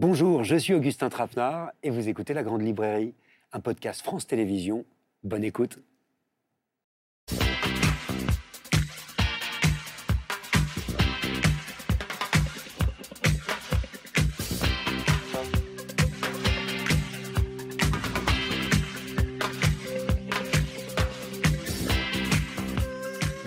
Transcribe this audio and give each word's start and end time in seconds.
Bonjour, 0.00 0.44
je 0.44 0.56
suis 0.56 0.72
Augustin 0.72 1.10
Trapenard 1.10 1.72
et 1.82 1.90
vous 1.90 2.08
écoutez 2.08 2.32
La 2.32 2.42
Grande 2.42 2.62
Librairie, 2.62 3.12
un 3.52 3.60
podcast 3.60 4.00
France 4.00 4.26
Télévisions. 4.26 4.86
Bonne 5.24 5.44
écoute. 5.44 5.78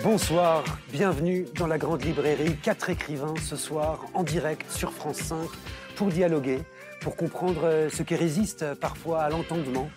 Bonsoir, 0.04 0.62
bienvenue 0.92 1.46
dans 1.56 1.66
la 1.66 1.78
Grande 1.78 2.04
Librairie. 2.04 2.56
Quatre 2.62 2.90
écrivains 2.90 3.34
ce 3.42 3.56
soir 3.56 4.04
en 4.14 4.22
direct 4.22 4.70
sur 4.70 4.92
France 4.92 5.16
5 5.16 5.48
pour 5.96 6.08
dialoguer, 6.08 6.60
pour 7.00 7.16
comprendre 7.16 7.64
euh, 7.64 7.88
ce 7.88 8.02
qui 8.02 8.14
résiste 8.14 8.74
parfois 8.74 9.22
à 9.22 9.30
l'entendement, 9.30 9.88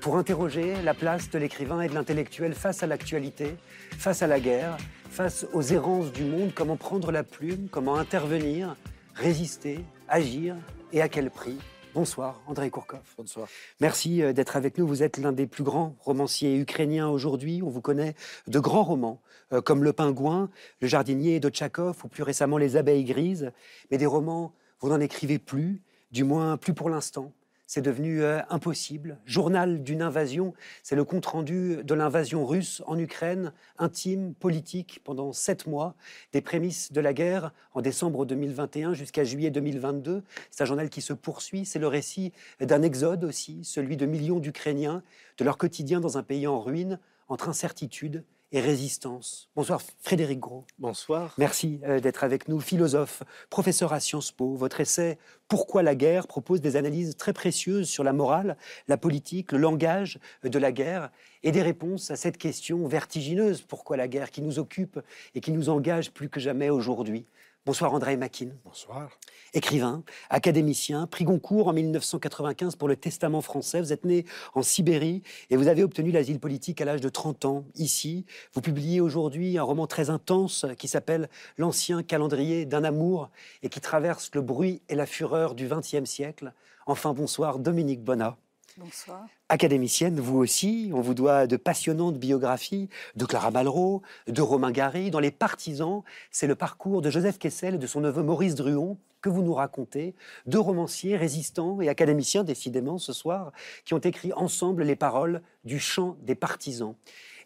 pour 0.00 0.16
interroger 0.16 0.74
la 0.82 0.94
place 0.94 1.30
de 1.30 1.38
l'écrivain 1.38 1.80
et 1.80 1.88
de 1.88 1.94
l'intellectuel 1.94 2.54
face 2.54 2.82
à 2.82 2.86
l'actualité, 2.86 3.56
face 3.98 4.22
à 4.22 4.26
la 4.26 4.40
guerre, 4.40 4.76
face 5.10 5.46
aux 5.52 5.62
errances 5.62 6.12
du 6.12 6.24
monde, 6.24 6.52
comment 6.54 6.76
prendre 6.76 7.10
la 7.10 7.22
plume, 7.22 7.68
comment 7.70 7.96
intervenir, 7.96 8.76
résister, 9.14 9.80
agir 10.08 10.56
et 10.92 11.00
à 11.00 11.08
quel 11.08 11.30
prix. 11.30 11.58
Bonsoir, 11.94 12.42
André 12.46 12.68
Kourkov. 12.68 13.00
Bonsoir. 13.16 13.48
Merci 13.80 14.22
euh, 14.22 14.34
d'être 14.34 14.56
avec 14.56 14.76
nous. 14.76 14.86
Vous 14.86 15.02
êtes 15.02 15.16
l'un 15.16 15.32
des 15.32 15.46
plus 15.46 15.64
grands 15.64 15.96
romanciers 16.00 16.54
ukrainiens 16.58 17.08
aujourd'hui. 17.08 17.62
On 17.64 17.70
vous 17.70 17.80
connaît 17.80 18.14
de 18.48 18.58
grands 18.58 18.84
romans, 18.84 19.22
euh, 19.54 19.62
comme 19.62 19.82
Le 19.82 19.94
Pingouin, 19.94 20.50
Le 20.82 20.88
Jardinier 20.88 21.40
de 21.40 21.48
Tchakov, 21.48 21.96
ou 22.04 22.08
plus 22.08 22.22
récemment 22.22 22.58
Les 22.58 22.76
Abeilles 22.76 23.04
Grises. 23.04 23.50
Mais 23.90 23.96
des 23.96 24.04
romans, 24.04 24.52
vous 24.80 24.88
n'en 24.88 25.00
écrivez 25.00 25.38
plus, 25.38 25.82
du 26.10 26.24
moins 26.24 26.56
plus 26.56 26.74
pour 26.74 26.90
l'instant. 26.90 27.32
C'est 27.68 27.82
devenu 27.82 28.22
euh, 28.22 28.40
impossible. 28.48 29.18
Journal 29.26 29.82
d'une 29.82 30.00
invasion, 30.00 30.54
c'est 30.84 30.94
le 30.94 31.02
compte-rendu 31.02 31.82
de 31.82 31.94
l'invasion 31.94 32.46
russe 32.46 32.80
en 32.86 32.96
Ukraine, 32.96 33.52
intime, 33.78 34.34
politique, 34.34 35.00
pendant 35.02 35.32
sept 35.32 35.66
mois, 35.66 35.96
des 36.32 36.40
prémices 36.40 36.92
de 36.92 37.00
la 37.00 37.12
guerre 37.12 37.52
en 37.74 37.80
décembre 37.80 38.24
2021 38.24 38.94
jusqu'à 38.94 39.24
juillet 39.24 39.50
2022. 39.50 40.22
C'est 40.52 40.62
un 40.62 40.66
journal 40.66 40.88
qui 40.88 41.00
se 41.00 41.12
poursuit, 41.12 41.64
c'est 41.64 41.80
le 41.80 41.88
récit 41.88 42.32
d'un 42.60 42.82
exode 42.82 43.24
aussi, 43.24 43.64
celui 43.64 43.96
de 43.96 44.06
millions 44.06 44.38
d'Ukrainiens, 44.38 45.02
de 45.36 45.44
leur 45.44 45.58
quotidien 45.58 45.98
dans 45.98 46.18
un 46.18 46.22
pays 46.22 46.46
en 46.46 46.60
ruine, 46.60 47.00
entre 47.28 47.48
incertitude 47.48 48.22
et 48.56 48.60
résistance. 48.60 49.50
Bonsoir 49.54 49.82
Frédéric 50.00 50.40
Gros. 50.40 50.64
Bonsoir. 50.78 51.34
Merci 51.36 51.78
euh, 51.84 52.00
d'être 52.00 52.24
avec 52.24 52.48
nous, 52.48 52.58
philosophe, 52.58 53.22
professeur 53.50 53.92
à 53.92 54.00
Sciences 54.00 54.32
Po. 54.32 54.54
Votre 54.54 54.80
essai 54.80 55.18
Pourquoi 55.46 55.82
la 55.82 55.94
guerre 55.94 56.26
propose 56.26 56.62
des 56.62 56.76
analyses 56.76 57.18
très 57.18 57.34
précieuses 57.34 57.86
sur 57.86 58.02
la 58.02 58.14
morale, 58.14 58.56
la 58.88 58.96
politique, 58.96 59.52
le 59.52 59.58
langage 59.58 60.18
de 60.42 60.58
la 60.58 60.72
guerre 60.72 61.10
et 61.42 61.52
des 61.52 61.60
réponses 61.60 62.10
à 62.10 62.16
cette 62.16 62.38
question 62.38 62.86
vertigineuse 62.86 63.60
pourquoi 63.60 63.98
la 63.98 64.08
guerre 64.08 64.30
qui 64.30 64.40
nous 64.40 64.58
occupe 64.58 65.00
et 65.34 65.42
qui 65.42 65.52
nous 65.52 65.68
engage 65.68 66.10
plus 66.10 66.30
que 66.30 66.40
jamais 66.40 66.70
aujourd'hui? 66.70 67.26
Bonsoir 67.66 67.92
André 67.92 68.16
Makin. 68.16 68.50
Bonsoir. 68.64 69.10
Écrivain, 69.52 70.04
académicien, 70.30 71.08
prix 71.08 71.24
Goncourt 71.24 71.66
en 71.66 71.72
1995 71.72 72.76
pour 72.76 72.86
le 72.86 72.94
Testament 72.94 73.40
français. 73.40 73.80
Vous 73.80 73.92
êtes 73.92 74.04
né 74.04 74.24
en 74.54 74.62
Sibérie 74.62 75.24
et 75.50 75.56
vous 75.56 75.66
avez 75.66 75.82
obtenu 75.82 76.12
l'asile 76.12 76.38
politique 76.38 76.80
à 76.80 76.84
l'âge 76.84 77.00
de 77.00 77.08
30 77.08 77.44
ans 77.44 77.64
ici. 77.74 78.24
Vous 78.54 78.60
publiez 78.60 79.00
aujourd'hui 79.00 79.58
un 79.58 79.64
roman 79.64 79.88
très 79.88 80.10
intense 80.10 80.64
qui 80.78 80.86
s'appelle 80.86 81.28
L'ancien 81.58 82.04
calendrier 82.04 82.66
d'un 82.66 82.84
amour 82.84 83.30
et 83.64 83.68
qui 83.68 83.80
traverse 83.80 84.30
le 84.34 84.42
bruit 84.42 84.80
et 84.88 84.94
la 84.94 85.04
fureur 85.04 85.56
du 85.56 85.66
XXe 85.66 86.08
siècle. 86.08 86.52
Enfin, 86.86 87.14
bonsoir 87.14 87.58
Dominique 87.58 88.04
Bonnat. 88.04 88.36
Bonsoir. 88.78 89.26
Académicienne, 89.48 90.20
vous 90.20 90.36
aussi, 90.36 90.90
on 90.92 91.00
vous 91.00 91.14
doit 91.14 91.46
de 91.46 91.56
passionnantes 91.56 92.18
biographies 92.18 92.90
de 93.14 93.24
Clara 93.24 93.50
Malraux, 93.50 94.02
de 94.26 94.42
Romain 94.42 94.70
Gary. 94.70 95.10
Dans 95.10 95.18
Les 95.18 95.30
Partisans, 95.30 96.02
c'est 96.30 96.46
le 96.46 96.56
parcours 96.56 97.00
de 97.00 97.08
Joseph 97.08 97.38
Kessel 97.38 97.76
et 97.76 97.78
de 97.78 97.86
son 97.86 98.02
neveu 98.02 98.22
Maurice 98.22 98.54
Druon 98.54 98.98
que 99.22 99.30
vous 99.30 99.42
nous 99.42 99.54
racontez. 99.54 100.14
Deux 100.44 100.60
romanciers 100.60 101.16
résistants 101.16 101.80
et 101.80 101.88
académiciens, 101.88 102.44
décidément, 102.44 102.98
ce 102.98 103.14
soir, 103.14 103.52
qui 103.86 103.94
ont 103.94 103.98
écrit 103.98 104.34
ensemble 104.34 104.82
les 104.82 104.96
paroles 104.96 105.40
du 105.64 105.80
chant 105.80 106.18
des 106.22 106.34
partisans. 106.34 106.94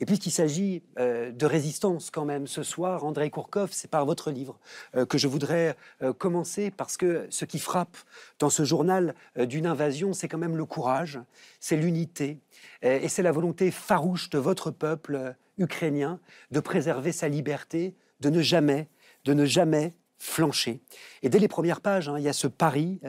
Et 0.01 0.07
puisqu'il 0.07 0.31
s'agit 0.31 0.83
euh, 0.99 1.31
de 1.31 1.45
résistance 1.45 2.11
quand 2.11 2.25
même 2.25 2.47
ce 2.47 2.63
soir, 2.63 3.05
André 3.05 3.29
Kourkov, 3.29 3.69
c'est 3.73 3.91
par 3.91 4.07
votre 4.07 4.31
livre 4.31 4.59
euh, 4.97 5.05
que 5.05 5.19
je 5.19 5.29
voudrais 5.29 5.77
euh, 6.03 6.15
commencer 6.15 6.71
parce 6.71 6.97
que 6.97 7.27
ce 7.29 7.45
qui 7.45 7.59
frappe 7.59 7.99
dans 8.39 8.49
ce 8.49 8.65
journal 8.65 9.15
d'une 9.37 9.67
invasion, 9.67 10.15
c'est 10.15 10.27
quand 10.27 10.39
même 10.39 10.57
le 10.57 10.65
courage, 10.65 11.21
c'est 11.61 11.77
l'unité 11.77 12.39
et 12.83 13.09
c'est 13.09 13.23
la 13.23 13.33
volonté 13.33 13.71
farouche 13.71 14.31
de 14.31 14.39
votre 14.39 14.71
peuple 14.71 15.35
ukrainien 15.59 16.19
de 16.51 16.61
préserver 16.61 17.13
sa 17.13 17.29
liberté, 17.29 17.95
de 18.21 18.31
ne 18.31 18.41
jamais, 18.41 18.89
de 19.25 19.35
ne 19.35 19.45
jamais 19.45 19.95
flancher. 20.19 20.81
Et 21.23 21.29
dès 21.29 21.39
les 21.39 21.49
premières 21.49 21.81
pages, 21.83 22.09
hein, 22.09 22.19
il 22.19 22.25
y 22.25 22.29
a 22.29 22.33
ce 22.33 22.47
pari 22.47 23.01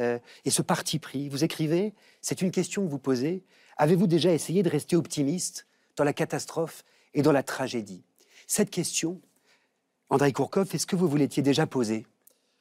et 0.46 0.50
ce 0.50 0.62
parti 0.62 1.00
pris. 1.00 1.30
Vous 1.30 1.44
écrivez, 1.44 1.94
c'est 2.22 2.42
une 2.42 2.52
question 2.52 2.84
que 2.84 2.90
vous 2.90 3.00
posez. 3.00 3.44
Avez-vous 3.78 4.08
déjà 4.08 4.34
essayé 4.34 4.64
de 4.64 4.70
rester 4.70 4.96
optimiste 4.96 5.66
dans 5.96 6.04
la 6.04 6.14
catastrophe 6.14 6.84
et 7.14 7.22
dans 7.22 7.32
la 7.32 7.44
tragédie. 7.44 8.04
Cette 8.48 8.70
question, 8.70 9.22
André 10.10 10.32
Kourkov, 10.32 10.68
est-ce 10.74 10.86
que 10.86 10.96
vous 10.96 11.08
vous 11.08 11.18
l'étiez 11.18 11.44
déjà 11.44 11.66
posée 11.68 12.06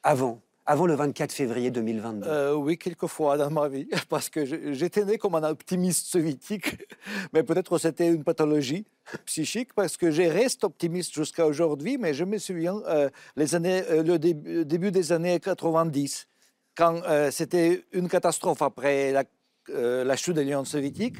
avant 0.03 0.41
avant 0.65 0.85
le 0.85 0.95
24 0.95 1.31
février 1.31 1.71
2022 1.71 2.27
euh, 2.27 2.53
Oui, 2.53 2.77
quelquefois 2.77 3.37
dans 3.37 3.49
ma 3.49 3.67
vie, 3.67 3.89
parce 4.09 4.29
que 4.29 4.45
j'étais 4.73 5.03
né 5.05 5.17
comme 5.17 5.35
un 5.35 5.43
optimiste 5.43 6.07
soviétique, 6.07 6.77
mais 7.33 7.43
peut-être 7.43 7.77
c'était 7.77 8.07
une 8.07 8.23
pathologie 8.23 8.85
psychique, 9.25 9.73
parce 9.73 9.97
que 9.97 10.11
je 10.11 10.21
reste 10.21 10.63
optimiste 10.63 11.13
jusqu'à 11.13 11.45
aujourd'hui, 11.45 11.97
mais 11.97 12.13
je 12.13 12.23
me 12.23 12.37
souviens 12.37 12.81
euh, 12.87 13.09
les 13.35 13.55
années, 13.55 13.83
euh, 13.89 14.03
le 14.03 14.17
début, 14.63 14.91
des 14.91 15.11
années 15.11 15.39
90, 15.39 16.27
quand 16.75 17.01
c'était 17.31 17.83
une 17.91 18.07
catastrophe 18.07 18.61
après 18.61 19.11
la 19.67 20.15
chute 20.15 20.35
de 20.35 20.41
l'Union 20.41 20.63
soviétique, 20.63 21.17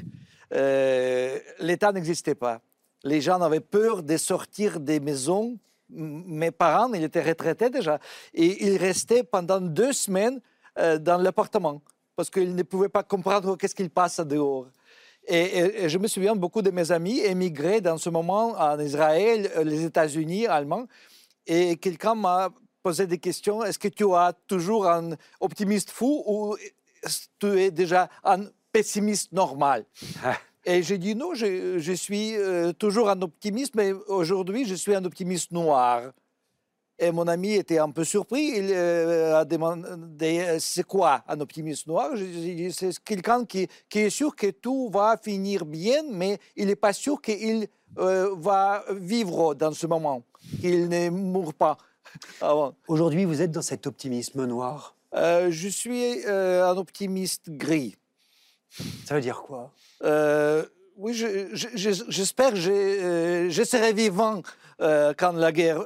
euh, 0.52 1.38
l'État 1.58 1.92
n'existait 1.92 2.34
pas. 2.34 2.60
Les 3.04 3.20
gens 3.20 3.40
avaient 3.40 3.60
peur 3.60 4.02
de 4.02 4.16
sortir 4.16 4.80
des 4.80 5.00
maisons. 5.00 5.58
Mes 5.88 6.50
parents, 6.50 6.92
ils 6.92 7.02
étaient 7.02 7.22
retraités 7.22 7.68
déjà, 7.68 7.98
et 8.32 8.64
ils 8.66 8.78
restaient 8.78 9.24
pendant 9.24 9.60
deux 9.60 9.92
semaines 9.92 10.40
euh, 10.78 10.98
dans 10.98 11.18
l'appartement 11.18 11.82
parce 12.16 12.30
qu'ils 12.30 12.54
ne 12.54 12.62
pouvaient 12.62 12.88
pas 12.88 13.02
comprendre 13.02 13.56
qu'est-ce 13.56 13.74
qu'il 13.74 13.90
passe 13.90 14.20
dehors. 14.20 14.66
Et, 15.26 15.88
je 15.88 15.98
me 15.98 16.08
souviens, 16.08 16.34
beaucoup 16.34 16.62
de 16.62 16.70
mes 16.70 16.90
amis 16.90 17.20
émigraient 17.20 17.80
dans 17.80 17.96
ce 17.96 18.10
moment 18.10 18.58
en 18.58 18.78
Israël, 18.80 19.50
euh, 19.56 19.64
les 19.64 19.84
États-Unis, 19.84 20.46
Allemands, 20.46 20.86
et 21.46 21.76
quelqu'un 21.76 22.14
m'a 22.14 22.50
posé 22.82 23.06
des 23.06 23.18
questions. 23.18 23.62
Est-ce 23.62 23.78
que 23.78 23.88
tu 23.88 24.04
as 24.14 24.32
toujours 24.48 24.88
un 24.88 25.10
optimiste 25.40 25.90
fou 25.90 26.22
ou 26.26 26.56
tu 27.38 27.60
es 27.60 27.70
déjà 27.70 28.08
un 28.24 28.46
pessimiste 28.72 29.32
normal. 29.32 29.84
Et 30.64 30.82
j'ai 30.82 30.98
dit 30.98 31.14
non, 31.14 31.34
je, 31.34 31.92
suis 31.94 32.36
euh, 32.36 32.72
toujours 32.72 33.10
un 33.10 33.20
optimiste, 33.22 33.74
mais 33.74 33.92
aujourd'hui, 33.92 34.64
je 34.64 34.74
suis 34.74 34.94
un 34.94 35.04
optimiste 35.04 35.50
noir. 35.52 36.12
Et 36.98 37.10
mon 37.10 37.26
ami 37.26 37.54
était 37.54 37.78
un 37.78 37.90
peu 37.90 38.04
surpris. 38.04 38.52
Il 38.56 38.70
euh, 38.70 39.40
a 39.40 39.44
demandé 39.44 40.40
euh, 40.40 40.58
c'est 40.60 40.84
quoi 40.84 41.24
un 41.26 41.40
optimiste 41.40 41.88
noir? 41.88 42.10
C'est 42.70 42.98
quelqu'un 43.00 43.44
qui, 43.44 43.66
qui, 43.88 44.00
est 44.00 44.10
sûr 44.10 44.36
que 44.36 44.48
tout 44.50 44.88
va 44.88 45.16
finir 45.20 45.64
bien, 45.64 46.04
mais 46.12 46.38
il 46.54 46.66
n'est 46.66 46.76
pas 46.76 46.92
sûr 46.92 47.20
qu'il 47.20 47.66
va 47.96 48.84
vivre 48.92 49.54
dans 49.54 49.72
ce 49.72 49.86
moment, 49.86 50.22
qu'il 50.60 50.88
ne 50.88 51.10
mourra 51.10 51.52
pas. 51.52 51.78
Aujourd'hui, 52.88 53.24
vous 53.24 53.42
êtes 53.42 53.50
dans 53.50 53.62
cet 53.62 53.86
optimisme 53.86 54.46
noir? 54.46 54.94
Je 55.12 55.68
suis 55.68 56.24
un 56.26 56.76
optimiste 56.76 57.50
gris. 57.50 57.96
Ça 59.04 59.14
veut 59.14 59.20
dire 59.20 59.42
quoi? 59.42 59.72
Euh, 60.02 60.64
Oui, 60.96 61.14
j'espère 61.14 62.52
que 62.52 62.68
euh, 62.68 63.50
je, 63.50 63.62
serai 63.62 63.92
vivant 63.92 64.42
euh, 64.80 65.14
quand 65.16 65.32
la 65.32 65.52
guerre 65.52 65.84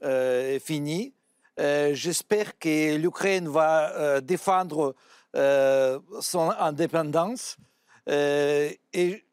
est 0.00 0.58
finie. 0.60 1.14
j'espère 1.58 2.58
que 2.58 2.96
l'Ukraine 2.96 3.48
va 3.48 4.20
défendre 4.20 4.94
son 6.20 6.50
indépendance. 6.58 7.56
et, 8.06 8.80
et 8.92 9.24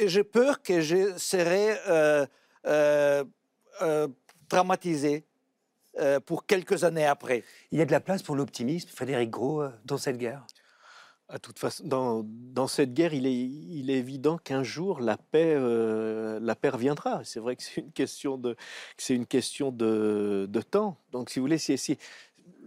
j'ai 0.00 0.24
peur 0.24 0.62
que 0.62 0.80
je 0.80 1.16
serai 1.16 1.76
traumatisé 4.48 5.24
pour 6.26 6.46
quelques 6.46 6.84
années 6.84 7.06
après. 7.06 7.44
Il 7.70 7.78
y 7.78 7.82
a 7.82 7.84
de 7.84 7.92
la 7.92 8.00
place 8.00 8.22
pour 8.22 8.34
l'optimisme, 8.34 8.88
Frédéric 8.88 9.30
Gros, 9.30 9.64
dans 9.84 9.98
cette 9.98 10.18
guerre? 10.18 10.44
Dans, 11.84 12.66
cette 12.68 12.94
guerre, 12.94 13.12
il 13.12 13.26
est, 13.26 13.94
évident 13.94 14.38
qu'un 14.38 14.62
jour 14.62 15.00
la 15.00 15.18
paix, 15.18 15.54
euh, 15.56 16.38
la 16.40 16.54
paix 16.54 16.70
reviendra. 16.70 17.22
C'est 17.24 17.40
vrai 17.40 17.56
que 17.56 17.62
c'est 17.62 17.80
une 17.80 17.92
question 17.92 18.38
de, 18.38 18.56
c'est 18.96 19.14
une 19.14 19.26
question 19.26 19.70
de, 19.70 20.48
temps. 20.70 20.96
Donc, 21.12 21.30
si 21.30 21.38
vous 21.38 21.44
voulez, 21.44 21.58
si, 21.58 21.98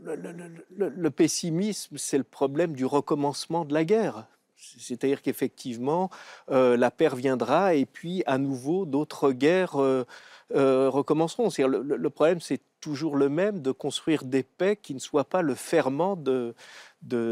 le, 0.03 1.09
pessimisme, 1.09 1.97
c'est 1.97 2.17
le 2.17 2.23
problème 2.23 2.73
du 2.73 2.85
recommencement 2.85 3.65
de 3.65 3.73
la 3.73 3.83
guerre. 3.83 4.27
C'est-à-dire 4.55 5.23
qu'effectivement, 5.23 6.11
euh, 6.51 6.77
la 6.77 6.91
paix 6.91 7.09
viendra 7.15 7.73
et 7.73 7.87
puis 7.87 8.21
à 8.27 8.37
nouveau 8.37 8.85
d'autres 8.85 9.31
guerres 9.31 9.81
euh, 9.81 10.05
euh, 10.53 10.87
recommenceront. 10.87 11.49
Le, 11.67 12.09
problème, 12.09 12.41
c'est 12.41 12.61
toujours 12.79 13.15
le 13.15 13.27
même 13.27 13.61
de 13.61 13.71
construire 13.71 14.23
des 14.23 14.43
paix 14.43 14.75
qui 14.75 14.93
ne 14.93 14.99
soient 14.99 15.23
pas 15.23 15.41
le 15.41 15.55
ferment 15.55 16.15
de 16.15 16.53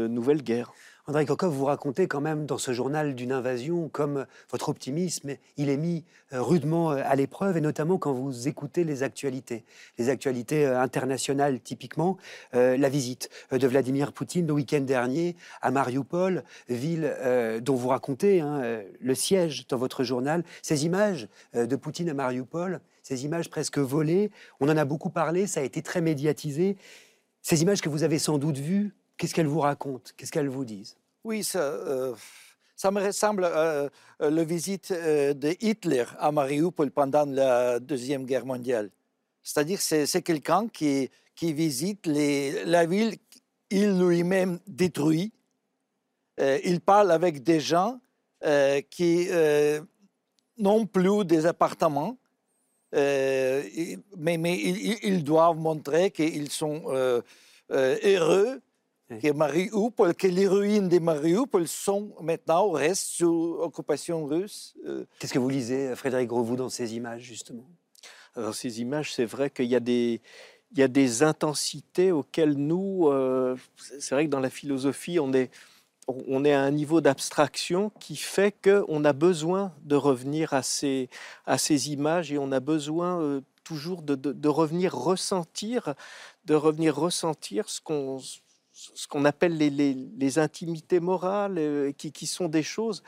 nouvelles 0.08 0.42
guerres. 0.42 0.72
André 1.10 1.26
Kokov, 1.26 1.52
vous 1.52 1.64
racontez 1.64 2.06
quand 2.06 2.20
même 2.20 2.46
dans 2.46 2.56
ce 2.56 2.70
journal 2.70 3.16
d'une 3.16 3.32
invasion 3.32 3.88
comme 3.88 4.26
votre 4.48 4.68
optimisme, 4.68 5.32
il 5.56 5.68
est 5.68 5.76
mis 5.76 6.04
euh, 6.32 6.40
rudement 6.40 6.92
euh, 6.92 7.02
à 7.04 7.16
l'épreuve, 7.16 7.56
et 7.56 7.60
notamment 7.60 7.98
quand 7.98 8.12
vous 8.12 8.46
écoutez 8.46 8.84
les 8.84 9.02
actualités, 9.02 9.64
les 9.98 10.08
actualités 10.08 10.64
euh, 10.64 10.80
internationales 10.80 11.58
typiquement, 11.58 12.16
la 12.52 12.88
visite 12.88 13.28
de 13.50 13.66
Vladimir 13.66 14.12
Poutine 14.12 14.46
le 14.46 14.52
week-end 14.52 14.82
dernier 14.82 15.34
à 15.62 15.72
Mariupol, 15.72 16.44
ville 16.68 17.12
dont 17.60 17.74
vous 17.74 17.88
racontez 17.88 18.40
hein, 18.40 18.80
le 19.00 19.14
siège 19.16 19.66
dans 19.66 19.78
votre 19.78 20.04
journal, 20.04 20.44
ces 20.62 20.84
images 20.86 21.28
de 21.54 21.74
Poutine 21.74 22.08
à 22.10 22.14
Mariupol, 22.14 22.80
ces 23.02 23.24
images 23.24 23.50
presque 23.50 23.78
volées, 23.78 24.30
on 24.60 24.68
en 24.68 24.76
a 24.76 24.84
beaucoup 24.84 25.10
parlé, 25.10 25.48
ça 25.48 25.58
a 25.58 25.64
été 25.64 25.82
très 25.82 26.02
médiatisé. 26.02 26.76
Ces 27.42 27.62
images 27.62 27.80
que 27.80 27.88
vous 27.88 28.04
avez 28.04 28.20
sans 28.20 28.38
doute 28.38 28.58
vues, 28.58 28.94
qu'est-ce 29.16 29.34
qu'elles 29.34 29.46
vous 29.46 29.60
racontent? 29.60 30.12
Qu'est-ce 30.16 30.30
qu'elles 30.30 30.48
vous 30.48 30.64
disent? 30.64 30.99
Oui, 31.24 31.44
ça, 31.44 31.60
euh, 31.60 32.14
ça 32.76 32.90
me 32.90 33.04
ressemble 33.04 33.44
à 33.44 33.48
euh, 33.48 33.90
la 34.20 34.44
visite 34.44 34.90
euh, 34.90 35.34
de 35.34 35.54
Hitler 35.60 36.04
à 36.18 36.32
Mariupol 36.32 36.90
pendant 36.90 37.26
la 37.26 37.78
Deuxième 37.78 38.24
Guerre 38.24 38.46
mondiale. 38.46 38.90
C'est-à-dire 39.42 39.80
c'est, 39.80 40.06
c'est 40.06 40.22
quelqu'un 40.22 40.68
qui, 40.68 41.10
qui 41.34 41.52
visite 41.52 42.06
la 42.06 42.86
ville 42.86 43.16
qu'il 43.68 43.98
lui-même 43.98 44.58
détruit. 44.66 45.32
il 46.38 46.80
parle 46.80 47.10
avec 47.10 47.42
des 47.42 47.60
gens 47.60 48.00
qui 48.90 49.28
n'ont 50.58 50.86
plus 50.86 51.24
des 51.24 51.46
appartements, 51.46 52.18
mais, 52.92 53.96
mais 54.16 54.58
ils, 54.58 55.24
doivent 55.24 55.56
montrer 55.56 56.10
qu'ils 56.10 56.50
sont 56.50 56.82
heureux 57.70 58.60
que 59.18 59.32
Mariupol, 59.32 60.14
que 60.14 60.26
les 60.26 60.46
ruines 60.46 60.88
de 60.88 60.98
Mariupol 60.98 61.66
sont 61.66 62.12
maintenant, 62.20 62.70
restent 62.70 63.08
sous 63.08 63.56
occupation 63.60 64.26
russe. 64.26 64.74
Euh? 64.86 65.04
Qu'est-ce 65.18 65.34
que 65.34 65.38
vous 65.38 65.48
lisez, 65.48 65.94
Frédéric 65.96 66.28
Gros, 66.28 66.44
dans 66.56 66.68
ces 66.68 66.94
images, 66.94 67.22
justement? 67.22 67.66
Dans 68.36 68.52
ces 68.52 68.80
images, 68.80 69.12
c'est 69.14 69.24
vrai 69.24 69.50
qu'il 69.50 69.66
y 69.66 69.76
a 69.76 69.80
des... 69.80 70.20
Il 70.72 70.78
y 70.78 70.84
a 70.84 70.88
des 70.88 71.24
intensités 71.24 72.12
auxquelles 72.12 72.52
nous, 72.52 73.08
euh, 73.08 73.56
c'est 73.98 74.14
vrai 74.14 74.26
que 74.26 74.30
dans 74.30 74.38
la 74.38 74.50
philosophie, 74.50 75.18
on 75.18 75.32
est, 75.32 75.50
on 76.06 76.44
est 76.44 76.52
à 76.52 76.62
un 76.62 76.70
niveau 76.70 77.00
d'abstraction 77.00 77.90
qui 77.98 78.14
fait 78.14 78.54
qu'on 78.62 79.04
a 79.04 79.12
besoin 79.12 79.72
de 79.82 79.96
revenir 79.96 80.52
à 80.54 80.62
ces, 80.62 81.08
à 81.44 81.58
ces 81.58 81.90
images 81.90 82.30
et 82.30 82.38
on 82.38 82.52
a 82.52 82.60
besoin 82.60 83.20
euh, 83.20 83.40
toujours 83.64 84.02
de, 84.02 84.14
de, 84.14 84.30
de, 84.32 84.48
revenir 84.48 84.94
ressentir, 84.94 85.94
de 86.44 86.54
revenir 86.54 86.96
ressentir 86.96 87.68
ce 87.68 87.80
qu'on 87.80 88.20
ce 88.94 89.06
qu'on 89.06 89.24
appelle 89.24 89.56
les, 89.56 90.38
intimités 90.38 91.00
morales, 91.00 91.58
euh, 91.58 91.92
qui, 91.92 92.26
sont 92.26 92.48
des 92.48 92.62
choses 92.62 93.02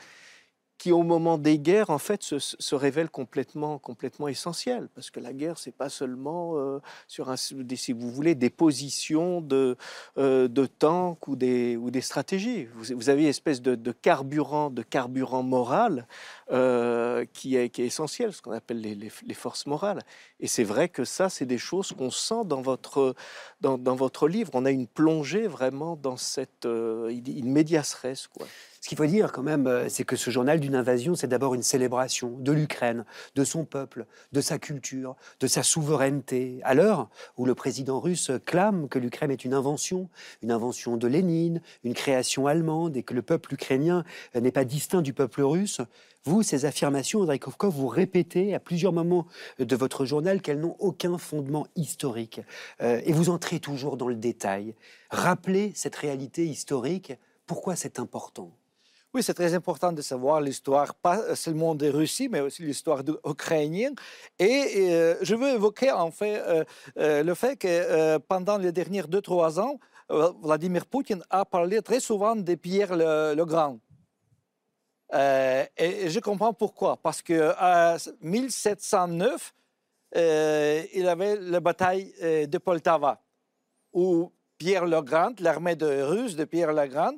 qui, 0.83 0.91
au 0.91 1.03
moment 1.03 1.37
des 1.37 1.59
guerres, 1.59 1.91
en 1.91 1.97
fait, 1.97 2.21
se, 2.23 2.75
révèlent 2.75 3.09
complètement, 3.09 3.79
complètement 3.79 4.27
essentielles. 4.27 4.89
Parce 4.95 5.11
que 5.11 5.21
la 5.21 5.31
guerre, 5.31 5.57
c'est 5.57 5.73
pas 5.73 5.87
seulement 5.87 6.57
euh, 6.57 6.79
sur, 7.07 7.29
un, 7.29 7.37
si 7.37 7.93
vous 7.93 8.11
voulez, 8.11 8.35
des 8.35 8.49
positions 8.49 9.39
de, 9.39 9.77
euh, 10.17 10.49
de 10.49 10.65
tanks 10.65 11.25
ou 11.29 11.37
des, 11.37 11.77
ou 11.77 11.89
des 11.89 12.01
stratégies. 12.01 12.67
Vous, 12.75 13.09
avez 13.09 13.21
une 13.21 13.29
espèce 13.29 13.61
de, 13.61 13.91
carburant, 13.93 14.69
de 14.69 14.81
carburant 14.81 15.41
moral 15.41 16.05
qui, 16.49 17.55
est, 17.55 17.69
qui 17.69 17.81
est 17.81 17.85
essentiel, 17.85 18.33
ce 18.33 18.41
qu'on 18.41 18.51
appelle 18.51 18.81
les, 18.81 18.95
les, 18.95 19.33
forces 19.33 19.65
morales. 19.65 20.01
Et 20.41 20.47
c'est 20.47 20.65
vrai 20.65 20.89
que 20.89 21.05
ça, 21.05 21.29
c'est 21.29 21.45
des 21.45 21.57
choses 21.57 21.93
qu'on 21.93 22.11
sent 22.11 22.43
dans 22.43 22.61
votre, 22.61 23.15
dans, 23.61 23.77
dans, 23.77 23.95
votre 23.95 24.27
livre. 24.27 24.51
On 24.53 24.65
a 24.65 24.71
une 24.71 24.87
plongée 24.87 25.47
vraiment 25.47 25.95
dans 25.95 26.17
cette 26.17 26.65
euh, 26.65 27.09
une 27.09 27.53
médias 27.53 27.83
quoi. 28.33 28.47
Ce 28.83 28.89
qu'il 28.89 28.97
faut 28.97 29.05
dire 29.05 29.31
quand 29.31 29.43
même, 29.43 29.65
euh, 29.65 29.87
c'est 29.87 30.03
que 30.03 30.17
ce 30.17 30.29
journal 30.29 30.59
d'une 30.59 30.75
invasion, 30.75 31.15
c'est 31.15 31.29
d'abord 31.29 31.55
une 31.55 31.63
célébration 31.63 32.35
de 32.37 32.51
l'Ukraine, 32.51 33.05
de 33.33 33.45
son 33.45 33.63
peuple, 33.63 34.05
de 34.33 34.41
sa 34.41 34.59
culture, 34.59 35.15
de 35.39 35.47
sa 35.47 35.63
souveraineté. 35.63 36.59
À 36.63 36.73
l'heure 36.73 37.09
où 37.37 37.45
le 37.45 37.55
président 37.55 38.01
russe 38.01 38.29
clame 38.43 38.89
que 38.89 38.99
l'Ukraine 38.99 39.31
est 39.31 39.45
une 39.45 39.53
invention, 39.53 40.09
une 40.41 40.51
invention 40.51 40.97
de 40.97 41.07
Lénine, 41.07 41.61
une 41.85 41.93
création 41.93 42.45
allemande, 42.45 42.97
et 42.97 43.03
que 43.03 43.13
le 43.13 43.21
peuple 43.21 43.53
ukrainien 43.53 44.03
n'est 44.35 44.51
pas 44.51 44.65
distinct 44.65 45.01
du 45.01 45.13
peuple 45.13 45.43
russe, 45.43 45.79
vous, 46.25 46.43
ces 46.43 46.65
affirmations, 46.65 47.21
Andrei 47.21 47.39
Kovkov, 47.39 47.73
vous 47.73 47.87
répétez 47.87 48.53
à 48.53 48.59
plusieurs 48.59 48.91
moments 48.91 49.27
de 49.59 49.75
votre 49.77 50.03
journal 50.03 50.41
qu'elles 50.41 50.59
n'ont 50.59 50.75
aucun 50.79 51.17
fondement 51.17 51.67
historique. 51.77 52.41
Euh, 52.81 52.99
et 53.05 53.13
vous 53.13 53.29
entrez 53.29 53.61
toujours 53.61 53.95
dans 53.95 54.09
le 54.09 54.15
détail. 54.15 54.75
Rappelez 55.09 55.71
cette 55.73 55.95
réalité 55.95 56.45
historique. 56.45 57.13
Pourquoi 57.45 57.77
c'est 57.77 57.97
important? 57.97 58.51
Oui, 59.13 59.21
c'est 59.21 59.35
très 59.35 59.53
important 59.53 59.91
de 59.91 60.01
savoir 60.01 60.41
l'histoire, 60.41 60.95
pas 60.95 61.35
seulement 61.35 61.75
de 61.75 61.87
Russie, 61.87 62.29
mais 62.29 62.39
aussi 62.39 62.63
l'histoire 62.63 63.03
ukrainienne. 63.25 63.93
Et 64.39 64.89
euh, 64.91 65.15
je 65.21 65.35
veux 65.35 65.49
évoquer 65.49 65.91
en 65.91 66.09
fait 66.09 66.39
euh, 66.39 66.63
euh, 66.97 67.21
le 67.21 67.35
fait 67.35 67.55
que 67.55 68.17
pendant 68.17 68.57
les 68.57 68.71
derniers 68.71 69.03
deux, 69.03 69.21
trois 69.21 69.59
ans, 69.59 69.79
Vladimir 70.09 70.87
Poutine 70.87 71.23
a 71.29 71.45
parlé 71.45 71.81
très 71.81 71.99
souvent 71.99 72.35
de 72.35 72.55
Pierre 72.55 72.95
le, 72.95 73.43
Grand. 73.45 73.79
et, 75.13 76.09
je 76.09 76.19
comprends 76.19 76.53
pourquoi. 76.53 76.97
Parce 76.97 77.21
qu'en 77.21 77.95
1709, 78.21 79.53
il 80.15 81.07
avait 81.07 81.37
la 81.37 81.59
bataille 81.59 82.13
de 82.47 82.57
Poltava, 82.57 83.21
où 83.93 84.31
Pierre 84.57 84.85
le 84.85 85.01
Grand, 85.01 85.39
l'armée 85.39 85.75
de 85.75 86.01
Russe 86.01 86.35
de 86.35 86.45
Pierre 86.45 86.73
le 86.73 86.87
Grand, 86.87 87.17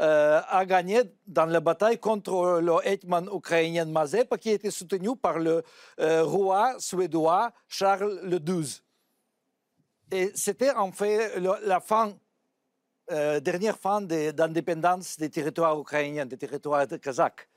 euh, 0.00 0.40
a 0.48 0.66
gagné 0.66 1.02
dans 1.24 1.46
la 1.46 1.60
bataille 1.60 1.98
contre 2.00 2.58
le 2.60 2.72
hetman 2.84 3.28
ukrainien 3.32 3.84
Mazepa, 3.84 4.38
qui 4.38 4.50
était 4.50 4.72
soutenu 4.72 5.14
par 5.16 5.38
le 5.38 5.62
euh, 6.00 6.24
roi 6.24 6.74
suédois 6.80 7.52
Charles 7.68 8.18
le 8.24 8.40
XII. 8.40 8.82
Et 10.10 10.32
c'était 10.34 10.72
en 10.72 10.90
fait 10.90 11.38
la 11.38 11.78
fin, 11.78 12.12
euh, 13.12 13.38
dernière 13.38 13.78
fin 13.78 14.00
d'indépendance 14.00 15.16
des 15.16 15.30
territoires 15.30 15.78
ukrainiens, 15.78 16.26
des 16.26 16.38
territoires 16.38 16.88
kazakhs. 17.00 17.48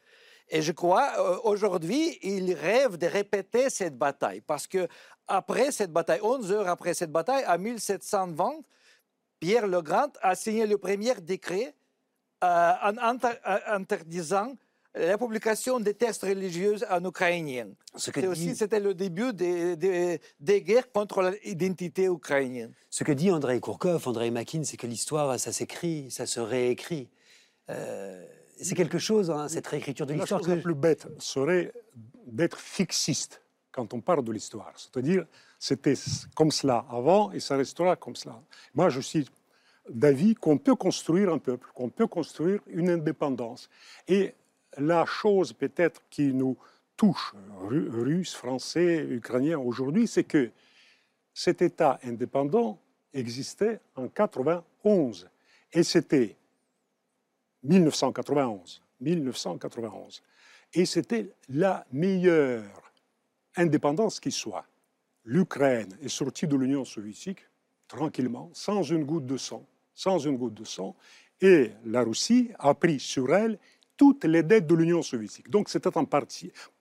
Et 0.49 0.61
je 0.61 0.71
crois, 0.73 1.41
aujourd'hui, 1.43 2.19
il 2.21 2.53
rêve 2.53 2.97
de 2.97 3.07
répéter 3.07 3.69
cette 3.71 3.97
bataille, 3.97 4.41
parce 4.41 4.67
que 4.67 4.87
après 5.27 5.71
cette 5.71 5.91
bataille, 5.91 6.21
11 6.21 6.51
heures 6.51 6.69
après 6.69 6.93
cette 6.93 7.11
bataille, 7.11 7.45
en 7.47 7.57
1720, 7.57 8.59
Pierre 9.39 9.67
le 9.67 9.81
Grand 9.81 10.11
a 10.21 10.35
signé 10.35 10.65
le 10.65 10.77
premier 10.77 11.15
décret 11.15 11.75
euh, 12.43 12.73
en 12.83 12.93
interdisant 13.67 14.55
la 14.93 15.17
publication 15.17 15.79
des 15.79 15.93
textes 15.93 16.23
religieux 16.23 16.77
en 16.89 17.03
ukrainien. 17.05 17.67
C'était 17.95 18.27
aussi 18.27 18.55
c'était 18.55 18.79
le 18.79 18.93
début 18.93 19.33
des, 19.33 19.75
des, 19.75 20.61
guerres 20.61 20.91
contre 20.91 21.33
l'identité 21.43 22.05
ukrainienne. 22.05 22.73
Ce 22.89 23.03
que 23.03 23.11
dit 23.11 23.31
Andrei 23.31 23.59
Kourkov, 23.59 24.07
Andrei 24.07 24.31
Makin, 24.31 24.63
c'est 24.63 24.77
que 24.77 24.87
l'histoire, 24.87 25.39
ça 25.39 25.51
s'écrit, 25.51 26.09
ça 26.11 26.25
se 26.25 26.39
réécrit. 26.39 27.09
Euh, 27.69 28.25
c'est 28.59 28.75
quelque 28.75 28.97
chose, 28.97 29.29
hein, 29.29 29.47
cette 29.47 29.67
réécriture 29.67 30.05
de 30.05 30.13
l'histoire. 30.13 30.41
La 30.41 30.47
chose 30.47 30.55
la 30.55 30.61
plus 30.61 30.75
bête 30.75 31.07
serait 31.19 31.71
d'être 32.25 32.59
fixiste 32.59 33.41
quand 33.71 33.93
on 33.93 34.01
parle 34.01 34.23
de 34.23 34.31
l'histoire. 34.31 34.73
C'est-à-dire, 34.75 35.25
c'était 35.59 35.93
comme 36.35 36.51
cela 36.51 36.85
avant 36.89 37.31
et 37.31 37.39
ça 37.39 37.55
restera 37.55 37.95
comme 37.95 38.15
cela. 38.15 38.41
Moi, 38.73 38.89
je 38.89 38.99
suis 38.99 39.27
d'avis 39.89 40.35
qu'on 40.35 40.57
peut 40.57 40.75
construire 40.75 41.31
un 41.31 41.37
peuple, 41.37 41.69
qu'on 41.73 41.89
peut 41.89 42.07
construire 42.07 42.61
une 42.67 42.89
indépendance. 42.89 43.69
Et 44.07 44.33
la 44.77 45.05
chose 45.05 45.53
peut-être 45.53 46.01
qui 46.09 46.33
nous 46.33 46.57
touche, 46.95 47.33
Russes, 47.59 48.35
Français, 48.35 49.05
Ukrainiens 49.09 49.59
aujourd'hui, 49.59 50.07
c'est 50.07 50.23
que 50.23 50.51
cet 51.33 51.61
État 51.61 51.99
indépendant 52.03 52.79
existait 53.13 53.79
en 53.95 54.07
91. 54.07 55.29
Et 55.73 55.83
c'était 55.83 56.35
1991. 57.63 58.81
1991. 58.99 60.23
Et 60.73 60.85
c'était 60.85 61.29
la 61.49 61.85
meilleure 61.91 62.91
indépendance 63.55 64.19
qui 64.19 64.31
soit. 64.31 64.65
L'Ukraine 65.23 65.95
est 66.01 66.09
sortie 66.09 66.47
de 66.47 66.55
l'Union 66.55 66.85
soviétique 66.85 67.45
tranquillement, 67.87 68.49
sans 68.53 68.83
une 68.83 69.05
goutte 69.05 69.25
de 69.25 69.37
sang 69.37 69.65
sans 69.97 70.19
une 70.19 70.37
goutte 70.37 70.53
de 70.53 70.63
sang, 70.63 70.95
et 71.41 71.71
la 71.85 72.03
Russie 72.03 72.51
a 72.59 72.75
pris 72.75 72.99
sur 72.99 73.33
elle 73.33 73.57
toutes 73.97 74.25
les 74.25 74.43
dettes 74.43 74.67
de 74.67 74.75
l'Union 74.75 75.01
soviétique. 75.01 75.49
Donc 75.49 75.69
c'était 75.69 75.97
un, 75.97 76.05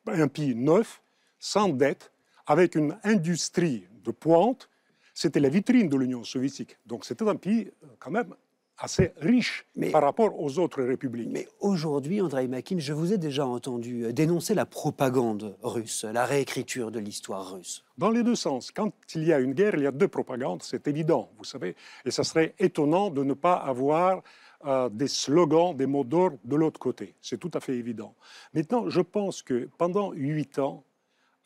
un 0.07 0.29
pays 0.29 0.55
neuf, 0.55 1.03
sans 1.39 1.71
dette, 1.71 2.13
avec 2.47 2.75
une 2.75 2.97
industrie 3.05 3.87
de 4.05 4.11
pointe, 4.11 4.69
c'était 5.15 5.41
la 5.41 5.49
vitrine 5.49 5.89
de 5.89 5.97
l'Union 5.97 6.25
soviétique. 6.25 6.77
Donc 6.85 7.07
c'était 7.07 7.27
un 7.27 7.37
pays 7.37 7.73
euh, 7.83 7.87
quand 7.99 8.11
même 8.11 8.35
assez 8.79 9.13
riche 9.17 9.67
par 9.91 10.03
rapport 10.03 10.39
aux 10.41 10.59
autres 10.59 10.83
républiques. 10.83 11.31
Mais 11.31 11.49
aujourd'hui, 11.61 12.21
Andrei 12.21 12.47
Makin, 12.47 12.79
je 12.79 12.93
vous 12.93 13.13
ai 13.13 13.19
déjà 13.19 13.47
entendu 13.47 14.05
euh, 14.05 14.13
dénoncer 14.13 14.55
la 14.55 14.67
propagande 14.67 15.57
russe, 15.63 16.05
la 16.05 16.27
réécriture 16.27 16.91
de 16.91 16.99
l'histoire 16.99 17.55
russe. 17.55 17.85
Dans 17.97 18.11
les 18.11 18.23
deux 18.23 18.35
sens. 18.35 18.71
Quand 18.71 18.93
il 19.15 19.25
y 19.25 19.33
a 19.33 19.41
une 19.41 19.55
guerre, 19.55 19.75
il 19.75 19.83
y 19.83 19.87
a 19.87 19.93
deux 19.93 20.09
propagandes, 20.09 20.63
c'est 20.63 20.87
évident, 20.89 21.31
vous 21.39 21.45
savez. 21.45 21.75
Et 22.05 22.11
ça 22.11 22.25
serait 22.25 22.55
étonnant 22.59 23.11
de 23.11 23.25
ne 23.25 23.35
pas 23.35 23.55
avoir 23.55 24.23
euh, 24.67 24.89
des 24.91 25.09
slogans, 25.09 25.75
des 25.75 25.87
mots 25.87 26.05
d'ordre 26.05 26.39
de 26.45 26.57
l'autre 26.57 26.81
côté. 26.81 27.15
C'est 27.23 27.39
tout 27.39 27.51
à 27.55 27.61
fait 27.61 27.77
évident. 27.77 28.15
Maintenant, 28.53 28.91
je 28.91 29.01
pense 29.01 29.43
que 29.43 29.69
pendant 29.79 30.13
huit 30.13 30.59
ans, 30.59 30.85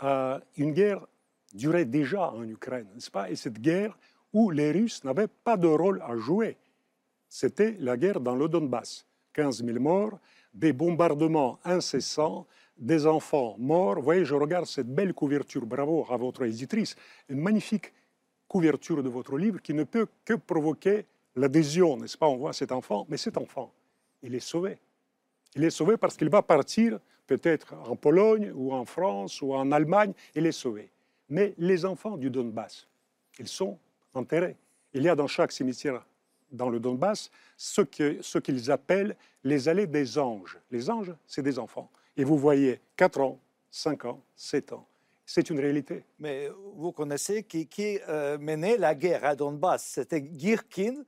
euh, 0.02 0.38
une 0.56 0.72
guerre 0.72 1.06
durait 1.54 1.84
déjà 1.84 2.30
en 2.30 2.42
Ukraine, 2.44 2.86
n'est-ce 2.94 3.10
pas? 3.10 3.30
Et 3.30 3.36
cette 3.36 3.60
guerre 3.60 3.96
où 4.32 4.50
les 4.50 4.70
Russes 4.70 5.04
n'avaient 5.04 5.28
pas 5.28 5.56
de 5.56 5.66
rôle 5.66 6.02
à 6.06 6.16
jouer 6.16 6.56
c'était 7.30 7.76
la 7.78 7.96
guerre 7.96 8.20
dans 8.20 8.34
le 8.34 8.48
Donbass. 8.48 9.06
15 9.32 9.64
000 9.64 9.78
morts, 9.78 10.18
des 10.52 10.72
bombardements 10.72 11.60
incessants, 11.64 12.46
des 12.76 13.06
enfants 13.06 13.54
morts. 13.58 13.94
Vous 13.94 14.02
voyez, 14.02 14.24
je 14.24 14.34
regarde 14.34 14.66
cette 14.66 14.92
belle 14.92 15.14
couverture, 15.14 15.64
bravo 15.64 16.04
à 16.10 16.16
votre 16.16 16.44
éditrice, 16.44 16.96
une 17.28 17.40
magnifique 17.40 17.92
couverture 18.48 19.02
de 19.02 19.08
votre 19.08 19.38
livre 19.38 19.62
qui 19.62 19.72
ne 19.72 19.84
peut 19.84 20.08
que 20.24 20.34
provoquer 20.34 21.06
l'adhésion, 21.36 21.96
n'est-ce 21.96 22.18
pas? 22.18 22.26
On 22.26 22.36
voit 22.36 22.52
cet 22.52 22.72
enfant, 22.72 23.06
mais 23.08 23.16
cet 23.16 23.36
enfant, 23.36 23.72
il 24.22 24.34
est 24.34 24.40
sauvé. 24.40 24.78
Il 25.54 25.62
est 25.62 25.70
sauvé 25.70 25.96
parce 25.96 26.16
qu'il 26.16 26.28
va 26.28 26.42
partir 26.42 26.98
peut-être 27.28 27.74
en 27.88 27.94
Pologne 27.94 28.50
ou 28.52 28.72
en 28.74 28.84
France 28.84 29.40
ou 29.40 29.54
en 29.54 29.70
Allemagne, 29.70 30.12
il 30.34 30.46
est 30.46 30.52
sauvé. 30.52 30.90
Mais 31.28 31.54
les 31.58 31.84
enfants 31.84 32.16
du 32.16 32.28
Donbass, 32.28 32.88
ils 33.38 33.46
sont 33.46 33.78
enterrés. 34.14 34.56
Il 34.92 35.04
y 35.04 35.08
a 35.08 35.14
dans 35.14 35.28
chaque 35.28 35.52
cimetière 35.52 36.04
dans 36.52 36.68
le 36.68 36.80
Donbass 36.80 37.30
ce 37.56 37.82
qu'ils 37.82 38.22
ce 38.22 38.70
appellent 38.70 39.16
les 39.44 39.68
allées 39.68 39.86
des 39.86 40.18
anges. 40.18 40.58
Les 40.70 40.90
anges, 40.90 41.14
c'est 41.26 41.42
des 41.42 41.58
enfants. 41.58 41.90
Et 42.16 42.24
vous 42.24 42.36
voyez 42.36 42.80
4 42.96 43.20
ans, 43.20 43.38
5 43.70 44.04
ans, 44.04 44.20
7 44.36 44.72
ans. 44.72 44.86
C'est 45.24 45.48
une 45.48 45.60
réalité. 45.60 46.02
Mais 46.18 46.48
vous 46.74 46.90
connaissez 46.92 47.44
qui, 47.44 47.66
qui 47.66 47.98
euh, 48.08 48.36
menait 48.38 48.76
la 48.76 48.94
guerre 48.94 49.24
à 49.24 49.36
Donbass 49.36 49.92
C'était 49.94 50.28
Girkin, 50.36 51.04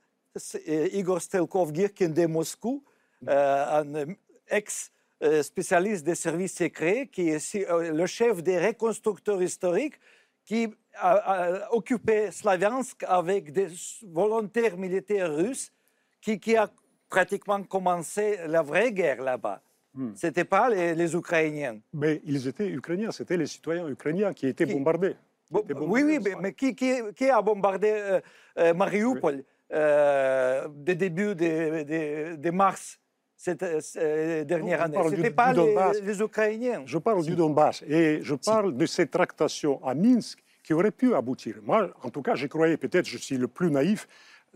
euh, 0.68 0.88
Igor 0.92 1.20
Stelkov-Girkin 1.20 2.10
de 2.10 2.26
Moscou, 2.26 2.84
euh, 3.28 3.82
un 3.82 4.14
ex-spécialiste 4.48 6.04
des 6.04 6.14
services 6.14 6.54
secrets, 6.54 7.08
qui 7.10 7.30
est 7.30 7.54
le 7.68 8.06
chef 8.06 8.42
des 8.42 8.64
reconstructeurs 8.64 9.42
historiques, 9.42 9.98
qui 10.44 10.68
a, 10.94 11.72
occupé 11.72 12.30
Slaviansk 12.30 13.04
avec 13.06 13.52
des 13.52 13.68
volontaires 14.06 14.76
militaires 14.76 15.34
russes 15.34 15.72
qui, 16.20 16.38
qui 16.38 16.56
a 16.56 16.68
pratiquement 17.08 17.62
commencé 17.62 18.38
la 18.46 18.62
vraie 18.62 18.92
guerre 18.92 19.22
là-bas. 19.22 19.60
Hmm. 19.94 20.12
Ce 20.14 20.26
n'était 20.26 20.44
pas 20.44 20.70
les, 20.70 21.14
Ukrainiens. 21.14 21.78
Mais 21.92 22.22
ils 22.24 22.48
étaient 22.48 22.68
Ukrainiens, 22.68 23.10
c'était 23.12 23.36
les 23.36 23.46
citoyens 23.46 23.86
ukrainiens 23.88 24.32
qui 24.32 24.46
étaient 24.46 24.64
bombardés. 24.64 25.16
oui, 25.50 26.02
oui, 26.02 26.18
mais, 26.40 26.54
qui, 26.54 26.74
qui, 26.74 27.28
a 27.28 27.42
bombardé 27.42 27.90
euh, 27.90 28.20
euh, 28.58 28.72
Mariupol 28.72 29.44
euh, 29.70 30.66
dès 30.74 30.94
début 30.94 31.34
de, 31.34 32.36
de, 32.36 32.50
mars 32.50 32.98
cette 33.42 34.46
dernière 34.46 34.82
année. 34.82 34.96
Ce 34.96 35.28
pas 35.30 35.52
les, 35.52 36.00
les, 36.02 36.20
Ukrainiens. 36.22 36.82
Je 36.86 36.98
parle 36.98 37.24
du 37.24 37.34
Donbass 37.34 37.82
et 37.88 38.20
je 38.22 38.36
parle 38.36 38.76
de 38.76 38.86
ces 38.86 39.08
tractations 39.08 39.84
à 39.84 39.94
Minsk 39.94 40.38
qui 40.62 40.72
aurait 40.72 40.92
pu 40.92 41.12
aboutir. 41.14 41.56
Moi, 41.64 41.90
en 42.04 42.10
tout 42.10 42.22
cas, 42.22 42.36
je 42.36 42.46
croyais, 42.46 42.76
peut-être 42.76 43.06
je 43.06 43.18
suis 43.18 43.36
le 43.36 43.48
plus 43.48 43.68
naïf 43.68 44.06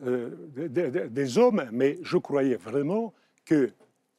euh, 0.05 0.31
des, 1.11 1.38
hommes, 1.38 1.69
mais 1.73 1.99
je 2.02 2.16
croyais 2.16 2.55
vraiment 2.55 3.12
que 3.45 3.73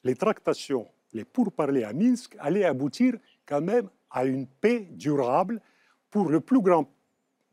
les 0.04 0.16
tractations, 0.16 0.86
les 1.14 1.24
pourparlers 1.24 1.86
à 1.86 1.94
Minsk 1.94 2.36
allaient 2.38 2.66
aboutir 2.66 3.14
quand 3.46 3.62
même 3.62 3.88
à 4.12 4.26
une 4.26 4.48
paix 4.48 4.88
durable 4.92 5.62
pour 6.10 6.28
le 6.30 6.42
plus 6.42 6.62
grand 6.62 6.92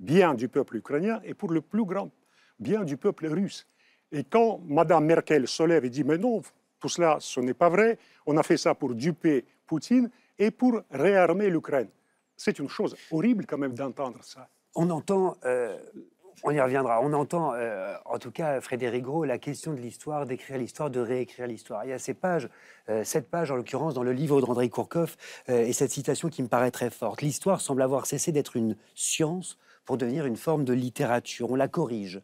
bien 0.01 0.35
du 0.35 0.49
peuple 0.49 0.77
ukrainien 0.79 1.21
et 1.23 1.35
pour 1.35 1.53
le 1.53 1.61
plus 1.61 1.85
grand 1.85 2.11
bien 2.59 2.83
du 2.83 2.97
peuple 2.97 3.29
russe. 3.29 3.69
Et 4.11 4.25
quand 4.25 4.61
Mme 4.67 5.05
Merkel 5.05 5.47
se 5.47 5.63
lève 5.63 5.85
et 5.85 5.91
dit 5.91 6.03
Mais 6.03 6.19
non, 6.19 6.43
tout 6.85 6.91
cela, 6.91 7.17
ce 7.19 7.41
n'est 7.41 7.55
pas 7.55 7.71
vrai, 7.71 7.97
on 8.27 8.37
a 8.37 8.43
fait 8.43 8.59
ça 8.59 8.75
pour 8.75 8.95
duper 8.95 9.47
Poutine 9.67 10.11
et 10.39 10.51
pour 10.51 10.83
réarmer 10.91 11.49
l'Ukraine. 11.49 11.89
C'est 12.37 12.59
une 12.59 12.69
chose 12.69 12.95
horrible 13.11 13.47
quand 13.47 13.57
même 13.57 13.73
d'entendre 13.73 14.23
ça. 14.23 14.51
On 14.75 14.91
entend, 14.91 15.39
euh, 15.47 15.79
on 16.43 16.51
y 16.51 16.61
reviendra, 16.61 17.01
on 17.01 17.15
entend 17.15 17.55
euh, 17.55 17.95
en 18.05 18.19
tout 18.19 18.31
cas 18.31 18.61
Frédéric 18.61 19.05
Gros 19.05 19.25
la 19.25 19.39
question 19.39 19.73
de 19.73 19.81
l'histoire, 19.81 20.27
d'écrire 20.27 20.59
l'histoire, 20.59 20.91
de 20.91 21.01
réécrire 21.01 21.47
l'histoire. 21.47 21.87
Il 21.87 21.89
y 21.89 21.95
a 21.95 21.99
ces 21.99 22.13
pages, 22.13 22.51
euh, 22.91 23.03
cette 23.03 23.31
page 23.31 23.51
en 23.51 23.57
l'occurrence 23.57 23.95
dans 23.95 24.03
le 24.03 24.13
livre 24.13 24.43
d'André 24.43 24.69
Kourkov 24.69 25.17
et 25.49 25.73
cette 25.73 25.91
citation 25.91 26.29
qui 26.29 26.43
me 26.43 26.49
paraît 26.49 26.71
très 26.71 26.91
forte. 26.91 27.23
L'histoire 27.23 27.63
semble 27.63 27.81
avoir 27.81 28.05
cessé 28.05 28.31
d'être 28.31 28.57
une 28.57 28.77
science 28.95 29.57
pour 29.87 29.97
devenir 29.97 30.27
une 30.27 30.37
forme 30.37 30.67
de 30.67 30.75
littérature. 30.75 31.51
On 31.51 31.57
la 31.57 31.69
corrige, 31.69 32.21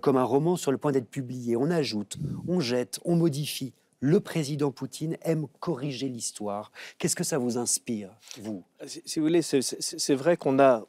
comme 0.00 0.16
un 0.16 0.24
roman 0.24 0.56
sur 0.56 0.72
le 0.72 0.78
point 0.78 0.92
d'être 0.92 1.10
publié. 1.10 1.56
On 1.56 1.70
ajoute, 1.70 2.18
on 2.46 2.60
jette, 2.60 3.00
on 3.06 3.16
modifie, 3.16 3.72
le 4.00 4.20
président 4.20 4.70
Poutine 4.70 5.16
aime 5.22 5.46
corriger 5.60 6.08
l'histoire. 6.08 6.70
Qu'est-ce 6.98 7.16
que 7.16 7.24
ça 7.24 7.38
vous 7.38 7.58
inspire, 7.58 8.10
vous? 8.40 8.64
Si, 8.86 9.18
vous 9.18 9.26
voulez, 9.26 9.42
c'est 9.42 10.14
vrai 10.14 10.36
qu'on 10.36 10.58
a, 10.58 10.86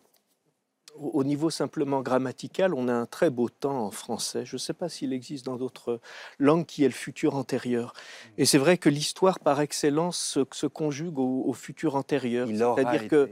au 0.96 1.24
niveau 1.24 1.50
simplement 1.50 2.02
grammatical, 2.02 2.74
on 2.74 2.88
a 2.88 2.94
un 2.94 3.06
très 3.06 3.30
beau 3.30 3.50
temps 3.50 3.86
en 3.86 3.92
français. 3.92 4.46
Je 4.46 4.56
ne 4.56 4.60
sais 4.60 4.74
pas 4.74 4.90
s'il 4.90 5.14
existe 5.14 5.46
dans 5.46 5.56
d'autres 5.56 6.00
langues 6.38 6.66
qui 6.66 6.84
est 6.84 6.88
le 6.88 6.94
futur 6.94 7.36
antérieur. 7.36 7.94
Et 8.38 8.46
c'est 8.46 8.58
vrai 8.58 8.78
que 8.78 8.90
l'histoire 8.90 9.40
par 9.40 9.62
excellence 9.62 10.38
se, 10.52 10.68
conjugue 10.68 11.18
au, 11.20 11.54
futur 11.54 11.96
antérieur. 11.96 12.48
C'est-à-dire 12.48 13.08
que 13.08 13.30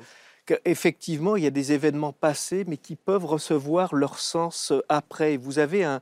effectivement, 0.65 1.35
il 1.35 1.43
y 1.43 1.47
a 1.47 1.51
des 1.51 1.71
événements 1.71 2.13
passés, 2.13 2.63
mais 2.67 2.77
qui 2.77 2.95
peuvent 2.95 3.25
recevoir 3.25 3.93
leur 3.95 4.19
sens 4.19 4.71
euh, 4.71 4.81
après. 4.89 5.37
Vous 5.37 5.59
avez 5.59 5.83
un, 5.83 5.99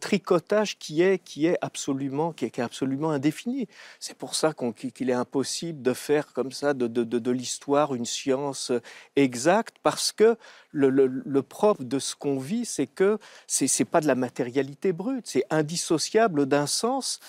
tricotage 0.00 0.78
qui 0.78 1.02
est, 1.02 1.18
qui 1.18 1.46
est 1.46 1.58
absolument, 1.60 2.32
qui 2.32 2.44
est, 2.44 2.58
absolument 2.58 3.10
indéfini. 3.10 3.68
C'est 4.00 4.16
pour 4.16 4.34
ça 4.34 4.52
qu'il 4.94 5.10
est 5.10 5.14
impossible 5.14 5.82
de 5.82 5.92
faire 5.92 6.32
comme 6.32 6.52
ça 6.52 6.74
de, 6.74 7.30
l'histoire 7.30 7.94
une 7.94 8.04
science 8.04 8.70
euh, 8.70 8.80
exacte, 9.16 9.76
parce 9.82 10.12
que 10.12 10.36
le, 10.70 10.90
le, 10.90 11.42
propre 11.42 11.84
de 11.84 11.98
ce 11.98 12.14
qu'on 12.14 12.38
vit, 12.38 12.64
c'est 12.64 12.86
que 12.86 13.18
c'est 13.46 13.66
n'est 13.78 13.84
pas 13.84 14.00
de 14.00 14.06
la 14.06 14.14
matérialité 14.14 14.92
brute, 14.92 15.26
c'est 15.26 15.44
indissociable 15.50 16.46
d'un 16.46 16.66
sens 16.66 17.20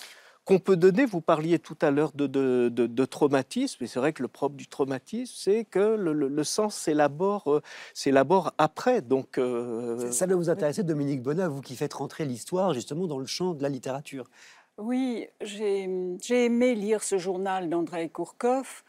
qu'on 0.44 0.58
peut 0.58 0.76
donner. 0.76 1.04
Vous 1.04 1.20
parliez 1.20 1.58
tout 1.58 1.76
à 1.80 1.90
l'heure 1.90 2.12
de, 2.12 2.26
de, 2.26 3.04
traumatisme, 3.04 3.84
et 3.84 3.86
c'est 3.86 3.98
vrai 3.98 4.12
que 4.12 4.22
le 4.22 4.28
propre 4.28 4.56
du 4.56 4.66
traumatisme, 4.66 5.34
c'est 5.36 5.64
que 5.64 5.96
le, 5.96 6.44
sens 6.44 6.76
s'élabore, 6.76 7.52
euh, 7.52 7.62
s'élabore 7.94 8.52
après. 8.58 9.02
Donc, 9.02 9.38
euh, 9.38 10.10
ça 10.10 10.26
doit 10.26 10.36
vous 10.36 10.50
intéresser, 10.50 10.82
Dominique 10.82 11.22
Bonnat, 11.22 11.48
vous 11.48 11.60
qui 11.60 11.76
faites 11.76 11.94
rentrer 11.94 12.24
l'histoire 12.24 12.74
justement 12.74 13.06
dans 13.06 13.18
le 13.18 13.26
champ 13.26 13.54
de 13.54 13.62
la 13.62 13.68
littérature. 13.68 14.28
Oui, 14.76 15.28
j'ai 15.40 15.84
aimé 16.30 16.74
lire 16.74 17.02
ce 17.02 17.16
journal 17.16 17.68
d'André 17.68 18.08
Kourkov 18.08 18.82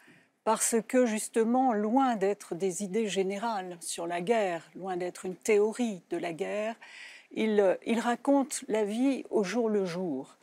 parce 0.44 0.76
que 0.88 1.06
justement, 1.06 1.74
loin 1.74 2.16
d'être 2.16 2.56
des 2.56 2.84
idées 2.84 3.08
générales 3.08 3.78
sur 3.82 4.08
la 4.08 4.22
guerre, 4.22 4.64
loin 4.76 4.98
d'être 4.98 5.26
une 5.26 5.36
théorie 5.36 6.02
de 6.10 6.18
la 6.18 6.34
guerre, 6.34 6.76
il, 7.32 7.78
il 7.86 8.00
raconte 8.00 8.64
la 8.68 8.84
vie 8.84 9.24
au 9.30 9.44
jour 9.44 9.70
le 9.70 9.86
jour. 9.86 10.36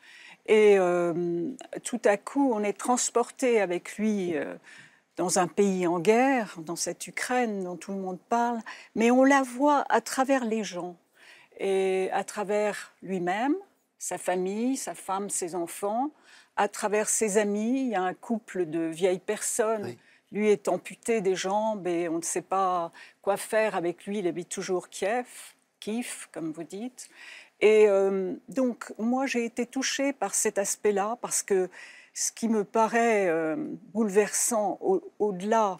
Et 0.47 0.77
euh, 0.79 1.51
tout 1.85 2.01
à 2.05 2.17
coup, 2.17 2.53
on 2.53 2.63
est 2.63 2.73
transporté 2.73 3.61
avec 3.61 3.97
lui 3.97 4.37
euh, 4.37 4.57
dans 5.17 5.39
un 5.39 5.47
pays 5.47 5.87
en 5.87 6.01
guerre, 6.01 6.57
dans 6.59 6.77
cette 6.77 7.07
Ukraine 7.07 7.65
dont 7.65 7.77
tout 7.77 7.93
le 7.93 7.99
monde 7.99 8.19
parle, 8.29 8.59
mais 8.95 9.11
on 9.11 9.25
la 9.25 9.43
voit 9.43 9.85
à 9.89 10.01
travers 10.01 10.45
les 10.45 10.65
gens 10.65 10.97
et 11.59 12.09
à 12.13 12.25
travers 12.25 12.93
lui-même, 13.03 13.55
sa 13.99 14.19
famille, 14.19 14.77
sa 14.77 14.95
femme, 14.95 15.31
ses 15.31 15.55
enfants, 15.55 16.11
à 16.57 16.67
travers 16.69 17.09
ses 17.09 17.39
amis. 17.39 17.83
Il 17.83 17.89
y 17.89 17.95
a 17.95 18.03
un 18.03 18.15
couple 18.15 18.67
de 18.67 18.81
vieilles 18.81 19.21
personnes. 19.21 19.95
Lui 20.33 20.49
est 20.49 20.67
amputé 20.67 21.21
des 21.21 21.37
jambes 21.37 21.87
et 21.87 22.09
on 22.09 22.17
ne 22.17 22.23
sait 22.23 22.43
pas 22.43 22.91
quoi 23.21 23.37
faire 23.37 23.77
avec 23.77 24.07
lui. 24.07 24.19
Il 24.19 24.27
habite 24.27 24.49
toujours 24.49 24.89
Kiev, 24.89 25.27
Kiev, 25.79 26.27
comme 26.33 26.53
vous 26.53 26.65
dites. 26.65 27.11
Et 27.63 27.87
euh, 27.87 28.35
donc, 28.49 28.93
moi, 28.99 29.27
j'ai 29.27 29.45
été 29.45 29.67
touchée 29.67 30.13
par 30.13 30.35
cet 30.35 30.59
aspect-là, 30.59 31.17
parce 31.23 31.43
que 31.43 31.71
ce 32.13 32.33
qui 32.33 32.49
me 32.49 32.65
paraît 32.65 33.29
euh, 33.29 33.57
bouleversant 33.95 34.79
au-delà 35.19 35.79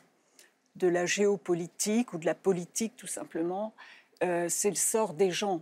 de 0.77 0.87
la 0.87 1.05
géopolitique 1.05 2.15
ou 2.15 2.19
de 2.19 2.25
la 2.25 2.37
politique, 2.37 2.95
tout 2.97 3.09
simplement, 3.09 3.75
euh, 4.23 4.47
c'est 4.49 4.71
le 4.71 4.77
sort 4.77 5.13
des 5.13 5.33
gens 5.33 5.61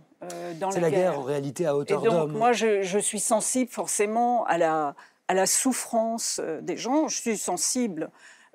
dans 0.59 0.67
la, 0.67 0.75
C'est 0.75 0.79
la 0.79 0.91
guerre 0.91 1.19
en 1.19 1.23
réalité 1.23 1.65
à 1.65 1.75
hauteur 1.75 2.03
d'homme. 2.03 2.31
Moi, 2.33 2.53
je, 2.53 2.83
je, 2.83 2.99
suis 2.99 3.19
sensible 3.19 3.71
forcément 3.71 4.45
à 4.45 4.59
la, 4.59 4.95
à 5.27 5.33
la 5.33 5.47
souffrance 5.47 6.39
des 6.61 6.77
gens. 6.77 7.07
Je 7.07 7.19
suis 7.19 7.37
sensible 7.37 8.11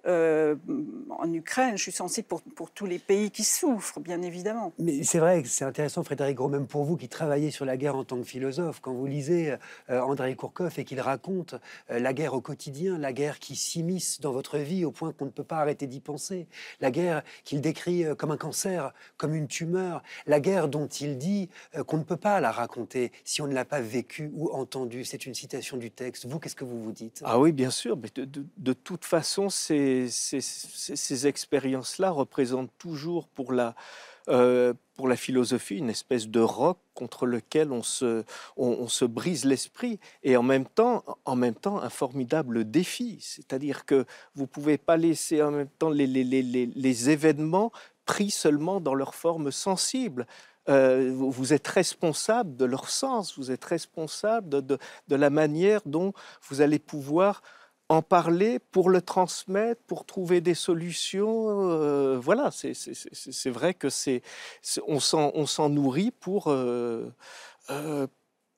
euh, 0.07 0.55
en 1.11 1.33
Ukraine. 1.33 1.77
Je 1.77 1.83
suis 1.83 1.93
sensible 1.93 2.29
pour, 2.29 2.43
pour, 2.43 2.71
tous 2.71 2.87
les 2.87 2.99
pays 2.99 3.31
qui 3.31 3.43
souffrent, 3.43 4.01
bien 4.01 4.23
évidemment. 4.23 4.73
Mais 4.79 5.03
c'est 5.03 5.19
vrai 5.19 5.43
que 5.43 5.49
c'est 5.49 5.65
intéressant, 5.65 6.05
Frédéric 6.05 6.37
Gros, 6.37 6.49
même 6.49 6.67
pour 6.67 6.85
vous 6.85 6.97
qui 6.97 7.09
travaillez 7.09 7.51
sur 7.51 7.65
la 7.65 7.77
guerre 7.77 7.97
en 7.97 8.05
tant 8.05 8.17
que 8.19 8.25
philosophe, 8.25 8.81
quand 8.81 8.93
vous 8.93 9.07
lisez 9.07 9.55
euh, 9.91 10.01
Andrei 10.01 10.35
Kourkov 10.37 10.79
et 10.79 10.85
qu'il 10.85 11.01
raconte 11.01 11.55
euh, 11.91 11.99
la 11.99 12.13
guerre 12.13 12.35
au 12.35 12.41
quotidien, 12.41 12.99
la 12.99 13.13
guerre 13.13 13.39
qui 13.39 13.57
s'immisce 13.57 14.21
dans 14.21 14.33
votre 14.33 14.59
vie 14.59 14.85
au 14.85 14.93
point 14.93 15.13
qu'on 15.13 15.25
ne 15.25 15.31
peut 15.31 15.45
pas 15.45 15.59
arrêter 15.59 15.87
d'y 15.87 16.01
penser, 16.01 16.47
la 16.81 16.91
guerre 16.91 17.23
qu'il 17.45 17.61
décrit 17.61 18.05
comme 18.17 18.31
un 18.31 18.37
cancer, 18.37 18.93
comme 19.17 19.35
une 19.35 19.49
tumeur, 19.49 20.03
la 20.27 20.41
guerre 20.41 20.69
dont 20.69 20.87
il 20.87 21.19
dit 21.19 21.49
qu'on 21.87 21.99
ne 21.99 22.05
peut 22.05 22.17
pas 22.17 22.41
la 22.41 22.53
raconter 22.53 23.13
si 23.25 23.43
on 23.43 23.47
ne 23.47 23.55
l'a 23.55 23.65
pas 23.65 23.81
vécue 23.81 24.31
ou 24.35 24.51
entendue. 24.51 25.05
C'est 25.05 25.27
une 25.27 25.35
citation 25.35 25.77
du 25.77 25.91
texte. 25.91 26.27
Vous, 26.27 26.39
qu'est-ce 26.39 26.57
que 26.57 26.65
vous 26.65 26.83
vous 26.83 26.93
dites? 26.93 27.23
Ah 27.25 27.39
oui, 27.39 27.53
bien 27.53 27.71
sûr. 27.71 27.97
Mais 27.97 28.09
de, 28.15 28.25
de, 28.25 28.45
de 28.57 28.73
toute 28.73 29.05
façon, 29.05 29.49
ces, 30.09 30.41
ces, 30.41 30.97
ces 30.97 31.27
expériences-là 31.27 32.11
représentent 32.11 32.73
toujours 32.79 33.29
pour 33.29 33.53
la, 33.53 33.75
euh, 34.29 34.75
pour 34.97 35.07
la 35.07 35.17
philosophie 35.17 35.77
une 35.77 35.91
espèce 35.91 36.27
de 36.29 36.41
roc 36.41 36.79
contre 36.95 37.27
lequel 37.27 37.71
on 37.71 37.83
se, 37.83 38.25
on, 38.57 38.89
se 38.89 39.05
brise 39.05 39.45
l'esprit 39.45 40.01
et 40.25 40.37
en 40.37 40.43
même 40.43 40.65
temps, 40.65 41.05
en 41.27 41.37
même 41.37 41.55
temps 41.55 41.81
un 41.81 41.91
formidable 41.91 42.69
défi. 42.69 43.19
C'est-à-dire 43.21 43.85
que 43.85 44.05
vous 44.35 44.47
pouvez 44.47 44.79
pas 44.79 44.97
laisser 44.97 45.43
en 45.43 45.51
même 45.51 45.69
temps 45.79 45.91
les, 45.91 46.07
les, 46.07 46.25
les, 46.25 46.43
les 46.43 47.11
événements 47.11 47.71
pris 48.07 48.31
seulement 48.31 48.81
dans 48.81 48.95
leur 48.95 49.15
forme 49.15 49.53
sensible. 49.53 50.27
Euh, 50.69 51.13
vous 51.15 51.53
êtes 51.53 51.69
responsable 51.69 52.57
de 52.57 52.65
leur 52.65 52.89
sens, 52.89 53.39
vous 53.39 53.53
êtes 53.53 53.65
responsable 53.65 54.49
de, 54.49 54.79
de, 55.07 55.15
la 55.15 55.31
manière 55.31 55.81
dont 55.87 56.13
vous 56.49 56.61
allez 56.61 56.81
pouvoir 56.81 57.43
en 57.89 58.03
parler 58.03 58.59
pour 58.59 58.91
le 58.91 59.01
transmettre, 59.01 59.81
pour 59.87 60.05
trouver 60.05 60.41
des 60.41 60.55
solutions. 60.55 61.71
Euh, 61.71 62.19
voilà, 62.19 62.51
c'est 62.51 63.51
vrai 63.51 63.75
que 63.75 63.89
c'est 63.91 64.23
on 64.87 65.01
s'en 65.01 65.69
nourrit 65.69 66.11
pour, 66.11 66.49
euh, 66.49 67.13
euh, 67.71 68.07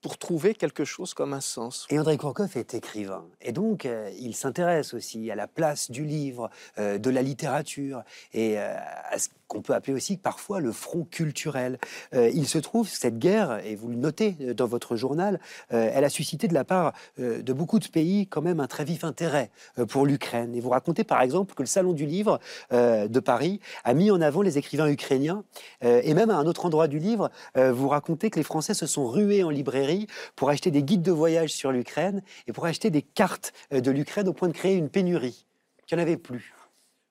pour 0.00 0.16
trouver 0.16 0.54
quelque 0.54 0.85
chose 0.85 1.12
comme 1.12 1.35
un 1.35 1.40
sens. 1.40 1.87
Et 1.90 1.99
André 1.99 2.16
Kourkov 2.16 2.56
est 2.56 2.75
écrivain. 2.75 3.26
Et 3.40 3.52
donc, 3.52 3.87
il 4.18 4.35
s'intéresse 4.35 4.94
aussi 4.94 5.30
à 5.30 5.35
la 5.35 5.49
place 5.49 5.90
du 5.90 6.04
livre, 6.04 6.50
de 6.76 7.11
la 7.11 7.23
littérature, 7.23 8.02
et 8.32 8.58
à 8.58 9.18
ce 9.18 9.28
qu'on 9.49 9.62
peut 9.62 9.75
appeler 9.75 9.95
aussi 9.95 10.17
parfois 10.17 10.61
le 10.61 10.71
front 10.73 11.05
culturel. 11.05 11.78
Euh, 12.14 12.31
il 12.33 12.47
se 12.47 12.59
trouve, 12.59 12.88
cette 12.88 13.19
guerre, 13.19 13.64
et 13.64 13.75
vous 13.75 13.88
le 13.88 13.97
notez 13.97 14.33
dans 14.55 14.67
votre 14.67 14.95
journal, 14.95 15.40
euh, 15.73 15.90
elle 15.93 16.05
a 16.05 16.11
suscité 16.11 16.47
de 16.47 16.55
la 16.55 16.64
part 16.64 16.93
euh, 17.19 17.43
de 17.43 17.52
beaucoup 17.52 17.78
de 17.78 17.88
pays 17.88 18.26
quand 18.26 18.43
même 18.43 18.61
un 18.61 18.67
très 18.67 18.85
vif 18.85 19.05
intérêt 19.05 19.50
pour 19.88 20.07
l'Ukraine. 20.07 20.55
Et 20.55 20.61
vous 20.61 20.69
racontez 20.69 21.02
par 21.02 21.23
exemple 21.23 21.55
que 21.55 21.62
le 21.62 21.67
Salon 21.67 21.93
du 21.93 22.05
Livre 22.07 22.38
de 22.71 23.21
Paris 23.21 23.61
a 23.85 23.95
mis 23.95 24.11
en 24.11 24.21
avant 24.21 24.43
les 24.43 24.59
écrivains 24.59 24.88
ukrainiens, 24.88 25.45
et 25.81 26.12
même 26.12 26.31
à 26.31 26.37
un 26.37 26.47
autre 26.47 26.67
endroit 26.67 26.88
du 26.88 26.99
livre, 26.99 27.31
vous 27.57 27.88
racontez 27.88 28.28
que 28.31 28.38
les 28.38 28.43
Français 28.43 28.75
se 28.75 28.87
sont 28.87 29.07
rués 29.07 29.43
en 29.43 29.50
librairie 29.50 30.07
pour 30.37 30.50
acheter 30.50 30.71
des 30.71 30.83
guides 30.83 31.02
de 31.02 31.12
voyage 31.12 31.50
sur 31.50 31.73
l'Ukraine 31.73 32.23
et 32.47 32.52
pour 32.52 32.67
acheter 32.67 32.90
des 32.90 33.02
cartes 33.02 33.52
de 33.71 33.90
l'Ukraine 33.90 34.28
au 34.28 34.35
point 34.35 34.49
de 34.49 34.52
créer 34.52 34.75
une 34.75 34.90
pénurie. 34.90 35.47
Il 35.90 35.95
n'y 35.95 36.00
en 36.00 36.02
avait 36.02 36.19
plus. 36.19 36.57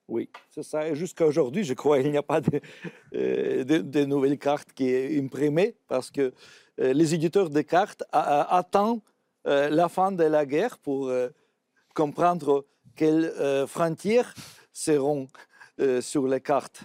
Oui, 0.08 0.30
c'est 0.48 0.62
ça. 0.62 0.94
Jusqu'à 0.94 1.26
aujourd'hui, 1.26 1.64
je 1.64 1.74
crois 1.74 2.00
qu'il 2.00 2.10
n'y 2.10 2.16
a 2.16 2.22
pas 2.22 2.40
de, 2.40 2.60
euh, 3.14 4.06
nouvelles 4.06 4.38
cartes 4.38 4.72
qui 4.72 4.88
est 4.88 5.18
imprimée 5.18 5.76
parce 5.86 6.10
que 6.10 6.32
euh, 6.80 6.94
les 6.94 7.14
éditeurs 7.14 7.50
de 7.50 7.60
cartes 7.60 8.02
attendent 8.10 9.02
euh, 9.46 9.68
la 9.68 9.90
fin 9.90 10.10
de 10.10 10.24
la 10.24 10.46
guerre 10.46 10.78
pour 10.78 11.12
comprendre 11.94 12.64
quelles 12.96 13.32
frontières 13.66 14.34
seront 14.72 15.28
sur 16.00 16.26
les 16.26 16.40
cartes. 16.40 16.84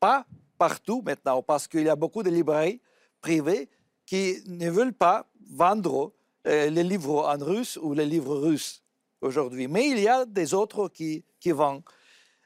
Pas 0.00 0.26
partout 0.58 1.02
maintenant, 1.04 1.42
parce 1.42 1.68
qu'il 1.68 1.82
y 1.82 1.88
a 1.88 1.96
beaucoup 1.96 2.22
de 2.22 2.30
librairies 2.30 2.80
privées 3.20 3.68
qui 4.06 4.42
ne 4.46 4.70
veulent 4.70 4.94
pas 4.94 5.26
vendre 5.50 6.12
euh, 6.46 6.70
les 6.70 6.82
livres 6.82 7.28
en 7.28 7.44
russe 7.44 7.78
ou 7.80 7.92
les 7.92 8.06
livres 8.06 8.36
russes 8.36 8.82
aujourd'hui. 9.20 9.68
Mais 9.68 9.88
il 9.88 9.98
y 10.00 10.08
a 10.08 10.24
des 10.24 10.54
autres 10.54 10.88
qui, 10.88 11.24
qui 11.40 11.50
vendent. 11.50 11.82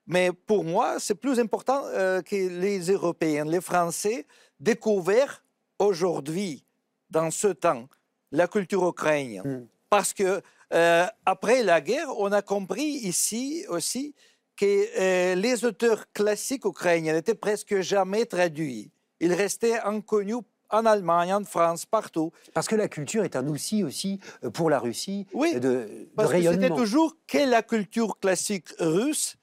Mais 0.06 0.32
pour 0.32 0.64
moi, 0.64 0.98
c'est 0.98 1.14
plus 1.14 1.38
important 1.38 1.82
euh, 1.86 2.22
que 2.22 2.34
les 2.34 2.90
Européens, 2.90 3.44
les 3.44 3.60
Français, 3.60 4.26
découvrent 4.58 5.42
aujourd'hui 5.78 6.64
dans 7.10 7.30
ce 7.30 7.48
temps 7.48 7.88
la 8.32 8.46
culture 8.46 8.86
ukrainienne. 8.88 9.42
Mm. 9.44 9.66
Parce 9.88 10.12
que 10.14 10.40
euh, 10.72 11.06
après 11.26 11.62
la 11.62 11.80
guerre, 11.80 12.08
on 12.18 12.30
a 12.32 12.42
compris 12.42 12.84
ici 12.84 13.64
aussi 13.68 14.14
que 14.56 14.64
euh, 15.00 15.34
les 15.34 15.64
auteurs 15.64 16.12
classiques 16.12 16.64
ukrainiens 16.64 17.14
n'étaient 17.14 17.34
presque 17.34 17.80
jamais 17.80 18.26
traduits. 18.26 18.90
Ils 19.18 19.32
restaient 19.32 19.80
inconnus 19.80 20.42
en 20.70 20.86
Allemagne, 20.86 21.32
en 21.32 21.44
France, 21.44 21.84
partout. 21.86 22.30
Parce 22.54 22.68
que 22.68 22.76
la 22.76 22.88
culture 22.88 23.24
est 23.24 23.36
un 23.36 23.46
outil 23.48 23.82
aussi 23.82 24.20
euh, 24.44 24.50
pour 24.50 24.70
la 24.70 24.78
Russie 24.78 25.26
oui, 25.32 25.54
de, 25.54 25.60
de 25.60 26.08
parce 26.14 26.30
rayonnement. 26.30 26.62
C'était 26.62 26.74
toujours 26.74 27.16
que 27.26 27.38
la 27.38 27.62
culture 27.62 28.18
classique 28.20 28.68
russe 28.78 29.36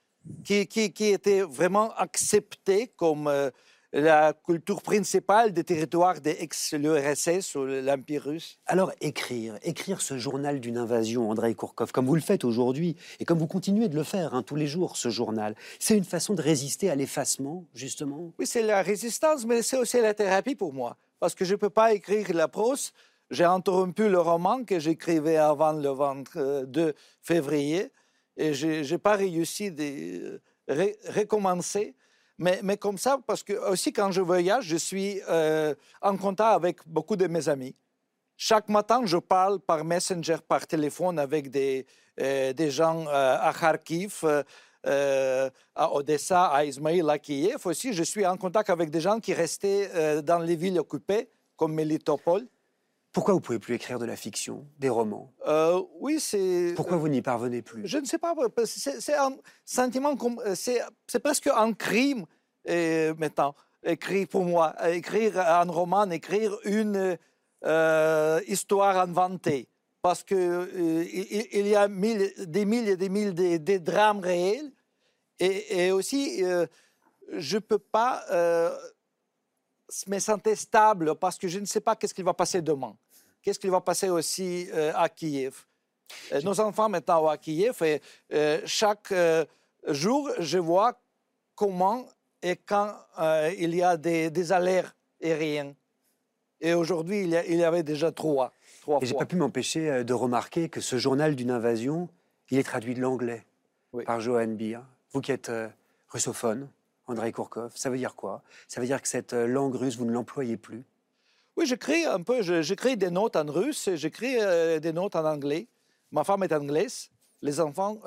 qui, 0.43 0.67
qui, 0.67 0.91
qui 0.93 1.06
était 1.06 1.41
vraiment 1.41 1.93
acceptée 1.95 2.91
comme 2.95 3.27
euh, 3.27 3.49
la 3.93 4.34
culture 4.34 4.82
principale 4.82 5.54
des 5.54 5.63
territoires 5.63 6.19
de 6.19 6.30
l'ex-URSS 6.30 7.56
ou 7.56 7.65
l'Empire 7.65 8.23
russe? 8.23 8.60
Alors 8.65 8.91
écrire, 9.02 9.58
écrire 9.63 10.02
ce 10.02 10.17
journal 10.17 10.60
d'une 10.60 10.78
invasion, 10.78 11.30
Andrei 11.30 11.56
Kourkov, 11.56 11.91
comme 11.91 12.06
vous 12.06 12.15
le 12.15 12.21
faites 12.21 12.43
aujourd'hui, 12.43 12.95
et 13.19 13.26
comme 13.26 13.39
vous 13.39 13.47
continuez 13.47 13.88
de 13.88 13.95
le 13.95 14.04
faire 14.04 14.34
hein, 14.34 14.43
tous 14.43 14.56
les 14.56 14.67
jours, 14.67 14.97
ce 14.97 15.10
journal, 15.10 15.56
c'est 15.80 15.97
une 15.97 16.04
façon 16.04 16.34
de 16.34 16.41
résister 16.41 16.89
à 16.89 16.95
l'effacement, 16.95 17.65
justement? 17.73 18.34
Oui, 18.38 18.45
c'est 18.45 18.63
la 18.63 18.82
résistance, 18.82 19.45
mais 19.45 19.62
c'est 19.62 19.78
aussi 19.78 20.02
la 20.02 20.13
thérapie 20.13 20.56
pour 20.56 20.73
moi, 20.73 20.97
parce 21.19 21.34
que 21.34 21.45
je 21.45 21.54
ne 21.54 21.58
peux 21.58 21.69
pas 21.69 21.93
écrire 21.93 22.34
la 22.34 22.47
prose. 22.47 22.91
J'ai 23.30 23.45
interrompu 23.45 24.08
le 24.08 24.19
roman 24.19 24.63
que 24.63 24.80
j'écrivais 24.80 25.38
avant 25.38 25.73
le 25.73 25.89
22 25.89 26.93
février, 27.21 27.91
et 28.36 28.54
je 28.54 28.89
n'ai 28.89 28.97
pas 28.97 29.15
réussi 29.15 29.71
de 29.71 30.41
ré 30.67 30.97
recommencer. 31.08 31.95
Mais, 32.39 32.78
comme 32.78 32.97
ça, 33.00 33.19
parce 33.26 33.41
que 33.41 33.54
aussi 33.71 33.91
quand 33.91 34.12
je 34.12 34.21
voyage, 34.21 34.65
je 34.65 34.78
suis 34.78 35.21
euh, 35.28 35.73
en 36.02 36.15
contact 36.17 36.56
avec 36.56 36.78
beaucoup 36.86 37.15
de 37.15 37.26
mes 37.26 37.50
amis. 37.50 37.76
Chaque 38.36 38.69
matin, 38.69 39.02
je 39.06 39.17
parle 39.17 39.60
par 39.60 39.84
Messenger, 39.84 40.38
par 40.47 40.67
téléphone 40.67 41.17
avec 41.17 41.50
des, 41.50 41.88
euh, 42.19 42.54
des 42.54 42.69
gens 42.69 43.08
euh, 43.08 43.38
à 43.41 43.52
Kharkiv, 43.60 44.23
à 44.84 45.93
Odessa, 45.93 46.45
à 46.45 46.63
Ismail, 46.63 47.10
à 47.10 47.17
Kiev. 47.17 47.65
Aussi, 47.65 47.91
je 47.91 48.04
suis 48.04 48.26
en 48.26 48.38
contact 48.38 48.69
avec 48.69 48.91
des 48.91 49.02
gens 49.02 49.19
qui 49.19 49.34
restaient 49.34 50.21
dans 50.21 50.39
les 50.39 50.56
villes 50.56 50.80
occupées, 50.80 51.28
comme 51.58 51.73
Melitopol. 51.73 52.47
Pourquoi 53.12 53.34
vous 53.34 53.39
pouvez 53.39 53.60
plus 53.60 53.74
écrire 53.76 53.98
de 54.00 54.06
la 54.06 54.15
fiction, 54.15 54.67
des 54.78 54.89
romans? 54.89 55.34
Euh, 55.48 55.82
Oui, 56.00 56.20
c'est. 56.20 56.74
Pourquoi 56.76 56.98
vous 56.98 57.08
n'y 57.08 57.22
parvenez 57.22 57.62
plus? 57.62 57.88
Je 57.88 57.98
ne 57.98 58.06
sais 58.06 58.20
pas. 58.20 58.36
C'est 58.65 59.15
un 59.15 59.36
sentiment 59.65 60.15
comme 60.15 60.39
c'est 60.56 61.20
presque 61.24 61.48
un 61.48 61.74
crime 61.74 62.26
euh, 62.70 63.13
maintenant. 63.17 63.56
Écrire 63.84 64.28
pour 64.28 64.43
moi, 64.43 64.76
écrire 64.89 65.39
un 65.39 65.63
roman, 65.63 66.10
écrire 66.12 66.58
une 66.63 67.17
euh, 67.65 68.41
histoire 68.48 68.98
inventée. 68.98 69.67
Parce 70.02 70.24
qu'il 70.24 70.38
il 71.52 71.67
y 71.67 71.76
a 71.76 71.88
mille, 71.88 72.32
des 72.38 72.65
milliers 72.65 72.91
et 72.91 72.98
des 72.98 73.10
milliers 73.10 73.32
de, 73.32 73.58
de 73.58 73.78
drames 73.78 74.20
réels. 74.20 74.72
Et, 75.39 75.86
et 75.86 75.91
aussi, 75.91 76.43
je 77.34 77.56
ne 77.56 77.60
peux 77.60 77.80
pas 77.80 78.24
me 80.08 80.19
sentir 80.19 80.58
stable 80.58 81.15
parce 81.15 81.38
que 81.38 81.47
je 81.47 81.60
ne 81.60 81.65
sais 81.65 81.82
pas 81.82 81.95
qu'est-ce 81.95 82.13
qu'il 82.13 82.26
va 82.26 82.34
passer 82.34 82.62
demain. 82.62 82.95
Qu'est-ce 83.41 83.60
qu'il 83.60 83.71
va 83.71 83.82
passer 83.82 84.10
aussi 84.10 84.67
à 84.93 85.08
Kiev. 85.08 85.65
Nos 86.43 86.60
enfants 86.60 86.89
maintenant 86.89 87.28
à 87.28 87.38
Kiev 87.38 87.82
et 87.82 88.02
chaque 88.65 89.13
jour, 89.88 90.30
je 90.39 90.58
vois 90.58 91.00
comment 91.56 92.06
et 92.41 92.56
quand 92.56 92.93
euh, 93.19 93.52
il 93.58 93.76
y 93.76 93.84
a 93.84 93.97
des, 93.97 94.30
des 94.30 94.52
alertes 94.52 94.95
aériennes. 95.21 95.73
Et 96.62 96.73
aujourd'hui, 96.73 97.23
il, 97.23 97.56
y 97.56 97.63
avait 97.63 97.84
déjà 97.84 98.12
trois. 98.12 98.52
trois 98.82 99.00
et 99.02 99.06
j'ai 99.06 99.13
pas 99.13 99.26
pu 99.26 99.36
m'empêcher 99.36 99.89
euh, 99.89 100.04
de 100.04 100.13
remarquer 100.13 100.69
que 100.69 100.82
ce 100.82 100.97
journal 100.97 101.36
d'une 101.36 101.52
invasion, 101.52 102.10
il 102.50 102.58
est 102.58 102.63
traduit 102.63 102.93
de 102.93 103.02
l'anglais 103.02 103.45
par 104.06 104.21
Johan 104.21 104.47
Beer. 104.47 104.80
Vous 105.12 105.21
qui 105.21 105.32
êtes 105.32 105.50
euh, 105.50 105.67
russophone, 106.10 106.67
Andrei 107.08 107.32
Kourkov, 107.32 107.72
ça 107.76 107.89
veut 107.89 107.98
dire 107.98 108.15
quoi? 108.15 108.43
Ça 108.67 108.82
veut 108.82 108.88
dire 108.88 109.02
que 109.02 109.08
cette 109.08 109.34
langue 109.34 109.76
russe, 109.76 109.98
vous 109.98 110.06
ne 110.06 110.12
l'employez 110.12 110.58
plus? 110.58 110.84
Oui, 111.56 111.65
j'écris 111.65 112.06
un 112.06 112.22
peu. 112.22 112.41
J'écris 112.62 112.98
des 112.98 113.10
notes 113.10 113.36
en 113.36 113.46
russe, 113.46 113.89
j'écris 113.96 114.36
des 114.80 114.93
notes 114.93 115.15
en 115.15 115.26
anglais. 115.26 115.67
Ma 116.12 116.24
femme 116.24 116.43
est 116.43 116.54
anglaise. 116.54 117.10
Les 117.41 117.60
enfants 117.60 117.98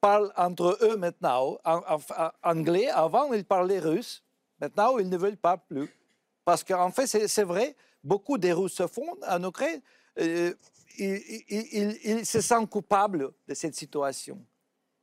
parlent 0.00 0.32
entre 0.36 0.78
eux 0.82 0.96
maintenant 0.96 1.58
en, 1.64 1.98
anglais. 2.42 2.88
Avant, 2.88 3.32
ils 3.32 3.44
parlaient 3.44 3.80
russe. 3.80 4.22
Maintenant, 4.60 4.98
ils 4.98 5.08
ne 5.08 5.16
veulent 5.16 5.36
pas 5.36 5.56
plus. 5.56 5.90
Parce 6.44 6.62
qu'en 6.64 6.90
fait, 6.90 7.06
c'est 7.06 7.42
vrai, 7.42 7.74
beaucoup 8.02 8.38
des 8.38 8.52
russophones 8.52 9.22
en 9.28 9.42
Ukraine, 9.42 9.80
euh, 10.18 10.54
ils, 10.98 12.24
se 12.24 12.40
sentent 12.40 12.70
coupables 12.70 13.32
de 13.46 13.54
cette 13.54 13.74
situation. 13.74 14.38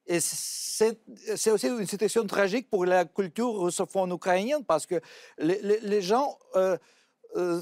Et 0.06 0.20
c'est 0.20 1.52
aussi 1.52 1.68
une 1.68 1.86
situation 1.88 2.26
tragique 2.26 2.70
pour 2.70 2.86
la 2.86 3.06
culture 3.06 3.54
russophone 3.54 4.12
ukrainienne 4.12 4.64
parce 4.66 4.86
que 4.86 5.00
les, 5.38 6.02
gens 6.02 6.38
euh, 6.56 6.78
euh, 7.36 7.62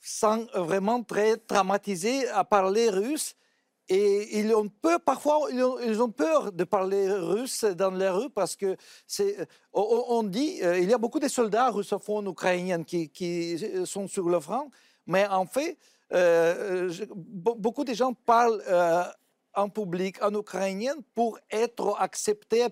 sont 0.00 0.46
vraiment 0.54 1.02
très 1.02 1.36
traumatisés 1.36 2.28
à 2.28 2.44
parler 2.44 2.88
russe 2.88 3.34
et 3.88 4.38
ils 4.38 4.54
ont 4.54 4.68
peur, 4.68 5.00
parfois, 5.00 5.48
ils 5.50 6.00
ont, 6.00 6.10
peur 6.10 6.52
de 6.52 6.64
parler 6.64 7.12
russe 7.12 7.64
dans 7.64 7.90
les 7.90 8.08
rues 8.08 8.30
parce 8.30 8.56
que 8.56 8.76
on, 9.72 10.22
dit, 10.22 10.60
euh, 10.62 10.78
il 10.78 10.88
y 10.88 10.94
a 10.94 10.98
beaucoup 10.98 11.18
de 11.18 11.28
soldats 11.28 11.70
russophones 11.70 12.26
ukrainiens 12.28 12.84
qui, 12.84 13.10
qui 13.10 13.58
sont 13.84 14.06
sur 14.08 14.28
le 14.28 14.40
front, 14.40 14.70
mais 15.06 15.26
en 15.26 15.46
fait, 15.46 15.76
euh, 16.12 16.90
beaucoup 17.10 17.84
de 17.84 17.92
gens 17.92 18.14
parlent 18.14 18.62
en 19.54 19.68
public 19.68 20.22
en 20.22 20.34
ukrainien 20.34 20.94
pour 21.14 21.38
être 21.50 21.96
acceptés 22.00 22.66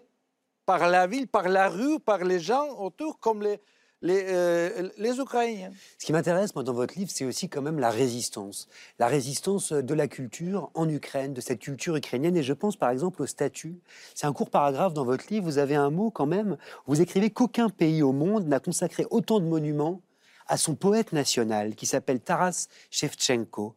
par 0.66 0.88
la 0.88 1.06
ville, 1.06 1.26
par 1.26 1.48
la 1.48 1.68
rue, 1.68 1.98
par 1.98 2.24
les 2.24 2.38
gens 2.38 2.78
autour, 2.78 3.18
comme 3.18 3.42
les, 3.42 3.60
les, 4.02 4.24
euh, 4.28 4.88
les 4.96 5.18
Ukrainiens. 5.18 5.72
Ce 5.98 6.06
qui 6.06 6.12
m'intéresse, 6.12 6.54
moi, 6.54 6.64
dans 6.64 6.72
votre 6.72 6.94
livre, 6.98 7.10
c'est 7.12 7.24
aussi 7.24 7.48
quand 7.48 7.62
même 7.62 7.78
la 7.78 7.90
résistance. 7.90 8.68
La 8.98 9.08
résistance 9.08 9.72
de 9.72 9.94
la 9.94 10.08
culture 10.08 10.70
en 10.74 10.88
Ukraine, 10.88 11.34
de 11.34 11.40
cette 11.40 11.58
culture 11.58 11.96
ukrainienne. 11.96 12.36
Et 12.36 12.42
je 12.42 12.52
pense, 12.52 12.76
par 12.76 12.90
exemple, 12.90 13.22
au 13.22 13.26
statut. 13.26 13.80
C'est 14.14 14.26
un 14.26 14.32
court 14.32 14.50
paragraphe 14.50 14.94
dans 14.94 15.04
votre 15.04 15.24
livre. 15.30 15.44
Vous 15.44 15.58
avez 15.58 15.74
un 15.74 15.90
mot 15.90 16.10
quand 16.10 16.26
même. 16.26 16.56
Vous 16.86 17.00
écrivez 17.00 17.30
qu'aucun 17.30 17.68
pays 17.68 18.02
au 18.02 18.12
monde 18.12 18.46
n'a 18.46 18.60
consacré 18.60 19.06
autant 19.10 19.40
de 19.40 19.46
monuments 19.46 20.00
à 20.46 20.56
son 20.56 20.74
poète 20.74 21.12
national, 21.12 21.76
qui 21.76 21.86
s'appelle 21.86 22.20
Taras 22.20 22.66
Shevchenko. 22.90 23.74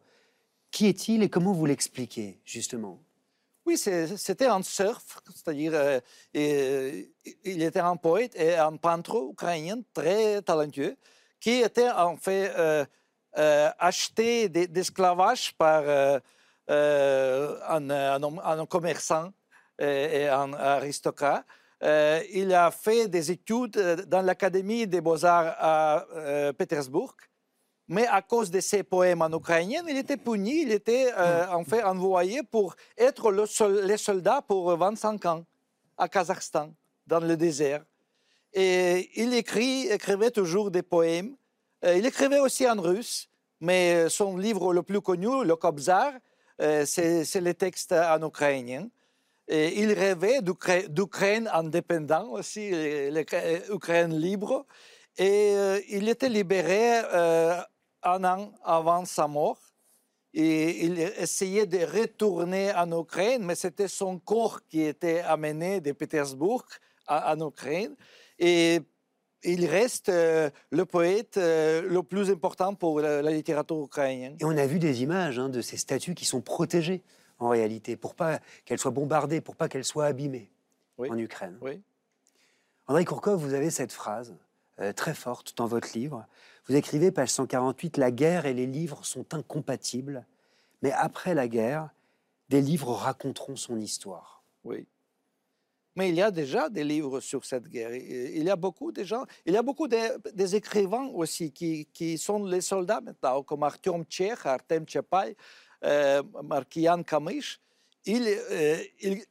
Qui 0.74 0.88
est-il 0.88 1.22
et 1.22 1.28
comment 1.28 1.52
vous 1.52 1.66
l'expliquez, 1.66 2.40
justement? 2.44 2.98
Oui, 3.64 3.78
c'était 3.78 4.46
un 4.46 4.60
surf, 4.64 5.20
c'est-à-dire 5.32 5.70
euh, 5.72 6.00
il 7.44 7.62
était 7.62 7.78
un 7.78 7.94
poète 7.94 8.34
et 8.34 8.56
un 8.56 8.74
peintre 8.76 9.28
ukrainien 9.30 9.76
très 9.92 10.42
talentueux 10.42 10.96
qui 11.38 11.60
était 11.60 11.90
en 11.90 12.16
fait 12.16 12.52
euh, 12.58 12.84
euh, 13.38 13.70
acheté 13.78 14.48
d'esclavage 14.48 15.54
par 15.56 15.84
un, 16.68 18.66
commerçant 18.68 19.32
et 19.78 20.26
un 20.26 20.52
aristocrate. 20.54 21.46
il 21.82 22.52
a 22.52 22.72
fait 22.72 23.06
des 23.06 23.30
études 23.30 23.78
dans 24.08 24.22
l'Académie 24.22 24.88
des 24.88 25.00
beaux-arts 25.00 25.54
à 25.56 26.04
Pétersbourg 26.58 27.14
mais 27.88 28.06
à 28.06 28.22
cause 28.22 28.50
de 28.50 28.60
ses 28.60 28.82
poèmes 28.82 29.22
en 29.22 29.30
ukrainien, 29.30 29.82
il 29.88 29.96
était 29.96 30.16
puni, 30.16 30.62
il 30.62 30.72
était 30.72 31.12
euh, 31.16 31.46
en 31.48 31.64
fait 31.64 31.82
envoyé 31.82 32.42
pour 32.42 32.74
être 32.96 33.30
le, 33.30 33.44
les 33.86 33.98
soldats 33.98 34.42
pour 34.42 34.74
25 34.76 35.26
ans 35.26 35.44
à 35.98 36.08
Kazakhstan, 36.08 36.70
dans 37.06 37.20
le 37.20 37.36
désert. 37.36 37.84
Et 38.54 39.10
il 39.20 39.34
écrit, 39.34 39.88
écrivait 39.88 40.30
toujours 40.30 40.70
des 40.70 40.82
poèmes. 40.82 41.36
Euh, 41.84 41.96
il 41.96 42.06
écrivait 42.06 42.38
aussi 42.38 42.68
en 42.68 42.80
russe, 42.80 43.28
mais 43.60 44.08
son 44.08 44.36
livre 44.36 44.72
le 44.72 44.82
plus 44.82 45.00
connu, 45.00 45.44
Le 45.44 45.56
Kobzar, 45.56 46.12
euh, 46.62 46.86
c'est 46.86 47.40
les 47.40 47.54
textes 47.54 47.92
en 47.92 48.26
ukrainien. 48.26 48.88
Et 49.46 49.82
il 49.82 49.92
rêvait 49.92 50.40
d'Ukraine 50.40 51.50
indépendante 51.52 52.28
aussi, 52.30 52.70
l'Ukraine 53.10 54.18
libre. 54.18 54.64
Et 55.18 55.54
il 55.90 56.08
était 56.08 56.30
libéré 56.30 57.02
un 58.04 58.24
an 58.24 58.52
avant 58.64 59.04
sa 59.04 59.26
mort. 59.26 59.58
Et 60.32 60.84
il 60.84 60.98
essayait 60.98 61.66
de 61.66 61.78
retourner 61.78 62.72
en 62.74 63.00
Ukraine, 63.00 63.44
mais 63.44 63.54
c'était 63.54 63.88
son 63.88 64.18
corps 64.18 64.60
qui 64.66 64.82
était 64.82 65.20
amené 65.20 65.80
de 65.80 65.92
Pétersbourg 65.92 66.64
en 67.06 67.48
Ukraine. 67.48 67.94
Et 68.40 68.80
il 69.44 69.66
reste 69.66 70.08
euh, 70.08 70.50
le 70.70 70.84
poète 70.86 71.36
euh, 71.36 71.82
le 71.82 72.02
plus 72.02 72.30
important 72.30 72.74
pour 72.74 73.00
la, 73.00 73.22
littérature 73.22 73.84
ukrainienne. 73.84 74.36
Et 74.40 74.44
on 74.44 74.56
a 74.56 74.66
vu 74.66 74.78
des 74.78 75.02
images 75.02 75.38
hein, 75.38 75.48
de 75.48 75.60
ces 75.60 75.76
statues 75.76 76.14
qui 76.14 76.24
sont 76.24 76.40
protégées 76.40 77.02
en 77.38 77.48
réalité, 77.48 77.96
pour 77.96 78.14
pas 78.14 78.40
qu'elles 78.64 78.78
soient 78.78 78.90
bombardées, 78.90 79.40
pour 79.40 79.56
pas 79.56 79.68
qu'elles 79.68 79.84
soient 79.84 80.06
abîmées 80.06 80.50
en 80.98 81.18
Ukraine. 81.18 81.58
Oui. 81.60 81.80
André 82.86 83.04
Kourkov, 83.04 83.40
vous 83.40 83.54
avez 83.54 83.70
cette 83.70 83.92
phrase 83.92 84.34
euh, 84.80 84.92
très 84.92 85.14
forte 85.14 85.56
dans 85.56 85.66
votre 85.66 85.96
livre. 85.96 86.26
Vous 86.66 86.76
écrivez, 86.76 87.10
page 87.10 87.28
148, 87.28 87.98
La 87.98 88.10
guerre 88.10 88.46
et 88.46 88.54
les 88.54 88.66
livres 88.66 89.04
sont 89.04 89.34
incompatibles, 89.34 90.26
mais 90.82 90.92
après 90.92 91.34
la 91.34 91.48
guerre, 91.48 91.90
des 92.48 92.60
livres 92.60 92.92
raconteront 92.92 93.56
son 93.56 93.78
histoire. 93.78 94.42
Oui. 94.64 94.86
Mais 95.96 96.08
il 96.08 96.16
y 96.16 96.22
a 96.22 96.30
déjà 96.30 96.68
des 96.68 96.82
livres 96.82 97.20
sur 97.20 97.44
cette 97.44 97.68
guerre. 97.68 97.94
Il 97.94 98.42
y 98.42 98.50
a 98.50 98.56
beaucoup 98.56 98.90
de 98.90 99.04
gens, 99.04 99.24
il 99.46 99.54
y 99.54 99.56
a 99.56 99.62
beaucoup 99.62 99.86
de, 99.86 99.96
des 100.32 100.56
écrivains 100.56 101.06
aussi 101.14 101.52
qui, 101.52 102.18
sont 102.18 102.44
les 102.44 102.60
soldats 102.60 103.00
maintenant, 103.00 103.42
comme 103.42 103.62
Artyom 103.62 104.04
Tchekh, 104.04 104.44
Artem 104.44 104.84
Tchepay, 104.84 105.36
euh, 105.84 106.22
Markian 106.42 107.02
Kamish. 107.02 107.60
Ils, 108.06 108.26
euh, 108.26 108.78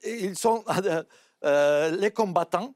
ils, 0.04 0.36
sont 0.36 0.64
euh, 1.44 1.92
les 1.92 2.12
combattants 2.12 2.74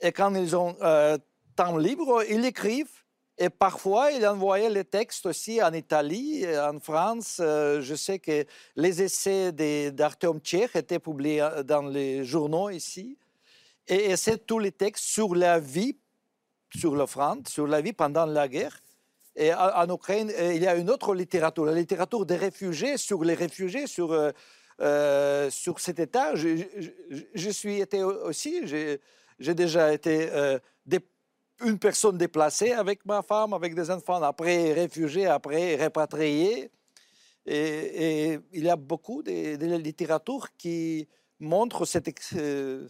et 0.00 0.12
quand 0.12 0.34
ils 0.34 0.56
ont 0.56 0.76
euh, 0.82 1.16
temps 1.54 1.76
libre, 1.76 2.22
ils 2.28 2.44
écrivent. 2.44 3.04
Et 3.42 3.48
parfois, 3.48 4.12
il 4.12 4.26
envoyait 4.26 4.68
les 4.68 4.84
textes 4.84 5.24
aussi 5.24 5.62
en 5.62 5.72
Italie, 5.72 6.44
en 6.58 6.78
France. 6.78 7.38
Euh, 7.40 7.80
je 7.80 7.94
sais 7.94 8.18
que 8.18 8.44
les 8.76 9.00
essais 9.00 9.50
d'Artem 9.92 10.40
Tchekh 10.40 10.76
étaient 10.76 10.98
publiés 10.98 11.40
euh, 11.40 11.62
dans 11.62 11.80
les 11.80 12.22
journaux 12.22 12.68
ici. 12.68 13.16
Et, 13.88 14.14
c'est 14.16 14.46
tous 14.46 14.58
les 14.58 14.72
textes 14.72 15.04
sur 15.04 15.34
la 15.34 15.58
vie 15.58 15.96
sur 16.76 16.94
le 16.94 17.06
front, 17.06 17.42
sur 17.48 17.66
la 17.66 17.80
vie 17.80 17.94
pendant 17.94 18.26
la 18.26 18.46
guerre. 18.46 18.78
Et 19.34 19.54
en, 19.54 19.88
Ukraine, 19.88 20.30
euh, 20.38 20.52
il 20.52 20.62
y 20.62 20.66
a 20.66 20.76
une 20.76 20.90
autre 20.90 21.14
littérature, 21.14 21.64
la 21.64 21.72
littérature 21.72 22.26
des 22.26 22.36
réfugiés, 22.36 22.98
sur 22.98 23.24
les 23.24 23.34
réfugiés, 23.34 23.86
sur, 23.86 24.08
sur 25.50 25.80
cet 25.80 25.98
état. 25.98 26.34
Je, 26.34 27.50
suis 27.50 27.80
été 27.80 28.02
aussi, 28.02 28.66
j'ai 28.66 29.54
déjà 29.54 29.94
été 29.94 30.28
une 31.62 31.78
personne 31.78 32.16
déplacée 32.18 32.72
avec 32.72 33.04
ma 33.04 33.22
femme, 33.22 33.52
avec 33.52 33.74
des 33.74 33.90
enfants, 33.90 34.22
après 34.22 34.72
réfugiés, 34.72 35.26
après 35.26 35.76
répatriés. 35.76 36.70
Et, 37.46 38.38
il 38.52 38.64
y 38.64 38.68
a 38.68 38.76
beaucoup 38.76 39.22
de, 39.22 39.76
littérature 39.76 40.48
qui 40.56 41.08
montre 41.38 41.84
cette, 41.84 42.10
euh, 42.34 42.88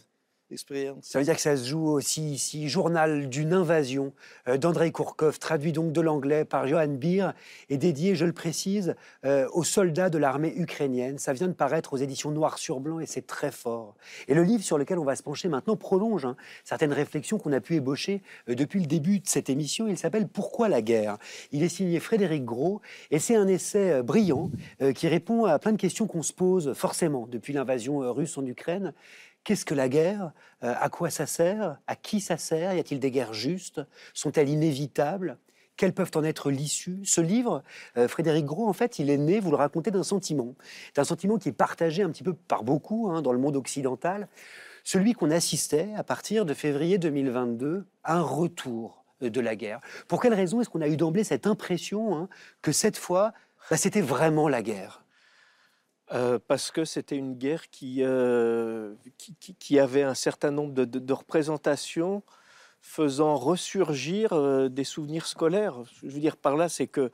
Ça 1.01 1.19
veut 1.19 1.23
dire 1.23 1.35
que 1.35 1.41
ça 1.41 1.55
se 1.55 1.65
joue 1.65 1.87
aussi 1.87 2.33
ici. 2.33 2.67
Journal 2.67 3.29
d'une 3.29 3.53
invasion 3.53 4.11
euh, 4.49 4.57
d'Andrei 4.57 4.91
Kourkov, 4.91 5.39
traduit 5.39 5.71
donc 5.71 5.93
de 5.93 6.01
l'anglais 6.01 6.43
par 6.43 6.67
Johan 6.67 6.89
Beer 6.89 7.31
et 7.69 7.77
dédié, 7.77 8.15
je 8.15 8.25
le 8.25 8.33
précise, 8.33 8.95
euh, 9.23 9.47
aux 9.53 9.63
soldats 9.63 10.09
de 10.09 10.17
l'armée 10.17 10.53
ukrainienne. 10.57 11.17
Ça 11.19 11.31
vient 11.31 11.47
de 11.47 11.53
paraître 11.53 11.93
aux 11.93 11.97
éditions 11.97 12.31
Noir 12.31 12.57
sur 12.57 12.81
Blanc 12.81 12.99
et 12.99 13.05
c'est 13.05 13.25
très 13.25 13.51
fort. 13.51 13.95
Et 14.27 14.33
le 14.33 14.43
livre 14.43 14.63
sur 14.63 14.77
lequel 14.77 14.99
on 14.99 15.05
va 15.05 15.15
se 15.15 15.23
pencher 15.23 15.47
maintenant 15.47 15.77
prolonge 15.77 16.25
hein, 16.25 16.35
certaines 16.65 16.93
réflexions 16.93 17.37
qu'on 17.37 17.53
a 17.53 17.61
pu 17.61 17.75
ébaucher 17.75 18.21
euh, 18.49 18.55
depuis 18.55 18.81
le 18.81 18.87
début 18.87 19.19
de 19.19 19.27
cette 19.27 19.49
émission. 19.49 19.87
Il 19.87 19.97
s'appelle 19.97 20.27
Pourquoi 20.27 20.67
la 20.67 20.81
guerre? 20.81 21.17
Il 21.53 21.63
est 21.63 21.69
signé 21.69 22.01
Frédéric 22.01 22.43
Gros 22.43 22.81
et 23.09 23.19
c'est 23.19 23.35
un 23.35 23.47
essai 23.47 23.91
euh, 23.91 24.03
brillant 24.03 24.51
qui 24.95 25.07
répond 25.07 25.45
à 25.45 25.59
plein 25.59 25.71
de 25.71 25.77
questions 25.77 26.07
qu'on 26.07 26.23
se 26.23 26.33
pose 26.33 26.73
forcément 26.73 27.27
depuis 27.27 27.53
l'invasion 27.53 27.99
russe 28.13 28.37
en 28.37 28.45
Ukraine. 28.45 28.93
Qu'est-ce 29.43 29.65
que 29.65 29.73
la 29.73 29.89
guerre? 29.89 30.31
Euh, 30.63 30.73
À 30.79 30.89
quoi 30.89 31.09
ça 31.09 31.25
sert? 31.25 31.77
À 31.87 31.95
qui 31.95 32.21
ça 32.21 32.37
sert? 32.37 32.73
Y 32.73 32.79
a-t-il 32.79 32.99
des 32.99 33.11
guerres 33.11 33.33
justes? 33.33 33.81
Sont-elles 34.13 34.49
inévitables? 34.49 35.37
Quelles 35.77 35.93
peuvent 35.93 36.11
en 36.15 36.23
être 36.23 36.51
l'issue? 36.51 36.99
Ce 37.05 37.21
livre, 37.21 37.63
euh, 37.97 38.07
Frédéric 38.07 38.45
Gros, 38.45 38.67
en 38.67 38.73
fait, 38.73 38.99
il 38.99 39.09
est 39.09 39.17
né, 39.17 39.39
vous 39.39 39.49
le 39.49 39.57
racontez, 39.57 39.89
d'un 39.89 40.03
sentiment. 40.03 40.55
D'un 40.95 41.03
sentiment 41.03 41.37
qui 41.37 41.49
est 41.49 41.53
partagé 41.53 42.03
un 42.03 42.09
petit 42.11 42.23
peu 42.23 42.33
par 42.33 42.63
beaucoup 42.63 43.09
hein, 43.09 43.21
dans 43.23 43.33
le 43.33 43.39
monde 43.39 43.55
occidental. 43.55 44.27
Celui 44.83 45.13
qu'on 45.13 45.31
assistait 45.31 45.89
à 45.95 46.03
partir 46.03 46.45
de 46.45 46.53
février 46.53 46.97
2022 46.99 47.85
à 48.03 48.17
un 48.17 48.21
retour 48.21 49.03
de 49.21 49.41
la 49.41 49.55
guerre. 49.55 49.79
Pour 50.07 50.21
quelle 50.21 50.33
raison 50.33 50.61
est-ce 50.61 50.69
qu'on 50.69 50.81
a 50.81 50.87
eu 50.87 50.97
d'emblée 50.97 51.23
cette 51.23 51.47
impression 51.47 52.15
hein, 52.15 52.29
que 52.61 52.71
cette 52.71 52.97
fois, 52.97 53.33
bah, 53.69 53.77
c'était 53.77 54.01
vraiment 54.01 54.49
la 54.49 54.61
guerre? 54.61 55.00
Euh, 56.13 56.39
parce 56.45 56.71
que 56.71 56.83
c'était 56.83 57.15
une 57.15 57.35
guerre 57.35 57.69
qui, 57.69 57.99
euh, 58.01 58.95
avait 59.79 60.03
un 60.03 60.13
certain 60.13 60.51
nombre 60.51 60.73
de, 60.73 61.13
représentations 61.13 62.21
faisant 62.81 63.35
ressurgir 63.37 64.33
euh, 64.33 64.67
des 64.67 64.83
souvenirs 64.83 65.25
scolaires. 65.25 65.75
Je 66.03 66.07
veux 66.07 66.19
dire 66.19 66.35
par 66.35 66.57
là, 66.57 66.67
c'est 66.69 66.87
que 66.87 67.11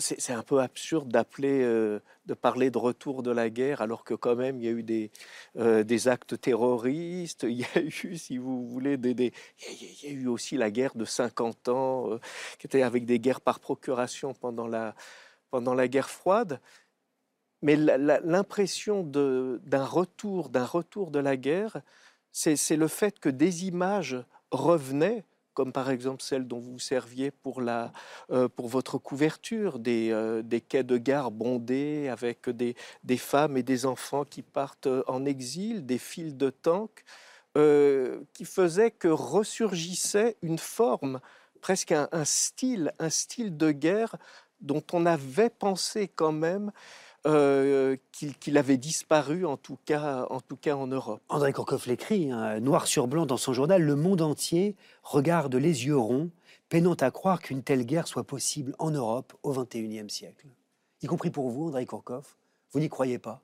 c'est 0.00 0.32
un 0.32 0.42
peu 0.42 0.58
absurde 0.60 1.08
d'appeler, 1.08 1.60
de 1.62 2.34
parler 2.34 2.68
de 2.68 2.78
retour 2.78 3.22
de 3.22 3.30
la 3.30 3.48
guerre, 3.48 3.80
alors 3.80 4.02
que 4.02 4.12
quand 4.14 4.34
même 4.34 4.58
il 4.60 4.64
y 4.64 4.68
a 4.68 4.72
eu 4.72 4.82
des, 4.82 6.08
actes 6.08 6.40
terroristes, 6.40 7.44
il 7.48 7.60
y 7.60 7.64
a 7.64 7.80
eu, 7.80 8.16
si 8.16 8.38
vous 8.38 8.66
voulez, 8.66 8.98
il 9.00 9.20
y 9.22 10.08
a- 10.08 10.10
eu 10.10 10.26
aussi 10.26 10.56
la 10.56 10.72
guerre 10.72 10.96
de 10.96 11.04
50 11.04 11.68
ans, 11.68 12.18
qui 12.58 12.66
était 12.66 12.82
avec 12.82 13.06
des 13.06 13.20
guerres 13.20 13.40
par 13.40 13.60
procuration 13.60 14.34
pendant 14.34 14.66
la, 14.66 14.96
pendant 15.50 15.74
la 15.74 15.86
guerre 15.86 16.10
froide. 16.10 16.60
Mais 17.62 17.76
l'impression 17.76 19.02
d'un 19.02 19.84
retour, 19.84 20.48
d'un 20.48 20.64
retour 20.64 21.10
de 21.10 21.18
la 21.18 21.36
guerre, 21.36 21.78
c'est 22.32 22.76
le 22.76 22.88
fait 22.88 23.18
que 23.18 23.28
des 23.28 23.66
images 23.66 24.16
revenaient, 24.52 25.24
comme 25.54 25.72
par 25.72 25.90
exemple 25.90 26.22
celle 26.22 26.46
dont 26.46 26.60
vous 26.60 26.78
serviez 26.78 27.32
pour, 27.32 27.60
euh, 27.60 28.48
votre 28.58 28.98
couverture, 28.98 29.80
des, 29.80 30.10
euh, 30.12 30.42
des 30.42 30.60
quais 30.60 30.84
de 30.84 30.98
gare 30.98 31.32
bondés 31.32 32.08
avec 32.08 32.48
des, 32.48 32.76
femmes 33.16 33.56
et 33.56 33.64
des 33.64 33.84
enfants 33.86 34.24
qui 34.24 34.42
partent 34.42 34.86
euh, 34.86 35.02
en 35.08 35.24
exil, 35.24 35.84
des 35.84 35.98
files 35.98 36.36
de 36.36 36.50
tanks, 36.50 37.04
qui 38.34 38.44
faisaient 38.44 38.92
que 38.92 39.08
ressurgissait 39.08 40.36
une 40.42 40.60
forme, 40.60 41.18
presque 41.60 41.90
un 41.90 42.24
style, 42.24 42.92
un 43.00 43.10
style 43.10 43.56
de 43.56 43.72
guerre 43.72 44.14
dont 44.60 44.84
on 44.92 45.06
avait 45.06 45.50
pensé 45.50 46.06
quand 46.06 46.30
même 46.30 46.70
euh, 47.26 47.96
qu'il 48.12 48.56
avait 48.56 48.76
disparu, 48.76 49.44
en 49.44 49.56
tout 49.56 49.76
cas 49.84 50.26
en, 50.30 50.40
tout 50.40 50.56
cas 50.56 50.76
en 50.76 50.86
Europe. 50.86 51.20
André 51.28 51.52
Kourkov 51.52 51.86
l'écrit, 51.86 52.30
hein, 52.30 52.60
noir 52.60 52.86
sur 52.86 53.08
blanc 53.08 53.26
dans 53.26 53.36
son 53.36 53.52
journal, 53.52 53.82
le 53.82 53.96
monde 53.96 54.22
entier 54.22 54.76
regarde 55.02 55.54
les 55.54 55.86
yeux 55.86 55.98
ronds, 55.98 56.30
peinant 56.68 56.94
à 56.94 57.10
croire 57.10 57.40
qu'une 57.40 57.62
telle 57.62 57.84
guerre 57.84 58.06
soit 58.06 58.24
possible 58.24 58.74
en 58.78 58.90
Europe 58.90 59.34
au 59.42 59.52
XXIe 59.52 60.08
siècle. 60.08 60.46
Y 61.02 61.06
compris 61.06 61.30
pour 61.30 61.50
vous, 61.50 61.68
André 61.68 61.86
Kourkov 61.86 62.36
Vous 62.72 62.80
n'y 62.80 62.88
croyez 62.88 63.18
pas? 63.18 63.42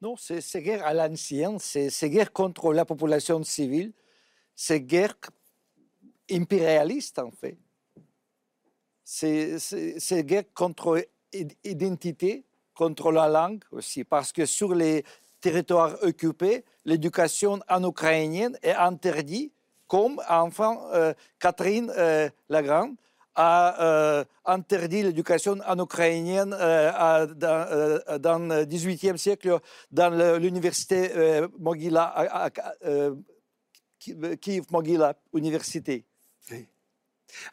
Non, 0.00 0.16
c'est 0.16 0.40
c'est 0.40 0.62
guerre 0.62 0.86
à 0.86 0.94
l'ancienne, 0.94 1.58
c'est 1.58 1.90
c'est 1.90 2.08
guerre 2.08 2.32
contre 2.32 2.72
la 2.72 2.86
population 2.86 3.42
civile, 3.44 3.92
c'est 4.56 4.80
guerre 4.80 5.14
impérialiste 6.30 7.18
en 7.18 7.30
fait. 7.30 7.58
C'est 9.04 10.24
guerre 10.24 10.44
contre 10.54 11.04
l'identité, 11.64 12.44
contre 12.80 13.12
la 13.12 13.28
langue 13.28 13.62
aussi, 13.72 14.04
parce 14.04 14.32
que 14.32 14.46
sur 14.46 14.74
les 14.74 15.04
territoires 15.38 15.96
occupés, 16.02 16.64
l'éducation 16.86 17.60
en 17.68 17.84
ukrainienne 17.86 18.56
est 18.62 18.72
interdite, 18.72 19.52
comme 19.86 20.18
enfin 20.30 20.78
euh, 20.94 21.12
Catherine 21.38 21.92
euh, 21.94 22.30
la 22.48 22.62
Grande 22.62 22.94
a 23.34 23.82
euh, 23.82 24.24
interdit 24.46 25.02
l'éducation 25.02 25.58
en 25.66 25.78
ukrainienne 25.78 26.56
euh, 26.58 27.26
dans, 27.44 28.18
dans 28.18 28.38
le 28.38 28.64
XVIIIe 28.64 29.18
siècle 29.18 29.58
dans 29.90 30.10
l'université 30.38 31.10
Mogila, 31.58 32.04
à- 32.16 32.50
euh, 32.86 33.14
Ki- 33.98 34.16
Kiev 34.40 34.64
Mogila 34.72 35.14
Université. 35.34 36.04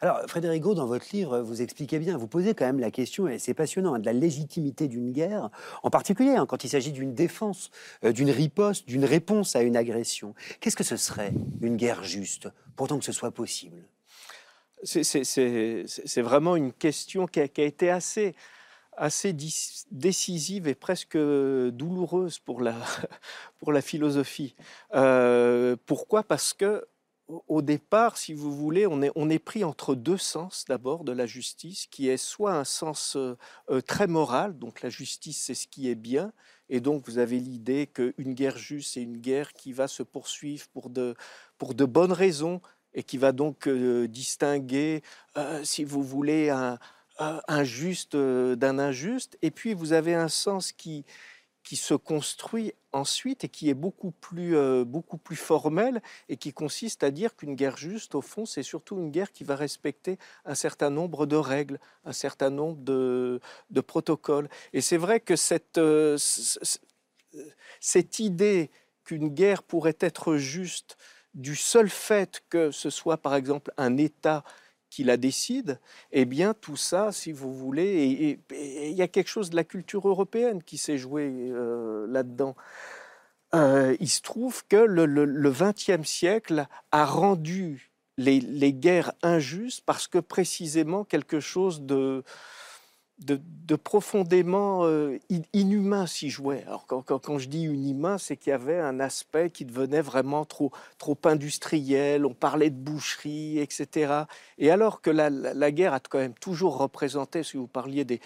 Alors, 0.00 0.20
Frédéric 0.26 0.62
Gau, 0.62 0.74
dans 0.74 0.86
votre 0.86 1.06
livre, 1.12 1.40
vous 1.40 1.62
expliquez 1.62 1.98
bien, 1.98 2.16
vous 2.16 2.28
posez 2.28 2.54
quand 2.54 2.66
même 2.66 2.80
la 2.80 2.90
question, 2.90 3.28
et 3.28 3.38
c'est 3.38 3.54
passionnant, 3.54 3.94
hein, 3.94 3.98
de 3.98 4.06
la 4.06 4.12
légitimité 4.12 4.88
d'une 4.88 5.12
guerre, 5.12 5.50
en 5.82 5.90
particulier 5.90 6.36
hein, 6.36 6.46
quand 6.46 6.64
il 6.64 6.68
s'agit 6.68 6.92
d'une 6.92 7.14
défense, 7.14 7.70
euh, 8.04 8.12
d'une 8.12 8.30
riposte, 8.30 8.86
d'une 8.86 9.04
réponse 9.04 9.56
à 9.56 9.62
une 9.62 9.76
agression. 9.76 10.34
Qu'est-ce 10.60 10.76
que 10.76 10.84
ce 10.84 10.96
serait 10.96 11.32
une 11.60 11.76
guerre 11.76 12.04
juste, 12.04 12.48
pourtant 12.76 12.98
que 12.98 13.04
ce 13.04 13.12
soit 13.12 13.30
possible? 13.30 13.84
C'est- 14.84 16.22
vraiment 16.22 16.54
une 16.54 16.72
question 16.72 17.26
qui 17.26 17.40
a, 17.40 17.44
été 17.44 17.90
assez, 17.90 18.36
assez 18.96 19.34
décisive 19.90 20.68
et 20.68 20.74
presque 20.74 21.16
douloureuse 21.16 22.38
pour 22.38 22.60
la, 22.60 22.74
pour 23.58 23.72
la 23.72 23.82
philosophie. 23.82 24.54
Euh, 24.94 25.76
pourquoi? 25.86 26.22
Parce 26.22 26.52
que 26.52 26.86
au- 27.28 27.62
départ, 27.62 28.16
si 28.16 28.32
vous 28.32 28.54
voulez, 28.54 28.86
on 28.86 29.30
est, 29.30 29.38
pris 29.38 29.64
entre 29.64 29.94
deux 29.94 30.16
sens 30.16 30.64
d'abord 30.66 31.04
de 31.04 31.12
la 31.12 31.26
justice, 31.26 31.86
qui 31.86 32.08
est 32.08 32.16
soit 32.16 32.54
un 32.54 32.64
sens 32.64 33.16
euh, 33.16 33.36
euh, 33.70 33.80
très 33.80 34.06
moral, 34.06 34.58
donc 34.58 34.82
la 34.82 34.88
justice 34.88 35.42
c'est 35.44 35.54
ce 35.54 35.66
qui 35.66 35.88
est 35.90 35.94
bien, 35.94 36.32
et 36.70 36.80
donc 36.80 37.06
vous 37.06 37.18
avez 37.18 37.38
l'idée 37.38 37.86
qu'une 37.86 38.34
guerre 38.34 38.56
juste 38.56 38.94
c'est 38.94 39.02
une 39.02 39.18
guerre 39.18 39.52
qui 39.52 39.72
va 39.72 39.88
se 39.88 40.02
poursuivre 40.02 40.66
pour 40.68 40.90
de, 40.90 41.14
bonnes 41.84 42.12
raisons, 42.12 42.60
et 42.94 43.02
qui 43.02 43.18
va 43.18 43.32
donc 43.32 43.68
euh, 43.68 44.08
distinguer, 44.08 45.02
si 45.62 45.84
vous 45.84 46.02
voulez, 46.02 46.48
un, 46.48 47.64
juste 47.64 48.16
d'un 48.16 48.78
injuste. 48.78 49.38
Et 49.42 49.50
puis 49.50 49.74
vous 49.74 49.92
avez 49.92 50.14
un 50.14 50.28
sens 50.28 50.72
qui 50.72 51.04
se 51.70 51.94
construit 51.94 52.72
ensuite 52.92 53.44
et 53.44 53.48
qui 53.48 53.68
est 53.70 53.74
beaucoup 53.74 54.10
plus, 54.10 54.56
euh, 54.56 54.84
beaucoup 54.84 55.18
plus 55.18 55.36
formel 55.36 56.00
et 56.28 56.36
qui 56.36 56.52
consiste 56.52 57.02
à 57.04 57.10
dire 57.10 57.36
qu'une 57.36 57.54
guerre 57.54 57.76
juste, 57.76 58.14
au 58.14 58.22
fond, 58.22 58.46
c'est 58.46 58.62
surtout 58.62 58.96
une 58.98 59.10
guerre 59.10 59.32
qui 59.32 59.44
va 59.44 59.56
respecter 59.56 60.18
un 60.44 60.54
certain 60.54 60.90
nombre 60.90 61.26
de 61.26 61.36
règles, 61.36 61.78
un 62.04 62.12
certain 62.12 62.50
nombre 62.50 62.78
de, 62.82 63.40
de 63.70 63.80
protocoles. 63.80 64.48
Et 64.72 64.80
c'est 64.80 64.96
vrai 64.96 65.20
que 65.20 65.36
cette, 65.36 65.78
euh, 65.78 66.16
cette 67.80 68.18
idée 68.18 68.70
qu'une 69.04 69.28
guerre 69.28 69.62
pourrait 69.62 69.96
être 70.00 70.36
juste 70.36 70.96
du 71.34 71.56
seul 71.56 71.88
fait 71.88 72.42
que 72.48 72.70
ce 72.70 72.90
soit 72.90 73.18
par 73.18 73.34
exemple 73.34 73.72
un 73.76 73.96
État 73.96 74.44
qui 74.90 75.04
la 75.04 75.16
décide, 75.16 75.80
eh 76.12 76.24
bien 76.24 76.54
tout 76.54 76.76
ça, 76.76 77.12
si 77.12 77.32
vous 77.32 77.52
voulez, 77.52 78.38
il 78.50 78.92
y 78.92 79.02
a 79.02 79.08
quelque 79.08 79.28
chose 79.28 79.50
de 79.50 79.56
la 79.56 79.64
culture 79.64 80.08
européenne 80.08 80.62
qui 80.62 80.78
s'est 80.78 80.98
joué 80.98 81.30
euh, 81.30 82.06
là-dedans. 82.08 82.56
Euh, 83.54 83.96
il 84.00 84.08
se 84.08 84.20
trouve 84.20 84.66
que 84.66 84.76
le, 84.76 85.50
20e 85.50 86.04
siècle 86.04 86.66
a 86.92 87.04
rendu 87.04 87.90
les 88.16 88.72
guerres 88.72 89.12
injustes 89.22 89.84
parce 89.86 90.08
que 90.08 90.18
précisément 90.18 91.04
quelque 91.04 91.40
chose 91.40 91.82
de, 91.82 92.24
de, 93.18 93.76
profondément 93.76 94.84
euh, 94.84 95.18
in- 95.30 95.42
inhumain 95.52 96.06
s'y 96.06 96.30
jouait. 96.30 96.62
Alors 96.66 96.86
quand, 96.86 97.02
quand- 97.02 97.38
je 97.38 97.48
dis 97.48 97.64
inhumain, 97.64 98.18
c'est 98.18 98.36
qu'il 98.36 98.50
y 98.50 98.54
avait 98.54 98.78
un 98.78 99.00
aspect 99.00 99.50
qui 99.50 99.64
devenait 99.64 100.00
vraiment 100.00 100.44
trop, 100.44 100.72
trop 100.98 101.18
industriel, 101.24 102.24
on 102.24 102.34
parlait 102.34 102.70
de 102.70 102.76
boucherie, 102.76 103.58
etc. 103.58 104.24
Et 104.58 104.70
alors 104.70 105.00
que 105.02 105.10
la, 105.10 105.70
guerre 105.72 105.94
a 105.94 106.00
quand 106.00 106.18
même 106.18 106.34
toujours 106.34 106.78
représenté, 106.78 107.42
si 107.42 107.56
vous 107.56 107.66
parliez 107.66 108.04
des, 108.04 108.20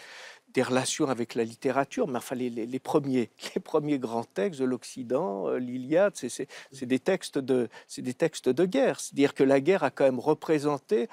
relations 0.59 1.09
avec 1.09 1.35
la 1.35 1.45
littérature, 1.45 2.07
mais 2.07 2.19
enfin 2.19 2.37
les, 2.37 2.79
premiers, 2.79 3.31
les 3.55 3.61
premiers 3.61 3.99
grands 3.99 4.25
textes 4.25 4.61
de 4.61 4.67
l'Occident, 4.67 5.49
euh, 5.49 5.59
l'Iliade, 5.59 6.15
c'est 6.15 6.47
des 6.83 6.99
textes 6.99 7.39
de, 7.39 7.69
c'est 7.89 8.03
des 8.03 8.15
textes 8.15 8.51
de 8.51 8.65
guerre. 8.67 9.01
C'est-à-dire 9.01 9.35
que 9.35 9.45
la 9.45 9.61
guerre 9.61 9.83
a 9.83 9.91
quand 9.91 10.05
même 10.05 10.21
représenté 10.21 11.09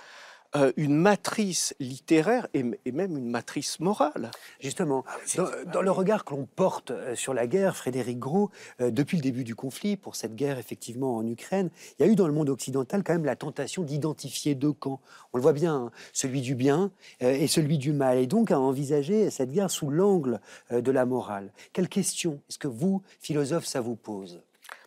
euh, 0.55 0.71
une 0.77 0.95
matrice 0.95 1.75
littéraire 1.79 2.47
et, 2.55 2.63
même 2.63 3.15
une 3.15 3.29
matrice 3.29 3.79
morale. 3.79 4.31
Justement, 4.59 5.05
ah, 5.37 5.43
dans, 5.71 5.83
le 5.83 5.91
regard 5.91 6.25
que 6.25 6.33
l'on 6.33 6.47
porte 6.47 6.89
euh, 6.89 7.15
sur 7.15 7.35
la 7.35 7.45
guerre, 7.45 7.77
Frédéric 7.77 8.17
Gros, 8.17 8.49
euh, 8.81 8.89
depuis 8.89 9.17
le 9.17 9.21
début 9.21 9.43
du 9.43 9.53
conflit, 9.53 9.95
pour 9.95 10.15
cette 10.15 10.33
guerre 10.35 10.57
effectivement 10.57 11.17
en 11.17 11.27
Ukraine, 11.27 11.69
il 11.99 12.05
y 12.05 12.09
a 12.09 12.11
eu 12.11 12.15
dans 12.15 12.25
le 12.25 12.33
monde 12.33 12.49
occidental 12.49 13.03
quand 13.03 13.13
même 13.13 13.25
la 13.25 13.35
tentation 13.35 13.83
d'identifier 13.83 14.55
deux 14.55 14.73
camps. 14.73 15.01
On 15.33 15.37
le 15.37 15.43
voit 15.43 15.53
bien, 15.53 15.75
hein, 15.75 15.91
celui 16.13 16.41
du 16.41 16.55
bien 16.55 16.91
et 17.19 17.47
celui 17.47 17.77
du 17.77 17.93
mal, 17.93 18.17
et 18.17 18.25
donc 18.25 18.49
à 18.49 18.59
envisager 18.59 19.29
cette 19.29 19.51
guerre 19.51 19.69
sous 19.69 19.91
l'angle 19.91 20.39
de 20.71 20.91
la 20.91 21.05
morale. 21.05 21.53
Quelle 21.73 21.89
question 21.89 22.41
est-ce 22.49 22.57
que 22.57 22.67
vous, 22.67 23.03
philosophe, 23.19 23.65
ça 23.65 23.81
vous 23.81 23.95
pose? 23.95 24.41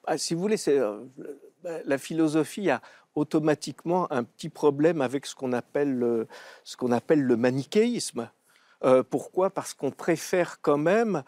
Ah, 0.06 0.18
Si 0.18 0.34
vous 0.34 0.40
voulez, 0.40 0.56
c'est 0.56 0.80
la 1.84 1.98
philosophie 1.98 2.70
a 2.70 2.82
automatiquement 3.14 4.10
un 4.12 4.24
petit 4.24 4.48
problème 4.48 5.00
avec 5.00 5.26
ce 5.26 5.34
qu'on 5.34 5.52
appelle 5.52 5.92
le, 5.92 6.28
ce 6.64 6.76
qu'on 6.76 6.92
appelle 6.92 7.22
le 7.22 7.36
manichéisme. 7.36 8.30
Euh, 8.84 9.02
pourquoi? 9.02 9.50
Parce 9.50 9.74
qu'on 9.74 9.90
préfère 9.90 10.60
quand 10.60 10.78
même 10.78 11.22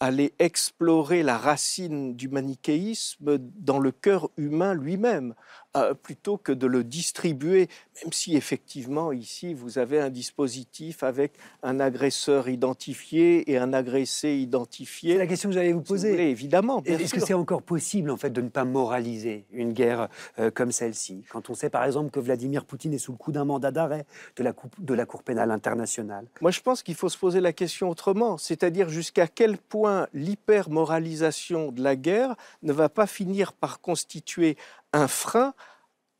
aller 0.00 0.34
explorer 0.38 1.22
la 1.22 1.38
racine 1.38 2.14
du 2.16 2.28
manichéisme 2.28 3.38
dans 3.38 3.78
le 3.78 3.92
cœur 3.92 4.28
humain 4.36 4.74
lui-même. 4.74 5.34
Euh, 5.76 5.94
plutôt 5.94 6.38
que 6.38 6.52
de 6.52 6.66
le 6.66 6.84
distribuer, 6.84 7.68
même 8.02 8.12
si 8.12 8.34
effectivement 8.34 9.12
ici 9.12 9.52
vous 9.52 9.78
avez 9.78 10.00
un 10.00 10.08
dispositif 10.08 11.02
avec 11.02 11.32
un 11.62 11.80
agresseur 11.80 12.48
identifié 12.48 13.50
et 13.50 13.58
un 13.58 13.72
agressé 13.74 14.36
identifié. 14.36 15.12
C'est 15.12 15.18
la 15.18 15.26
question 15.26 15.50
que 15.50 15.54
j'allais 15.54 15.72
vous 15.72 15.82
poser. 15.82 16.30
évidemment. 16.30 16.82
Est-ce 16.86 17.12
que 17.12 17.20
c'est 17.20 17.34
encore 17.34 17.62
possible 17.62 18.10
en 18.10 18.16
fait 18.16 18.30
de 18.30 18.40
ne 18.40 18.48
pas 18.48 18.64
moraliser 18.64 19.44
une 19.52 19.74
guerre 19.74 20.08
euh, 20.38 20.50
comme 20.50 20.72
celle-ci? 20.72 21.24
Quand 21.28 21.50
on 21.50 21.54
sait 21.54 21.68
par 21.68 21.84
exemple 21.84 22.10
que 22.10 22.20
Vladimir 22.20 22.64
Poutine 22.64 22.94
est 22.94 22.98
sous 22.98 23.12
le 23.12 23.18
coup 23.18 23.32
d'un 23.32 23.44
mandat 23.44 23.70
d'arrêt 23.70 24.06
de 24.36 24.44
la, 24.44 24.54
de 24.78 24.94
la 24.94 25.04
Cour 25.04 25.22
pénale 25.22 25.50
internationale. 25.50 26.26
Moi 26.40 26.52
je 26.52 26.60
pense 26.60 26.82
qu'il 26.82 26.94
faut 26.94 27.10
se 27.10 27.18
poser 27.18 27.40
la 27.40 27.52
question 27.52 27.90
autrement, 27.90 28.38
c'est-à-dire 28.38 28.88
jusqu'à 28.88 29.26
quel 29.26 29.58
point 29.58 30.06
l'hypermoralisation 30.14 31.70
de 31.70 31.82
la 31.82 31.96
guerre 31.96 32.34
ne 32.62 32.72
va 32.72 32.88
pas 32.88 33.06
finir 33.06 33.52
par 33.52 33.80
constituer 33.80 34.56
un 34.96 35.08
frein 35.08 35.54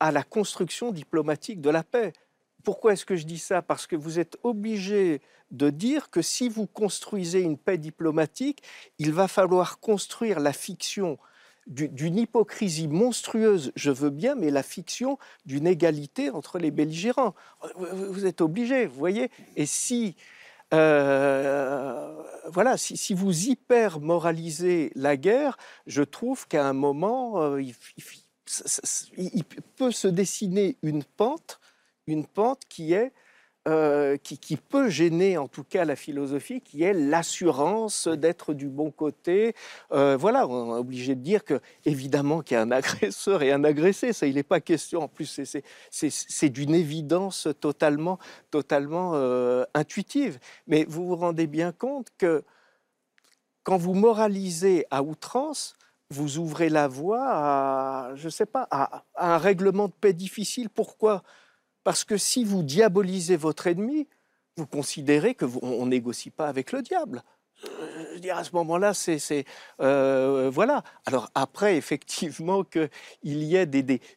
à 0.00 0.12
la 0.12 0.22
construction 0.22 0.92
diplomatique 0.92 1.60
de 1.60 1.70
la 1.70 1.82
paix. 1.82 2.12
Pourquoi 2.62 2.92
est-ce 2.92 3.06
que 3.06 3.16
je 3.16 3.24
dis 3.24 3.38
ça? 3.38 3.62
Parce 3.62 3.86
que 3.86 3.96
vous 3.96 4.18
êtes 4.18 4.36
obligé 4.42 5.22
de 5.50 5.70
dire 5.70 6.10
que 6.10 6.22
si 6.22 6.48
vous 6.48 6.66
construisez 6.66 7.40
une 7.40 7.56
paix 7.56 7.78
diplomatique, 7.78 8.62
il 8.98 9.12
va 9.12 9.28
falloir 9.28 9.78
construire 9.80 10.40
la 10.40 10.52
fiction 10.52 11.18
d'une 11.66 12.16
hypocrisie 12.16 12.86
monstrueuse, 12.86 13.72
je 13.74 13.90
veux 13.90 14.10
bien, 14.10 14.36
mais 14.36 14.50
la 14.50 14.62
fiction 14.62 15.18
d'une 15.46 15.66
égalité 15.66 16.30
entre 16.30 16.60
les 16.60 16.70
belligérants. 16.70 17.34
Vous 17.76 18.24
êtes 18.24 18.40
obligé, 18.40 18.86
vous 18.86 18.98
voyez? 18.98 19.30
Et 19.56 19.66
si, 19.66 20.14
euh, 20.74 22.22
voilà, 22.52 22.76
si, 22.76 23.14
vous 23.14 23.48
hyper 23.48 24.00
moralisez 24.00 24.92
la 24.94 25.16
guerre, 25.16 25.56
je 25.86 26.02
trouve 26.02 26.46
qu'à 26.46 26.66
un 26.66 26.72
moment, 26.72 27.42
euh, 27.42 27.60
il 29.16 29.44
peut 29.76 29.90
se 29.90 30.08
dessiner 30.08 30.76
une 30.82 31.04
pente, 31.04 31.60
une 32.06 32.26
pente 32.26 32.62
qui 32.68 32.92
est 32.92 33.12
euh, 33.66 34.16
qui, 34.16 34.56
peut 34.56 34.88
gêner 34.88 35.38
en 35.38 35.48
tout 35.48 35.64
cas 35.64 35.84
la 35.84 35.96
philosophie, 35.96 36.60
qui 36.60 36.84
est 36.84 36.92
l'assurance 36.92 38.06
d'être 38.06 38.54
du 38.54 38.68
bon 38.68 38.92
côté. 38.92 39.56
Euh, 39.90 40.16
voilà, 40.16 40.46
on 40.46 40.76
est 40.76 40.78
obligé 40.78 41.16
de 41.16 41.20
dire 41.20 41.44
que 41.44 41.60
évidemment 41.84 42.42
qu'il 42.42 42.54
y 42.54 42.58
a 42.58 42.62
un 42.62 42.70
agresseur 42.70 43.42
et 43.42 43.50
un 43.50 43.64
agressé, 43.64 44.12
ça 44.12 44.28
il 44.28 44.36
n'est 44.36 44.44
pas 44.44 44.60
question. 44.60 45.02
En 45.02 45.08
plus, 45.08 45.40
c'est 45.90 46.48
d'une 46.48 46.76
évidence 46.76 47.48
totalement, 47.60 48.20
totalement 48.52 49.12
euh, 49.14 49.64
intuitive. 49.74 50.38
Mais 50.68 50.84
vous 50.88 51.04
vous 51.04 51.16
rendez 51.16 51.48
bien 51.48 51.72
compte 51.72 52.06
que 52.18 52.44
quand 53.64 53.78
vous 53.78 53.94
moralisez 53.94 54.86
à 54.92 55.02
outrance, 55.02 55.74
vous 56.10 56.38
ouvrez 56.38 56.68
la 56.68 56.88
voie 56.88 57.24
à, 57.28 58.14
je 58.14 58.28
sais 58.28 58.46
pas, 58.46 58.66
à, 58.70 59.04
un 59.16 59.38
règlement 59.38 59.88
de 59.88 59.92
paix 59.92 60.12
difficile. 60.12 60.70
Pourquoi? 60.70 61.22
Parce 61.84 62.04
que 62.04 62.16
si 62.16 62.44
vous 62.44 62.62
diabolisez 62.62 63.36
votre 63.36 63.66
ennemi, 63.66 64.08
vous 64.56 64.66
considérez 64.66 65.34
que 65.34 65.44
on 65.62 65.86
négocie 65.86 66.30
pas 66.30 66.48
avec 66.48 66.72
le 66.72 66.82
diable. 66.82 67.22
Euh, 67.64 68.14
je 68.14 68.18
dire, 68.18 68.36
à 68.36 68.44
ce 68.44 68.50
moment-là, 68.52 68.94
c'est, 68.94 69.44
euh, 69.80 70.50
voilà. 70.52 70.82
Alors 71.06 71.30
après, 71.34 71.76
effectivement, 71.78 72.64
qu'il 72.64 72.88
y 73.22 73.56
ait 73.56 73.68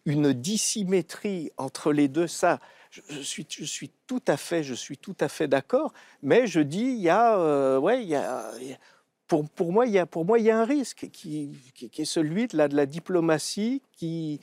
une 0.05 0.33
dissymétrie 0.33 1.51
entre 1.57 1.91
les 1.91 2.07
deux, 2.07 2.27
ça, 2.27 2.59
je, 2.89 3.21
suis, 3.21 3.45
je 3.49 3.65
suis 3.65 3.91
tout 4.07 4.21
à 4.27 4.37
fait, 4.37 4.63
je 4.63 4.73
suis 4.73 4.97
tout 4.97 5.15
à 5.19 5.29
fait 5.29 5.47
d'accord. 5.47 5.93
Mais 6.21 6.47
je 6.47 6.59
dis, 6.59 6.79
il 6.79 7.01
y 7.01 7.09
a, 7.09 7.37
euh, 7.37 7.77
ouais, 7.77 8.03
il 8.03 8.09
y 8.09 8.15
a 8.15 8.51
pour, 9.29 9.47
pour, 9.47 9.71
moi, 9.71 9.85
il 9.85 9.93
y 9.93 9.99
a, 9.99 10.05
pour 10.05 10.25
moi, 10.25 10.39
il 10.39 10.45
y 10.45 10.51
a 10.51 10.59
un 10.59 10.65
risque 10.65 11.07
qui, 11.13 11.51
qui, 11.73 12.01
est 12.01 12.05
celui 12.05 12.47
de 12.47 12.57
la, 12.57 12.67
de 12.67 12.75
la 12.75 12.85
diplomatie 12.85 13.81
qui, 13.93 14.41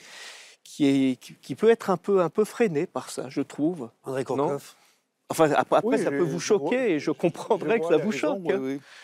qui, 0.65 0.87
est, 0.87 1.17
qui, 1.17 1.55
peut 1.55 1.69
être 1.69 1.91
un 1.91 1.99
peu, 1.99 2.23
un 2.23 2.31
peu 2.31 2.45
freiné 2.45 2.87
par 2.87 3.11
ça, 3.11 3.29
je 3.29 3.43
trouve. 3.43 3.91
André 4.05 4.25
Kourkov 4.25 4.77
Enfin, 5.29 5.51
après, 5.57 5.99
ça 5.99 6.11
peut 6.11 6.21
vous 6.21 6.39
choquer 6.39 6.93
et 6.93 7.01
je 7.01 7.11
comprendrais 7.11 7.81
que 7.81 7.87
ça 7.87 7.97
vous 7.97 8.13
choque. 8.13 8.43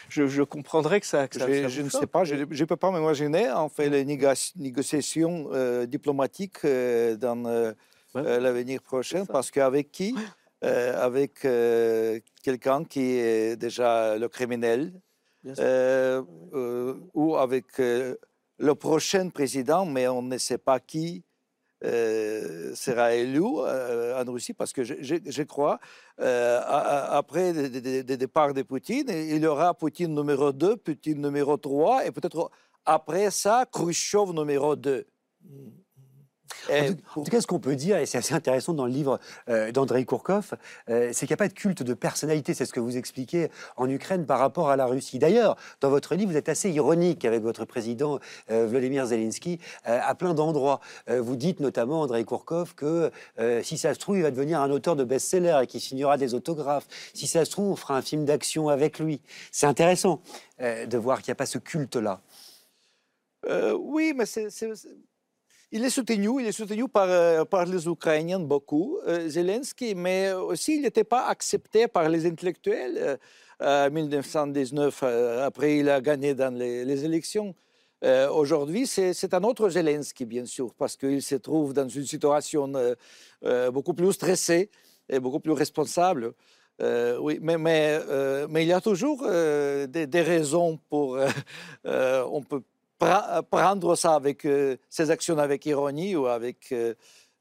Je, 0.08 0.42
comprendrais 0.42 1.00
que 1.00 1.06
ça, 1.06 1.26
Je, 1.32 1.82
ne 1.82 1.88
sais 1.88 2.06
pas, 2.06 2.22
je 2.24 2.36
ne 2.36 2.64
peux 2.64 2.76
pas 2.76 2.92
m'imaginer 2.92 3.50
en 3.50 3.68
fait 3.68 3.88
les 3.88 4.04
négociations 4.04 5.48
euh, 5.52 5.84
diplomatiques 5.86 6.64
euh, 6.64 7.16
dans 7.16 7.44
euh, 7.46 7.72
l'avenir 8.14 8.82
prochain, 8.82 9.24
parce 9.26 9.50
qu'avec 9.50 9.90
qui? 9.90 10.14
Avec 10.62 11.40
quelqu'un 12.44 12.84
qui 12.84 13.00
est 13.18 13.56
déjà 13.56 14.16
le 14.16 14.28
criminel, 14.28 14.92
euh, 15.58 16.22
euh, 16.54 16.94
ou 17.14 17.36
avec 17.36 17.80
euh, 17.80 18.14
le 18.58 18.74
prochain 18.74 19.28
président, 19.28 19.84
mais 19.84 20.06
on 20.06 20.22
ne 20.22 20.38
sait 20.38 20.58
pas 20.58 20.78
qui 20.78 21.24
sera 21.84 23.12
élu 23.12 23.42
en 23.42 24.32
Russie, 24.32 24.54
parce 24.54 24.72
que 24.72 24.84
je, 24.84 25.42
crois, 25.42 25.80
après 26.16 27.52
le 27.52 28.02
départ 28.02 28.54
de 28.54 28.62
Poutine, 28.62 29.08
il 29.08 29.42
y 29.42 29.46
aura 29.46 29.74
Poutine 29.74 30.14
numéro 30.14 30.52
2, 30.52 30.76
Poutine 30.76 31.20
numéro 31.20 31.56
3, 31.56 32.06
et 32.06 32.12
peut-être 32.12 32.52
après 32.84 33.32
ça, 33.32 33.66
Khrushchev 33.72 34.32
numéro 34.32 34.76
2. 34.76 35.04
En 36.70 37.22
tout, 37.22 37.30
cas, 37.30 37.40
ce 37.40 37.46
qu'on 37.46 37.58
peut 37.58 37.74
dire, 37.74 37.96
et 37.96 38.06
c'est 38.06 38.18
assez 38.18 38.34
intéressant 38.34 38.74
dans 38.74 38.86
le 38.86 38.92
livre 38.92 39.18
euh, 39.48 39.72
d'Andrei 39.72 40.04
Kourkov, 40.04 40.54
euh, 40.88 41.10
c'est 41.12 41.26
qu'il 41.26 41.32
n'y 41.32 41.34
a 41.34 41.36
pas 41.38 41.48
de 41.48 41.52
culte 41.52 41.82
de 41.82 41.94
personnalité. 41.94 42.54
C'est 42.54 42.66
ce 42.66 42.72
que 42.72 42.80
vous 42.80 42.96
expliquez 42.96 43.48
en 43.76 43.88
Ukraine 43.88 44.26
par 44.26 44.38
rapport 44.38 44.70
à 44.70 44.76
la 44.76 44.86
Russie. 44.86 45.18
D'ailleurs, 45.18 45.56
dans 45.80 45.90
votre 45.90 46.14
livre, 46.14 46.30
vous 46.30 46.36
êtes 46.36 46.48
assez 46.48 46.70
ironique 46.70 47.24
avec 47.24 47.42
votre 47.42 47.64
président 47.64 48.18
euh, 48.50 48.66
Vladimir 48.66 49.06
Zelensky 49.06 49.58
à 49.84 50.14
plein 50.14 50.34
d'endroits. 50.34 50.80
vous 51.08 51.36
dites 51.36 51.60
notamment, 51.60 52.02
Andrei 52.02 52.24
Kourkov, 52.24 52.74
que 52.74 53.10
si 53.62 53.78
ça 53.78 53.94
se 53.94 53.98
trouve, 53.98 54.16
il 54.16 54.22
va 54.22 54.30
devenir 54.30 54.60
un 54.60 54.70
auteur 54.70 54.96
de 54.96 55.04
best-seller 55.04 55.60
et 55.62 55.66
qu'il 55.66 55.80
signera 55.80 56.16
des 56.16 56.34
autographes. 56.34 56.86
Si 57.14 57.26
ça 57.26 57.44
se 57.44 57.50
trouve, 57.50 57.72
on 57.72 57.76
fera 57.76 57.96
un 57.96 58.02
film 58.02 58.24
d'action 58.24 58.68
avec 58.68 58.98
lui. 58.98 59.20
C'est 59.50 59.66
intéressant 59.66 60.20
de 60.60 60.98
voir 60.98 61.22
qu'il 61.22 61.30
n'y 61.30 61.32
a 61.32 61.36
pas 61.36 61.46
ce 61.46 61.58
culte-là. 61.58 62.20
oui, 63.78 64.14
mais 64.16 64.26
c'est 64.26 64.48
il 65.72 65.84
est 65.84 65.90
soutenu, 65.90 66.40
il 66.40 66.46
est 66.46 66.52
soutenu 66.52 66.86
par, 66.86 67.08
euh, 67.08 67.44
les 67.66 67.86
Ukrainiens 67.88 68.38
beaucoup, 68.40 68.98
euh, 69.06 69.26
Zelensky, 69.28 69.94
mais 69.94 70.30
aussi 70.32 70.76
il 70.76 70.82
n'était 70.82 71.02
pas 71.04 71.26
accepté 71.26 71.88
par 71.88 72.08
les 72.10 72.26
intellectuels. 72.26 73.18
Euh, 73.62 73.86
en 73.88 73.90
1919, 73.90 75.02
après 75.44 75.78
il 75.78 75.88
a 75.88 76.00
gagné 76.00 76.34
dans 76.34 76.52
les, 76.52 77.04
élections. 77.04 77.54
Aujourd'hui, 78.32 78.88
c'est 78.88 79.34
un 79.34 79.44
autre 79.44 79.68
Zelensky, 79.68 80.24
bien 80.24 80.44
sûr, 80.46 80.74
parce 80.74 80.96
qu'il 80.96 81.22
se 81.22 81.36
trouve 81.36 81.72
dans 81.72 81.88
une 81.88 82.04
situation 82.04 82.72
beaucoup 83.72 83.94
plus 83.94 84.12
stressée 84.14 84.68
et 85.08 85.20
beaucoup 85.20 85.38
plus 85.38 85.52
responsable. 85.52 86.34
oui, 86.80 87.38
mais, 87.40 88.00
il 88.56 88.66
y 88.66 88.72
a 88.72 88.80
toujours 88.80 89.22
des, 89.22 90.08
des, 90.08 90.22
raisons 90.22 90.80
pour. 90.90 91.16
on 91.84 92.42
peut 92.42 92.62
prendre 93.50 93.94
ça 93.96 94.14
avec 94.14 94.44
euh, 94.44 94.76
ses 94.88 95.10
actions 95.10 95.38
avec 95.38 95.66
ironie 95.66 96.16
ou 96.16 96.26
avec 96.26 96.72
euh, 96.72 96.94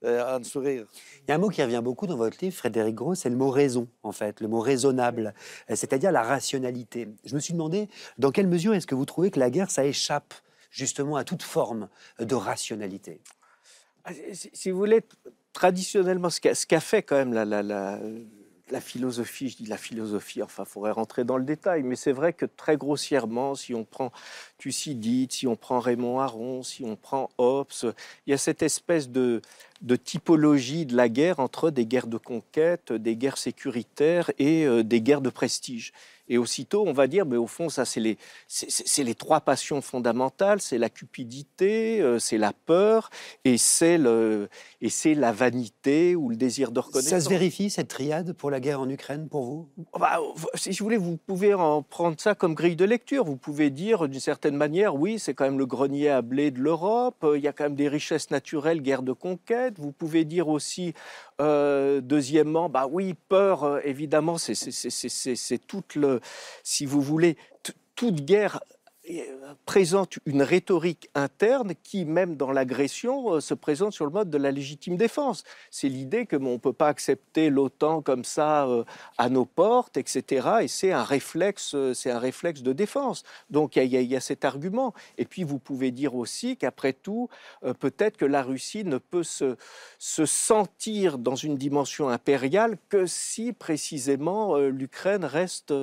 euh, 0.03 0.37
un 0.37 0.43
sourire. 0.43 0.85
Il 1.21 1.29
y 1.29 1.31
a 1.31 1.35
un 1.35 1.37
mot 1.37 1.49
qui 1.49 1.61
revient 1.61 1.81
beaucoup 1.83 2.07
dans 2.07 2.15
votre 2.15 2.37
livre, 2.41 2.55
Frédéric 2.55 2.95
Gros, 2.95 3.15
c'est 3.15 3.29
le 3.29 3.35
mot 3.35 3.49
raison, 3.49 3.87
en 4.03 4.11
fait, 4.11 4.41
le 4.41 4.47
mot 4.47 4.59
raisonnable, 4.59 5.33
c'est-à-dire 5.69 6.11
la 6.11 6.23
rationalité. 6.23 7.07
Je 7.25 7.35
me 7.35 7.39
suis 7.39 7.53
demandé 7.53 7.89
dans 8.17 8.31
quelle 8.31 8.47
mesure 8.47 8.73
est-ce 8.73 8.87
que 8.87 8.95
vous 8.95 9.05
trouvez 9.05 9.31
que 9.31 9.39
la 9.39 9.49
guerre, 9.49 9.69
ça 9.69 9.85
échappe 9.85 10.33
justement 10.71 11.15
à 11.17 11.23
toute 11.23 11.43
forme 11.43 11.87
de 12.19 12.35
rationalité? 12.35 13.21
Ah, 14.05 14.11
Si 14.33 14.71
vous 14.71 14.77
voulez, 14.77 15.01
traditionnellement, 15.53 16.29
ce 16.29 16.65
qu'a 16.65 16.79
fait 16.79 17.03
quand 17.03 17.17
même 17.17 17.33
la, 17.33 17.45
la 17.45 17.99
philosophie, 18.79 19.49
je 19.49 19.57
dis 19.57 19.65
la 19.65 19.77
philosophie, 19.77 20.41
enfin, 20.41 20.63
il 20.65 20.69
faudrait 20.69 20.91
rentrer 20.91 21.23
dans 21.23 21.37
le 21.37 21.43
détail, 21.43 21.83
mais 21.83 21.95
c'est 21.95 22.13
vrai 22.13 22.31
que 22.31 22.45
très 22.45 22.77
grossièrement, 22.77 23.55
si 23.55 23.73
on 23.73 23.83
prend 23.83 24.11
Thucydide, 24.57 25.31
si 25.31 25.47
on 25.47 25.55
prend 25.57 25.79
Raymond 25.79 26.19
Aron, 26.19 26.63
si 26.63 26.85
on 26.85 26.95
prend 26.95 27.29
Hobbes, 27.37 27.73
il 28.25 28.31
y 28.31 28.33
a 28.33 28.37
cette 28.37 28.61
espèce 28.61 29.09
de, 29.09 29.41
de 29.81 29.95
typologie 29.95 30.85
de 30.85 30.95
la 30.95 31.09
guerre 31.09 31.39
entre 31.39 31.71
des 31.71 31.85
guerres 31.85 32.07
de 32.07 32.17
conquête, 32.17 32.93
des 32.93 33.15
guerres 33.15 33.37
sécuritaires 33.37 34.31
et 34.37 34.65
euh, 34.65 34.83
des 34.83 35.01
guerres 35.01 35.21
de 35.21 35.29
prestige. 35.29 35.91
Et 36.31 36.37
aussitôt, 36.37 36.85
on 36.87 36.93
va 36.93 37.07
dire, 37.07 37.25
mais 37.25 37.35
au 37.35 37.45
fond, 37.45 37.67
ça, 37.67 37.83
c'est 37.83 37.99
les, 37.99 38.17
c'est 38.47 39.03
les 39.03 39.15
trois 39.15 39.41
passions 39.41 39.81
fondamentales, 39.81 40.61
c'est 40.61 40.77
la 40.77 40.89
cupidité, 40.89 41.99
euh, 41.99 42.19
c'est 42.19 42.37
la 42.37 42.53
peur 42.53 43.09
et 43.43 43.57
c'est 43.57 43.97
le, 43.97 44.47
et 44.79 44.87
c'est 44.87 45.13
la 45.13 45.33
vanité 45.33 46.15
ou 46.15 46.29
le 46.29 46.37
désir 46.37 46.71
de 46.71 46.79
reconnaissance. 46.79 47.09
Ça 47.09 47.19
se 47.19 47.27
vérifie 47.27 47.69
cette 47.69 47.89
triade 47.89 48.31
pour 48.31 48.49
la 48.49 48.61
guerre 48.61 48.79
en 48.79 48.87
Ukraine 48.87 49.27
pour 49.27 49.43
vous? 49.43 49.67
Bah, 49.99 50.21
Si 50.55 50.69
vous 50.69 50.85
voulez, 50.85 50.95
vous 50.95 51.17
pouvez 51.17 51.53
en 51.53 51.83
prendre 51.83 52.17
ça 52.17 52.33
comme 52.33 52.53
grille 52.53 52.77
de 52.77 52.85
lecture. 52.85 53.25
Vous 53.25 53.35
pouvez 53.35 53.69
dire 53.69 54.07
d'une 54.07 54.21
certaine 54.21 54.55
manière, 54.55 54.95
oui, 54.95 55.19
c'est 55.19 55.33
quand 55.33 55.43
même 55.43 55.59
le 55.59 55.65
grenier 55.65 56.07
à 56.07 56.21
blé 56.21 56.49
de 56.49 56.61
l'Europe. 56.61 57.25
Il 57.35 57.41
y 57.41 57.47
a 57.49 57.51
quand 57.51 57.65
même 57.65 57.75
des 57.75 57.89
richesses 57.89 58.31
naturelles, 58.31 58.81
guerre 58.81 59.03
de 59.03 59.11
conquête. 59.11 59.77
Vous 59.79 59.91
pouvez 59.91 60.23
dire 60.23 60.47
aussi, 60.47 60.93
euh, 61.41 62.01
deuxièmement, 62.01 62.69
bah 62.69 62.87
oui, 62.89 63.15
peur, 63.27 63.63
euh, 63.63 63.79
évidemment, 63.83 64.37
c'est 64.37 65.67
toute 65.67 65.95
le, 65.95 66.21
si 66.63 66.85
vous 66.85 67.01
voulez, 67.01 67.35
toute 67.95 68.23
guerre 68.23 68.59
présente 69.65 70.19
une 70.25 70.41
rhétorique 70.41 71.09
interne 71.15 71.73
qui, 71.83 72.05
même 72.05 72.35
dans 72.35 72.51
l'agression, 72.51 73.33
euh, 73.33 73.39
se 73.39 73.53
présente 73.53 73.93
sur 73.93 74.05
le 74.05 74.11
mode 74.11 74.29
de 74.29 74.37
la 74.37 74.51
légitime 74.51 74.97
défense. 74.97 75.43
C'est 75.69 75.89
l'idée 75.89 76.25
que 76.25 76.35
on 76.35 76.53
ne 76.53 76.57
peut 76.57 76.73
pas 76.73 76.87
accepter 76.87 77.49
l'OTAN 77.49 78.01
comme 78.01 78.23
ça 78.23 78.67
euh, 78.67 78.83
à 79.17 79.29
nos 79.29 79.45
portes, 79.45 79.97
etc. 79.97 80.49
Et 80.61 80.67
c'est 80.67 80.91
un 80.91 81.03
réflexe, 81.03 81.75
c'est 81.93 82.11
un 82.11 82.19
réflexe 82.19 82.61
de 82.61 82.73
défense. 82.73 83.23
Donc 83.49 83.75
il 83.75 83.85
y, 83.85 84.15
a 84.15 84.19
cet 84.19 84.45
argument. 84.45 84.93
Et 85.17 85.25
puis 85.25 85.43
vous 85.43 85.59
pouvez 85.59 85.91
dire 85.91 86.15
aussi 86.15 86.57
qu'après 86.57 86.93
tout, 86.93 87.29
peut-être 87.79 88.17
que 88.17 88.25
la 88.25 88.43
Russie 88.43 88.83
ne 88.83 88.97
peut 88.97 89.23
se, 89.23 89.55
se 89.99 90.25
sentir 90.25 91.17
dans 91.17 91.35
une 91.35 91.57
dimension 91.57 92.09
impériale 92.09 92.77
que 92.89 93.05
si 93.05 93.53
précisément 93.53 94.57
l'Ukraine 94.57 95.25
reste 95.25 95.73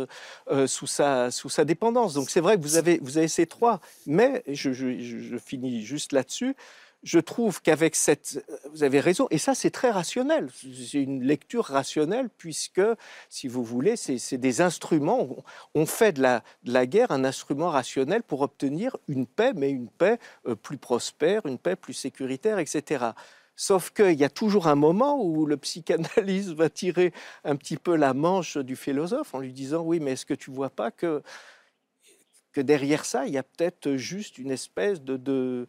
sous 0.66 0.86
sa 0.86 1.30
sous 1.30 1.48
sa 1.48 1.64
dépendance. 1.64 2.14
Donc 2.14 2.30
c'est 2.30 2.40
vrai 2.40 2.56
que 2.56 2.62
vous 2.62 2.76
avez 2.76 3.17
avez 3.18 3.28
ces 3.28 3.46
trois. 3.46 3.80
Mais, 4.06 4.42
je, 4.46 5.36
finis 5.38 5.82
juste 5.82 6.12
là-dessus, 6.12 6.54
je 7.02 7.18
trouve 7.20 7.62
qu'avec 7.62 7.94
cette... 7.94 8.44
Vous 8.72 8.82
avez 8.82 9.00
raison, 9.00 9.28
et 9.30 9.38
ça 9.38 9.54
c'est 9.54 9.70
très 9.70 9.90
rationnel, 9.90 10.48
c'est 10.52 11.02
une 11.02 11.22
lecture 11.22 11.64
rationnelle, 11.64 12.28
puisque, 12.28 12.82
si 13.28 13.46
vous 13.46 13.62
voulez, 13.62 13.96
c'est 13.96 14.38
des 14.38 14.60
instruments, 14.60 15.28
on 15.74 15.86
fait 15.86 16.12
de 16.12 16.22
la, 16.22 16.42
de 16.64 16.72
la, 16.72 16.86
guerre 16.86 17.12
un 17.12 17.24
instrument 17.24 17.70
rationnel 17.70 18.22
pour 18.22 18.40
obtenir 18.40 18.96
une 19.06 19.26
paix, 19.26 19.52
mais 19.54 19.70
une 19.70 19.88
paix 19.88 20.18
euh, 20.46 20.56
plus 20.56 20.78
prospère, 20.78 21.46
une 21.46 21.58
paix 21.58 21.76
plus 21.76 21.94
sécuritaire, 21.94 22.58
etc. 22.58 23.12
Sauf 23.60 23.90
qu'il 23.90 24.14
y 24.14 24.22
a 24.22 24.30
toujours 24.30 24.68
un 24.68 24.76
moment 24.76 25.20
où 25.20 25.44
le 25.44 25.56
psychanalyste 25.56 26.50
va 26.54 26.70
tirer 26.70 27.12
un 27.42 27.56
petit 27.56 27.76
peu 27.76 27.96
la 27.96 28.14
manche 28.14 28.56
du 28.56 28.76
philosophe 28.76 29.34
en 29.34 29.40
lui 29.40 29.52
disant, 29.52 29.82
oui, 29.82 29.98
mais 29.98 30.12
est-ce 30.12 30.24
que 30.24 30.34
tu 30.34 30.52
vois 30.52 30.70
pas 30.70 30.92
que 30.92 31.24
que 32.58 32.62
derrière 32.62 33.04
ça, 33.04 33.24
il 33.24 33.32
y 33.32 33.38
a 33.38 33.44
peut-être 33.44 33.94
juste 33.94 34.36
une 34.36 34.50
espèce 34.50 35.00
de, 35.00 35.16
de, 35.16 35.66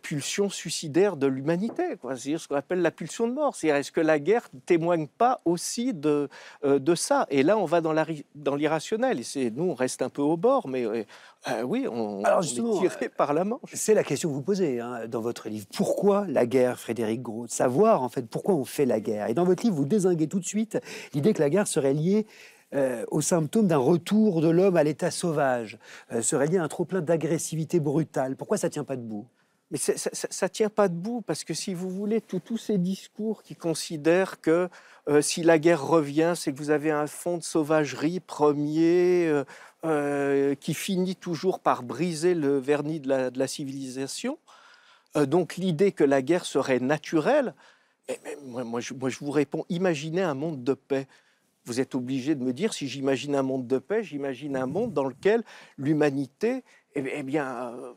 pulsion 0.00 0.48
suicidaire 0.48 1.16
de 1.16 1.26
l'humanité, 1.26 1.82
c'est 2.16 2.38
ce 2.38 2.46
qu'on 2.46 2.54
appelle 2.54 2.80
la 2.80 2.92
pulsion 2.92 3.26
de 3.26 3.32
mort. 3.32 3.56
C'est-à-dire, 3.56 3.80
est-ce 3.80 3.90
que 3.90 4.00
la 4.00 4.20
guerre 4.20 4.48
ne 4.54 4.60
témoigne 4.60 5.08
pas 5.08 5.40
aussi 5.44 5.92
de, 5.92 6.28
euh, 6.64 6.78
de 6.78 6.94
ça? 6.94 7.26
Et 7.28 7.42
là, 7.42 7.58
on 7.58 7.64
va 7.64 7.80
dans, 7.80 8.54
l'irrationnel. 8.54 9.18
Et 9.18 9.22
c'est, 9.24 9.50
nous, 9.50 9.64
on 9.64 9.74
reste 9.74 10.00
un 10.00 10.08
peu 10.08 10.22
au 10.22 10.36
bord, 10.36 10.68
mais 10.68 10.86
euh, 10.86 11.04
euh, 11.48 11.62
oui, 11.62 11.86
on, 11.90 12.22
Alors 12.22 12.44
est 12.44 12.78
tiré 12.78 13.08
par 13.08 13.34
la 13.34 13.44
manche. 13.44 13.70
C'est 13.74 13.94
la 13.94 14.04
question 14.04 14.28
que 14.28 14.34
vous 14.34 14.42
posez 14.42 14.78
hein, 14.78 15.08
dans 15.08 15.20
votre 15.20 15.48
livre. 15.48 15.66
Pourquoi 15.74 16.24
la 16.28 16.46
guerre, 16.46 16.78
Frédéric 16.78 17.20
Gros? 17.20 17.48
Savoir, 17.48 18.02
en 18.02 18.08
fait, 18.08 18.28
pourquoi 18.28 18.54
on 18.54 18.64
fait 18.64 18.86
la 18.86 19.00
guerre. 19.00 19.28
Et 19.28 19.34
dans 19.34 19.44
votre 19.44 19.64
livre, 19.64 19.74
vous 19.74 19.84
désinguez 19.84 20.28
tout 20.28 20.38
de 20.38 20.46
suite 20.46 20.78
l'idée 21.14 21.32
que 21.32 21.40
la 21.40 21.50
guerre 21.50 21.66
serait 21.66 21.94
liée 21.94 22.26
euh, 22.74 23.04
aux 23.10 23.20
symptômes 23.20 23.66
d'un 23.66 23.76
retour 23.76 24.40
de 24.40 24.48
l'homme 24.48 24.76
à 24.76 24.82
l'état 24.82 25.10
sauvage, 25.10 25.78
euh, 26.10 26.22
serait 26.22 26.46
lié 26.46 26.56
à 26.56 26.62
un 26.62 26.68
trop-plein 26.68 27.02
d'agressivité 27.02 27.80
brutale. 27.80 28.34
Pourquoi 28.34 28.56
ça 28.56 28.68
ne 28.68 28.72
tient 28.72 28.84
pas 28.84 28.96
debout? 28.96 29.26
Mais 29.70 29.78
ça 29.78 30.46
ne 30.46 30.48
tient 30.48 30.70
pas 30.70 30.88
debout 30.88 31.22
parce 31.22 31.44
que 31.44 31.52
si 31.52 31.74
vous 31.74 31.90
voulez, 31.90 32.20
tous 32.20 32.56
ces 32.56 32.78
discours 32.78 33.42
qui 33.42 33.56
considèrent 33.56 34.40
que 34.40 34.68
euh, 35.08 35.20
si 35.20 35.42
la 35.42 35.58
guerre 35.58 35.86
revient, 35.86 36.32
c'est 36.34 36.52
que 36.52 36.58
vous 36.58 36.70
avez 36.70 36.90
un 36.90 37.06
fond 37.06 37.36
de 37.38 37.42
sauvagerie 37.42 38.20
premier 38.20 39.42
qui 40.60 40.74
finit 40.74 41.16
toujours 41.16 41.58
par 41.58 41.82
briser 41.82 42.34
le 42.34 42.58
vernis 42.58 43.00
de 43.00 43.32
la, 43.36 43.46
civilisation. 43.48 44.38
donc 45.16 45.56
l'idée 45.56 45.90
que 45.90 46.04
la 46.04 46.22
guerre 46.22 46.44
serait 46.44 46.78
naturelle, 46.78 47.54
je, 48.08 48.14
moi, 48.54 48.80
je, 48.80 49.18
vous 49.18 49.30
réponds, 49.30 49.64
imaginez 49.68 50.22
un 50.22 50.34
monde 50.34 50.62
de 50.62 50.74
paix 50.74 51.08
vous 51.64 51.80
êtes 51.80 51.94
obligé 51.94 52.34
de 52.34 52.42
me 52.42 52.52
dire, 52.52 52.74
si 52.74 52.88
j'imagine 52.88 53.34
un 53.34 53.42
monde 53.42 53.66
de 53.66 53.78
paix, 53.78 54.02
j'imagine 54.02 54.56
un 54.56 54.66
monde 54.66 54.92
dans 54.92 55.04
lequel 55.04 55.44
l'humanité 55.78 56.64
eh, 56.94 57.04
eh 57.14 57.22
bien, 57.22 57.74
euh, 57.74 57.94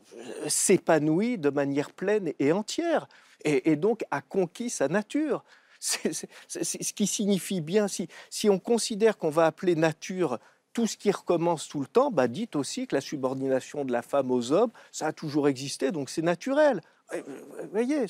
s'épanouit 0.48 1.38
de 1.38 1.50
manière 1.50 1.90
pleine 1.90 2.32
et 2.38 2.52
entière, 2.52 3.08
et, 3.44 3.76
donc 3.76 4.04
a 4.10 4.22
conquis 4.22 4.70
sa 4.70 4.88
nature. 4.88 5.44
C'est 5.78 6.12
ce 6.12 6.92
qui 6.92 7.06
signifie 7.06 7.60
bien, 7.60 7.86
si, 7.88 8.08
on 8.48 8.58
considère 8.58 9.18
qu'on 9.18 9.30
va 9.30 9.46
appeler 9.46 9.74
nature 9.74 10.38
tout 10.72 10.86
ce 10.86 10.96
qui 10.96 11.10
recommence 11.10 11.68
tout 11.68 11.80
le 11.80 11.86
temps, 11.86 12.10
bah 12.10 12.28
dites 12.28 12.54
aussi 12.56 12.86
que 12.86 12.94
la 12.94 13.00
subordination 13.00 13.84
de 13.84 13.92
la 13.92 14.02
femme 14.02 14.30
aux 14.30 14.52
hommes, 14.52 14.72
ça 14.92 15.06
a 15.06 15.12
toujours 15.12 15.48
existé, 15.48 15.90
donc 15.90 16.10
c'est 16.10 16.22
naturel. 16.22 16.80
Vous 17.12 17.70
voyez, 17.70 18.06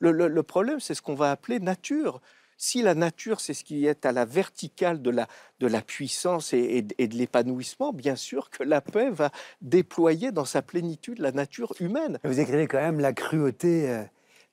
le 0.00 0.42
problème, 0.42 0.80
c'est 0.80 0.94
ce 0.94 1.02
qu'on 1.02 1.14
va 1.14 1.30
appeler 1.30 1.60
nature. 1.60 2.20
Si 2.64 2.80
la 2.80 2.94
nature, 2.94 3.40
c'est 3.40 3.54
ce 3.54 3.64
qui 3.64 3.86
est 3.86 4.06
à 4.06 4.12
la 4.12 4.24
verticale 4.24 5.02
de 5.02 5.10
la, 5.10 5.26
de 5.58 5.66
la 5.66 5.82
puissance 5.82 6.52
et, 6.52 6.82
de 6.82 7.14
l'épanouissement, 7.16 7.92
bien 7.92 8.14
sûr 8.14 8.50
que 8.50 8.62
la 8.62 8.80
paix 8.80 9.10
va 9.10 9.32
déployer 9.62 10.30
dans 10.30 10.44
sa 10.44 10.62
plénitude 10.62 11.18
la 11.18 11.32
nature 11.32 11.74
humaine. 11.80 12.20
Vous 12.22 12.38
écrivez 12.38 12.68
quand 12.68 12.78
même 12.78 13.00
la 13.00 13.12
cruauté, 13.12 13.90
euh, 13.90 14.04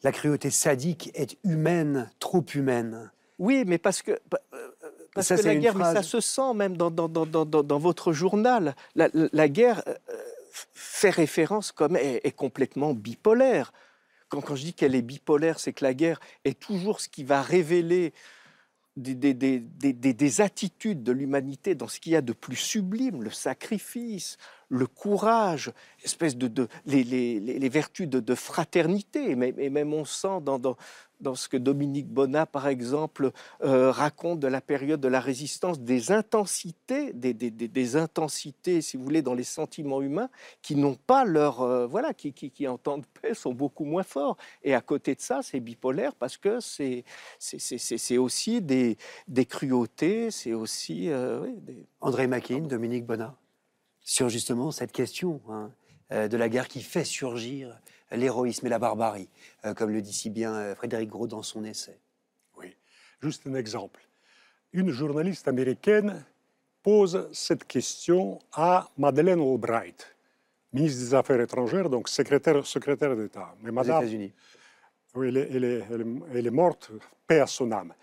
la 0.02 0.12
cruauté 0.12 0.50
sadique 0.50 1.12
est 1.14 1.38
humaine, 1.44 2.10
trop 2.18 2.44
humaine. 2.56 3.12
Oui, 3.38 3.64
mais 3.68 3.78
parce 3.78 4.02
que 4.02 4.14
euh, 4.14 4.58
parce 5.14 5.30
que 5.30 5.46
la 5.46 5.56
guerre, 5.58 5.76
mais 5.76 5.84
ça 5.84 6.02
se 6.02 6.20
sent 6.20 6.56
même 6.56 6.78
dans, 6.78 6.90
dans, 6.90 7.08
dans, 7.08 7.26
dans 7.28 7.78
votre 7.78 8.12
journal. 8.12 8.76
La, 8.96 9.48
guerre 9.50 9.84
euh, 9.88 9.94
fait 10.74 11.12
référence 11.12 11.72
comme 11.72 11.96
est, 11.96 12.22
est 12.24 12.36
complètement 12.36 12.96
bipolaire 12.96 13.72
quand, 14.30 14.56
je 14.56 14.64
dis 14.64 14.74
qu'elle 14.74 14.96
est 14.96 15.02
bipolaire, 15.02 15.60
c'est 15.60 15.74
que 15.74 15.84
la 15.84 15.94
guerre 15.94 16.20
est 16.46 16.60
toujours 16.60 17.02
ce 17.02 17.10
qui 17.10 17.24
va 17.24 17.42
révéler 17.42 18.14
des, 18.96 20.42
attitudes 20.42 21.04
de 21.04 21.12
l'humanité 21.12 21.76
dans 21.76 21.88
ce 21.88 22.00
qu'il 22.00 22.12
y 22.14 22.16
a 22.16 22.22
de 22.22 22.34
plus 22.34 22.56
sublime, 22.56 23.24
le 23.24 23.32
sacrifice, 23.32 24.38
le 24.68 24.88
courage, 24.88 25.72
de, 26.04 26.68
les, 26.86 27.70
vertus 27.70 28.08
de, 28.08 28.36
fraternité. 28.36 29.32
Et 29.32 29.70
même, 29.70 29.94
on 29.94 30.06
sent 30.06 30.42
dans 30.42 30.76
ce 31.36 31.50
que 31.50 31.58
Dominique 31.58 32.08
Bonnat, 32.08 32.46
par 32.46 32.68
exemple, 32.68 33.32
euh, 33.64 33.92
raconte 33.92 34.40
de 34.40 34.48
la 34.48 34.62
période 34.62 35.02
de 35.02 35.08
la 35.08 35.20
résistance, 35.20 35.80
des 35.80 36.12
intensités, 36.12 37.12
des, 37.14 37.96
intensités, 37.96 38.82
si 38.82 38.98
vous 38.98 39.04
voulez, 39.04 39.22
dans 39.22 39.34
les 39.34 39.44
sentiments 39.44 40.02
humains, 40.02 40.30
qui 40.62 40.76
n'ont 40.76 40.96
pas 40.96 41.26
leur, 41.26 41.62
euh, 41.62 41.88
voilà, 41.88 42.14
qui, 42.14 42.34
qui, 42.34 42.68
en 42.68 42.78
temps 42.78 42.98
de 42.98 43.06
paix 43.22 43.34
sont 43.34 43.54
beaucoup 43.54 43.86
moins 43.86 44.04
forts. 44.04 44.38
Et 44.64 44.74
à 44.74 44.82
côté 44.82 45.16
de 45.16 45.22
ça, 45.22 45.42
c'est 45.42 45.60
bipolaire 45.60 46.16
parce 46.16 46.38
que 46.38 46.60
c'est, 46.60 47.04
c'est, 47.40 48.18
aussi 48.18 48.62
des, 48.62 48.98
cruautés, 49.48 50.32
c'est 50.32 50.54
aussi 50.54 51.10
euh, 51.10 51.48
André 52.02 52.28
Makin, 52.28 52.60
Dominique 52.62 53.06
Bonnat, 53.06 53.36
sur 54.02 54.30
justement 54.30 54.72
cette 54.72 54.92
question 54.92 55.42
hein, 55.50 55.72
de 56.12 56.38
la 56.38 56.50
guerre 56.50 56.68
qui 56.68 56.82
fait 56.82 57.04
surgir 57.04 57.80
l'héroïsme 58.12 58.68
et 58.68 58.70
la 58.70 58.80
barbarie, 58.80 59.30
euh, 59.66 59.74
comme 59.74 59.92
le 59.92 60.02
dit 60.02 60.14
si 60.14 60.30
bien 60.30 60.54
euh, 60.54 60.76
Frédéric 60.76 61.10
Gros 61.10 61.28
dans 61.28 61.44
son 61.44 61.64
essai. 61.64 61.98
Oui, 62.58 62.76
juste 63.22 63.46
un 63.48 63.56
exemple. 63.56 64.02
Une 64.74 64.92
journaliste 64.92 65.48
américaine 65.48 66.24
pose 66.84 67.30
cette 67.32 67.66
question 67.66 68.40
à 68.54 68.90
Madeleine 68.98 69.42
Albright, 69.42 70.16
ministre 70.74 71.00
des 71.02 71.14
Affaires 71.14 71.42
étrangères, 71.42 71.90
donc 71.90 72.08
secrétaire, 72.10 72.66
secrétaire 72.66 73.16
d'État. 73.16 73.56
Mais 73.62 73.72
Madame, 73.72 74.04
États-Unis. 74.04 74.34
Oui, 75.16 75.28
elle 75.30 75.38
est, 75.64 75.84
elle, 76.32 76.48
est, 76.48 76.52
morte, 76.52 76.92
paix 77.26 77.40
à 77.40 77.48
son 77.48 77.72
âme. 77.72 77.94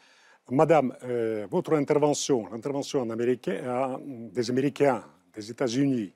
Madame, 0.50 0.96
euh, 1.04 1.46
votre 1.50 1.74
intervention, 1.74 2.48
l'intervention 2.50 3.06
des 3.06 4.50
Américains, 4.50 5.04
des 5.34 5.50
États-Unis 5.50 6.12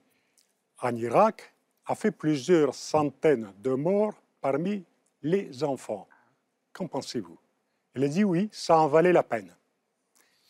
en 0.82 0.94
Irak, 0.96 1.54
a 1.90 1.96
fait 1.96 2.12
plusieurs 2.12 2.72
centaines 2.72 3.52
de 3.58 3.70
morts 3.70 4.14
parmi 4.40 4.84
les 5.22 5.64
enfants. 5.64 6.06
Qu'en 6.72 6.86
pensez-vous? 6.86 7.36
Elle 7.94 8.04
a 8.04 8.08
dit 8.08 8.22
oui, 8.22 8.48
ça 8.52 8.78
en 8.78 8.86
valait 8.86 9.12
la 9.12 9.24
peine. 9.24 9.52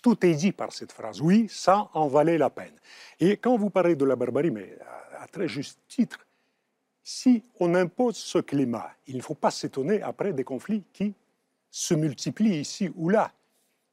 Tout 0.03 0.27
est 0.27 0.35
dit 0.35 0.53
par 0.53 0.71
cette 0.71 0.93
phrase. 0.93 1.23
Oui, 1.23 1.47
ça 1.49 1.89
en 1.95 2.09
valait 2.09 2.37
la 2.37 2.51
peine. 2.51 2.75
Et 3.19 3.39
quand 3.39 3.57
vous 3.57 3.71
parlez 3.71 3.97
de 3.97 4.05
la 4.05 4.17
barbarie, 4.17 4.51
mais 4.51 4.77
à, 5.19 5.27
très 5.29 5.49
juste 5.49 5.79
titre, 5.89 6.27
si 7.03 7.43
on 7.59 7.75
impose 7.75 8.17
ce 8.17 8.39
climat, 8.39 8.91
il 9.07 9.17
ne 9.17 9.23
faut 9.23 9.35
pas 9.35 9.51
s'étonner 9.51 10.03
après 10.03 10.35
des 10.35 10.45
conflits 10.45 10.85
qui 10.93 11.15
se 11.71 11.95
multiplient 11.95 12.61
ici 12.61 12.91
ou 12.97 13.09
là. 13.09 13.33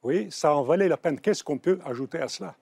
Oui, 0.02 0.28
ça 0.30 0.54
en 0.54 0.64
valait 0.64 0.88
la 0.88 0.98
peine. 0.98 1.18
Qu'est-ce 1.18 1.42
qu'on 1.42 1.58
peut 1.58 1.78
ajouter 1.82 2.18
à 2.18 2.28
cela? 2.28 2.54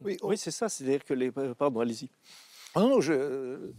Oui, 0.00 0.16
oui 0.22 0.38
c'est 0.38 0.52
ça. 0.52 0.68
C'est-à-dire 0.68 1.04
que 1.04 1.12
les. 1.12 1.32
Pardon, 1.32 1.80
allez-y. 1.80 2.08
Ah 2.74 2.80
non, 2.80 3.00
je, 3.00 3.72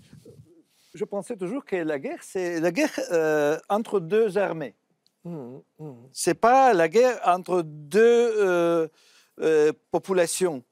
je 0.93 1.05
pensais 1.05 1.35
toujours 1.35 1.63
que 1.65 1.75
la 1.75 1.99
guerre, 1.99 2.19
c'est 2.21 2.59
la 2.59 2.71
guerre 2.71 2.91
euh, 3.11 3.57
entre 3.69 3.99
deux 3.99 4.37
armées. 4.37 4.75
Ce 5.23 5.29
mmh, 5.29 5.61
mmh. 5.79 5.93
C'est 6.13 6.33
pas 6.33 6.73
la 6.73 6.87
guerre 6.87 7.19
entre 7.25 7.61
deux 7.61 7.99
euh, 8.37 8.87
euh, 9.41 9.71
populations, 9.91 10.63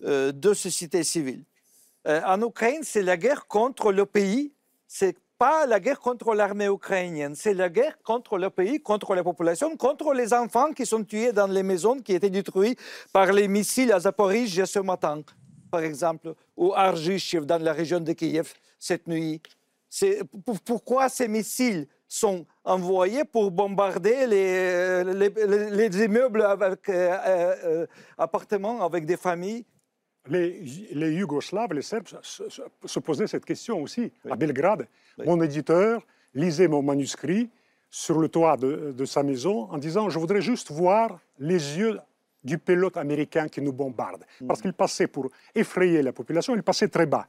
deux 0.00 0.54
sociétés 0.54 1.04
civiles. 1.04 1.44
en 2.04 2.40
Ukraine, 2.42 2.82
c'est 2.82 3.02
la 3.02 3.16
guerre 3.16 3.46
contre 3.46 3.92
le 3.92 4.06
pays. 4.06 4.52
C'est 4.86 5.16
pas 5.38 5.66
la 5.66 5.80
guerre 5.80 6.00
contre 6.00 6.34
l'armée 6.34 6.66
ukrainienne, 6.66 7.34
c'est 7.34 7.52
la 7.52 7.68
guerre 7.68 7.98
contre 8.02 8.38
le 8.38 8.48
pays, 8.48 8.80
contre 8.80 9.14
la 9.14 9.22
population, 9.22 9.76
contre 9.76 10.14
les 10.14 10.32
enfants 10.32 10.72
qui 10.72 10.86
sont 10.86 11.04
tués 11.04 11.32
dans 11.32 11.46
les 11.46 11.62
maisons 11.62 12.00
qui 12.00 12.14
étaient 12.14 12.30
détruites 12.30 12.80
par 13.12 13.32
les 13.32 13.46
missiles 13.46 13.92
à 13.92 14.00
Zaporizhia 14.00 14.64
ce 14.64 14.78
matin, 14.78 15.22
par 15.70 15.80
exemple, 15.80 16.34
ou 16.56 16.72
à 16.72 16.84
Argishiv 16.88 17.44
dans 17.44 17.62
la 17.62 17.72
région 17.72 18.00
de 18.00 18.12
Kiev 18.12 18.54
cette 18.78 19.06
nuit. 19.06 19.40
Pourquoi 20.64 21.08
ces 21.08 21.28
missiles 21.28 21.86
sont 22.08 22.46
envoyés 22.64 23.24
pour 23.24 23.50
bombarder 23.50 24.26
les, 24.26 25.04
les, 25.70 26.04
immeubles 26.04 26.42
avec 26.42 26.88
euh, 26.88 27.16
euh, 27.26 27.86
appartements 28.18 28.84
avec 28.84 29.06
des 29.06 29.16
familles? 29.16 29.64
Les, 30.28 30.60
les, 30.92 31.12
Yougoslaves, 31.14 31.72
les 31.72 31.82
Serbes 31.82 32.08
se, 32.20 32.98
posaient 32.98 33.28
cette 33.28 33.44
question 33.44 33.82
aussi. 33.82 34.12
À 34.28 34.34
Belgrade, 34.34 34.88
mon 35.24 35.40
éditeur 35.40 36.04
lisait 36.34 36.68
mon 36.68 36.82
manuscrit 36.82 37.48
sur 37.90 38.18
le 38.18 38.28
toit 38.28 38.56
de, 38.56 38.92
de, 38.92 39.04
sa 39.04 39.22
maison 39.22 39.70
en 39.70 39.78
disant 39.78 40.10
Je 40.10 40.18
voudrais 40.18 40.42
juste 40.42 40.72
voir 40.72 41.20
les 41.38 41.78
yeux 41.78 41.98
du 42.46 42.58
pilote 42.58 42.96
américain 42.96 43.48
qui 43.48 43.60
nous 43.60 43.72
bombarde. 43.72 44.22
Mm. 44.40 44.46
Parce 44.46 44.60
qu'il 44.62 44.72
passait 44.72 45.08
pour 45.08 45.28
effrayer 45.54 46.00
la 46.02 46.12
population, 46.12 46.54
il 46.54 46.62
passait 46.62 46.88
très 46.88 47.06
bas. 47.06 47.26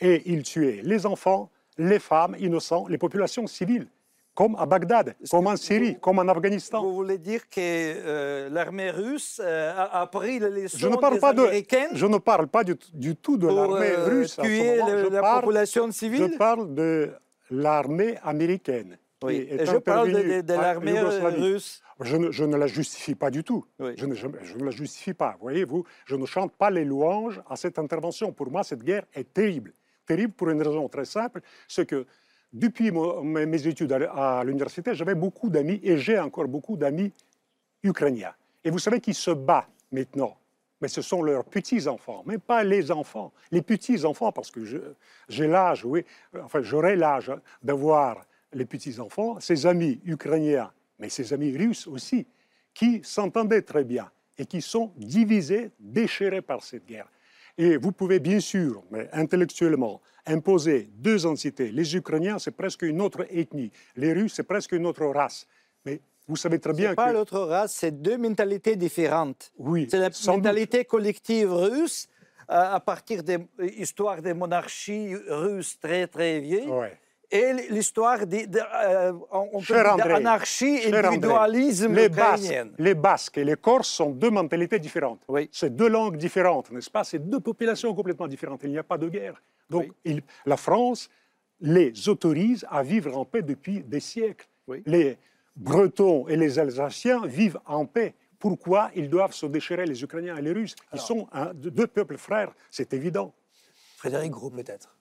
Et 0.00 0.22
il 0.32 0.42
tuait 0.42 0.80
les 0.82 1.06
enfants, 1.06 1.50
les 1.78 2.00
femmes 2.00 2.36
innocents, 2.38 2.86
les 2.88 2.98
populations 2.98 3.46
civiles, 3.46 3.86
comme 4.34 4.54
à 4.56 4.66
Bagdad, 4.66 5.14
comme 5.30 5.46
en 5.46 5.56
Syrie, 5.56 5.96
comme 5.98 6.18
en 6.18 6.28
Afghanistan. 6.28 6.82
Vous 6.82 6.94
voulez 6.94 7.16
dire 7.16 7.48
que 7.48 7.58
euh, 7.58 8.50
l'armée 8.50 8.90
russe 8.90 9.40
euh, 9.42 9.72
a 9.74 10.02
appris 10.02 10.38
les 10.38 10.50
leçons 10.50 10.76
je 10.78 10.88
ne 10.88 10.96
parle 10.96 11.14
des 11.14 11.20
pas 11.20 11.32
de, 11.32 11.46
Je 11.94 12.06
ne 12.06 12.18
parle 12.18 12.46
pas 12.48 12.62
du, 12.64 12.76
tout 13.16 13.38
de 13.38 13.46
l'armée 13.46 13.94
euh, 13.96 14.04
russe. 14.04 14.36
Tuer 14.36 14.76
la 15.10 15.40
population 15.40 15.90
civile? 15.90 16.28
Je 16.32 16.36
parle 16.36 16.74
de 16.74 17.12
l'armée 17.50 18.18
américaine. 18.22 18.98
Oui. 19.22 19.48
Et 19.50 19.64
je 19.64 19.78
parle 19.78 20.12
de, 20.12 20.52
l'armée 20.52 21.00
russe. 21.00 21.82
Je 22.00 22.16
ne, 22.16 22.30
je 22.30 22.44
ne, 22.44 22.56
la 22.56 22.66
justifie 22.66 23.14
pas 23.14 23.30
du 23.30 23.42
tout. 23.42 23.64
Je, 23.78 24.04
ne, 24.04 24.14
je, 24.14 24.26
ne, 24.26 24.64
la 24.64 24.70
justifie 24.70 25.14
pas. 25.14 25.36
Voyez-vous, 25.40 25.84
je 26.04 26.14
ne 26.16 26.26
chante 26.26 26.52
pas 26.52 26.70
les 26.70 26.84
louanges 26.84 27.40
à 27.48 27.56
cette 27.56 27.78
intervention. 27.78 28.32
Pour 28.32 28.50
moi, 28.50 28.64
cette 28.64 28.82
guerre 28.82 29.04
est 29.14 29.32
terrible 29.32 29.72
terrible 30.06 30.32
pour 30.32 30.48
une 30.48 30.62
raison 30.62 30.88
très 30.88 31.04
simple, 31.04 31.42
c'est 31.68 31.84
que 31.84 32.06
depuis 32.52 32.90
mes 32.90 33.66
études 33.66 33.92
à 33.92 34.42
l'université, 34.44 34.94
j'avais 34.94 35.16
beaucoup 35.16 35.50
d'amis 35.50 35.80
et 35.82 35.98
j'ai 35.98 36.18
encore 36.18 36.48
beaucoup 36.48 36.76
d'amis 36.76 37.12
ukrainiens. 37.82 38.32
Et 38.64 38.70
vous 38.70 38.78
savez 38.78 39.00
qui 39.00 39.12
se 39.12 39.32
bat 39.32 39.68
maintenant? 39.92 40.38
Mais 40.80 40.88
ce 40.88 41.02
sont 41.02 41.22
leurs 41.22 41.44
petits-enfants, 41.44 42.22
mais 42.26 42.38
pas 42.38 42.62
les 42.62 42.90
enfants, 42.90 43.32
les 43.50 43.62
petits-enfants, 43.62 44.30
parce 44.30 44.50
que 44.50 44.60
j'ai 45.28 45.46
l'âge, 45.46 45.84
oui, 45.84 46.04
enfin 46.42 46.62
j'aurai 46.62 46.96
l'âge 46.96 47.32
d'avoir 47.62 48.24
les 48.52 48.66
petits-enfants, 48.66 49.40
ces 49.40 49.66
amis 49.66 50.00
ukrainiens, 50.04 50.70
mais 50.98 51.08
ces 51.08 51.32
amis 51.32 51.56
russes 51.56 51.86
aussi, 51.86 52.26
qui 52.74 53.00
s'entendaient 53.02 53.62
très 53.62 53.84
bien 53.84 54.10
et 54.38 54.46
qui 54.46 54.60
sont 54.60 54.92
divisés, 54.96 55.70
déchirés 55.78 56.42
par 56.42 56.62
cette 56.62 56.86
guerre. 56.86 57.08
Et 57.58 57.78
vous 57.78 57.92
pouvez 57.92 58.20
bien 58.20 58.38
sûr, 58.38 58.82
mais 58.90 59.08
intellectuellement, 59.12 60.02
imposer 60.26 60.90
deux 60.96 61.24
entités. 61.24 61.72
Les 61.72 61.96
Ukrainiens, 61.96 62.38
c'est 62.38 62.50
presque 62.50 62.82
une 62.82 63.00
autre 63.00 63.26
ethnie. 63.30 63.72
Les 63.96 64.12
Russes, 64.12 64.34
c'est 64.34 64.42
presque 64.42 64.72
une 64.72 64.84
autre 64.84 65.06
race. 65.06 65.46
Mais 65.86 66.00
vous 66.28 66.36
savez 66.36 66.58
très 66.58 66.74
bien 66.74 66.90
que... 66.90 66.96
pas 66.96 67.12
l'autre 67.12 67.40
race, 67.40 67.72
c'est 67.72 68.02
deux 68.02 68.18
mentalités 68.18 68.76
différentes. 68.76 69.52
Oui. 69.56 69.88
C'est 69.90 69.98
la 69.98 70.10
mentalité 70.26 70.84
collective 70.84 71.50
russe 71.50 72.08
à 72.46 72.78
partir 72.78 73.22
des 73.22 73.38
histoires 73.78 74.20
des 74.20 74.34
monarchies 74.34 75.14
russes 75.28 75.78
très 75.80 76.06
très 76.06 76.40
vieilles. 76.40 76.68
Ouais 76.68 76.98
et 77.30 77.52
l'histoire 77.70 78.26
d'anarchie 79.96 80.78
et 80.82 80.94
individualisme 80.94 81.92
les 81.92 82.08
Basques, 82.08 82.54
les 82.78 82.94
Basques 82.94 83.38
et 83.38 83.44
les 83.44 83.56
Corses 83.56 83.88
sont 83.88 84.10
deux 84.10 84.30
mentalités 84.30 84.78
différentes. 84.78 85.20
Oui. 85.28 85.48
C'est 85.52 85.74
deux 85.74 85.88
langues 85.88 86.16
différentes, 86.16 86.70
n'est-ce 86.70 86.90
pas? 86.90 87.04
C'est 87.04 87.18
deux 87.18 87.40
populations 87.40 87.94
complètement 87.94 88.28
différentes. 88.28 88.60
Il 88.64 88.70
n'y 88.70 88.78
a 88.78 88.82
pas 88.82 88.98
de 88.98 89.08
guerre. 89.08 89.40
Donc 89.68 89.90
la 90.44 90.56
France 90.56 91.08
les 91.60 92.08
autorise 92.08 92.66
à 92.70 92.82
vivre 92.82 93.16
en 93.16 93.24
paix 93.24 93.42
depuis 93.42 93.82
des 93.82 94.00
siècles. 94.00 94.48
Les 94.84 95.18
Bretons 95.54 96.28
et 96.28 96.36
les 96.36 96.58
Alsaciens 96.58 97.26
vivent 97.26 97.58
en 97.64 97.86
paix. 97.86 98.14
Pourquoi 98.38 98.90
ils 98.94 99.08
doivent 99.08 99.32
se 99.32 99.46
déchirer, 99.46 99.86
les 99.86 100.02
Ukrainiens 100.02 100.36
et 100.36 100.42
les 100.42 100.52
Russes 100.52 100.76
Ils 100.92 101.00
sont 101.00 101.26
deux 101.54 101.86
peuples 101.86 102.18
frères, 102.18 102.52
c'est 102.70 102.92
évident. 102.92 103.32
Frédéric 103.96 104.30
Gros, 104.32 104.50
peut-être 104.50 104.95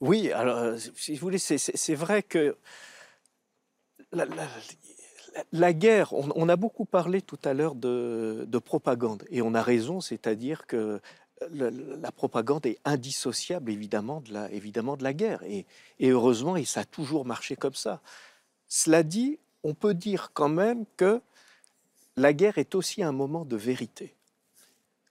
oui, 0.00 0.32
alors, 0.32 0.58
euh, 0.58 0.78
si 0.96 1.12
vous 1.12 1.20
voulez, 1.20 1.38
c'est 1.38 1.94
vrai 1.94 2.22
que 2.22 2.56
la, 5.52 5.72
guerre, 5.72 6.12
on, 6.14 6.48
a 6.48 6.56
beaucoup 6.56 6.86
parlé 6.86 7.20
tout 7.20 7.38
à 7.44 7.52
l'heure 7.52 7.74
de, 7.74 8.58
propagande, 8.64 9.24
et 9.30 9.42
on 9.42 9.54
a 9.54 9.62
raison, 9.62 10.00
c'est-à-dire 10.00 10.66
que 10.66 11.00
la, 11.50 12.12
propagande 12.12 12.64
est 12.66 12.78
indissociable 12.84 13.70
évidemment 13.70 14.20
de 14.22 14.32
la, 14.32 14.50
évidemment 14.52 14.96
de 14.96 15.04
la 15.04 15.12
guerre, 15.12 15.42
et, 15.42 15.66
et 15.98 16.08
heureusement, 16.08 16.56
et 16.56 16.64
ça 16.64 16.80
a 16.80 16.84
toujours 16.84 17.26
marché 17.26 17.54
comme 17.54 17.74
ça. 17.74 18.00
Cela 18.68 19.02
dit, 19.02 19.38
on 19.64 19.74
peut 19.74 19.94
dire 19.94 20.30
quand 20.32 20.48
même 20.48 20.86
que 20.96 21.20
la 22.16 22.32
guerre 22.32 22.56
est 22.56 22.74
aussi 22.74 23.02
un 23.02 23.12
moment 23.12 23.44
de 23.44 23.56
vérité. 23.56 24.14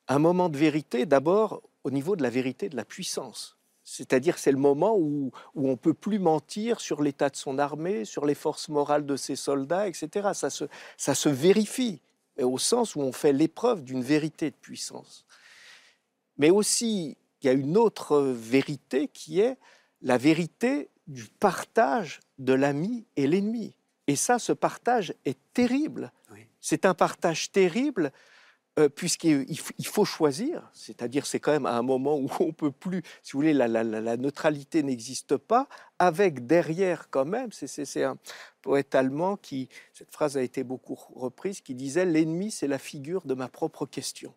Un 0.07 0.19
moment 0.19 0.49
de 0.49 0.57
vérité, 0.57 1.05
d'abord 1.05 1.61
au 1.83 1.91
niveau 1.91 2.15
de 2.15 2.23
la 2.23 2.31
vérité 2.31 2.69
de 2.69 2.75
la 2.75 2.85
puissance. 2.85 3.58
C'est-à-dire 3.91 4.37
c'est 4.37 4.51
le 4.51 4.57
moment 4.57 4.95
où, 4.95 5.31
on 5.55 5.69
ne 5.69 5.75
peut 5.75 5.95
plus 5.95 6.19
mentir 6.19 6.79
sur 6.79 7.01
l'état 7.01 7.29
de 7.29 7.35
son 7.35 7.57
armée, 7.57 8.05
sur 8.05 8.25
les 8.25 8.35
forces 8.35 8.69
morales 8.69 9.05
de 9.05 9.15
ses 9.15 9.35
soldats, 9.35 9.87
etc. 9.87 10.29
Ça 10.33 10.51
se, 10.51 10.65
ça 10.95 11.15
se 11.15 11.27
vérifie, 11.27 11.99
au 12.39 12.59
sens 12.59 12.95
où 12.95 13.01
on 13.01 13.11
fait 13.11 13.33
l'épreuve 13.33 13.83
d'une 13.83 14.03
vérité 14.03 14.51
de 14.51 14.55
puissance. 14.55 15.25
Mais 16.37 16.51
aussi, 16.51 17.17
il 17.41 17.47
y 17.47 17.49
a 17.49 17.53
une 17.53 17.77
autre 17.77 18.19
vérité 18.21 19.07
qui 19.07 19.39
est 19.39 19.57
la 20.03 20.17
vérité 20.17 20.89
du 21.07 21.25
partage 21.25 22.19
de 22.37 22.53
l'ami 22.53 23.05
et 23.15 23.25
l'ennemi. 23.25 23.73
Et 24.05 24.15
ça, 24.15 24.37
ce 24.37 24.53
partage 24.53 25.15
est 25.25 25.37
terrible. 25.53 26.11
C'est 26.61 26.85
un 26.85 26.93
partage 26.93 27.51
terrible 27.51 28.11
puisqu'il 28.87 29.57
faut 29.83 30.05
choisir, 30.05 30.69
c'est-à-dire 30.73 31.25
c'est 31.25 31.39
quand 31.39 31.51
même 31.51 31.65
à 31.65 31.77
un 31.77 31.81
moment 31.81 32.17
où 32.17 32.29
on 32.39 32.53
peut 32.53 32.71
plus, 32.71 33.01
si 33.23 33.33
vous 33.33 33.39
voulez, 33.39 33.53
la, 33.53 33.67
neutralité 34.17 34.83
n'existe 34.83 35.37
pas, 35.37 35.67
avec 35.97 36.47
derrière 36.47 37.09
quand 37.09 37.25
même, 37.25 37.51
c'est 37.51 38.03
un 38.03 38.17
poète 38.61 38.95
allemand 38.95 39.35
qui, 39.35 39.69
cette 39.93 40.11
phrase 40.11 40.37
a 40.37 40.41
été 40.41 40.63
beaucoup 40.63 40.97
reprise, 41.15 41.61
qui 41.61 41.75
disait 41.75 42.05
l'ennemi 42.05 42.51
c'est 42.51 42.67
la 42.67 42.79
figure 42.79 43.25
de 43.25 43.33
ma 43.33 43.49
propre 43.49 43.85
question. 43.85 44.33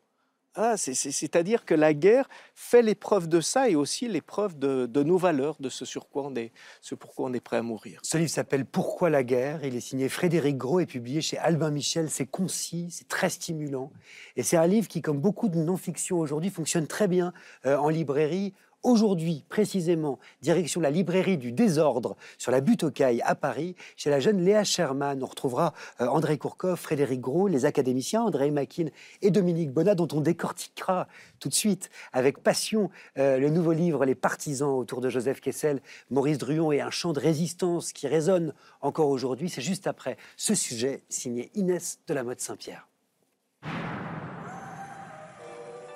Ah, 0.54 0.76
c'est-à-dire 0.76 1.64
que 1.64 1.74
la 1.74 1.94
guerre 1.94 2.28
fait 2.54 2.82
l'épreuve 2.82 3.26
de 3.26 3.40
ça 3.40 3.70
et 3.70 3.74
aussi 3.74 4.06
l'épreuve 4.06 4.58
de, 4.58 5.02
nos 5.02 5.16
valeurs, 5.16 5.56
de 5.60 5.70
ce 5.70 5.86
sur 5.86 6.10
quoi 6.10 6.24
on 6.26 6.34
est, 6.34 6.52
ce 6.82 6.94
pourquoi 6.94 7.30
on 7.30 7.32
est 7.32 7.40
prêt 7.40 7.56
à 7.56 7.62
mourir. 7.62 8.00
Ce 8.02 8.18
livre 8.18 8.28
s'appelle 8.28 8.66
Pourquoi 8.66 9.08
la 9.08 9.22
guerre? 9.22 9.64
Il 9.64 9.74
est 9.74 9.80
signé 9.80 10.10
Frédéric 10.10 10.58
Gros 10.58 10.80
et 10.80 10.86
publié 10.86 11.22
chez 11.22 11.38
Albin 11.38 11.70
Michel. 11.70 12.10
C'est 12.10 12.26
concis, 12.26 12.88
c'est 12.90 13.08
très 13.08 13.30
stimulant. 13.30 13.90
Et 14.36 14.42
c'est 14.42 14.58
un 14.58 14.66
livre 14.66 14.88
qui, 14.88 15.00
comme 15.00 15.20
beaucoup 15.20 15.48
de 15.48 15.56
non-fiction 15.56 16.18
aujourd'hui, 16.18 16.50
fonctionne 16.50 16.86
très 16.86 17.08
bien 17.08 17.32
euh, 17.64 17.78
en 17.78 17.88
librairie 17.88 18.52
Aujourd'hui, 18.82 19.44
précisément, 19.48 20.18
direction 20.40 20.80
la 20.80 20.90
librairie 20.90 21.38
du 21.38 21.52
désordre 21.52 22.16
sur 22.36 22.50
la 22.50 22.60
butte 22.60 22.82
aux 22.82 22.90
cailles 22.90 23.22
à 23.24 23.36
Paris, 23.36 23.76
chez 23.96 24.10
la 24.10 24.18
jeune 24.18 24.44
Léa 24.44 24.64
Sherman. 24.64 25.22
On 25.22 25.26
retrouvera 25.26 25.72
euh, 26.00 26.08
André 26.08 26.36
Kourkov, 26.36 26.76
Frédéric 26.80 27.20
Gros, 27.20 27.46
les 27.46 27.64
académiciens 27.64 28.22
André 28.22 28.50
Makin 28.50 28.86
et 29.20 29.30
Dominique 29.30 29.70
Bonnat, 29.70 29.94
dont 29.94 30.08
on 30.12 30.20
décortiquera 30.20 31.06
tout 31.38 31.48
de 31.48 31.54
suite 31.54 31.90
avec 32.12 32.42
passion 32.42 32.90
euh, 33.18 33.38
le 33.38 33.50
nouveau 33.50 33.72
livre 33.72 34.04
Les 34.04 34.16
partisans 34.16 34.70
autour 34.70 35.00
de 35.00 35.08
Joseph 35.08 35.40
Kessel, 35.40 35.80
Maurice 36.10 36.38
Druon 36.38 36.72
et 36.72 36.80
un 36.80 36.90
chant 36.90 37.12
de 37.12 37.20
résistance 37.20 37.92
qui 37.92 38.08
résonne 38.08 38.52
encore 38.80 39.10
aujourd'hui. 39.10 39.48
C'est 39.48 39.62
juste 39.62 39.86
après 39.86 40.16
ce 40.36 40.56
sujet 40.56 41.04
signé 41.08 41.52
Inès 41.54 42.00
de 42.08 42.14
la 42.14 42.24
Motte 42.24 42.40
Saint-Pierre. 42.40 42.88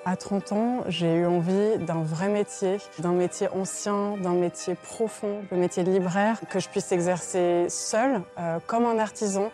À 0.08 0.14
30 0.14 0.52
ans, 0.52 0.84
j'ai 0.86 1.12
eu 1.16 1.26
envie 1.26 1.78
d'un 1.78 2.04
vrai 2.04 2.28
métier, 2.28 2.76
d'un 3.00 3.10
métier 3.10 3.48
ancien, 3.48 4.16
d'un 4.18 4.34
métier 4.34 4.76
profond, 4.76 5.42
le 5.50 5.56
métier 5.56 5.82
de 5.82 5.90
libraire, 5.90 6.38
que 6.48 6.60
je 6.60 6.68
puisse 6.68 6.92
exercer 6.92 7.66
seul, 7.68 8.22
euh, 8.38 8.60
comme 8.68 8.86
un 8.86 9.00
artisan. 9.00 9.50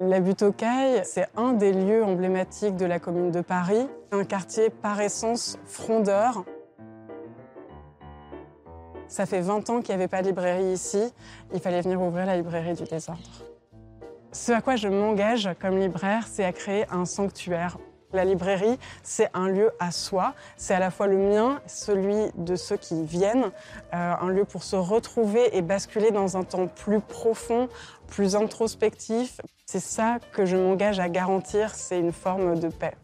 La 0.00 0.20
butte 0.20 0.42
aux 0.42 0.52
Cailles, 0.52 1.00
c'est 1.04 1.28
un 1.34 1.54
des 1.54 1.72
lieux 1.72 2.04
emblématiques 2.04 2.76
de 2.76 2.84
la 2.84 2.98
commune 2.98 3.30
de 3.30 3.40
Paris, 3.40 3.88
un 4.12 4.24
quartier 4.24 4.68
par 4.68 5.00
essence 5.00 5.58
frondeur. 5.64 6.44
Ça 9.08 9.24
fait 9.24 9.40
20 9.40 9.70
ans 9.70 9.80
qu'il 9.80 9.96
n'y 9.96 10.02
avait 10.02 10.08
pas 10.08 10.20
de 10.20 10.26
librairie 10.26 10.72
ici, 10.74 11.10
il 11.54 11.60
fallait 11.60 11.80
venir 11.80 12.02
ouvrir 12.02 12.26
la 12.26 12.36
librairie 12.36 12.74
du 12.74 12.84
désordre. 12.84 13.49
Ce 14.32 14.52
à 14.52 14.60
quoi 14.60 14.76
je 14.76 14.86
m'engage 14.86 15.50
comme 15.60 15.78
libraire, 15.78 16.24
c'est 16.30 16.44
à 16.44 16.52
créer 16.52 16.84
un 16.92 17.04
sanctuaire. 17.04 17.78
La 18.12 18.24
librairie, 18.24 18.78
c'est 19.02 19.28
un 19.34 19.48
lieu 19.48 19.72
à 19.80 19.90
soi, 19.90 20.34
c'est 20.56 20.72
à 20.72 20.78
la 20.78 20.92
fois 20.92 21.08
le 21.08 21.16
mien, 21.16 21.60
celui 21.66 22.30
de 22.36 22.54
ceux 22.54 22.76
qui 22.76 23.04
viennent, 23.04 23.50
euh, 23.92 24.14
un 24.20 24.28
lieu 24.28 24.44
pour 24.44 24.62
se 24.62 24.76
retrouver 24.76 25.56
et 25.56 25.62
basculer 25.62 26.12
dans 26.12 26.36
un 26.36 26.44
temps 26.44 26.68
plus 26.68 27.00
profond, 27.00 27.68
plus 28.06 28.36
introspectif. 28.36 29.40
C'est 29.66 29.80
ça 29.80 30.18
que 30.32 30.44
je 30.44 30.56
m'engage 30.56 31.00
à 31.00 31.08
garantir, 31.08 31.74
c'est 31.74 31.98
une 31.98 32.12
forme 32.12 32.58
de 32.58 32.68
paix. 32.68 32.94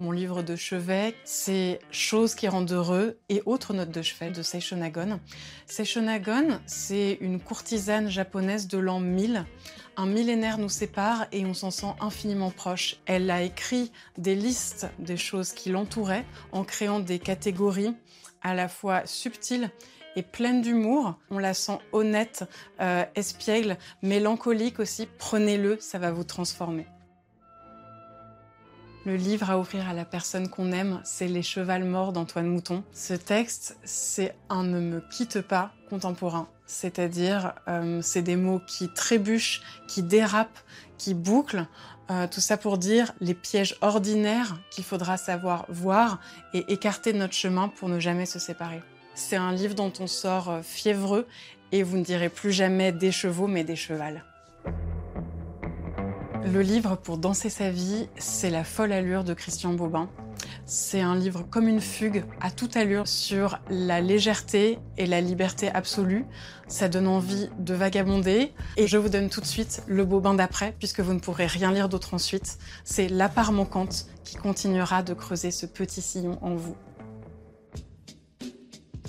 Mon 0.00 0.10
livre 0.10 0.42
de 0.42 0.56
chevet, 0.56 1.14
c'est 1.24 1.78
Choses 1.92 2.34
qui 2.34 2.48
rendent 2.48 2.72
heureux 2.72 3.20
et 3.28 3.42
autres 3.46 3.72
notes 3.74 3.92
de 3.92 4.02
chevet 4.02 4.32
de 4.32 4.42
Seishonagon. 4.42 5.20
Seishonagon, 5.66 6.60
c'est 6.66 7.16
une 7.20 7.38
courtisane 7.38 8.10
japonaise 8.10 8.66
de 8.66 8.78
l'an 8.78 8.98
1000. 8.98 9.44
Un 9.96 10.06
millénaire 10.06 10.58
nous 10.58 10.68
sépare 10.68 11.26
et 11.30 11.46
on 11.46 11.54
s'en 11.54 11.70
sent 11.70 11.94
infiniment 12.00 12.50
proche. 12.50 12.96
Elle 13.06 13.30
a 13.30 13.42
écrit 13.42 13.92
des 14.18 14.34
listes 14.34 14.88
des 14.98 15.16
choses 15.16 15.52
qui 15.52 15.70
l'entouraient 15.70 16.26
en 16.50 16.64
créant 16.64 16.98
des 16.98 17.20
catégories 17.20 17.94
à 18.42 18.54
la 18.54 18.66
fois 18.66 19.06
subtiles 19.06 19.70
et 20.16 20.24
pleine 20.24 20.60
d'humour. 20.60 21.18
On 21.30 21.38
la 21.38 21.54
sent 21.54 21.78
honnête, 21.92 22.44
euh, 22.80 23.04
espiègle, 23.14 23.76
mélancolique 24.02 24.80
aussi. 24.80 25.06
Prenez-le, 25.18 25.78
ça 25.78 26.00
va 26.00 26.10
vous 26.10 26.24
transformer. 26.24 26.86
Le 29.06 29.16
livre 29.16 29.50
à 29.50 29.58
offrir 29.58 29.86
à 29.86 29.92
la 29.92 30.06
personne 30.06 30.48
qu'on 30.48 30.72
aime, 30.72 31.02
c'est 31.04 31.28
Les 31.28 31.42
Chevals 31.42 31.84
morts 31.84 32.14
d'Antoine 32.14 32.46
Mouton. 32.46 32.82
Ce 32.94 33.12
texte, 33.12 33.76
c'est 33.84 34.34
un 34.48 34.64
ne 34.64 34.80
me 34.80 35.00
quitte 35.00 35.42
pas 35.42 35.72
contemporain. 35.90 36.48
C'est-à-dire, 36.64 37.52
euh, 37.68 38.00
c'est 38.00 38.22
des 38.22 38.36
mots 38.36 38.62
qui 38.66 38.88
trébuchent, 38.88 39.60
qui 39.88 40.02
dérapent, 40.02 40.58
qui 40.96 41.12
bouclent. 41.12 41.66
Euh, 42.10 42.26
tout 42.26 42.40
ça 42.40 42.56
pour 42.56 42.78
dire 42.78 43.12
les 43.20 43.34
pièges 43.34 43.76
ordinaires 43.82 44.56
qu'il 44.70 44.84
faudra 44.84 45.18
savoir 45.18 45.66
voir 45.68 46.18
et 46.54 46.72
écarter 46.72 47.12
de 47.12 47.18
notre 47.18 47.34
chemin 47.34 47.68
pour 47.68 47.90
ne 47.90 48.00
jamais 48.00 48.26
se 48.26 48.38
séparer. 48.38 48.82
C'est 49.14 49.36
un 49.36 49.52
livre 49.52 49.74
dont 49.74 49.92
on 50.00 50.06
sort 50.06 50.48
euh, 50.50 50.62
fiévreux 50.62 51.26
et 51.72 51.82
vous 51.82 51.98
ne 51.98 52.04
direz 52.04 52.30
plus 52.30 52.52
jamais 52.52 52.90
des 52.90 53.12
chevaux 53.12 53.48
mais 53.48 53.64
des 53.64 53.76
chevals. 53.76 54.24
Le 56.46 56.60
livre 56.60 56.96
pour 56.96 57.16
danser 57.16 57.48
sa 57.48 57.70
vie, 57.70 58.06
c'est 58.18 58.50
La 58.50 58.64
folle 58.64 58.92
allure 58.92 59.24
de 59.24 59.32
Christian 59.32 59.72
Bobin. 59.72 60.10
C'est 60.66 61.00
un 61.00 61.16
livre 61.16 61.42
comme 61.50 61.68
une 61.68 61.80
fugue 61.80 62.24
à 62.40 62.50
toute 62.50 62.76
allure 62.76 63.08
sur 63.08 63.58
la 63.70 64.02
légèreté 64.02 64.78
et 64.98 65.06
la 65.06 65.22
liberté 65.22 65.70
absolue. 65.70 66.26
Ça 66.68 66.88
donne 66.88 67.06
envie 67.06 67.48
de 67.58 67.72
vagabonder. 67.72 68.52
Et 68.76 68.86
je 68.86 68.98
vous 68.98 69.08
donne 69.08 69.30
tout 69.30 69.40
de 69.40 69.46
suite 69.46 69.82
le 69.86 70.04
Bobin 70.04 70.34
d'après, 70.34 70.74
puisque 70.78 71.00
vous 71.00 71.14
ne 71.14 71.18
pourrez 71.18 71.46
rien 71.46 71.72
lire 71.72 71.88
d'autre 71.88 72.12
ensuite. 72.12 72.58
C'est 72.84 73.08
la 73.08 73.30
part 73.30 73.52
manquante 73.52 74.06
qui 74.22 74.36
continuera 74.36 75.02
de 75.02 75.14
creuser 75.14 75.50
ce 75.50 75.64
petit 75.64 76.02
sillon 76.02 76.38
en 76.42 76.54
vous. 76.54 76.76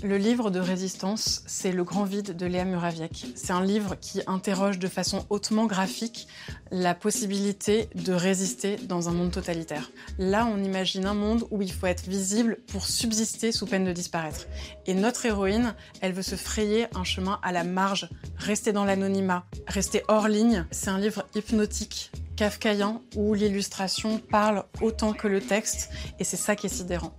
Le 0.03 0.17
livre 0.17 0.51
de 0.51 0.59
résistance, 0.59 1.41
c'est 1.47 1.71
Le 1.71 1.85
grand 1.85 2.03
vide 2.03 2.35
de 2.35 2.45
Léa 2.45 2.65
Muraviec. 2.65 3.27
C'est 3.35 3.53
un 3.53 3.63
livre 3.63 3.95
qui 3.95 4.21
interroge 4.27 4.77
de 4.77 4.87
façon 4.87 5.25
hautement 5.29 5.67
graphique 5.67 6.27
la 6.69 6.93
possibilité 6.93 7.89
de 7.95 8.11
résister 8.11 8.75
dans 8.75 9.07
un 9.07 9.13
monde 9.13 9.31
totalitaire. 9.31 9.89
Là, 10.19 10.47
on 10.53 10.61
imagine 10.61 11.05
un 11.05 11.13
monde 11.13 11.47
où 11.49 11.61
il 11.61 11.71
faut 11.71 11.87
être 11.87 12.07
visible 12.09 12.57
pour 12.67 12.85
subsister 12.85 13.53
sous 13.53 13.65
peine 13.65 13.85
de 13.85 13.93
disparaître. 13.93 14.47
Et 14.85 14.93
notre 14.93 15.25
héroïne, 15.25 15.73
elle 16.01 16.13
veut 16.13 16.21
se 16.21 16.35
frayer 16.35 16.87
un 16.93 17.05
chemin 17.05 17.39
à 17.41 17.53
la 17.53 17.63
marge, 17.63 18.09
rester 18.37 18.73
dans 18.73 18.85
l'anonymat, 18.85 19.45
rester 19.65 20.03
hors 20.09 20.27
ligne. 20.27 20.65
C'est 20.71 20.89
un 20.89 20.99
livre 20.99 21.25
hypnotique 21.35 22.11
kafkaïen 22.35 23.01
où 23.15 23.33
l'illustration 23.33 24.19
parle 24.19 24.65
autant 24.81 25.13
que 25.13 25.29
le 25.29 25.39
texte 25.39 25.89
et 26.19 26.25
c'est 26.25 26.37
ça 26.37 26.57
qui 26.57 26.65
est 26.65 26.69
sidérant. 26.69 27.13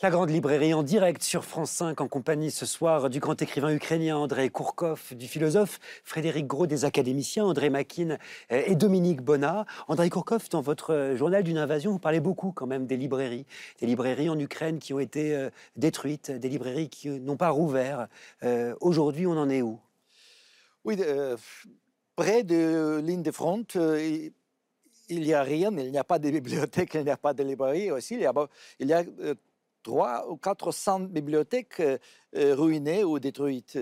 La 0.00 0.10
Grande 0.10 0.30
Librairie 0.30 0.74
en 0.74 0.84
direct 0.84 1.24
sur 1.24 1.44
France 1.44 1.72
5 1.72 2.00
en 2.00 2.06
compagnie 2.06 2.52
ce 2.52 2.66
soir 2.66 3.10
du 3.10 3.18
grand 3.18 3.42
écrivain 3.42 3.74
ukrainien 3.74 4.16
André 4.16 4.48
Kourkov, 4.48 5.16
du 5.16 5.26
philosophe 5.26 5.80
Frédéric 6.04 6.46
Gros, 6.46 6.68
des 6.68 6.84
académiciens 6.84 7.44
André 7.44 7.68
Makin 7.68 8.16
euh, 8.52 8.62
et 8.64 8.76
Dominique 8.76 9.22
Bonnat. 9.22 9.66
André 9.88 10.08
Kourkov, 10.08 10.48
dans 10.50 10.60
votre 10.60 10.94
euh, 10.94 11.16
journal 11.16 11.42
d'une 11.42 11.58
invasion, 11.58 11.90
vous 11.90 11.98
parlez 11.98 12.20
beaucoup 12.20 12.52
quand 12.52 12.68
même 12.68 12.86
des 12.86 12.96
librairies. 12.96 13.44
Des 13.80 13.88
librairies 13.88 14.28
en 14.28 14.38
Ukraine 14.38 14.78
qui 14.78 14.94
ont 14.94 15.00
été 15.00 15.34
euh, 15.34 15.50
détruites, 15.74 16.30
des 16.30 16.48
librairies 16.48 16.90
qui 16.90 17.08
n'ont 17.08 17.36
pas 17.36 17.50
rouvert. 17.50 18.06
Aujourd'hui, 18.80 19.26
on 19.26 19.36
en 19.36 19.50
est 19.50 19.62
où? 19.62 19.80
Oui, 20.84 20.96
près 22.14 22.44
de 22.44 23.00
ligne 23.02 23.22
de 23.22 23.32
front, 23.32 23.64
il 23.74 25.20
n'y 25.20 25.34
a 25.34 25.42
rien, 25.42 25.72
il 25.76 25.90
n'y 25.90 25.98
a 25.98 26.04
pas 26.04 26.20
de 26.20 26.30
bibliothèque, 26.30 26.94
il 26.94 27.02
n'y 27.02 27.10
a 27.10 27.16
pas 27.16 27.34
de 27.34 27.42
librairie 27.42 27.90
aussi. 27.90 28.14
Il 28.14 28.20
y 28.20 28.26
a, 28.26 28.32
il 28.78 28.86
y 28.86 28.92
a 28.92 29.02
trois 29.88 30.30
ou 30.30 30.36
400 30.36 31.00
bibliothèques 31.08 31.80
euh, 31.80 31.96
euh, 32.36 32.54
ruinées 32.54 33.04
ou 33.04 33.18
détruites. 33.18 33.78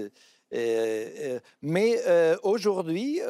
Euh, 0.55 1.41
mais 1.61 1.97
aujourd'hui, 2.45 3.21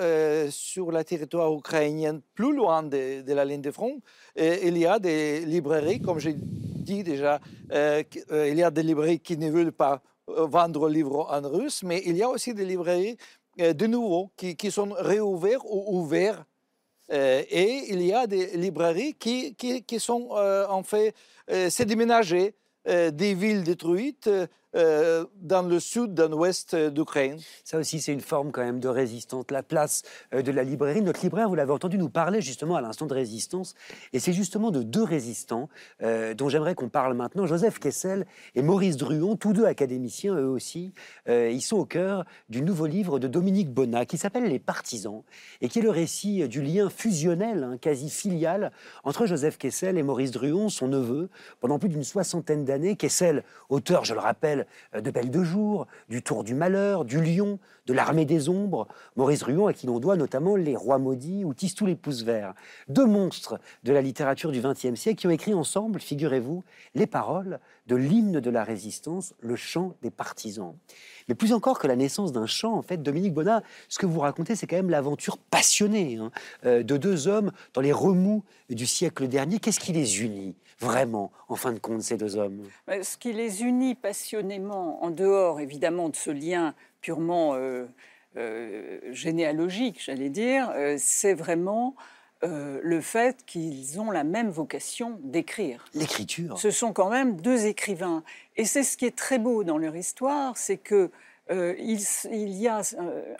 sur 0.51 0.93
le 0.93 1.03
territoire 1.03 1.51
ukrainien, 1.55 2.21
plus 2.35 2.55
loin 2.55 2.83
de, 2.83 3.33
la 3.33 3.45
ligne 3.47 3.63
de 3.63 3.71
front, 3.71 3.99
il 4.37 4.77
y 4.77 4.85
a 4.85 4.99
des 4.99 5.41
librairies, 5.47 6.03
comme 6.03 6.19
j'ai 6.19 6.35
dit 6.37 7.03
déjà, 7.03 7.41
il 7.73 8.59
y 8.63 8.63
a 8.63 8.71
des 8.71 8.83
librairies 8.83 9.21
qui 9.21 9.39
ne 9.39 9.51
veulent 9.51 9.73
pas 9.73 10.03
vendre 10.27 10.91
livres 10.91 11.27
en 11.31 11.49
russe, 11.49 11.83
mais 11.83 12.03
il 12.05 12.19
y 12.19 12.23
a 12.23 12.29
aussi 12.29 12.53
des 12.53 12.67
librairies 12.67 13.17
de 13.57 13.87
nouveau 13.87 14.31
qui, 14.37 14.71
sont 14.71 14.91
réouvertes 14.93 15.65
ou 15.65 16.01
ouvertes. 16.01 16.45
et 17.11 17.93
il 17.95 18.03
y 18.03 18.13
a 18.13 18.27
des 18.27 18.59
librairies 18.59 19.15
qui, 19.15 19.55
qui, 19.55 19.83
qui 19.85 19.99
sont 19.99 20.29
en 20.79 20.83
fait 20.83 21.15
euh, 21.51 21.71
des 22.87 23.35
villes 23.35 23.65
détruites 23.65 24.31
euh, 24.77 25.25
dans 25.41 25.63
le 25.63 25.81
sud, 25.81 26.13
dans 26.13 26.29
l'ouest 26.29 26.77
d'Ukraine. 26.77 27.39
Ça 27.65 27.79
aussi, 27.79 28.01
c'est 28.01 28.13
une 28.13 28.21
forme 28.21 28.53
quand 28.53 28.63
même 28.63 28.79
de 28.79 28.89
résistance. 28.89 29.47
La 29.51 29.63
place 29.63 30.03
euh, 30.35 30.43
de 30.43 30.53
la 30.53 30.65
librairie. 30.65 31.01
Notre 31.01 31.23
libraire, 31.23 31.49
vous 31.49 31.55
l'avez 31.55 31.73
entendu 31.73 31.97
nous 31.97 32.11
parler 32.11 32.43
justement 32.43 32.77
à 32.77 32.83
l'instant 32.83 33.07
de 33.07 33.15
résistance. 33.15 33.75
Et 34.13 34.19
c'est 34.19 34.35
justement 34.35 34.71
de 34.71 34.83
deux 34.83 35.03
résistants 35.03 35.71
euh, 36.03 36.35
dont 36.35 36.51
j'aimerais 36.51 36.75
qu'on 36.75 36.91
parle 36.91 37.15
maintenant. 37.15 37.47
Joseph 37.47 37.79
Kessel 37.79 38.27
et 38.55 38.63
Maurice 38.63 38.99
Druon, 38.99 39.37
tous 39.37 39.55
deux 39.55 39.65
académiciens, 39.65 40.35
eux 40.35 40.49
aussi. 40.49 40.93
ils 41.27 41.63
sont 41.63 41.77
au 41.77 41.87
cœur 41.87 42.25
du 42.49 42.61
nouveau 42.61 42.87
livre 42.87 43.19
de 43.19 43.29
Dominique 43.29 43.73
Bonnat 43.73 44.05
qui 44.05 44.19
s'appelle 44.19 44.45
Les 44.45 44.59
Partisans 44.59 45.23
et 45.61 45.69
qui 45.69 45.79
est 45.79 45.83
le 45.83 45.91
récit 45.91 46.47
du 46.49 46.61
lien 46.61 46.91
fusionnel, 46.91 47.65
hein, 47.65 47.79
quasi 47.81 48.11
filial, 48.11 48.73
entre 49.05 49.27
Joseph 49.27 49.57
Kessel 49.57 49.97
et 49.97 50.03
Maurice 50.03 50.33
Druon, 50.33 50.69
son 50.69 50.89
neveu, 50.89 51.29
pendant 51.61 51.79
plus 51.79 51.89
d'une 51.89 52.05
soixantaine 52.05 52.65
d'années. 52.65 52.97
Kessel, 52.97 53.43
auteur, 53.69 54.05
je 54.05 54.15
le 54.15 54.21
rappelle, 54.21 54.66
euh, 54.95 55.01
de 55.01 55.11
Belle 55.11 55.31
de 55.31 55.43
Jour, 55.43 55.87
du 56.09 56.23
Tour 56.23 56.45
du 56.45 56.55
Malheur, 56.55 57.05
du 57.05 57.21
Lion, 57.21 57.59
de 57.87 57.93
l'Armée 57.93 58.25
des 58.25 58.49
Ombres, 58.49 58.89
Maurice 59.17 59.43
Ruon, 59.43 59.67
à 59.67 59.73
qui 59.73 59.87
l'on 59.87 60.01
doit 60.01 60.17
notamment 60.17 60.57
Les 60.57 60.77
Rois 60.77 60.99
Maudits 60.99 61.45
ou 61.45 61.55
Tisse 61.55 61.75
tous 61.75 61.87
les 61.87 61.95
pouces 61.95 62.23
verts. 62.23 62.55
Deux 62.89 63.07
monstres 63.07 63.61
de 63.85 63.93
la 63.93 64.03
littérature 64.03 64.53
du 64.53 64.61
XXe 64.61 64.95
siècle 64.95 65.21
qui 65.21 65.27
ont 65.27 65.31
écrit 65.31 65.55
ensemble, 65.55 66.01
figurez-vous, 66.01 66.65
les 66.95 67.07
paroles 67.07 67.61
de 67.87 67.97
l'hymne 67.97 68.41
de 68.41 68.51
la 68.51 68.65
résistance, 68.65 69.35
le 69.41 69.57
chant 69.57 69.95
des 70.03 70.11
partisans. 70.11 70.75
Mais 71.29 71.35
plus 71.35 71.53
encore 71.53 71.79
que 71.79 71.87
la 71.87 71.97
naissance 71.97 72.33
d'un 72.33 72.47
chant, 72.47 72.75
en 72.75 72.83
fait, 72.83 73.03
Dominique 73.03 73.35
Bonnat, 73.35 73.63
ce 73.89 73.99
que 73.99 74.07
vous 74.07 74.21
racontez, 74.21 74.57
c'est 74.57 74.67
quand 74.67 74.77
même 74.77 74.91
l'aventure 74.91 75.39
passionnée 75.39 76.17
hein, 76.17 76.31
euh, 76.65 76.83
de 76.83 76.97
deux 76.97 77.29
hommes 77.29 77.53
dans 77.75 77.81
les 77.81 77.93
remous 77.93 78.45
du 78.71 78.87
siècle 78.87 79.29
dernier. 79.29 79.59
Qu'est-ce 79.59 79.81
qui 79.81 79.93
les 79.93 80.23
unit? 80.23 80.55
Vraiment, 80.81 81.33
en 81.49 81.57
fin 81.57 81.73
de 81.73 81.79
compte, 81.79 82.03
ces 82.03 82.17
deux 82.17 82.37
hommes 82.37 82.63
Ce 82.89 83.17
qui 83.17 83.33
les 83.33 83.63
unit 83.63 83.95
passionnément, 83.95 85.03
en 85.03 85.11
dehors 85.11 85.61
évidemment 85.61 86.09
de 86.09 86.17
ce 86.17 86.31
lien 86.31 86.75
purement 87.01 87.55
euh, 87.55 87.87
euh, 88.37 89.01
généalogique, 89.13 90.03
j'allais 90.05 90.29
dire, 90.29 90.73
c'est 90.99 91.35
vraiment 91.35 91.95
le 92.43 93.01
fait 93.01 93.45
qu'ils 93.45 93.99
ont 93.99 94.13
la 94.13 94.23
même 94.23 94.51
vocation 94.51 95.19
d'écrire. 95.23 95.85
L'écriture. 95.95 96.59
Ce 96.59 96.71
sont 96.71 96.93
quand 96.93 97.09
même 97.09 97.41
deux 97.41 97.67
écrivains. 97.67 98.23
Et 98.57 98.65
c'est 98.65 98.85
ce 98.85 98.97
qui 98.97 99.05
est 99.05 99.17
très 99.17 99.39
beau 99.39 99.65
dans 99.65 99.79
leur 99.79 99.97
histoire, 99.97 100.57
c'est 100.57 100.77
que 100.77 101.11
euh, 101.51 101.75
il, 101.79 102.01
il, 102.33 102.55
y 102.55 102.69
a 102.69 102.83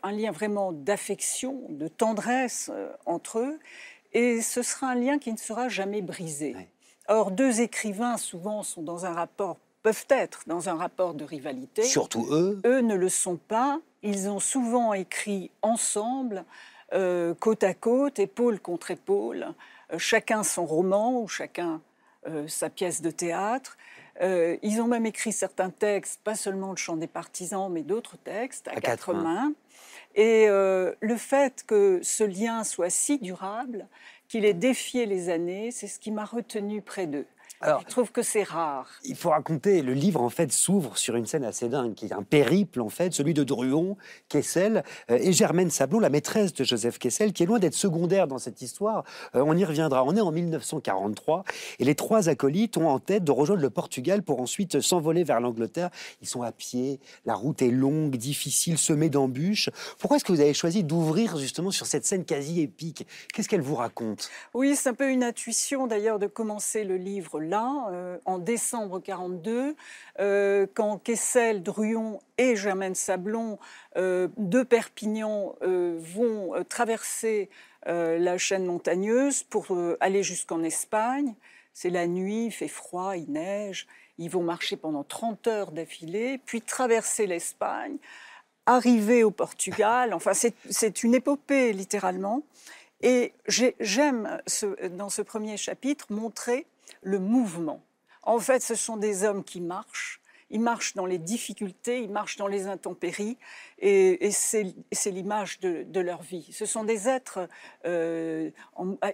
un 0.03 0.13
lien 0.13 0.31
vraiment 0.31 0.73
d'affection, 0.73 1.63
de 1.69 1.89
tendresse 1.89 2.71
entre 3.05 3.41
eux, 3.41 3.59
et 4.13 4.41
ce 4.41 4.63
sera 4.63 4.91
un 4.91 4.95
lien 4.95 5.19
qui 5.19 5.33
ne 5.33 5.37
sera 5.37 5.69
jamais 5.69 6.03
brisé. 6.03 6.57
Or, 7.09 7.31
deux 7.31 7.61
écrivains 7.61 8.17
souvent 8.17 8.63
sont 8.63 8.83
dans 8.83 9.07
un 9.07 9.13
rapport, 9.13 9.59
peuvent 9.83 10.07
être 10.09 10.43
dans 10.47 10.69
un 10.69 10.75
rapport 10.75 11.15
de 11.15 11.25
rivalité. 11.25 11.83
Surtout 11.83 12.27
eux. 12.31 12.61
Eux 12.65 12.81
ne 12.81 12.95
le 12.95 13.09
sont 13.09 13.37
pas. 13.37 13.81
Ils 14.03 14.29
ont 14.29 14.41
souvent 14.41 14.93
écrit 14.93 15.51
ensemble, 15.63 16.45
côte 17.41 17.65
à 17.65 17.75
côte, 17.75 18.19
épaule 18.19 18.61
contre 18.61 18.93
épaule, 18.93 19.47
chacun 19.99 20.45
son 20.45 20.65
roman 20.65 21.21
ou 21.21 21.27
chacun 21.27 21.81
sa 22.47 22.71
pièce 22.71 23.03
de 23.03 23.11
théâtre. 23.11 23.77
Euh, 24.23 24.57
ils 24.63 24.81
ont 24.81 24.87
même 24.87 25.07
écrit 25.07 25.33
certains 25.33 25.71
textes, 25.71 26.21
pas 26.23 26.35
seulement 26.35 26.71
le 26.71 26.77
chant 26.77 26.97
des 26.97 27.07
partisans, 27.07 27.71
mais 27.71 27.83
d'autres 27.83 28.17
textes 28.17 28.69
à, 28.69 28.81
quatre, 28.81 29.13
mains. 29.13 29.53
Et 30.15 30.47
euh, 30.49 30.95
le 31.01 31.17
fait 31.17 31.65
que 31.67 32.01
ce 32.03 32.25
lien 32.25 32.65
soit 32.65 32.91
si 32.91 33.19
durable, 33.19 33.87
qu'il 34.29 34.45
ait 34.45 34.55
défié 34.55 35.07
les 35.07 35.29
années, 35.29 35.71
c'est 35.71 35.87
ce 35.87 35.99
qui 35.99 36.11
m'a 36.11 36.25
retenu 36.25 36.83
près 36.83 37.07
d'eux. 37.07 37.27
Alors, 37.67 37.81
je 37.81 37.91
trouve 37.91 38.13
que 38.13 38.23
c'est 38.23 38.45
rare. 38.45 38.89
Il 39.03 39.17
faut 39.17 39.31
raconter, 39.31 39.83
le 39.83 39.93
livre 39.93 40.23
en 40.23 40.29
fait 40.29 40.53
s'ouvre 40.53 40.97
sur 40.97 41.17
une 41.17 41.27
scène 41.27 41.43
assez 41.43 41.69
dingue, 41.69 41.95
qui 41.95 42.07
est 42.07 42.13
un 42.13 42.23
périple 42.23 42.81
en 42.81 42.89
fait, 42.89 43.13
celui 43.13 43.35
de 43.35 43.43
Druon, 43.43 43.97
Kessel 44.29 44.85
euh, 45.11 45.19
et 45.21 45.33
Germaine 45.33 45.69
Sablon, 45.71 45.99
la 45.99 46.09
maîtresse 46.09 46.53
de 46.53 46.63
Joseph 46.63 47.01
Kessel, 47.01 47.33
qui 47.33 47.43
est 47.43 47.47
loin 47.47 47.59
d'être 47.59 47.75
secondaire 47.75 48.29
dans 48.29 48.39
cette 48.39 48.63
histoire. 48.63 49.03
Euh, 49.35 49.43
on 49.45 49.57
y 49.57 49.65
reviendra. 49.65 50.05
On 50.05 50.15
est 50.15 50.21
en 50.21 50.31
1943 50.31 51.43
et 51.81 51.85
les 51.85 51.97
trois 51.97 52.29
acolytes 52.29 52.77
ont 52.77 52.89
en 52.89 53.01
tête 53.01 53.25
de 53.25 53.33
rejoindre 53.33 53.63
le 53.63 53.71
Portugal 53.71 54.23
pour 54.23 54.41
ensuite 54.41 54.81
s'envoler 54.81 55.25
vers 55.25 55.41
l'Angleterre. 55.41 55.91
Ils 56.23 56.29
sont 56.29 56.43
à 56.43 56.53
pied, 56.53 57.01
la 57.25 57.35
route 57.35 57.63
est 57.63 57.73
longue, 57.73 58.15
difficile, 58.15 58.79
semée 58.79 59.09
d'embûches. 59.09 59.71
Pourquoi 59.99 60.19
est-ce 60.19 60.25
que 60.25 60.31
vous 60.31 60.41
avez 60.41 60.55
choisi 60.55 60.85
d'ouvrir 60.85 61.37
justement 61.37 61.73
sur 61.73 61.87
cette 61.87 62.07
scène 62.07 62.25
quasi 62.25 62.61
épique? 62.61 63.09
Qu'est-ce 63.35 63.49
qu'elle 63.49 63.61
vous 63.61 63.75
raconte? 63.75 64.31
Oui, 64.55 64.77
c'est 64.77 64.89
un 64.89 64.95
peu 64.95 65.11
une 65.11 65.25
intuition 65.25 65.89
d'ailleurs 65.89 66.21
de 66.21 66.29
commencer 66.29 66.85
le 66.85 66.97
livre 66.97 67.41
là, 67.41 67.56
euh, 67.57 68.19
en 68.25 68.39
décembre 68.39 69.01
42, 69.01 69.77
euh, 70.19 70.67
quand 70.75 70.99
Kessel, 70.99 71.63
Druon 71.63 72.21
et 72.39 72.57
Germaine 72.57 72.95
Sablon 72.95 73.59
euh, 73.97 74.29
de 74.37 74.63
Perpignan 74.63 75.55
vont 75.63 76.53
traverser 76.69 77.49
la 77.87 78.37
chaîne 78.37 78.67
montagneuse 78.67 79.45
pour 79.45 79.67
aller 80.01 80.23
jusqu'en 80.23 80.63
Espagne. 80.65 81.35
C'est 81.73 81.91
la 81.91 82.07
nuit, 82.07 82.47
il 82.47 82.51
fait 82.51 82.69
froid, 82.69 83.17
il 83.17 83.31
neige. 83.31 83.87
Ils 84.19 84.31
vont 84.31 84.43
marcher 84.43 84.77
pendant 84.77 85.05
30 85.05 85.47
heures 85.47 85.73
d'affilée, 85.73 86.41
puis 86.47 86.63
traverser 86.63 87.27
l'Espagne, 87.27 87.99
arriver 88.65 89.23
au 89.23 89.31
Portugal. 89.31 90.15
Enfin, 90.15 90.33
c'est 90.35 91.03
une 91.05 91.15
épopée, 91.15 91.73
littéralement. 91.73 92.43
Et 93.03 93.35
j'aime, 93.47 94.41
dans 94.93 95.11
ce 95.11 95.23
premier 95.23 95.57
chapitre, 95.57 96.07
montrer 96.11 96.67
le 97.03 97.19
mouvement. 97.19 97.83
En 98.23 98.39
fait, 98.39 98.61
ce 98.63 98.75
sont 98.75 98.97
des 98.97 99.25
hommes 99.25 99.45
qui 99.45 99.61
marchent. 99.61 100.21
Ils 100.51 100.61
marchent 100.61 100.95
dans 100.95 101.07
les 101.07 101.19
difficultés, 101.19 102.03
ils 102.03 102.11
marchent 102.11 102.37
dans 102.37 102.47
les 102.47 102.69
intempéries, 102.69 103.37
et, 103.81 104.31
c'est 104.31 105.11
l'image 105.11 105.59
de, 105.59 106.01
leur 106.01 106.23
vie. 106.23 106.49
Ce 106.53 106.67
sont 106.67 106.85
des 106.85 107.09
êtres 107.09 107.49
euh, 107.85 108.51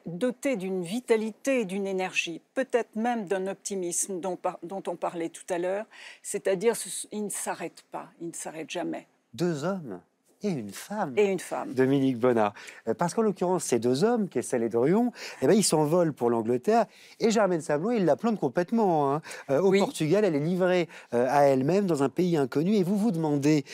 dotés 0.04 0.56
d'une 0.56 0.82
vitalité 0.82 1.60
et 1.60 1.64
d'une 1.64 1.86
énergie, 1.86 2.42
peut-être 2.52 2.96
même 2.96 3.26
d'un 3.26 3.46
optimisme 3.46 4.20
dont, 4.20 4.38
dont, 4.62 4.82
on 4.86 4.96
parlait 4.96 5.30
tout 5.30 5.46
à 5.48 5.56
l'heure, 5.56 5.86
c'est-à-dire 6.22 6.76
qu'ils 6.76 7.24
ne 7.24 7.30
s'arrêtent 7.30 7.84
pas, 7.90 8.10
ils 8.20 8.28
ne 8.28 8.34
s'arrêtent 8.34 8.70
jamais. 8.70 9.08
Deux 9.32 9.64
hommes? 9.64 10.02
Et 10.42 10.48
une 10.48 10.70
femme. 10.70 11.14
Et 11.16 11.26
une 11.26 11.38
femme. 11.38 11.72
Dominique 11.72 12.18
Bonnard. 12.18 12.54
Euh, 12.88 12.94
parce 12.94 13.14
qu'en 13.14 13.22
l'occurrence, 13.22 13.64
ces 13.64 13.78
deux 13.78 14.04
hommes, 14.04 14.28
Kessel 14.28 14.62
et 14.62 14.68
Dorion, 14.68 15.12
eh 15.40 15.46
ben, 15.46 15.54
ils 15.54 15.62
s'envolent 15.62 16.12
pour 16.12 16.30
l'Angleterre 16.30 16.86
et 17.20 17.30
Germaine 17.30 17.60
Sablon, 17.60 17.92
il 17.92 18.04
la 18.04 18.16
plante 18.16 18.38
complètement. 18.38 19.12
Hein. 19.12 19.22
Euh, 19.50 19.60
au 19.60 19.70
Portugal, 19.72 20.24
elle 20.24 20.34
est 20.34 20.40
livrée 20.40 20.88
euh, 21.14 21.26
à 21.30 21.42
elle-même 21.42 21.86
dans 21.86 22.02
un 22.02 22.08
pays 22.08 22.36
inconnu 22.36 22.74
et 22.74 22.82
vous 22.82 22.96
vous 22.96 23.12
demandez, 23.12 23.64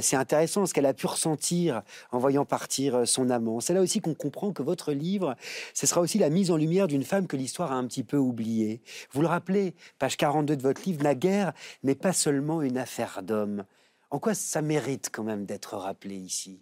c'est 0.00 0.16
intéressant 0.16 0.66
ce 0.66 0.74
qu'elle 0.74 0.86
a 0.86 0.94
pu 0.94 1.06
ressentir 1.06 1.82
en 2.12 2.18
voyant 2.18 2.44
partir 2.44 3.06
son 3.06 3.30
amant. 3.30 3.60
C'est 3.60 3.74
là 3.74 3.80
aussi 3.80 4.00
qu'on 4.00 4.14
comprend 4.14 4.52
que 4.52 4.62
votre 4.62 4.92
livre, 4.92 5.36
ce 5.74 5.86
sera 5.86 6.00
aussi 6.00 6.18
la 6.18 6.30
mise 6.30 6.50
en 6.50 6.56
lumière 6.56 6.86
d'une 6.86 7.04
femme 7.04 7.26
que 7.26 7.36
l'histoire 7.36 7.72
a 7.72 7.76
un 7.76 7.86
petit 7.86 8.04
peu 8.04 8.16
oubliée. 8.16 8.80
Vous 9.12 9.22
le 9.22 9.28
rappelez, 9.28 9.74
page 9.98 10.16
42 10.16 10.56
de 10.56 10.62
votre 10.62 10.82
livre, 10.86 11.02
la 11.02 11.14
guerre 11.14 11.52
n'est 11.82 11.94
pas 11.94 12.12
seulement 12.12 12.62
une 12.62 12.78
affaire 12.78 13.22
d'hommes. 13.22 13.64
En 14.10 14.18
quoi 14.18 14.34
ça 14.34 14.60
mérite 14.60 15.10
quand 15.12 15.22
même 15.22 15.46
d'être 15.46 15.76
rappelé 15.76 16.16
ici? 16.16 16.60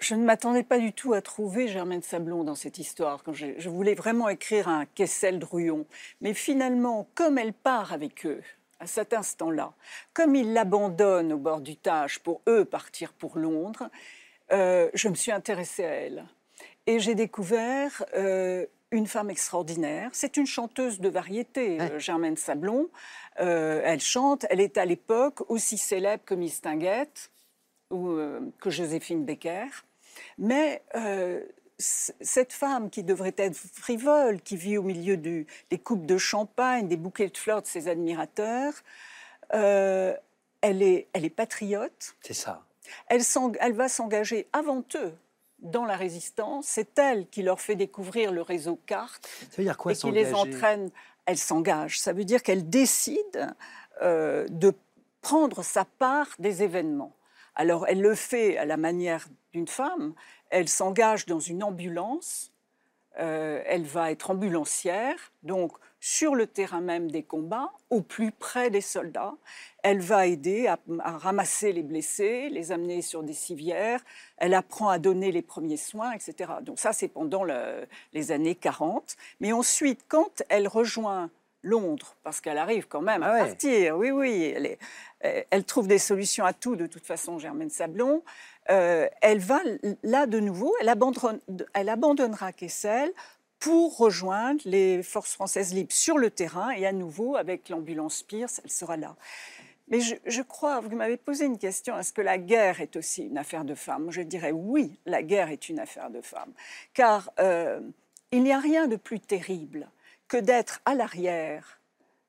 Je 0.00 0.14
ne 0.14 0.24
m'attendais 0.24 0.62
pas 0.62 0.78
du 0.78 0.92
tout 0.92 1.12
à 1.12 1.22
trouver 1.22 1.66
Germaine 1.66 2.02
Sablon 2.02 2.44
dans 2.44 2.54
cette 2.54 2.78
histoire. 2.78 3.22
Quand 3.24 3.32
je, 3.32 3.68
voulais 3.68 3.94
vraiment 3.94 4.28
écrire 4.28 4.68
un 4.68 4.86
Kessel 4.86 5.38
Druon. 5.38 5.86
Mais 6.20 6.34
finalement, 6.34 7.08
comme 7.14 7.38
elle 7.38 7.52
part 7.52 7.92
avec 7.92 8.24
eux, 8.26 8.42
à 8.80 8.86
cet 8.86 9.12
instant-là, 9.12 9.72
comme 10.14 10.36
ils 10.36 10.52
l'abandonnent 10.52 11.32
au 11.32 11.38
bord 11.38 11.60
du 11.60 11.76
Tage 11.76 12.20
pour 12.20 12.42
eux 12.48 12.64
partir 12.64 13.12
pour 13.12 13.38
Londres, 13.38 13.90
euh, 14.52 14.88
je 14.94 15.08
me 15.08 15.14
suis 15.14 15.32
intéressée 15.32 15.84
à 15.84 15.90
elle. 15.90 16.24
Et 16.86 17.00
j'ai 17.00 17.16
découvert 17.16 18.04
euh, 18.14 18.66
une 18.90 19.06
femme 19.06 19.30
extraordinaire. 19.30 20.10
C'est 20.12 20.36
une 20.36 20.46
chanteuse 20.46 21.00
de 21.00 21.08
variété, 21.08 21.80
euh, 21.80 21.98
Germaine 21.98 22.36
Sablon. 22.36 22.88
Euh, 23.40 23.82
elle 23.84 24.00
chante. 24.00 24.46
Elle 24.50 24.60
est 24.60 24.78
à 24.78 24.84
l'époque 24.84 25.48
aussi 25.50 25.78
célèbre 25.78 26.24
que 26.24 26.34
Miss 26.34 26.60
Tinguette 26.60 27.30
ou 27.90 28.10
euh, 28.10 28.40
que 28.60 28.70
Joséphine 28.70 29.24
Becker. 29.24 29.66
Mais 30.38 30.82
cette 31.78 32.52
femme 32.52 32.90
qui 32.90 33.04
devrait 33.04 33.34
être 33.36 33.54
frivole, 33.54 34.40
qui 34.40 34.56
vit 34.56 34.78
au 34.78 34.82
milieu 34.82 35.16
des 35.16 35.46
coupes 35.82 36.06
de 36.06 36.18
champagne, 36.18 36.88
des 36.88 36.96
bouquets 36.96 37.28
de 37.28 37.36
fleurs 37.36 37.62
de 37.62 37.68
ses 37.68 37.86
admirateurs, 37.86 38.72
elle, 39.50 40.82
est, 40.82 41.06
elle 41.12 41.24
est 41.24 41.30
patriote. 41.30 42.16
C'est 42.22 42.34
ça. 42.34 42.64
Elle, 43.06 43.22
elle 43.60 43.74
va 43.74 43.88
s'engager 43.88 44.48
avant 44.52 44.82
eux 44.96 45.14
dans 45.60 45.84
la 45.84 45.96
résistance. 45.96 46.66
C'est 46.66 46.98
elle 46.98 47.28
qui 47.28 47.42
leur 47.42 47.60
fait 47.60 47.74
découvrir 47.74 48.32
le 48.32 48.42
réseau 48.42 48.78
carte 48.86 49.28
Ça 49.50 49.56
veut 49.56 49.64
dire 49.64 49.76
quoi, 49.76 49.92
et 49.92 49.96
qui 49.96 50.10
les 50.10 50.34
entraîne. 50.34 50.90
Elle 51.26 51.38
s'engage. 51.38 52.00
Ça 52.00 52.12
veut 52.12 52.24
dire 52.24 52.42
qu'elle 52.42 52.70
décide 52.70 53.54
euh, 54.02 54.46
de 54.48 54.72
prendre 55.20 55.62
sa 55.62 55.84
part 55.84 56.28
des 56.38 56.62
événements. 56.62 57.12
Alors 57.54 57.86
elle 57.86 58.00
le 58.00 58.14
fait 58.14 58.56
à 58.56 58.64
la 58.64 58.76
manière 58.76 59.26
d'une 59.52 59.68
femme. 59.68 60.14
Elle 60.50 60.68
s'engage 60.68 61.26
dans 61.26 61.40
une 61.40 61.62
ambulance. 61.62 62.52
Euh, 63.18 63.62
elle 63.66 63.84
va 63.84 64.12
être 64.12 64.30
ambulancière, 64.30 65.32
donc 65.42 65.72
sur 66.00 66.34
le 66.34 66.46
terrain 66.46 66.80
même 66.80 67.10
des 67.10 67.22
combats, 67.22 67.72
au 67.90 68.02
plus 68.02 68.30
près 68.30 68.70
des 68.70 68.80
soldats. 68.80 69.34
Elle 69.82 70.00
va 70.00 70.26
aider 70.26 70.66
à, 70.66 70.78
ramasser 71.18 71.72
les 71.72 71.82
blessés, 71.82 72.48
les 72.50 72.72
amener 72.72 73.02
sur 73.02 73.22
des 73.22 73.34
civières. 73.34 74.00
Elle 74.36 74.54
apprend 74.54 74.88
à 74.88 74.98
donner 74.98 75.32
les 75.32 75.42
premiers 75.42 75.76
soins, 75.76 76.12
etc. 76.12 76.52
Donc 76.62 76.78
ça, 76.78 76.92
c'est 76.92 77.08
pendant 77.08 77.44
les 78.12 78.32
années 78.32 78.54
40. 78.54 79.16
Mais 79.40 79.52
ensuite, 79.52 80.00
quand 80.08 80.42
elle 80.48 80.68
rejoint 80.68 81.30
Londres, 81.62 82.16
parce 82.22 82.40
qu'elle 82.40 82.58
arrive 82.58 82.86
quand 82.86 83.02
même 83.02 83.22
à 83.24 83.32
ah 83.32 83.38
partir, 83.38 83.98
oui, 83.98 84.12
oui, 84.12 84.52
elle, 84.54 84.78
elle, 85.50 85.64
trouve 85.64 85.88
des 85.88 85.98
solutions 85.98 86.44
à 86.44 86.52
tout, 86.52 86.76
de 86.76 86.86
toute 86.86 87.04
façon, 87.04 87.38
Germaine 87.38 87.70
Sablon. 87.70 88.22
Euh, 88.70 89.08
elle 89.22 89.38
va 89.38 89.60
là 90.02 90.26
de 90.26 90.40
nouveau, 90.40 90.74
elle, 90.80 90.94
elle 91.74 91.88
abandonnera 91.88 92.52
Kessel 92.52 93.12
pour 93.58 93.96
rejoindre 93.96 94.60
les 94.64 95.02
forces 95.02 95.34
françaises 95.34 95.74
libres 95.74 95.92
sur 95.92 96.18
le 96.18 96.30
terrain 96.30 96.70
et 96.70 96.86
à 96.86 96.92
nouveau 96.92 97.36
avec 97.36 97.68
l'ambulance 97.68 98.22
Pierce, 98.22 98.60
elle 98.64 98.70
sera 98.70 98.96
là. 98.96 99.16
Mais 99.90 100.00
je, 100.00 100.42
crois, 100.42 100.80
vous 100.80 100.94
m'avez 100.94 101.16
posé 101.16 101.46
une 101.46 101.56
question, 101.56 101.98
est-ce 101.98 102.12
que 102.12 102.20
la 102.20 102.36
guerre 102.36 102.82
est 102.82 102.94
aussi 102.96 103.22
une 103.22 103.38
affaire 103.38 103.64
de 103.64 103.74
femmes? 103.74 104.10
Je 104.10 104.20
dirais 104.20 104.52
oui, 104.52 104.98
la 105.06 105.22
guerre 105.22 105.48
est 105.48 105.70
une 105.70 105.80
affaire 105.80 106.10
de 106.10 106.20
femmes. 106.20 106.52
Car 106.92 107.32
euh, 107.40 107.80
il 108.30 108.42
n'y 108.42 108.52
a 108.52 108.58
rien 108.58 108.86
de 108.86 108.96
plus 108.96 109.18
terrible 109.18 109.88
que 110.28 110.36
d'être 110.36 110.82
à 110.84 110.94
l'arrière, 110.94 111.80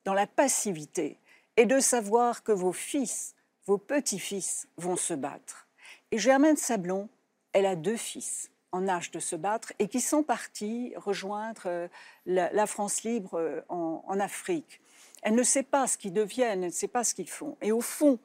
dans 0.05 0.13
la 0.13 0.25
passivité, 0.25 1.17
et 1.57 1.65
de 1.65 1.81
savoir 1.81 2.43
que 2.43 2.53
vos 2.53 2.71
fils, 2.71 3.35
vos 3.65 3.77
petits-fils 3.77 4.69
vont 4.77 4.95
se 4.95 5.13
battre. 5.13 5.67
Et 6.11 6.17
Germaine 6.17 6.55
Sablon, 6.55 7.09
elle 7.51 7.65
a 7.65 7.75
deux 7.75 7.97
fils 7.97 8.49
en 8.71 8.87
âge 8.87 9.11
de 9.11 9.19
se 9.19 9.35
battre 9.35 9.73
et 9.79 9.87
qui 9.87 10.01
sont 10.01 10.23
partis 10.23 10.93
rejoindre 10.95 11.63
euh, 11.65 11.87
la, 12.25 12.67
France 12.67 13.03
libre 13.03 13.39
euh, 13.39 13.61
en, 13.69 14.19
Afrique. 14.19 14.81
Elle 15.21 15.35
ne 15.35 15.43
sait 15.43 15.63
pas 15.63 15.87
ce 15.87 15.97
qu'ils 15.97 16.13
deviennent, 16.13 16.63
elle 16.63 16.69
ne 16.69 16.73
sait 16.73 16.87
pas 16.87 17.03
ce 17.03 17.13
qu'ils 17.13 17.29
font. 17.29 17.57
Et 17.61 17.71
au 17.71 17.81
fond, 17.81 18.19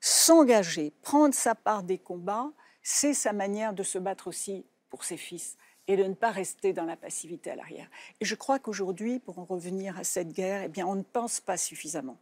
s'engager, 0.00 0.92
prendre 1.02 1.34
sa 1.34 1.54
part 1.54 1.82
des 1.82 1.98
combats, 1.98 2.50
c'est 2.82 3.14
sa 3.14 3.32
manière 3.32 3.72
de 3.72 3.82
se 3.82 3.98
battre 3.98 4.28
aussi 4.28 4.64
pour 4.90 5.04
ses 5.04 5.16
fils 5.16 5.56
et 5.88 5.96
de 5.96 6.04
ne 6.04 6.14
pas 6.14 6.30
rester 6.30 6.72
dans 6.72 6.84
la 6.84 6.96
passivité 6.96 7.50
à 7.50 7.56
l'arrière. 7.56 7.88
Et 8.20 8.24
je 8.24 8.34
crois 8.34 8.58
qu'aujourd'hui, 8.58 9.18
pour 9.18 9.38
en 9.38 9.44
revenir 9.44 9.98
à 9.98 10.04
cette 10.04 10.32
guerre, 10.32 10.62
eh 10.62 10.68
bien, 10.68 10.86
on 10.86 10.94
ne 10.94 11.02
pense 11.02 11.40
pas 11.40 11.56
suffisamment 11.56 12.18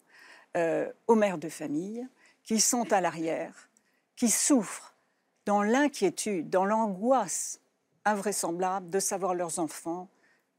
euh, 0.56 0.90
aux 1.06 1.14
mères 1.14 1.38
de 1.38 1.48
famille 1.48 2.06
qui 2.42 2.58
sont 2.58 2.92
à 2.92 3.00
l'arrière, 3.00 3.68
qui 4.16 4.30
souffrent 4.30 4.94
dans 5.46 5.62
l'inquiétude, 5.62 6.50
dans 6.50 6.64
l'angoisse 6.64 7.60
invraisemblable 8.04 8.90
de 8.90 9.00
savoir 9.00 9.34
leurs 9.34 9.58
enfants 9.58 10.08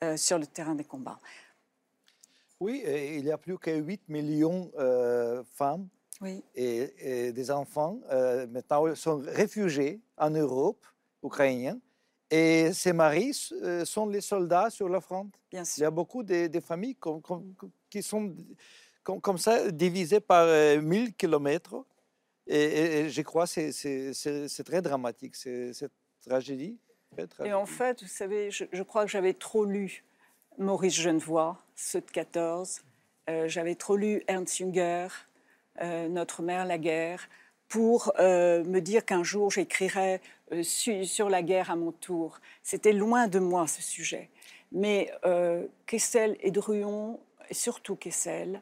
euh, 0.03 0.17
sur 0.17 0.37
le 0.37 0.47
terrain 0.47 0.75
des 0.75 0.83
combats. 0.83 1.19
Oui, 2.59 2.83
il 2.85 3.25
y 3.25 3.31
a 3.31 3.37
plus 3.37 3.57
que 3.57 3.71
8 3.71 4.09
millions 4.09 4.65
de 4.65 4.79
euh, 4.79 5.43
femmes 5.43 5.87
oui. 6.21 6.43
et, 6.55 7.31
des 7.31 7.51
enfants 7.51 7.99
euh, 8.11 8.45
maintenant 8.47 8.93
sont 8.95 9.23
réfugiés 9.25 9.99
en 10.17 10.29
Europe, 10.29 10.85
ukrainiens, 11.23 11.79
et 12.29 12.71
ces 12.73 12.93
maris 12.93 13.51
sont 13.83 14.07
les 14.07 14.21
soldats 14.21 14.69
sur 14.69 14.87
la 14.87 15.01
front. 15.01 15.29
Bien 15.51 15.65
sûr. 15.65 15.79
Il 15.79 15.81
y 15.81 15.85
a 15.85 15.91
beaucoup 15.91 16.23
de, 16.23 16.59
familles 16.61 16.95
qui 17.89 18.01
sont 18.01 18.33
comme, 19.03 19.37
ça 19.37 19.69
divisées 19.69 20.21
par 20.21 20.47
1000 20.81 21.13
kilomètres. 21.15 21.83
Et, 22.51 23.09
je 23.09 23.21
crois 23.21 23.47
que 23.47 23.71
c'est 23.71 24.63
très 24.65 24.81
dramatique, 24.81 25.35
cette 25.35 25.91
tragédie. 26.27 26.77
Et 27.43 27.53
en 27.53 27.65
fait, 27.65 28.01
vous 28.01 28.09
savez, 28.09 28.51
je, 28.51 28.83
crois 28.83 29.05
que 29.05 29.11
j'avais 29.11 29.33
trop 29.33 29.65
lu 29.65 30.03
Maurice 30.57 30.95
Genevoix, 30.95 31.57
ceux 31.75 32.01
de 32.01 32.11
14. 32.11 32.81
j'avais 33.47 33.75
trop 33.75 33.95
lu 33.95 34.23
Ernst 34.27 34.57
Jünger, 34.57 35.07
euh, 35.81 36.07
Notre 36.09 36.41
mère, 36.41 36.65
la 36.65 36.77
guerre, 36.77 37.27
pour 37.69 38.11
euh, 38.19 38.63
me 38.65 38.81
dire 38.81 39.05
qu'un 39.05 39.23
jour 39.23 39.49
j'écrirais 39.49 40.21
euh, 40.51 40.63
sur 40.63 41.29
la 41.29 41.41
guerre 41.41 41.71
à 41.71 41.75
mon 41.75 41.93
tour. 41.93 42.39
C'était 42.63 42.91
loin 42.91 43.27
de 43.27 43.39
moi 43.39 43.67
ce 43.67 43.81
sujet. 43.81 44.29
Mais 44.73 45.11
Kessel 45.85 46.37
et 46.39 46.49
Druon, 46.49 47.19
et 47.49 47.53
surtout 47.53 47.97
Kessel, 47.97 48.61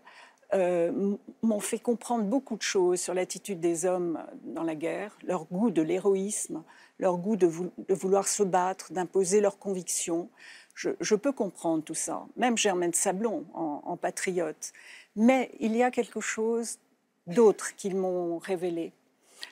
m'ont 0.53 1.59
fait 1.59 1.79
comprendre 1.79 2.23
beaucoup 2.23 2.55
de 2.55 2.61
choses 2.61 2.99
sur 2.99 3.13
l'attitude 3.13 3.59
des 3.59 3.85
hommes 3.85 4.19
dans 4.43 4.63
la 4.63 4.75
guerre, 4.75 5.15
leur 5.23 5.45
goût 5.45 5.69
de 5.69 5.81
l'héroïsme, 5.81 6.63
leur 6.99 7.17
goût 7.17 7.35
de, 7.35 7.49
vouloir 7.89 8.27
se 8.27 8.43
battre, 8.43 8.91
d'imposer 8.91 9.41
leurs 9.41 9.57
convictions. 9.57 10.29
Je, 10.75 11.15
peux 11.15 11.31
comprendre 11.31 11.83
tout 11.83 11.95
ça, 11.95 12.25
même 12.37 12.57
Germaine 12.57 12.93
Sablon 12.93 13.45
en, 13.53 13.97
patriote. 13.97 14.71
Mais 15.15 15.51
il 15.59 15.75
y 15.75 15.83
a 15.83 15.91
quelque 15.91 16.21
chose 16.21 16.79
d'autre 17.27 17.75
qu'ils 17.75 17.95
m'ont 17.95 18.37
révélé. 18.37 18.93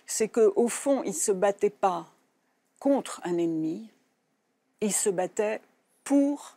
C'est 0.05 0.29
qu'au 0.29 0.67
fond, 0.67 1.03
ils 1.03 1.09
ne 1.09 1.13
se 1.13 1.31
battaient 1.31 1.69
pas 1.69 2.07
contre 2.79 3.19
un 3.23 3.37
ennemi, 3.37 3.89
ils 4.81 4.93
se 4.93 5.09
battaient 5.09 5.61
pour 6.03 6.56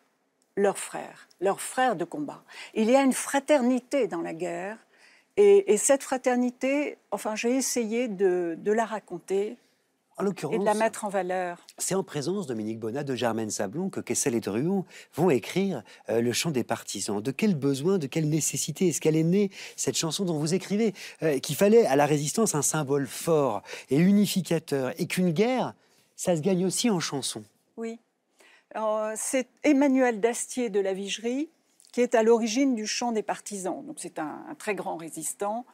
leurs 0.61 0.79
frères, 0.79 1.29
leurs 1.41 1.61
frères 1.61 1.97
de 1.97 2.05
combat. 2.05 2.43
Il 2.75 2.91
y 2.91 2.97
a 2.97 3.03
une 3.03 3.13
fraternité 3.13 4.07
dans 4.07 4.23
la 4.23 4.35
guerre, 4.35 4.77
et, 5.37 5.79
cette 5.79 6.03
fraternité, 6.03 6.99
enfin, 7.13 7.35
j'ai 7.35 7.57
essayé 7.57 8.09
de 8.09 8.73
la 8.73 8.85
raconter 8.85 9.57
et 10.53 10.59
de 10.59 10.65
la 10.65 10.75
mettre 10.75 11.05
en 11.05 11.09
valeur. 11.09 11.59
C'est 11.79 11.95
en 11.95 12.03
présence, 12.03 12.47
Dominique 12.47 12.79
Bonnat, 12.79 13.05
de 13.05 13.15
Germaine 13.15 13.51
Sablon, 13.51 13.89
que 13.89 14.01
Kessel 14.01 14.35
et 14.35 14.41
Druon 14.41 14.85
vont 15.15 15.31
écrire 15.31 15.83
euh, 16.09 16.21
Le 16.21 16.33
chant 16.33 16.51
des 16.51 16.65
partisans. 16.65 17.21
De 17.21 17.31
quel 17.31 17.55
besoin, 17.55 17.99
de 17.99 18.07
quelle 18.07 18.29
nécessité 18.29 18.89
est-ce 18.89 19.01
qu'elle 19.01 19.17
est 19.17 19.23
née, 19.23 19.51
cette 19.77 19.97
chanson 19.97 20.25
dont 20.25 20.39
vous 20.39 20.55
écrivez 20.55 20.95
euh, 21.23 21.39
Qu'il 21.39 21.57
fallait 21.57 21.87
à 21.87 21.97
la 21.97 22.07
résistance 22.07 22.55
un 22.55 22.63
symbole 22.63 23.07
fort 23.07 23.63
et 23.89 23.97
unificateur, 23.97 24.93
et 24.99 25.07
qu'une 25.07 25.31
guerre, 25.31 25.75
ça 26.17 26.37
se 26.37 26.41
gagne 26.41 26.67
aussi 26.67 26.91
en 26.91 27.01
chanson? 27.01 27.43
Oui. 27.77 27.99
C'est 29.17 29.49
Emmanuel 29.65 30.21
Dastier 30.21 30.71
de 30.71 30.81
la 30.81 30.93
Vigerie 30.93 31.51
qui 31.93 32.01
est 32.01 32.15
à 32.15 32.23
l'origine 32.23 32.75
du 32.75 32.87
chant 32.87 33.13
des 33.13 33.23
partisans. 33.23 33.85
Donc 33.87 33.97
c'est 33.99 34.19
un, 34.19 34.55
très 34.59 34.75
grand 34.75 34.97
résistant 34.97 35.67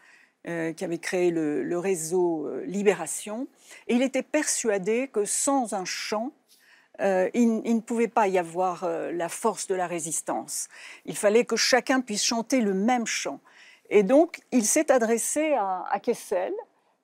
euh, 0.49 0.73
qui 0.73 0.85
avait 0.85 0.99
créé 0.99 1.31
le, 1.31 1.79
réseau 1.79 2.47
euh, 2.47 2.65
Libération. 2.65 3.49
Et 3.89 3.95
il 3.95 4.03
était 4.03 4.23
persuadé 4.23 5.09
que 5.09 5.25
sans 5.25 5.75
un 5.75 5.85
chant, 5.85 6.33
euh, 7.01 7.29
il, 7.35 7.63
ne 7.63 7.81
pouvait 7.81 8.09
pas 8.09 8.29
y 8.29 8.39
avoir 8.39 8.89
la 8.89 9.29
force 9.29 9.67
de 9.67 9.75
la 9.75 9.87
résistance. 9.87 10.69
Il 11.05 11.17
fallait 11.17 11.45
que 11.45 11.57
chacun 11.57 12.01
puisse 12.01 12.25
chanter 12.25 12.61
le 12.61 12.73
même 12.73 13.07
chant. 13.07 13.41
Et 13.91 14.03
donc, 14.03 14.41
il 14.51 14.65
s'est 14.65 14.91
adressé 14.91 15.55
à, 15.55 16.01
Kessel, 16.03 16.53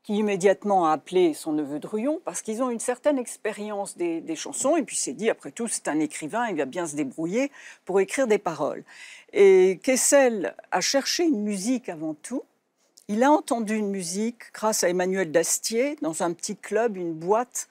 qui 0.03 0.16
immédiatement 0.16 0.86
a 0.86 0.92
appelé 0.92 1.32
son 1.32 1.53
neveu 1.53 1.78
Druon, 1.78 2.20
parce 2.24 2.42
qu'ils 2.42 2.62
ont 2.62 2.70
une 2.70 2.80
certaine 2.80 3.18
expérience 3.18 3.96
des, 3.96 4.36
chansons, 4.36 4.76
et 4.76 4.82
puis 4.82 4.96
s'est 4.96 5.12
dit, 5.12 5.30
après 5.30 5.53
tout, 5.53 5.68
c'est 5.68 5.88
un 5.88 6.00
écrivain, 6.00 6.48
il 6.48 6.57
va 6.57 6.64
bien 6.64 6.86
se 6.86 6.96
débrouiller 6.96 7.53
pour 7.84 8.00
écrire 8.00 8.26
des 8.26 8.38
paroles. 8.38 8.82
Et 9.32 9.78
Kessel 9.82 10.57
a 10.72 10.80
cherché 10.80 11.24
une 11.24 11.42
musique 11.42 11.88
avant 11.88 12.14
tout, 12.14 12.42
il 13.09 13.22
a 13.22 13.30
entendu 13.30 13.76
une 13.76 13.90
musique 13.90 14.53
grâce 14.53 14.84
à 14.84 14.88
Emmanuel 14.88 15.30
Dastier 15.30 15.96
dans 16.03 16.22
un 16.22 16.32
petit 16.32 16.57
club, 16.57 16.96
une 16.96 17.12
boîte, 17.12 17.68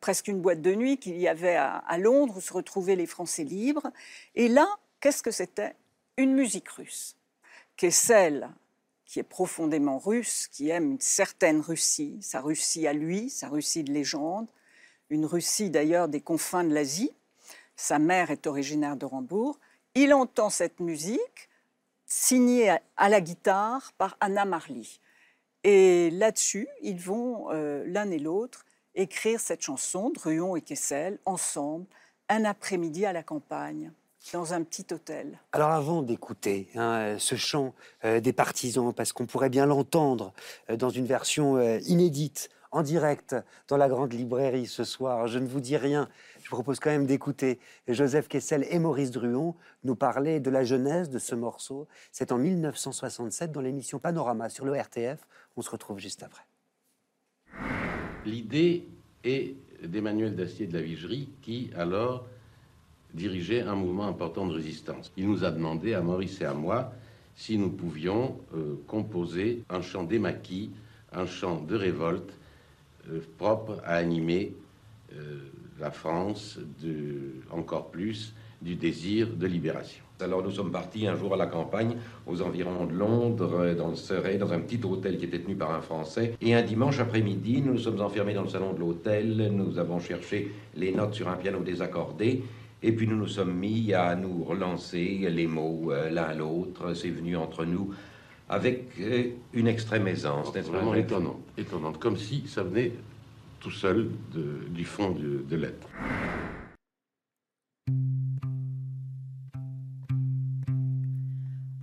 presque 0.00 0.28
une 0.28 0.40
boîte 0.40 0.62
de 0.62 0.74
nuit 0.74 0.98
qu'il 0.98 1.16
y 1.16 1.28
avait 1.28 1.56
à, 1.56 1.98
Londres 1.98 2.34
où 2.36 2.40
se 2.40 2.52
retrouvaient 2.52 2.96
les 2.96 3.06
Français 3.06 3.44
libres. 3.44 3.90
Et 4.34 4.48
là, 4.48 4.66
qu'est-ce 5.00 5.22
que 5.22 5.30
c'était? 5.30 5.74
Une 6.16 6.34
musique 6.34 6.68
russe, 6.68 7.16
celle 7.90 8.48
qui 9.06 9.18
est 9.18 9.24
profondément 9.24 9.98
russe, 9.98 10.48
qui 10.48 10.70
aime 10.70 10.92
une 10.92 11.00
certaine 11.00 11.60
Russie, 11.60 12.18
sa 12.20 12.40
Russie 12.40 12.86
à 12.86 12.92
lui, 12.92 13.30
sa 13.30 13.48
Russie 13.48 13.84
de 13.84 13.92
légende, 13.92 14.48
une 15.10 15.26
Russie 15.26 15.70
d'ailleurs 15.70 16.08
des 16.08 16.20
confins 16.20 16.64
de 16.64 16.72
l'Asie. 16.72 17.12
Sa 17.76 17.98
mère 17.98 18.30
est 18.30 18.46
originaire 18.46 18.96
de 18.96 19.04
Rambourg. 19.04 19.58
Il 19.94 20.14
entend 20.14 20.50
cette 20.50 20.80
musique 20.80 21.48
signé 22.06 22.74
à 22.96 23.08
la 23.08 23.20
guitare 23.20 23.92
par 23.98 24.16
Anna 24.20 24.44
Marley. 24.44 24.86
Et 25.64 26.10
là-dessus, 26.10 26.68
ils 26.82 27.00
vont 27.00 27.50
euh, 27.50 27.84
l'un 27.86 28.10
et 28.10 28.18
l'autre 28.18 28.64
écrire 28.94 29.40
cette 29.40 29.62
chanson, 29.62 30.10
Druon 30.10 30.56
et 30.56 30.60
Kessel, 30.60 31.18
ensemble, 31.24 31.86
un 32.28 32.44
après-midi 32.44 33.06
à 33.06 33.12
la 33.12 33.22
campagne, 33.22 33.90
dans 34.32 34.54
un 34.54 34.62
petit 34.62 34.86
hôtel. 34.92 35.38
Alors 35.52 35.70
avant 35.70 36.02
d'écouter 36.02 36.68
hein, 36.74 37.16
ce 37.18 37.34
chant 37.34 37.74
euh, 38.04 38.20
des 38.20 38.32
partisans, 38.32 38.92
parce 38.94 39.12
qu'on 39.12 39.26
pourrait 39.26 39.50
bien 39.50 39.66
l'entendre 39.66 40.32
euh, 40.70 40.76
dans 40.76 40.90
une 40.90 41.06
version 41.06 41.60
inédite, 41.80 42.50
en 42.74 42.82
direct, 42.82 43.36
dans 43.68 43.76
la 43.76 43.88
grande 43.88 44.12
librairie 44.12 44.66
ce 44.66 44.82
soir, 44.82 45.28
je 45.28 45.38
ne 45.38 45.46
vous 45.46 45.60
dis 45.60 45.76
rien, 45.76 46.08
je 46.42 46.50
vous 46.50 46.56
propose 46.56 46.80
quand 46.80 46.90
même 46.90 47.06
d'écouter 47.06 47.60
Joseph 47.86 48.26
Kessel 48.26 48.66
et 48.68 48.80
Maurice 48.80 49.12
Druon 49.12 49.54
nous 49.84 49.94
parler 49.94 50.40
de 50.40 50.50
la 50.50 50.64
genèse 50.64 51.08
de 51.08 51.20
ce 51.20 51.36
morceau. 51.36 51.86
C'est 52.10 52.32
en 52.32 52.38
1967 52.38 53.52
dans 53.52 53.60
l'émission 53.60 54.00
Panorama 54.00 54.48
sur 54.48 54.64
le 54.64 54.74
RTF. 54.74 55.20
On 55.56 55.62
se 55.62 55.70
retrouve 55.70 56.00
juste 56.00 56.24
après. 56.24 56.42
L'idée 58.26 58.88
est 59.22 59.54
d'Emmanuel 59.84 60.34
Dacier 60.34 60.66
de 60.66 60.72
la 60.72 60.82
Vigerie 60.82 61.28
qui, 61.42 61.70
alors, 61.76 62.26
dirigeait 63.14 63.62
un 63.62 63.74
mouvement 63.74 64.06
important 64.06 64.46
de 64.46 64.54
résistance. 64.54 65.10
Il 65.16 65.28
nous 65.28 65.44
a 65.44 65.50
demandé, 65.50 65.94
à 65.94 66.00
Maurice 66.00 66.40
et 66.40 66.44
à 66.44 66.54
moi, 66.54 66.92
si 67.36 67.58
nous 67.58 67.70
pouvions 67.70 68.36
euh, 68.54 68.76
composer 68.86 69.62
un 69.70 69.82
chant 69.82 70.04
démaquis, 70.04 70.70
un 71.12 71.26
chant 71.26 71.60
de 71.60 71.76
révolte 71.76 72.32
euh, 73.10 73.20
propre 73.38 73.80
à 73.84 73.94
animer 73.94 74.54
euh, 75.12 75.38
la 75.80 75.90
France, 75.90 76.58
de, 76.82 77.34
encore 77.50 77.90
plus 77.90 78.34
du 78.62 78.76
désir 78.76 79.28
de 79.28 79.46
libération. 79.46 80.02
Alors 80.20 80.42
nous 80.42 80.52
sommes 80.52 80.70
partis 80.70 81.06
un 81.08 81.16
jour 81.16 81.34
à 81.34 81.36
la 81.36 81.46
campagne, 81.46 81.96
aux 82.26 82.40
environs 82.40 82.86
de 82.86 82.94
Londres, 82.94 83.74
dans 83.76 83.88
le 83.88 83.96
Surrey, 83.96 84.38
dans 84.38 84.52
un 84.52 84.60
petit 84.60 84.80
hôtel 84.82 85.18
qui 85.18 85.24
était 85.24 85.40
tenu 85.40 85.56
par 85.56 85.74
un 85.74 85.80
Français. 85.80 86.36
Et 86.40 86.54
un 86.54 86.62
dimanche 86.62 87.00
après-midi, 87.00 87.62
nous 87.62 87.72
nous 87.72 87.80
sommes 87.80 88.00
enfermés 88.00 88.32
dans 88.32 88.44
le 88.44 88.48
salon 88.48 88.72
de 88.72 88.78
l'hôtel, 88.78 89.50
nous 89.52 89.78
avons 89.78 89.98
cherché 89.98 90.52
les 90.76 90.92
notes 90.92 91.14
sur 91.14 91.28
un 91.28 91.36
piano 91.36 91.58
désaccordé, 91.60 92.44
et 92.84 92.92
puis 92.92 93.06
nous 93.06 93.16
nous 93.16 93.26
sommes 93.26 93.54
mis 93.54 93.94
à 93.94 94.14
nous 94.14 94.44
relancer 94.44 95.26
les 95.30 95.46
mots 95.46 95.90
euh, 95.90 96.10
l'un 96.10 96.24
à 96.24 96.34
l'autre. 96.34 96.92
C'est 96.92 97.08
venu 97.08 97.34
entre 97.34 97.64
nous 97.64 97.94
avec 98.46 98.90
euh, 99.00 99.30
une 99.54 99.68
extrême 99.68 100.06
aisance. 100.06 100.50
C'est 100.52 100.60
vraiment 100.60 100.94
étonnant, 100.94 101.40
étonnant, 101.56 101.94
comme 101.94 102.18
si 102.18 102.46
ça 102.46 102.62
venait 102.62 102.92
tout 103.58 103.70
seul 103.70 104.10
du 104.34 104.84
fond 104.84 105.12
de, 105.12 105.42
de 105.48 105.56
l'être. 105.56 105.88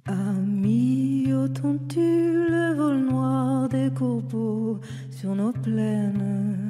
Ami, 0.06 1.34
entends-tu 1.34 2.00
le 2.00 2.76
vol 2.76 2.98
noir 3.10 3.68
des 3.70 3.90
corbeaux 3.92 4.80
sur 5.10 5.34
nos 5.34 5.52
plaines? 5.52 6.61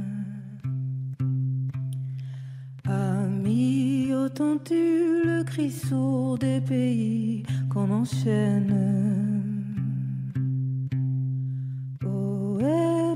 Entends-tu 4.42 5.24
le 5.24 5.44
cri 5.44 5.70
sourd 5.70 6.38
des 6.38 6.62
pays 6.62 7.44
qu'on 7.70 7.92
enchaîne. 7.92 8.74
Oh, 12.06 12.58
et 12.60 13.16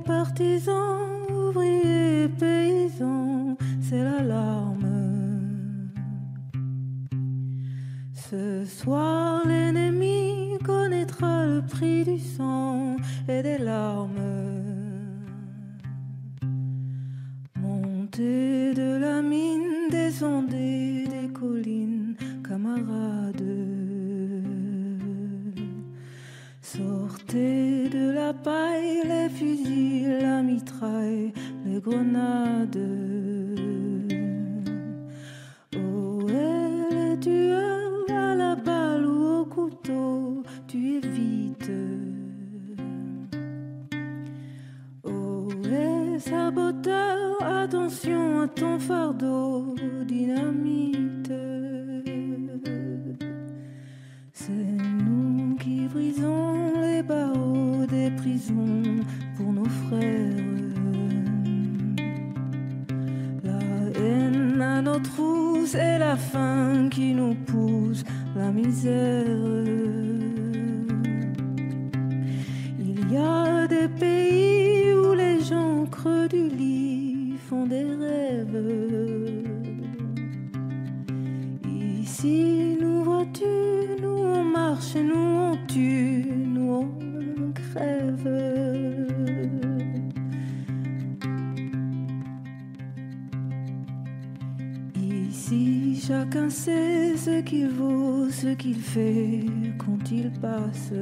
Ici, 95.37 96.01
chacun 96.01 96.49
sait 96.49 97.17
ce 97.17 97.41
qu'il 97.41 97.67
vaut, 97.67 98.29
ce 98.29 98.55
qu'il 98.55 98.77
fait 98.77 99.43
quand 99.77 100.09
il 100.09 100.31
passe. 100.39 100.93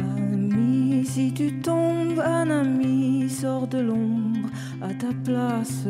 Ami, 0.00 1.04
si 1.06 1.32
tu 1.32 1.60
tombes, 1.60 2.18
un 2.18 2.50
ami 2.50 3.30
sort 3.30 3.68
de 3.68 3.78
l'ombre 3.78 4.50
à 4.82 4.92
ta 4.94 5.12
place. 5.24 5.86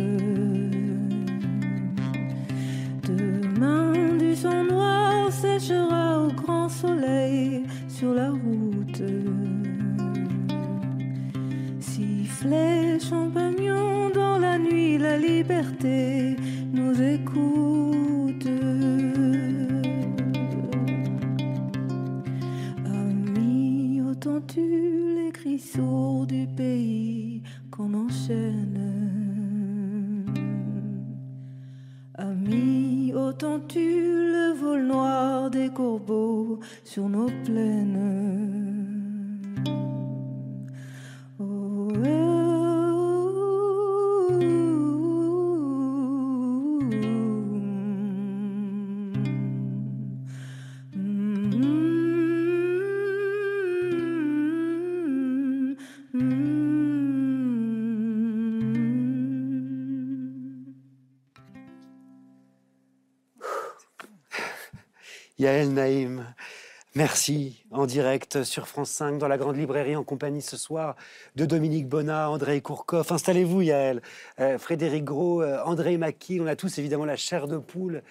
Direct 67.95 68.43
sur 68.43 68.67
France 68.67 68.91
5 68.91 69.19
dans 69.19 69.29
la 69.29 69.39
grande 69.39 69.57
librairie 69.57 69.95
en 69.95 70.03
compagnie 70.03 70.43
ce 70.43 70.57
soir 70.57 70.97
de 71.37 71.47
Dominique 71.47 71.89
Bonnat, 71.89 72.29
André 72.29 72.61
Kourkoff. 72.61 73.13
Installez-vous 73.13 73.63
Yael, 73.63 74.03
Euh, 74.41 74.59
Frédéric 74.59 75.05
Gros, 75.05 75.43
euh, 75.43 75.63
André 75.63 75.97
Maki, 75.97 76.41
on 76.41 76.49
a 76.49 76.57
tous 76.57 76.77
évidemment 76.79 77.05
la 77.05 77.15
chair 77.15 77.47
de 77.47 77.57
poule. 77.57 78.03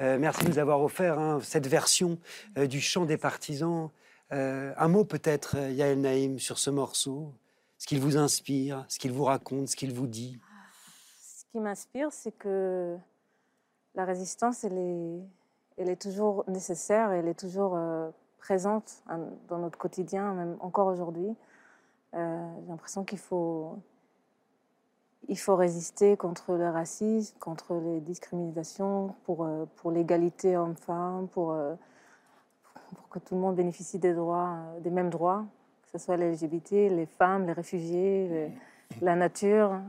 Euh, 0.00 0.16
merci 0.16 0.44
de 0.44 0.50
nous 0.50 0.60
avoir 0.60 0.80
offert 0.80 1.18
hein, 1.18 1.40
cette 1.42 1.66
version 1.66 2.18
du 2.56 2.80
chant 2.80 3.04
des 3.04 3.16
partisans. 3.16 3.90
Un 4.30 4.88
mot 4.88 5.04
peut-être, 5.04 5.56
Yael 5.56 6.00
Naïm, 6.00 6.38
sur 6.38 6.60
ce 6.60 6.70
morceau, 6.70 7.32
ce 7.78 7.88
qu'il 7.88 7.98
vous 7.98 8.16
inspire, 8.16 8.84
ce 8.86 9.00
qu'il 9.00 9.10
vous 9.10 9.24
raconte, 9.24 9.66
ce 9.66 9.74
qu'il 9.74 9.92
vous 9.92 10.06
dit. 10.06 10.38
Ce 11.20 11.44
qui 11.50 11.58
m'inspire, 11.58 12.12
c'est 12.12 12.38
que 12.38 12.96
la 13.96 14.04
résistance, 14.04 14.62
elle 14.62 14.78
est, 14.78 15.18
elle 15.78 15.88
est 15.88 16.00
toujours 16.00 16.44
nécessaire, 16.46 17.10
elle 17.10 17.26
est 17.26 17.38
toujours 17.38 17.76
présente 18.46 19.02
hein, 19.08 19.20
dans 19.48 19.58
notre 19.58 19.78
quotidien, 19.78 20.34
même 20.34 20.56
encore 20.60 20.88
aujourd'hui. 20.88 21.32
Euh, 22.14 22.46
J'ai 22.64 22.68
l'impression 22.70 23.04
qu'il 23.04 23.18
faut, 23.20 23.78
il 25.28 25.38
faut 25.38 25.54
résister 25.54 26.16
contre 26.16 26.54
le 26.56 26.68
racisme, 26.68 27.36
contre 27.38 27.74
les 27.76 28.00
discriminations, 28.00 29.14
pour, 29.24 29.44
euh, 29.44 29.64
pour 29.76 29.92
l'égalité 29.92 30.56
homme-femme, 30.56 31.28
pour, 31.28 31.52
euh, 31.52 31.74
pour 32.96 33.08
que 33.10 33.20
tout 33.20 33.36
le 33.36 33.40
monde 33.40 33.54
bénéficie 33.54 34.00
des 34.00 34.12
droits, 34.12 34.56
des 34.80 34.90
mêmes 34.90 35.08
droits, 35.10 35.44
que 35.84 35.98
ce 35.98 36.04
soit 36.04 36.16
les 36.16 36.32
LGBT, 36.32 36.72
les 36.90 37.06
femmes, 37.06 37.46
les 37.46 37.52
réfugiés, 37.52 38.28
les- 38.28 38.52
la 39.00 39.14
nature. 39.14 39.80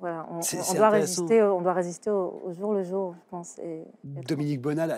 voilà, 0.00 0.26
on, 0.30 0.40
doit 0.74 0.90
résister, 0.90 1.42
on 1.42 1.62
doit 1.62 1.72
résister 1.72 2.10
au, 2.10 2.42
au 2.44 2.52
jour 2.52 2.74
le 2.74 2.82
jour, 2.82 3.14
je 3.14 3.30
pense. 3.30 3.58
Et, 3.60 3.84
et- 4.18 4.20
Dominique 4.28 4.60
Bonnat, 4.60 4.88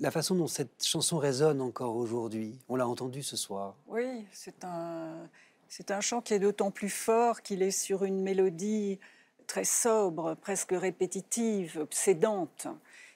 la, 0.00 0.10
façon 0.10 0.34
dont 0.34 0.46
cette 0.46 0.84
chanson 0.84 1.18
résonne 1.18 1.60
encore 1.60 1.96
aujourd'hui, 1.96 2.58
on 2.68 2.76
l'a 2.76 2.86
entendue 2.86 3.22
ce 3.22 3.36
soir. 3.36 3.74
Oui, 3.86 4.26
c'est 4.32 4.64
un, 4.64 5.28
c'est 5.68 5.90
un 5.90 6.00
chant 6.00 6.20
qui 6.20 6.34
est 6.34 6.38
d'autant 6.38 6.70
plus 6.70 6.90
fort 6.90 7.42
qu'il 7.42 7.62
est 7.62 7.70
sur 7.70 8.04
une 8.04 8.22
mélodie 8.22 8.98
très 9.46 9.64
sobre, 9.64 10.34
presque 10.34 10.72
répétitive, 10.72 11.78
obsédante, 11.80 12.66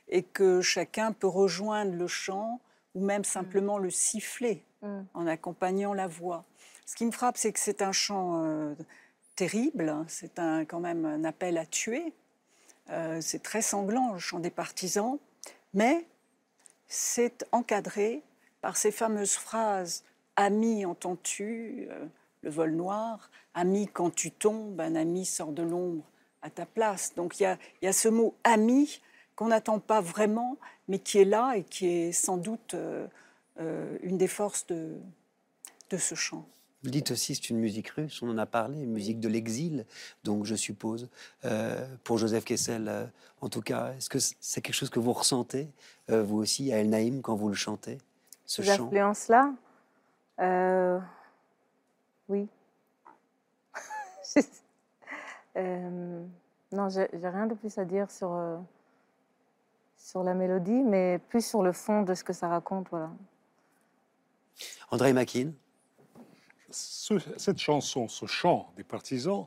et 0.08 0.22
que 0.22 0.60
chacun 0.60 1.12
peut 1.12 1.26
rejoindre 1.26 1.92
le 1.92 2.06
chant 2.06 2.60
ou 2.94 3.04
même 3.04 3.24
simplement 3.24 3.78
le 3.78 3.90
siffler 3.90 4.64
Mm. 4.82 5.02
en 5.12 5.26
accompagnant 5.26 5.92
la 5.92 6.06
voix. 6.06 6.44
Ce 6.86 6.96
qui 6.96 7.04
me 7.04 7.10
frappe, 7.10 7.36
c'est 7.36 7.52
que 7.52 7.60
c'est 7.60 7.82
un 7.82 7.92
chant 7.92 8.42
euh, 8.44 8.74
terrible, 9.36 9.94
c'est 10.08 10.38
un, 10.38 10.64
quand 10.64 10.80
même 10.80 11.04
un 11.04 11.24
appel 11.24 11.58
à 11.58 11.66
tuer. 11.66 12.14
Euh, 12.88 13.20
c'est 13.20 13.42
très 13.42 13.60
sanglant, 13.60 14.14
le 14.14 14.18
chant 14.18 14.40
des 14.40 14.50
partisans, 14.50 15.18
mais 15.74 16.06
c'est 16.91 17.47
encadré 17.53 18.22
par 18.61 18.76
ces 18.76 18.91
fameuses 18.91 19.34
phrases 19.34 20.05
Ami, 20.36 20.84
entends-tu 20.84 21.86
euh, 21.91 22.07
le 22.43 22.51
vol 22.51 22.72
noir 22.72 23.30
Ami, 23.55 23.88
quand 23.88 24.14
tu 24.14 24.30
tombes, 24.30 24.80
un 24.80 24.97
ami 24.97 25.24
sort 25.24 25.53
de 25.53 25.62
l'ombre 25.62 26.05
à 26.43 26.51
ta 26.51 26.66
place. 26.66 27.14
Donc 27.14 27.38
il 27.38 27.57
y 27.82 27.86
a, 27.86 27.93
ce 27.93 28.09
mot 28.09 28.34
ami 28.43 29.01
qu'on 29.36 29.49
n'attend 29.49 29.78
pas 29.78 30.01
vraiment, 30.01 30.57
mais 30.88 30.99
qui 30.99 31.18
est 31.18 31.24
là 31.24 31.55
et 31.57 31.62
qui 31.62 31.86
est 31.86 32.12
sans 32.12 32.36
doute 32.36 32.74
euh, 32.74 33.07
euh, 33.61 33.97
une 34.03 34.18
des 34.18 34.28
forces 34.28 34.66
de, 34.66 34.97
de 35.91 35.97
ce 35.97 36.14
chant. 36.14 36.45
Vous 36.82 36.90
dites 36.90 37.10
aussi 37.10 37.34
c'est 37.34 37.50
une 37.50 37.58
musique 37.58 37.88
russe, 37.90 38.22
on 38.22 38.30
en 38.30 38.38
a 38.38 38.46
parlé, 38.46 38.80
une 38.80 38.92
musique 38.92 39.20
de 39.20 39.28
l'exil, 39.28 39.84
donc 40.24 40.46
je 40.46 40.54
suppose, 40.54 41.08
euh, 41.44 41.86
pour 42.04 42.16
Joseph 42.16 42.44
Kessel, 42.44 42.88
euh, 42.88 43.06
en 43.42 43.50
tout 43.50 43.60
cas, 43.60 43.92
est-ce 43.92 44.08
que 44.08 44.18
c'est 44.18 44.62
quelque 44.62 44.74
chose 44.74 44.88
que 44.88 44.98
vous 44.98 45.12
ressentez, 45.12 45.68
euh, 46.10 46.22
vous 46.22 46.38
aussi, 46.38 46.72
à 46.72 46.78
El 46.78 46.88
Naïm, 46.88 47.20
quand 47.20 47.34
vous 47.36 47.48
le 47.48 47.54
chantez, 47.54 47.98
ce 48.46 48.62
Ces 48.62 48.76
chant? 48.76 48.86
influences-là, 48.86 49.52
oui. 52.28 52.48
Non, 56.72 56.88
j'ai 56.88 57.08
rien 57.12 57.48
de 57.48 57.54
plus 57.54 57.76
à 57.78 57.84
dire 57.84 58.08
sur, 58.12 58.30
sur 59.98 60.22
la 60.22 60.34
mélodie, 60.34 60.84
mais 60.84 61.18
plus 61.28 61.44
sur 61.44 61.62
le 61.64 61.72
fond 61.72 62.02
de 62.02 62.14
ce 62.14 62.22
que 62.22 62.32
ça 62.32 62.46
raconte. 62.46 62.88
Voilà. 62.90 63.10
André 64.92 65.12
Makin? 65.12 65.50
Ce- 66.70 67.18
cette 67.36 67.58
chanson, 67.58 68.08
ce 68.08 68.26
chant 68.26 68.72
des 68.76 68.84
partisans, 68.84 69.46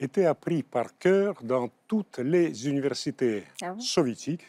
était 0.00 0.24
appris 0.24 0.62
par 0.62 0.98
cœur 0.98 1.34
dans 1.42 1.68
toutes 1.86 2.18
les 2.18 2.68
universités 2.68 3.44
Ah 3.62 3.74
soviétiques, 3.78 4.44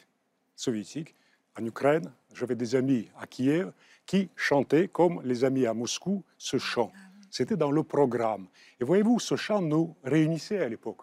soviétiques, 0.55 1.13
en 1.59 1.66
Ukraine. 1.66 2.11
J'avais 2.34 2.55
des 2.55 2.76
amis 2.76 3.09
à 3.20 3.28
Kiev 3.28 3.72
qui 4.05 4.30
chantaient, 4.36 4.88
comme 4.88 5.22
les 5.24 5.43
amis 5.43 5.66
à 5.66 5.74
Moscou, 5.74 6.24
ce 6.38 6.57
chant. 6.57 6.91
C'était 7.30 7.55
dans 7.57 7.72
le 7.72 7.84
programme. 7.84 8.47
Et 8.80 8.84
voyez-vous, 8.86 9.20
ce 9.20 9.36
chant 9.36 9.61
nous 9.61 9.95
réunissait 10.03 10.59
à 10.59 10.70
l'époque. 10.70 11.01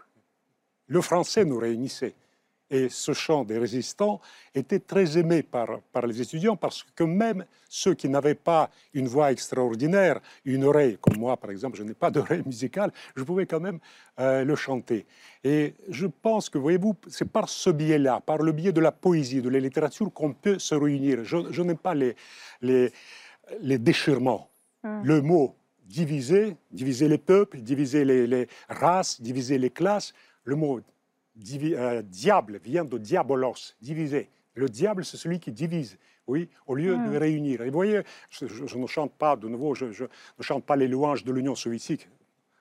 Le 0.86 1.00
français 1.00 1.44
nous 1.44 1.58
réunissait. 1.58 2.14
Et 2.72 2.88
ce 2.88 3.12
chant 3.12 3.44
des 3.44 3.58
résistants 3.58 4.18
était 4.54 4.80
très 4.80 5.18
aimé 5.18 5.42
par, 5.42 5.80
par 5.92 6.06
les 6.06 6.22
étudiants 6.22 6.56
parce 6.56 6.84
que 6.96 7.04
même 7.04 7.44
ceux 7.68 7.92
qui 7.92 8.08
n'avaient 8.08 8.34
pas 8.34 8.70
une 8.94 9.06
voix 9.06 9.30
extraordinaire, 9.30 10.20
une 10.46 10.64
oreille, 10.64 10.96
comme 10.98 11.18
moi 11.18 11.36
par 11.36 11.50
exemple, 11.50 11.76
je 11.76 11.82
n'ai 11.82 11.92
pas 11.92 12.10
d'oreille 12.10 12.42
musicale, 12.46 12.90
je 13.14 13.22
pouvais 13.22 13.44
quand 13.44 13.60
même 13.60 13.78
euh, 14.18 14.42
le 14.42 14.56
chanter. 14.56 15.04
Et 15.44 15.74
je 15.90 16.06
pense 16.06 16.48
que, 16.48 16.56
voyez-vous, 16.56 16.96
c'est 17.08 17.28
par 17.28 17.48
ce 17.50 17.68
biais-là, 17.68 18.20
par 18.24 18.38
le 18.38 18.52
biais 18.52 18.72
de 18.72 18.80
la 18.80 18.90
poésie, 18.90 19.42
de 19.42 19.50
la 19.50 19.60
littérature, 19.60 20.10
qu'on 20.10 20.32
peut 20.32 20.58
se 20.58 20.74
réunir. 20.74 21.24
Je, 21.24 21.36
je 21.50 21.62
n'aime 21.62 21.76
pas 21.76 21.94
les, 21.94 22.16
les, 22.62 22.90
les 23.60 23.78
déchirements. 23.78 24.48
Le 24.82 25.20
mot 25.20 25.54
diviser, 25.84 26.56
diviser 26.70 27.06
les 27.06 27.18
peuples, 27.18 27.58
diviser 27.58 28.04
les, 28.04 28.26
les 28.26 28.48
races, 28.68 29.20
diviser 29.20 29.58
les 29.58 29.70
classes, 29.70 30.14
le 30.44 30.56
mot 30.56 30.80
divi- 31.36 31.74
euh, 31.74 32.02
diable 32.02 32.58
vient 32.62 32.84
de 32.84 32.98
diabolos, 32.98 33.74
diviser. 33.80 34.28
Le 34.54 34.68
diable, 34.68 35.04
c'est 35.04 35.16
celui 35.16 35.40
qui 35.40 35.50
divise, 35.52 35.96
oui, 36.26 36.48
au 36.66 36.74
lieu 36.74 36.96
de 36.96 37.16
réunir. 37.16 37.62
Et 37.62 37.66
vous 37.66 37.72
voyez, 37.74 38.02
je, 38.30 38.46
je- 38.46 38.66
je 38.66 38.78
ne 38.78 38.86
chante 38.86 39.12
pas 39.12 39.34
de 39.36 39.48
nouveau, 39.48 39.74
je, 39.74 39.90
je 39.92 40.04
ne 40.04 40.42
chante 40.42 40.64
pas 40.64 40.76
les 40.76 40.88
louanges 40.88 41.24
de 41.24 41.32
l'Union 41.32 41.54
soviétique, 41.54 42.08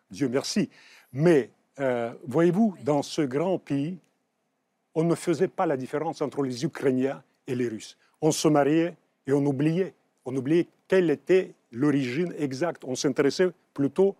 Dieu 0.09 0.29
merci. 0.29 0.69
Mais 1.13 1.49
euh, 1.79 2.13
voyez-vous, 2.27 2.75
dans 2.83 3.01
ce 3.01 3.21
grand 3.21 3.57
pays, 3.59 3.97
on 4.95 5.03
ne 5.03 5.15
faisait 5.15 5.47
pas 5.47 5.65
la 5.65 5.77
différence 5.77 6.21
entre 6.21 6.43
les 6.43 6.63
Ukrainiens 6.65 7.23
et 7.47 7.55
les 7.55 7.67
Russes. 7.67 7.97
On 8.21 8.31
se 8.31 8.47
mariait 8.47 8.95
et 9.27 9.33
on 9.33 9.45
oubliait. 9.45 9.93
On 10.25 10.35
oubliait 10.35 10.67
quelle 10.87 11.09
était 11.09 11.53
l'origine 11.71 12.33
exacte. 12.37 12.83
On 12.85 12.95
s'intéressait 12.95 13.49
plutôt 13.73 14.15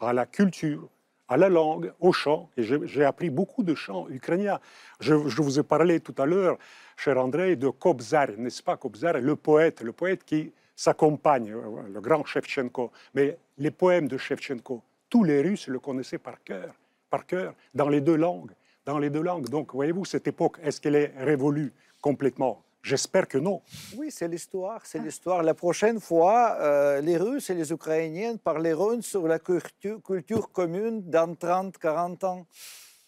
à 0.00 0.12
la 0.12 0.26
culture, 0.26 0.88
à 1.32 1.36
la 1.38 1.48
langue, 1.48 1.92
au 2.00 2.12
chant. 2.12 2.50
Et 2.56 2.62
j'ai 2.62 3.04
appris 3.04 3.30
beaucoup 3.30 3.62
de 3.62 3.74
chants 3.74 4.06
ukrainiens. 4.10 4.60
Je, 5.00 5.28
je 5.28 5.42
vous 5.42 5.58
ai 5.58 5.62
parlé 5.62 6.00
tout 6.00 6.14
à 6.18 6.26
l'heure, 6.26 6.58
cher 6.96 7.16
André, 7.16 7.56
de 7.56 7.68
Kobzar, 7.68 8.28
n'est-ce 8.36 8.62
pas 8.62 8.76
Kobzar, 8.76 9.14
le 9.14 9.34
poète, 9.36 9.80
le 9.80 9.92
poète 9.92 10.24
qui 10.24 10.52
s'accompagne, 10.76 11.52
euh, 11.52 11.88
le 11.92 12.00
grand 12.00 12.24
Shevchenko. 12.24 12.92
Mais 13.14 13.38
les 13.56 13.70
poèmes 13.70 14.08
de 14.08 14.18
Shevchenko, 14.18 14.82
tous 15.08 15.24
les 15.24 15.40
Russes 15.40 15.68
le 15.68 15.78
connaissaient 15.78 16.18
par 16.18 16.42
cœur, 16.44 16.74
par 17.08 17.24
cœur, 17.24 17.54
dans 17.74 17.88
les 17.88 18.02
deux 18.02 18.16
langues, 18.16 18.52
dans 18.84 18.98
les 18.98 19.08
deux 19.08 19.22
langues. 19.22 19.48
Donc, 19.48 19.72
voyez-vous, 19.72 20.04
cette 20.04 20.26
époque, 20.26 20.58
est-ce 20.62 20.80
qu'elle 20.80 20.96
est 20.96 21.14
révolue 21.18 21.72
complètement? 22.02 22.62
J'espère 22.82 23.28
que 23.28 23.38
non. 23.38 23.62
Oui, 23.96 24.10
c'est 24.10 24.26
l'histoire, 24.26 24.84
c'est 24.84 24.98
l'histoire. 24.98 25.44
La 25.44 25.54
prochaine 25.54 26.00
fois, 26.00 26.56
euh, 26.60 27.00
les 27.00 27.16
Russes 27.16 27.48
et 27.50 27.54
les 27.54 27.72
Ukrainiens 27.72 28.36
parleront 28.36 29.00
sur 29.02 29.28
la 29.28 29.38
culture, 29.38 30.02
culture 30.02 30.50
commune 30.50 31.08
dans 31.08 31.32
30, 31.32 31.78
40 31.78 32.24
ans. 32.24 32.46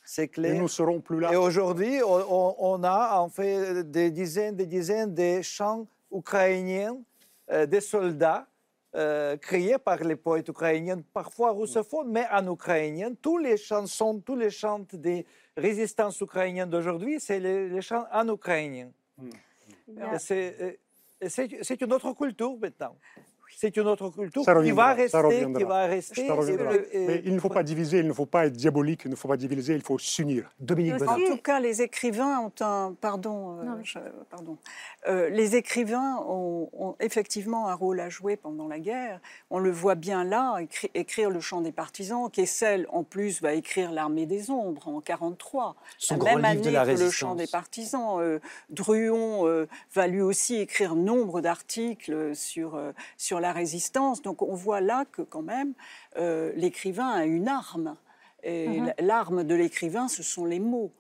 C'est 0.05 0.25
Et 0.25 0.29
clair. 0.29 0.61
nous 0.61 0.69
serons 0.69 1.01
plus 1.01 1.19
là. 1.19 1.33
Et 1.33 1.37
aujourd'hui, 1.37 2.01
on, 2.05 2.85
a 2.85 3.19
en 3.19 3.29
fait 3.29 3.91
des 3.91 4.13
dizaines, 4.13 4.55
des 4.55 4.67
dizaines 4.67 5.13
de 5.13 5.43
chants 5.43 5.89
ukrainiens, 6.13 6.97
euh, 7.51 7.67
des 7.67 7.81
soldats 7.81 8.47
euh, 8.95 9.37
créés 9.39 9.79
par 9.79 10.05
les 10.05 10.15
poètes 10.15 10.47
ukrainiens, 10.47 11.01
parfois 11.13 11.51
russophones, 11.51 12.13
mais 12.13 12.27
en 12.31 12.53
ukrainien. 12.53 13.11
Tous 13.21 13.39
les 13.39 13.57
chansons, 13.57 14.21
tous 14.25 14.37
les 14.37 14.51
chants 14.51 14.87
des 14.93 15.27
résistances 15.57 16.21
ukrainiennes 16.21 16.71
d'aujourd'hui, 16.71 17.19
c'est 17.19 17.41
les, 17.41 17.69
les 17.69 17.83
chants 17.83 18.07
en 18.13 18.29
ukrainien. 18.29 18.91
Il 19.21 19.31
c'est 20.19 21.81
une 21.81 21.93
autre 21.93 22.13
culture 22.13 22.57
maintenant. 22.59 22.97
C'est 23.57 23.77
une 23.77 23.87
autre 23.87 24.09
culture 24.11 24.43
Ça 24.45 24.53
qui 24.53 24.59
reviendra, 24.59 24.95
va 24.95 25.09
ça 25.09 25.19
rester. 25.19 25.19
reviendra. 25.19 25.59
Qui 25.61 25.65
va 25.65 25.87
rester 25.87 26.23
et- 26.93 26.97
et- 27.03 27.07
Mais 27.07 27.23
il 27.25 27.35
ne 27.35 27.41
faut 27.41 27.49
pas 27.49 27.63
diviser, 27.63 27.99
il 28.01 28.07
ne 28.09 28.13
faut 28.13 28.27
pas 28.27 28.47
être 28.47 28.53
diabolique, 28.53 29.03
il 29.05 29.11
ne 29.11 29.17
faut 29.17 29.29
pas 29.29 29.37
diviser, 29.37 29.75
il 29.75 29.83
faut 29.83 29.99
s'unir. 29.99 30.51
Dominique. 30.61 30.95
En 31.09 31.17
tout 31.17 31.37
cas, 31.39 31.61
les 31.61 31.83
écrivains 31.83 32.39
ont 32.41 32.53
un. 32.65 32.95
Pardon. 33.01 33.59
euh, 33.61 33.65
Non, 33.65 33.75
mais- 33.79 33.85
je- 33.85 33.99
pardon. 34.31 34.57
Euh, 35.07 35.29
les 35.29 35.57
écrivains 35.57 36.17
ont, 36.29 36.69
ont 36.73 36.97
effectivement 37.01 37.69
un 37.69 37.75
rôle 37.75 38.01
à 38.01 38.09
jouer 38.09 38.37
pendant 38.37 38.69
la 38.69 38.79
guerre. 38.79 39.21
On 39.51 39.59
le 39.59 39.71
voit 39.71 39.95
bien 39.95 40.25
là, 40.25 40.59
écri- 40.61 40.91
écrire 40.95 41.31
Le 41.31 41.41
chant 41.41 41.61
des 41.61 41.73
partisans. 41.73 42.31
Kessel, 42.31 42.87
en 42.91 43.05
plus, 43.05 43.41
va 43.43 43.55
écrire 43.55 43.93
L'Armée 43.93 44.27
des 44.27 44.51
Ombres 44.51 44.89
en 44.89 45.01
43. 45.01 45.77
Son 45.99 46.15
la 46.15 46.19
grand 46.19 46.37
même 46.39 46.53
livre 46.53 46.63
de 46.65 46.69
année 46.69 46.77
la 46.77 46.95
que 46.95 47.01
Le 47.01 47.11
chant 47.11 47.35
des 47.35 47.47
partisans. 47.47 48.19
Euh, 48.21 48.39
Druon 48.71 49.47
euh, 49.47 49.67
va 49.95 50.07
lui 50.07 50.21
aussi 50.21 50.57
écrire 50.57 50.95
nombre 50.95 51.41
d'articles 51.41 52.35
sur, 52.35 52.75
euh, 52.75 52.93
sur 53.17 53.41
la 53.45 53.53
résistance. 53.53 54.23
Donc 54.23 54.43
on 54.43 54.55
voit 54.55 54.81
là 54.81 55.05
que 55.15 55.23
quand 55.23 55.43
même 55.57 55.73
euh, 56.17 56.53
l'écrivain 56.63 57.11
a 57.11 57.25
une 57.25 57.49
arme. 57.49 57.97
Et 58.43 58.69
Mhm. 58.69 58.87
l- 58.89 58.95
l'arme 59.11 59.41
de 59.45 59.55
l'écrivain, 59.63 60.07
ce 60.09 60.23
sont 60.23 60.45
les 60.45 60.61
mots. 60.61 60.91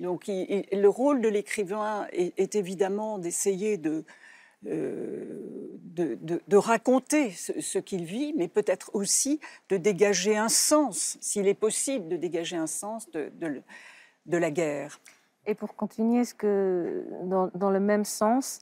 Donc 0.00 0.28
il- 0.28 0.46
il- 0.72 0.80
le 0.86 0.88
rôle 1.00 1.20
de 1.20 1.28
l'écrivain 1.36 2.06
est, 2.12 2.32
est 2.38 2.54
évidemment 2.62 3.18
d'essayer 3.18 3.76
de, 3.78 4.04
euh, 4.66 5.24
de, 5.98 6.06
de- 6.28 6.42
de 6.48 6.56
raconter 6.56 7.30
ce, 7.30 7.52
ce 7.60 7.78
qu'il 7.78 8.04
vit, 8.04 8.32
mais 8.36 8.48
peut-être 8.48 8.90
aussi 8.94 9.38
de 9.68 9.76
dégager 9.76 10.36
un 10.36 10.48
sens, 10.70 11.18
s'il 11.20 11.46
est 11.46 11.60
possible 11.68 12.08
de 12.08 12.16
dégager 12.16 12.56
un 12.56 12.66
sens 12.66 13.00
de, 13.10 13.30
la 14.44 14.50
guerre. 14.50 15.00
Et 15.46 15.54
pour 15.54 15.76
continuer 15.76 16.24
ce 16.24 16.34
que, 16.34 17.04
dans, 17.32 17.50
dans 17.54 17.70
le 17.70 17.80
même 17.80 18.04
sens, 18.04 18.60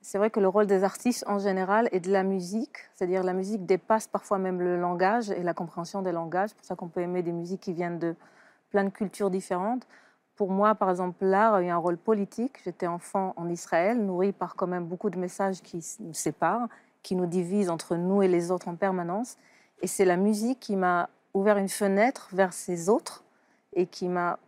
c'est 0.00 0.18
vrai 0.18 0.30
que 0.30 0.40
le 0.40 0.48
rôle 0.48 0.66
des 0.66 0.84
artistes 0.84 1.24
en 1.26 1.38
général 1.38 1.88
et 1.92 2.00
de 2.00 2.10
la 2.10 2.22
musique, 2.22 2.76
c'est-à-dire 2.94 3.22
la 3.22 3.32
musique 3.32 3.66
dépasse 3.66 4.06
parfois 4.06 4.38
même 4.38 4.60
le 4.60 4.80
langage 4.80 5.30
et 5.30 5.42
la 5.42 5.54
compréhension 5.54 6.02
des 6.02 6.12
langages. 6.12 6.50
C'est 6.50 6.56
pour 6.56 6.64
ça 6.64 6.76
qu'on 6.76 6.88
peut 6.88 7.00
aimer 7.00 7.22
des 7.22 7.32
musiques 7.32 7.60
qui 7.60 7.72
viennent 7.72 7.98
de 7.98 8.14
plein 8.70 8.84
de 8.84 8.90
cultures 8.90 9.30
différentes. 9.30 9.86
Pour 10.36 10.50
moi, 10.50 10.74
par 10.74 10.88
exemple, 10.90 11.24
l'art 11.24 11.54
a 11.54 11.62
eu 11.62 11.68
un 11.68 11.76
rôle 11.76 11.96
politique. 11.96 12.60
J'étais 12.64 12.86
enfant 12.86 13.34
en 13.36 13.48
Israël, 13.48 13.98
nourri 13.98 14.32
par 14.32 14.54
quand 14.54 14.68
même 14.68 14.84
beaucoup 14.84 15.10
de 15.10 15.18
messages 15.18 15.62
qui 15.62 15.84
nous 16.00 16.14
séparent, 16.14 16.68
qui 17.02 17.16
nous 17.16 17.26
divisent 17.26 17.70
entre 17.70 17.96
nous 17.96 18.22
et 18.22 18.28
les 18.28 18.50
autres 18.50 18.68
en 18.68 18.76
permanence. 18.76 19.36
Et 19.82 19.86
c'est 19.86 20.04
la 20.04 20.16
musique 20.16 20.60
qui 20.60 20.76
m'a 20.76 21.08
ouvert 21.34 21.58
une 21.58 21.68
fenêtre 21.68 22.28
vers 22.32 22.52
ces 22.52 22.88
autres 22.88 23.24
et 23.74 23.86
qui 23.86 24.08
m'a 24.08 24.38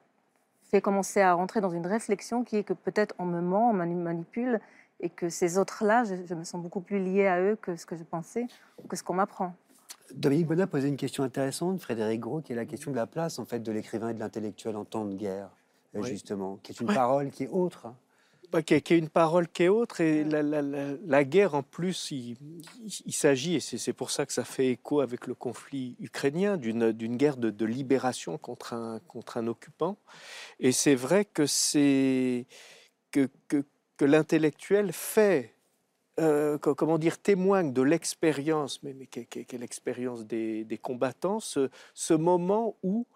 fait 0.71 0.81
commencer 0.81 1.21
à 1.21 1.33
rentrer 1.33 1.61
dans 1.61 1.71
une 1.71 1.87
réflexion 1.87 2.45
qui 2.45 2.59
est 2.59 2.65
que 2.65 2.73
peut-être 2.73 3.15
on 3.19 3.25
me 3.25 3.41
ment, 3.41 3.71
on 3.71 3.75
mani- 3.75 3.95
manipule, 3.95 4.61
et 5.01 5.09
que 5.11 5.29
ces 5.29 5.59
autres-là, 5.59 6.05
je, 6.05 6.15
je 6.27 6.35
me 6.35 6.45
sens 6.45 6.63
beaucoup 6.63 6.81
plus 6.81 6.99
liée 7.03 7.27
à 7.27 7.41
eux 7.41 7.57
que 7.61 7.77
ce 7.77 7.87
que 7.87 7.97
je 7.97 8.05
pensais, 8.05 8.47
que 8.89 8.97
ce 8.97 9.03
qu'on 9.03 9.15
m'apprend. 9.15 9.55
Dominique 10.15 10.47
Bonnat 10.47 10.67
posait 10.67 10.89
une 10.89 10.97
question 10.97 11.23
intéressante, 11.25 11.81
Frédéric 11.81 12.21
Gros, 12.21 12.41
qui 12.41 12.53
est 12.53 12.57
la 12.57 12.67
question 12.67 12.91
de 12.91 12.97
la 12.97 13.07
place 13.07 13.39
en 13.39 13.45
fait 13.45 13.61
de 13.61 13.73
l'écrivain 13.73 14.11
et 14.11 14.15
de 14.15 14.19
l'intellectuel 14.21 14.77
en 14.77 14.85
temps 14.85 15.05
de 15.05 15.15
guerre, 15.15 15.51
euh, 15.95 16.01
Oui. 16.03 16.09
justement, 16.09 16.59
qui 16.63 16.73
est 16.73 16.81
une 16.81 16.89
parole 16.89 17.31
qui 17.31 17.45
est 17.45 17.49
autre. 17.49 17.87
hein. 17.87 17.95
Bah, 18.51 18.63
qui, 18.63 18.75
est, 18.75 18.81
qui 18.81 18.95
est 18.95 18.99
une 18.99 19.09
parole 19.09 19.47
qui 19.47 19.63
est 19.63 19.69
autre. 19.69 20.01
Et 20.01 20.25
la, 20.25 20.43
la- 20.43 20.61
la- 20.61 20.95
la 21.07 21.25
guerre, 21.25 21.55
en 21.55 21.63
plus, 21.63 22.11
il, 22.11 22.31
il- 22.85 23.03
il 23.07 23.13
s'agit, 23.13 23.55
et 23.55 23.61
c'est 23.61 23.93
pour 23.93 24.11
ça 24.11 24.27
que 24.27 24.33
ça 24.33 24.43
fait 24.43 24.67
écho 24.71 25.01
avec 25.01 25.29
le 25.29 25.35
conflit 25.37 25.95
ukrainien, 26.01 26.57
d'une 26.57 26.91
d'une 26.91 27.17
guerre 27.17 27.37
de, 27.37 27.51
de 27.51 27.65
libération 27.65 28.37
contre 28.39 28.73
un, 28.75 28.99
contre 29.07 29.37
un 29.37 29.47
occupant. 29.47 29.99
Et 30.59 30.73
c'est 30.73 30.97
vrai 30.97 31.25
que 31.25 31.47
c'est 31.47 32.47
que, 33.13 33.29
que, 33.47 33.65
que 34.01 34.07
l'intellectuel 34.07 34.95
fait, 34.95 35.55
euh, 36.21 36.57
co- 36.57 36.75
comment 36.75 36.97
dire, 36.97 37.19
témoigne 37.19 37.75
de 37.75 37.83
l'expérience, 37.83 38.83
mais, 38.83 38.95
mais 38.95 39.05
quelle, 39.05 39.63
expérience 39.63 40.25
des, 40.25 40.65
combattants, 40.81 41.39
ce, 41.39 41.69
moment 42.15 42.79
où 42.83 43.07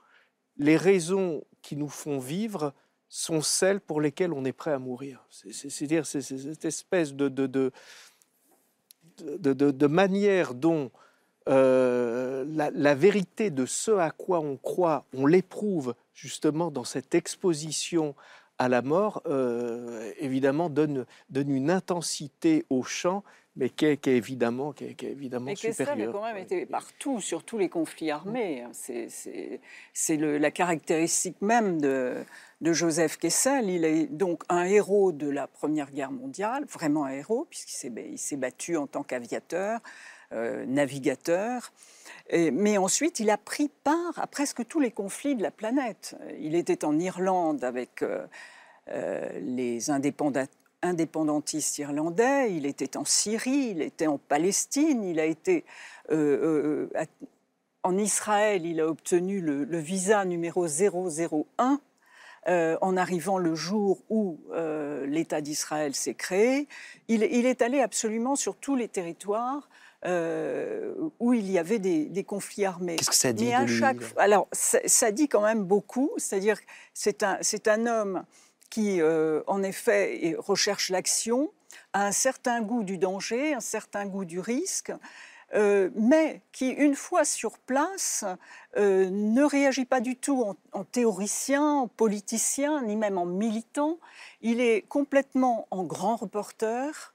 les 0.59 0.77
raisons 0.77 1.43
qui 1.63 1.77
nous 1.77 1.89
font 1.89 2.19
vivre 2.19 2.75
sont 3.09 3.41
celles 3.41 3.81
pour 3.81 4.03
lesquelles 4.03 4.35
on 4.35 4.45
est 4.45 4.53
prêt 4.53 4.73
à 4.73 4.79
mourir. 4.79 5.25
C'est- 5.31 5.55
c'est- 5.55 5.71
C'est-à-dire 5.71 6.05
c'est 6.05 6.21
c'est 6.21 6.37
cette 6.37 6.67
espèce 6.67 7.15
de 7.15 7.73
manière 9.87 10.53
dont 10.53 10.91
euh, 11.49 12.45
la, 12.47 12.71
la 12.71 12.95
vérité 12.95 13.51
de 13.51 13.65
ce 13.65 13.93
à 13.93 14.11
quoi 14.11 14.41
on 14.41 14.59
croit, 14.59 15.07
on 15.15 15.25
l'éprouve 15.25 15.95
justement 16.13 16.71
dans 16.71 16.85
cette 16.85 17.15
exposition 17.15 18.15
à 18.59 18.69
la 18.69 18.83
mort, 18.83 19.23
euh, 19.27 20.13
évidemment 20.19 20.69
donne, 20.71 21.07
donne 21.31 21.51
une 21.51 21.71
intensité 21.71 22.65
au 22.71 22.83
chant, 22.83 23.25
mais 23.57 23.69
qui 23.71 23.87
est, 23.87 23.97
qui 23.99 24.11
est 24.11 24.17
évidemment, 24.17 24.73
qui 24.73 24.85
est, 24.85 24.95
qui 24.95 25.07
est 25.07 25.11
évidemment 25.13 25.47
Mais 25.47 25.55
Kessel 25.55 25.87
a 25.87 25.91
supérieure. 25.93 26.13
quand 26.13 26.25
même 26.25 26.37
été 26.37 26.67
partout, 26.67 27.21
sur 27.21 27.45
tous 27.45 27.57
les 27.59 27.69
conflits 27.69 28.11
armés. 28.11 28.63
hein. 28.63 28.71
C'est- 28.73 29.61
la 30.21 30.51
caractéristique 30.51 31.41
même 31.41 31.81
de, 31.81 32.25
de 32.61 32.73
Joseph 32.73 33.17
Kessel. 33.17 33.71
Il 33.71 33.85
est 33.85 34.07
donc 34.07 34.43
un 34.49 34.65
héros 34.65 35.13
de 35.13 35.29
la 35.29 35.47
Première 35.47 35.91
Guerre 35.93 36.11
mondiale, 36.13 36.65
vraiment 36.67 37.05
un 37.05 37.13
héros, 37.13 37.47
puisqu'il 37.49 37.75
s'est 37.77 37.93
il 38.11 38.19
s'est 38.19 38.37
battu 38.37 38.77
en 38.77 38.87
tant 38.89 39.03
qu'aviateur, 39.05 39.81
euh, 40.33 40.65
navigateur. 40.67 41.73
Mais 42.33 42.79
ensuite, 42.79 43.21
il 43.21 43.31
a 43.31 43.37
pris 43.37 43.71
part 43.85 44.19
à 44.19 44.27
presque 44.27 44.67
tous 44.67 44.81
les 44.81 44.91
conflits 44.91 45.37
de 45.37 45.43
la 45.43 45.51
planète. 45.51 46.17
Il 46.41 46.55
était 46.55 46.85
en 46.85 46.99
Irlande 46.99 47.63
avec 47.65 48.03
euh, 48.03 48.27
euh, 48.89 49.29
les 49.41 49.91
indépenda- 49.91 50.49
indépendantistes 50.83 51.79
irlandais, 51.79 52.55
il 52.55 52.65
était 52.65 52.97
en 52.97 53.05
Syrie, 53.05 53.73
il 53.73 53.83
était 53.83 54.07
en 54.07 54.19
Palestine, 54.19 55.05
il 55.05 55.21
a 55.21 55.25
été 55.27 55.65
en 57.83 57.99
Israël, 57.99 58.65
il 58.65 58.81
a 58.81 58.87
obtenu 58.87 59.41
le, 59.41 59.79
visa 59.79 60.25
numéro 60.25 60.67
001 60.67 61.81
euh, 62.47 62.77
en 62.81 62.97
arrivant 62.97 63.39
le 63.39 63.55
jour 63.55 64.03
où 64.09 64.39
l'État 65.07 65.43
d'Israël 65.43 65.95
s'est 65.95 66.15
créé. 66.15 66.69
Il 67.09 67.23
est 67.23 67.63
allé 67.63 67.81
absolument 67.81 68.37
sur 68.37 68.57
tous 68.57 68.77
les 68.77 68.89
territoires 68.89 69.69
euh, 70.07 70.95
où 71.19 71.33
il 71.33 71.51
y 71.51 71.59
avait 71.59 71.79
des, 71.79 72.07
des 72.07 72.25
conflits 72.25 72.65
armés. 72.65 72.97
Qu'est-ce 72.97 73.11
que 73.11 73.17
ça 73.17 73.33
dit 73.33 73.47
Mais 73.47 73.51
de 73.53 73.57
à 73.57 73.65
lui 73.65 73.79
chaque, 73.79 73.97
alors 74.17 74.49
ça, 74.53 74.79
ça 74.85 75.11
dit 75.11 75.29
quand 75.29 75.43
même 75.43 75.65
beaucoup. 75.65 76.11
C'est-à-dire, 76.17 76.61
que 76.61 76.67
c'est 76.93 77.23
un, 77.23 77.39
c'est 77.41 77.69
un 77.69 77.87
homme 77.87 78.25
qui, 78.71 79.01
euh, 79.01 79.43
en 79.47 79.63
effet, 79.63 80.27
et 80.27 80.35
recherche 80.35 80.91
l'action, 80.91 81.51
a 81.93 82.07
un 82.07 82.13
certain 82.13 82.61
goût 82.61 82.83
du 82.83 82.99
danger, 82.99 83.55
un 83.55 83.61
certain 83.61 84.07
goût 84.07 84.25
du 84.25 84.41
risque, 84.41 84.93
euh, 85.55 85.91
mais 85.95 86.43
qui, 86.51 86.71
une 86.71 86.97
fois 86.97 87.25
sur 87.25 87.59
place, 87.59 88.25
euh, 88.77 89.09
ne 89.11 89.45
réagit 89.45 89.85
pas 89.85 90.01
du 90.01 90.17
tout 90.17 90.43
en, 90.43 90.57
en 90.73 90.85
théoricien, 90.85 91.65
en 91.65 91.89
politicien, 91.89 92.83
ni 92.83 92.97
même 92.97 93.19
en 93.19 93.27
militant. 93.27 93.99
Il 94.41 94.61
est 94.61 94.83
complètement 94.83 95.69
en 95.71 95.85
grand 95.85 96.17
reporter. 96.17 97.14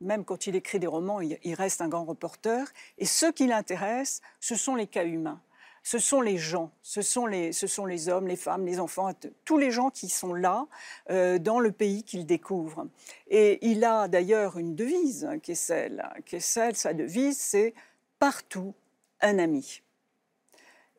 Même 0.00 0.24
quand 0.24 0.46
il 0.46 0.56
écrit 0.56 0.78
des 0.78 0.86
romans, 0.86 1.20
il, 1.20 1.54
reste 1.54 1.80
un 1.80 1.88
grand 1.88 2.04
reporter. 2.04 2.72
Et 2.98 3.06
ce 3.06 3.26
qui 3.26 3.46
l'intéresse, 3.46 4.20
ce 4.40 4.54
sont 4.54 4.74
les 4.74 4.86
cas 4.86 5.04
humains. 5.04 5.40
Ce 5.86 5.98
sont 5.98 6.22
les 6.22 6.38
gens, 6.38 6.70
ce 6.80 7.02
sont 7.02 7.26
les, 7.26 8.08
hommes, 8.08 8.26
les 8.26 8.36
femmes, 8.36 8.64
les 8.64 8.80
enfants, 8.80 9.12
tous 9.44 9.58
les 9.58 9.70
gens 9.70 9.90
qui 9.90 10.08
sont 10.08 10.32
là 10.32 10.66
euh, 11.10 11.38
dans 11.38 11.60
le 11.60 11.72
pays 11.72 12.04
qu'il 12.04 12.24
découvre. 12.24 12.86
Et 13.28 13.58
il 13.68 13.84
a 13.84 14.08
d'ailleurs 14.08 14.56
une 14.56 14.74
devise, 14.74 15.26
hein, 15.26 15.38
Kessel. 15.38 16.02
Kessel, 16.24 16.74
sa 16.74 16.94
devise, 16.94 17.38
c'est 17.38 17.74
partout 18.18 18.72
un 19.20 19.38
ami. 19.38 19.82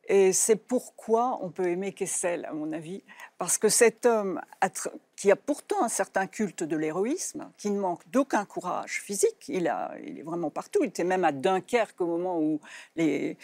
Et 0.07 0.33
c'est 0.33 0.55
pourquoi 0.55 1.39
on 1.41 1.49
peut 1.49 1.67
aimer 1.67 1.91
Kessel, 1.91 2.45
à 2.45 2.53
mon 2.53 2.71
avis, 2.73 3.03
parce 3.37 3.57
que 3.57 3.69
cet 3.69 4.05
homme 4.05 4.39
qui 5.15 5.31
a 5.31 5.35
pourtant 5.35 5.83
un 5.83 5.89
certain 5.89 6.27
culte 6.27 6.63
de 6.63 6.77
l'héroïsme, 6.77 7.51
qui 7.57 7.71
ne 7.71 7.79
manque 7.79 8.07
d'aucun 8.09 8.45
courage 8.45 9.01
physique, 9.01 9.47
il, 9.47 9.65
est 9.67 10.21
vraiment 10.23 10.51
partout. 10.51 10.79
Il 10.83 10.89
était 10.89 11.03
même 11.03 11.23
à 11.23 11.31
Dunkerque 11.31 11.99
au 12.01 12.05
moment 12.05 12.39
où 12.39 12.59
les, 12.95 13.37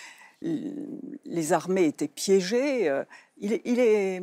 armées 1.52 1.86
étaient 1.86 2.08
piégées. 2.08 2.90
Euh, 2.90 4.22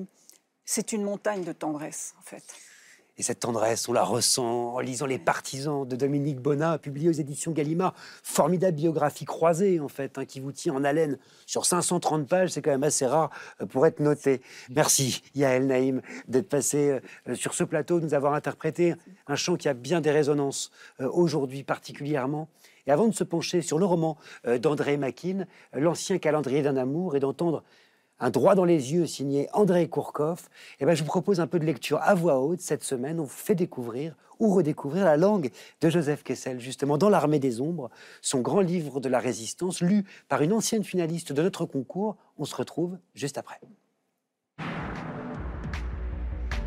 c'est 0.65 0.93
une 0.93 1.03
montagne 1.03 1.43
de 1.43 1.53
tendresse, 1.53 2.15
en 2.19 2.23
fait. 2.23 2.45
Et 3.19 3.25
cette 3.25 3.41
tendresse, 3.41 3.89
on 3.89 3.93
la 3.93 4.05
ressent 4.05 4.75
en 4.75 4.79
lisant 4.79 5.07
Les 5.07 5.19
Partisans 5.19 5.87
de 5.87 5.97
Dominique 5.97 6.39
Bonnat, 6.39 6.79
publié 6.79 7.09
aux 7.09 7.13
éditions 7.13 7.51
Gallimard. 7.51 7.93
Formidable 8.23 8.77
biographie 8.77 9.25
croisée, 9.25 9.81
en 9.81 9.89
fait, 9.89 10.19
hein, 10.19 10.25
qui 10.25 10.39
vous 10.39 10.53
tient 10.53 10.73
en 10.75 10.85
haleine 10.85 11.19
sur 11.45 11.67
530 11.67 12.29
pages. 12.29 12.51
C'est 12.51 12.63
quand 12.63 12.71
même 12.71 12.85
assez 12.85 13.07
rare 13.07 13.31
euh, 13.61 13.67
pour 13.67 13.87
être 13.87 13.99
noté. 13.99 14.41
Merci, 14.71 15.25
Yael 15.35 15.67
Naïm, 15.67 16.01
d'être 16.29 16.49
passé 16.49 17.01
euh, 17.29 17.35
sur 17.35 17.55
ce 17.55 17.65
plateau, 17.65 17.99
de 17.99 18.05
nous 18.05 18.15
avoir 18.15 18.35
interprété 18.35 18.95
un 19.27 19.35
chant 19.35 19.57
qui 19.57 19.69
a 19.69 19.75
bien 19.75 20.01
des 20.01 20.13
résonances 20.13 20.71
euh, 21.01 21.11
aujourd'hui 21.13 21.65
particulièrement. 21.65 22.49
Et 22.87 22.93
avant 22.93 23.09
de 23.09 23.15
se 23.15 23.25
pencher 23.25 23.63
sur 23.63 23.81
le 23.81 23.85
roman 23.85 24.17
d'André 24.47 24.97
Makin, 24.97 25.45
L'ancien 25.75 26.17
calendrier 26.17 26.63
d'un 26.63 26.79
amour, 26.79 27.17
et 27.17 27.21
d'entendre 27.21 27.63
un 28.21 28.31
droit 28.31 28.55
dans 28.55 28.65
les 28.65 28.93
yeux 28.93 29.07
signé 29.07 29.49
André 29.53 29.89
Kourkov, 29.89 30.49
eh 30.81 30.85
ben, 30.85 30.95
je 30.95 31.03
vous 31.03 31.09
propose 31.09 31.41
un 31.41 31.47
peu 31.47 31.59
de 31.59 31.65
lecture 31.65 32.01
à 32.03 32.15
voix 32.15 32.41
haute 32.41 32.61
cette 32.61 32.85
semaine. 32.85 33.21
On 33.21 33.25
vous 33.25 33.29
fait 33.29 33.55
découvrir 33.55 34.15
ou 34.41 34.55
redécouvrir 34.55 35.05
la 35.05 35.17
langue 35.17 35.51
de 35.81 35.91
Joseph 35.91 36.23
Kessel, 36.23 36.61
justement 36.61 36.97
dans 36.97 37.09
L'Armée 37.09 37.41
des 37.41 37.61
Ombres, 37.61 37.91
son 38.23 38.41
grand 38.41 38.61
livre 38.61 39.01
de 39.01 39.09
la 39.09 39.19
résistance, 39.19 39.81
lu 39.81 40.05
par 40.29 40.43
une 40.43 40.53
ancienne 40.53 40.85
finaliste 40.85 41.33
de 41.33 41.43
notre 41.43 41.65
concours. 41.65 42.17
On 42.39 42.45
se 42.45 42.55
retrouve 42.55 42.99
juste 43.15 43.39
après. 43.39 43.61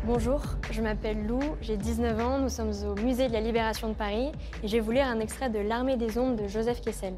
Bonjour, 0.04 0.42
je 0.72 0.82
m'appelle 0.82 1.26
Lou, 1.26 1.40
j'ai 1.60 1.76
19 1.76 2.20
ans, 2.20 2.38
nous 2.40 2.48
sommes 2.48 2.72
au 2.84 3.00
Musée 3.00 3.28
de 3.28 3.32
la 3.32 3.40
Libération 3.40 3.88
de 3.88 3.94
Paris 3.94 4.32
et 4.62 4.68
je 4.68 4.72
vais 4.72 4.80
vous 4.80 4.90
lire 4.90 5.06
un 5.06 5.20
extrait 5.20 5.48
de 5.48 5.60
L'Armée 5.60 5.96
des 5.96 6.18
Ombres 6.18 6.42
de 6.42 6.48
Joseph 6.48 6.80
Kessel. 6.80 7.14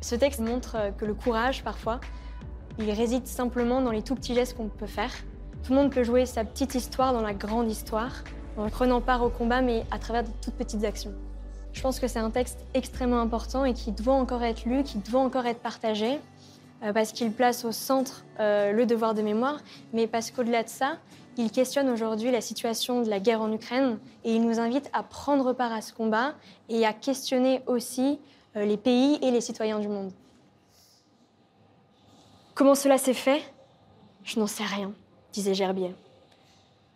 Ce 0.00 0.14
texte 0.14 0.40
montre 0.40 0.96
que 0.96 1.04
le 1.04 1.12
courage, 1.12 1.62
parfois, 1.62 2.00
il 2.78 2.90
réside 2.92 3.26
simplement 3.26 3.80
dans 3.80 3.90
les 3.90 4.02
tout 4.02 4.14
petits 4.14 4.34
gestes 4.34 4.56
qu'on 4.56 4.68
peut 4.68 4.86
faire. 4.86 5.12
Tout 5.64 5.72
le 5.72 5.80
monde 5.80 5.92
peut 5.92 6.04
jouer 6.04 6.26
sa 6.26 6.44
petite 6.44 6.74
histoire 6.74 7.12
dans 7.12 7.20
la 7.20 7.34
grande 7.34 7.70
histoire, 7.70 8.12
en 8.56 8.68
prenant 8.68 9.00
part 9.00 9.22
au 9.22 9.30
combat, 9.30 9.60
mais 9.60 9.84
à 9.90 9.98
travers 9.98 10.22
de 10.22 10.30
toutes 10.42 10.54
petites 10.54 10.84
actions. 10.84 11.12
Je 11.72 11.82
pense 11.82 12.00
que 12.00 12.08
c'est 12.08 12.18
un 12.18 12.30
texte 12.30 12.64
extrêmement 12.74 13.20
important 13.20 13.64
et 13.64 13.74
qui 13.74 13.92
doit 13.92 14.14
encore 14.14 14.42
être 14.42 14.64
lu, 14.64 14.82
qui 14.84 14.98
doit 14.98 15.20
encore 15.20 15.46
être 15.46 15.60
partagé, 15.60 16.18
euh, 16.82 16.92
parce 16.92 17.12
qu'il 17.12 17.32
place 17.32 17.64
au 17.64 17.72
centre 17.72 18.24
euh, 18.38 18.72
le 18.72 18.86
devoir 18.86 19.14
de 19.14 19.22
mémoire, 19.22 19.58
mais 19.92 20.06
parce 20.06 20.30
qu'au-delà 20.30 20.62
de 20.62 20.68
ça, 20.68 20.98
il 21.36 21.50
questionne 21.50 21.88
aujourd'hui 21.88 22.30
la 22.30 22.40
situation 22.40 23.02
de 23.02 23.08
la 23.08 23.20
guerre 23.20 23.40
en 23.40 23.52
Ukraine 23.52 23.98
et 24.24 24.34
il 24.34 24.42
nous 24.42 24.58
invite 24.58 24.90
à 24.92 25.02
prendre 25.02 25.52
part 25.52 25.72
à 25.72 25.82
ce 25.82 25.92
combat 25.92 26.34
et 26.68 26.84
à 26.86 26.92
questionner 26.92 27.62
aussi 27.66 28.18
euh, 28.56 28.64
les 28.64 28.76
pays 28.76 29.18
et 29.22 29.30
les 29.30 29.40
citoyens 29.40 29.78
du 29.78 29.88
monde. 29.88 30.12
Comment 32.58 32.74
cela 32.74 32.98
s'est 32.98 33.14
fait? 33.14 33.40
Je 34.24 34.40
n'en 34.40 34.48
sais 34.48 34.64
rien, 34.64 34.92
disait 35.32 35.54
Gerbier. 35.54 35.94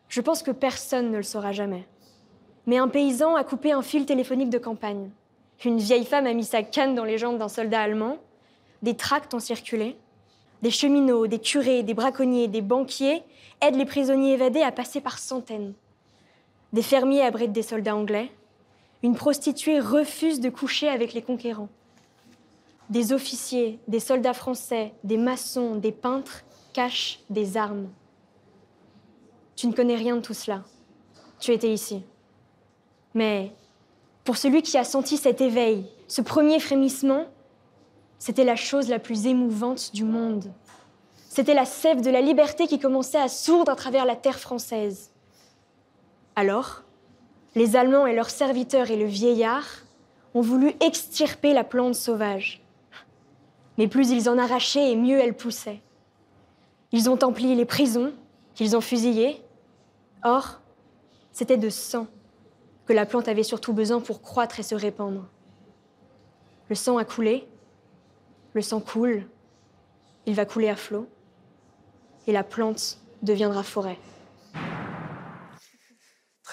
Je 0.09 0.21
pense 0.21 0.43
que 0.43 0.51
personne 0.51 1.13
ne 1.13 1.19
le 1.19 1.23
saura 1.23 1.53
jamais. 1.53 1.87
Mais 2.67 2.79
un 2.79 2.89
paysan 2.89 3.37
a 3.37 3.45
coupé 3.45 3.71
un 3.71 3.81
fil 3.81 4.05
téléphonique 4.05 4.51
de 4.51 4.59
campagne. 4.59 5.11
Une 5.65 5.79
vieille 5.79 6.05
femme 6.05 6.27
a 6.27 6.33
mis 6.33 6.43
sa 6.43 6.65
canne 6.65 6.97
dans 6.97 7.05
les 7.05 7.17
jambes 7.17 7.39
d'un 7.39 7.47
soldat 7.47 7.81
allemand. 7.81 8.19
Des 8.83 8.97
tracts 8.97 9.33
ont 9.35 9.39
circulé. 9.39 9.97
Des 10.63 10.73
cheminots, 10.73 11.29
des 11.29 11.39
curés, 11.39 11.85
des 11.85 11.95
braconniers, 11.95 12.49
des 12.49 12.61
banquiers 12.61 13.23
aident 13.61 13.77
les 13.77 13.87
prisonniers 13.87 14.33
évadés 14.33 14.63
à 14.63 14.73
passer 14.73 15.01
par 15.01 15.21
centaines. 15.21 15.75
Des 16.73 16.83
fermiers 16.83 17.23
abritent 17.23 17.53
des 17.53 17.63
soldats 17.63 17.95
anglais. 17.95 18.33
Une 19.05 19.15
prostituée 19.15 19.79
refuse 19.79 20.41
de 20.41 20.51
coucher 20.51 20.89
avec 20.89 21.13
les 21.13 21.23
conquérants. 21.23 21.69
Des 22.93 23.15
officiers, 23.15 23.81
des 23.89 24.01
soldats 24.01 24.35
français, 24.35 24.93
des 25.03 25.17
maçons, 25.17 25.77
des 25.77 25.93
peintres 25.93 26.45
cachent 26.75 27.21
des 27.31 27.57
armes. 27.57 27.89
Tu 29.57 29.67
ne 29.67 29.73
connais 29.73 29.97
rien 29.97 30.17
de 30.17 30.21
tout 30.21 30.35
cela. 30.35 30.63
Tu 31.41 31.53
étais 31.53 31.73
ici. 31.73 32.03
Mais 33.15 33.51
pour 34.25 34.37
celui 34.37 34.61
qui 34.61 34.77
a 34.77 34.85
senti 34.85 35.17
cet 35.17 35.41
éveil, 35.41 35.87
ce 36.07 36.21
premier 36.21 36.61
frémissement, 36.61 37.25
c'était 38.19 38.45
la 38.45 38.57
chose 38.57 38.91
la 38.91 38.99
plus 38.99 39.25
émouvante 39.25 39.95
du 39.95 40.05
monde. 40.05 40.53
C'était 41.31 41.55
la 41.55 41.65
sève 41.65 42.03
de 42.03 42.11
la 42.11 42.21
liberté 42.21 42.67
qui 42.67 42.79
commençait 42.79 43.17
à 43.17 43.29
sourdre 43.29 43.73
à 43.73 43.77
travers 43.77 44.05
la 44.05 44.17
terre 44.17 44.39
française. 44.39 45.13
Alors, 46.37 46.83
les 47.55 47.75
Allemands 47.75 48.07
et 48.07 48.15
leurs 48.15 48.29
serviteurs 48.29 48.91
et 48.91 48.99
le 48.99 49.07
vieillard 49.07 49.65
ont 50.35 50.43
voulu 50.43 50.75
extirper 50.81 51.55
la 51.55 51.65
plante 51.65 51.95
sauvage. 51.95 52.62
Mais 53.79 53.89
plus 53.89 54.11
ils 54.11 54.29
en 54.29 54.39
arrachaient 54.39 54.93
et 54.93 54.97
mieux 54.97 55.19
elle 55.19 55.35
poussait. 55.35 55.81
Ils 56.93 57.09
ont 57.09 57.19
empli 57.23 57.55
les 57.55 57.65
prisons, 57.65 58.13
qu'ils 58.55 58.77
ont 58.77 58.81
fusillées. 58.81 59.43
Or, 60.25 60.61
c'était 61.33 61.57
de 61.57 61.71
sang 61.71 62.07
que 62.87 62.93
la 62.93 63.07
plante 63.07 63.29
avait 63.29 63.43
surtout 63.43 63.73
besoin 63.73 64.01
pour 64.01 64.23
croître 64.23 64.61
et 64.61 64.63
se 64.63 64.75
répandre. 64.75 65.27
Le 66.69 66.75
sang 66.75 66.99
a 66.99 67.05
coulé, 67.05 67.47
le 68.55 68.63
sang 68.63 68.81
coule, 68.81 69.27
il 70.27 70.35
va 70.35 70.45
couler 70.45 70.69
à 70.69 70.77
flot, 70.77 71.07
et 72.27 72.33
la 72.33 72.45
plante 72.45 72.99
deviendra 73.23 73.63
forêt. 73.63 73.99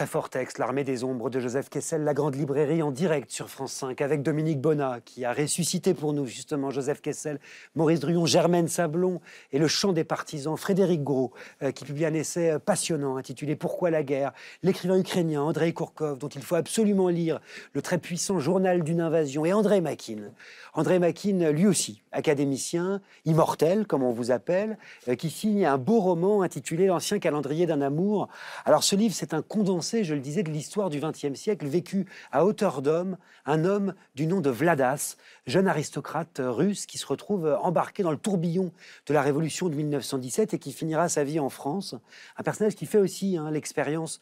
Fort 0.05 0.29
texte, 0.29 0.59
L'Armée 0.59 0.83
des 0.83 1.03
Ombres 1.03 1.29
de 1.29 1.39
Joseph 1.39 1.69
Kessel, 1.69 2.03
la 2.03 2.13
grande 2.13 2.35
librairie 2.35 2.81
en 2.81 2.91
direct 2.91 3.31
sur 3.31 3.49
France 3.49 3.73
5 3.73 3.99
avec 4.01 4.21
Dominique 4.21 4.61
Bonnat 4.61 4.99
qui 5.03 5.25
a 5.25 5.33
ressuscité 5.33 5.93
pour 5.93 6.13
nous 6.13 6.25
justement 6.25 6.69
Joseph 6.71 7.01
Kessel, 7.01 7.39
Maurice 7.75 7.99
Druon, 7.99 8.25
Germaine 8.25 8.67
Sablon 8.67 9.19
et 9.51 9.59
le 9.59 9.67
chant 9.67 9.91
des 9.91 10.03
partisans, 10.05 10.55
Frédéric 10.55 11.03
Gros 11.03 11.33
euh, 11.63 11.71
qui 11.71 11.83
publie 11.83 12.05
un 12.05 12.13
essai 12.13 12.51
euh, 12.51 12.59
passionnant 12.59 13.17
intitulé 13.17 13.55
Pourquoi 13.55 13.89
la 13.89 14.03
guerre? 14.03 14.31
L'écrivain 14.63 14.97
ukrainien 14.97 15.41
Andrei 15.41 15.73
Kourkov 15.73 16.17
dont 16.17 16.29
il 16.29 16.43
faut 16.43 16.55
absolument 16.55 17.09
lire 17.09 17.39
le 17.73 17.81
très 17.81 17.97
puissant 17.97 18.39
journal 18.39 18.83
d'une 18.83 19.01
invasion 19.01 19.43
et 19.43 19.51
André 19.51 19.81
Makin. 19.81 20.31
André 20.73 20.99
Makin, 20.99 21.51
lui 21.51 21.67
aussi, 21.67 22.03
académicien, 22.11 23.01
immortel 23.25 23.85
comme 23.85 24.03
on 24.03 24.11
vous 24.11 24.31
appelle, 24.31 24.77
euh, 25.09 25.15
qui 25.15 25.29
signe 25.29 25.65
un 25.65 25.77
beau 25.77 25.99
roman 25.99 26.41
intitulé 26.41 26.85
L'ancien 26.85 27.19
calendrier 27.19 27.65
d'un 27.65 27.81
amour. 27.81 28.29
Alors 28.65 28.83
ce 28.83 28.95
livre 28.95 29.13
c'est 29.13 29.33
un 29.33 29.41
condensé 29.41 29.88
je 30.03 30.13
le 30.13 30.19
disais, 30.19 30.43
de 30.43 30.51
l'histoire 30.51 30.89
du 30.89 30.99
XXe 30.99 31.33
siècle, 31.33 31.67
vécu 31.67 32.05
à 32.31 32.45
hauteur 32.45 32.81
d'homme, 32.81 33.17
un 33.45 33.65
homme 33.65 33.93
du 34.15 34.27
nom 34.27 34.41
de 34.41 34.49
Vladas, 34.49 35.17
jeune 35.47 35.67
aristocrate 35.67 36.41
russe 36.43 36.85
qui 36.85 36.97
se 36.97 37.05
retrouve 37.05 37.57
embarqué 37.61 38.03
dans 38.03 38.11
le 38.11 38.17
tourbillon 38.17 38.71
de 39.07 39.13
la 39.13 39.21
révolution 39.21 39.69
de 39.69 39.75
1917 39.75 40.53
et 40.53 40.59
qui 40.59 40.71
finira 40.71 41.09
sa 41.09 41.23
vie 41.23 41.39
en 41.39 41.49
France. 41.49 41.95
Un 42.37 42.43
personnage 42.43 42.75
qui 42.75 42.85
fait 42.85 42.97
aussi 42.97 43.37
hein, 43.37 43.51
l'expérience 43.51 44.21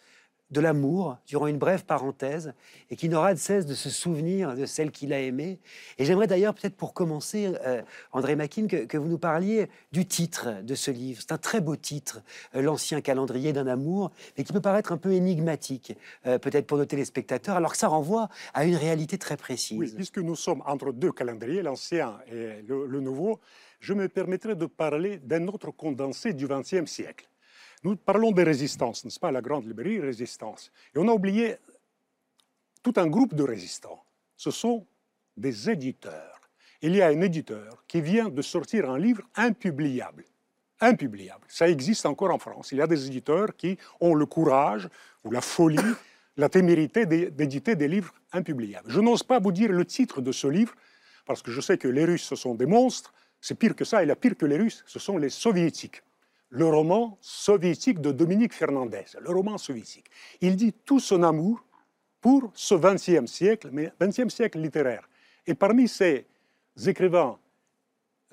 de 0.52 0.62
l'amour 0.62 1.18
durant 1.26 1.48
une 1.48 1.58
brève 1.58 1.84
parenthèse 1.84 2.54
et 2.90 2.96
qui 2.96 3.10
n'aura 3.10 3.34
de 3.34 3.40
cesse 3.40 3.66
de 3.66 3.74
se 3.74 3.90
souvenir 3.90 4.56
de 4.56 4.66
celle 4.66 4.92
qu'il 4.92 5.12
a 5.12 5.20
aimée. 5.20 5.60
Et 5.98 6.06
j'aimerais 6.06 6.28
d'ailleurs 6.28 6.54
peut-être 6.54 6.76
pour 6.76 6.94
commencer, 6.94 7.52
euh, 7.66 7.82
André 8.14 8.36
Makin, 8.36 8.68
que, 8.68 8.98
vous 8.98 9.08
nous 9.08 9.18
parliez 9.18 9.70
du 9.92 10.06
titre 10.06 10.62
de 10.64 10.76
ce 10.76 10.90
livre. 10.90 11.22
C'est 11.22 11.34
un 11.34 11.38
très 11.38 11.60
beau 11.60 11.76
titre, 11.76 12.22
euh, 12.56 12.62
L'ancien 12.62 13.02
calendrier 13.02 13.54
d'un 13.54 13.68
amour, 13.68 14.12
mais 14.38 14.44
qui 14.44 14.54
peut 14.54 14.62
paraître 14.62 14.92
un 14.92 14.98
peu 14.98 15.14
énigmatique, 15.14 15.98
euh, 16.26 16.38
peut-être 16.38 16.66
pour 16.66 16.78
nos 16.78 16.86
téléspectateurs, 16.86 17.58
alors 17.58 17.72
que 17.72 17.78
ça 17.78 17.88
renvoie 17.88 18.30
à 18.54 18.66
une 18.66 18.76
réalité 18.76 19.18
très 19.18 19.38
précise. 19.38 19.78
Oui, 19.78 19.92
puisque 19.94 20.20
nous 20.20 20.36
sommes 20.36 20.64
entre 20.66 20.92
deux 20.92 21.12
calendriers, 21.12 21.62
l'ancien 21.62 22.18
et 22.32 22.62
le, 22.68 22.88
le 22.88 23.00
nouveau, 23.00 23.40
je 23.80 23.94
me 23.94 24.08
permettrai 24.08 24.56
de 24.56 24.66
parler 24.66 25.18
d'un 25.18 25.48
autre 25.48 25.72
condensé 25.72 26.34
du 26.34 26.48
XXe 26.48 26.90
siècle 26.90 27.28
nous 27.84 27.96
parlons 27.96 28.32
de 28.32 28.42
résistance, 28.42 29.06
n'est-ce 29.06 29.20
pas, 29.20 29.32
la 29.32 29.42
grande 29.42 29.66
librairie 29.66 30.00
résistance. 30.00 30.72
Et 30.96 31.00
on 31.00 31.08
a 31.08 31.12
oublié 31.12 31.58
tout 32.82 32.94
un 32.98 33.08
groupe 33.08 33.36
de 33.36 33.44
résistants. 33.44 34.04
Ce 34.36 34.52
sont 34.52 34.86
des 35.36 35.70
éditeurs. 35.70 36.42
Il 36.82 36.96
y 36.96 37.02
a 37.02 37.08
un 37.08 37.22
éditeur 37.22 37.84
qui 37.88 38.02
vient 38.02 38.30
de 38.30 38.42
sortir 38.42 38.90
un 38.90 38.98
livre 38.98 39.24
impubliable. 39.36 40.26
Impubliable. 40.80 41.46
Ça 41.48 41.68
existe 41.68 42.06
encore 42.06 42.32
en 42.32 42.38
France. 42.38 42.72
Il 42.72 42.78
y 42.78 42.82
a 42.82 42.88
des 42.88 43.08
éditeurs 43.08 43.56
qui 43.56 43.78
ont 44.00 44.14
le 44.14 44.26
courage 44.26 44.88
ou 45.24 45.32
la 45.32 45.42
folie, 45.42 45.78
la 46.38 46.50
témérité 46.50 47.06
d'éditer 47.06 47.76
des 47.76 47.88
livres 47.88 48.14
impubliables. 48.32 48.90
Je 48.92 49.00
n'ose 49.00 49.24
pas 49.24 49.40
vous 49.40 49.52
dire 49.52 49.72
le 49.72 49.86
titre 49.86 50.22
de 50.22 50.32
ce 50.32 50.48
livre 50.48 50.74
parce 51.26 51.42
que 51.42 51.52
je 51.52 51.62
sais 51.62 51.78
que 51.78 51.88
les 51.88 52.06
Russes, 52.06 52.24
ce 52.24 52.36
sont 52.36 52.56
des 52.56 52.68
monstres. 52.68 53.14
C'est 53.42 53.56
pire 53.56 53.76
que 53.76 53.86
ça, 53.86 54.02
et 54.02 54.06
la 54.06 54.16
pire 54.16 54.36
que 54.38 54.46
les 54.46 54.58
Russes, 54.58 54.84
ce 54.88 55.00
sont 55.00 55.18
les 55.18 55.30
Soviétiques 55.30 56.02
le 56.50 56.66
roman 56.66 57.18
soviétique 57.22 58.00
de 58.00 58.12
Dominique 58.12 58.54
Fernandez, 58.54 59.06
le 59.20 59.30
roman 59.30 59.58
soviétique. 59.58 60.06
Il 60.42 60.56
dit 60.56 60.74
tout 60.74 61.00
son 61.00 61.24
amour 61.24 61.64
pour 62.22 62.52
ce 62.54 62.76
XXe 62.76 63.30
siècle, 63.30 63.70
mais 63.72 63.92
XXe 64.02 64.34
siècle 64.34 64.60
littéraire. 64.60 65.08
Et 65.46 65.54
parmi 65.54 65.88
ces 65.88 66.26
écrivains, 66.86 67.38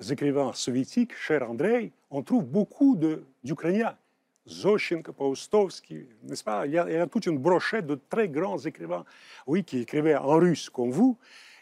écrivains 0.09 0.53
soviétiques, 0.53 1.15
cher 1.15 1.49
Andrei, 1.49 1.91
on 2.09 2.23
trouve 2.23 2.45
beaucoup 2.45 2.97
d'Ukrainiens. 3.43 3.97
Zoshenko, 4.47 5.11
Paustovsky, 5.11 6.07
n'est-ce 6.23 6.43
pas? 6.43 6.67
Il 6.67 6.73
y, 6.73 6.77
a, 6.77 6.87
il 6.87 6.93
y, 6.93 6.97
a, 6.97 7.07
toute 7.07 7.25
une 7.25 7.39
brochette 7.39 7.87
de 7.87 7.99
très 8.09 8.29
grands 8.29 8.59
écrivains, 8.59 9.03
oui, 9.47 9.63
qui 9.63 9.79
écrivaient 9.79 10.15
en 10.15 10.35
russe 10.35 10.69
comme 10.69 10.91
vous. 10.91 11.17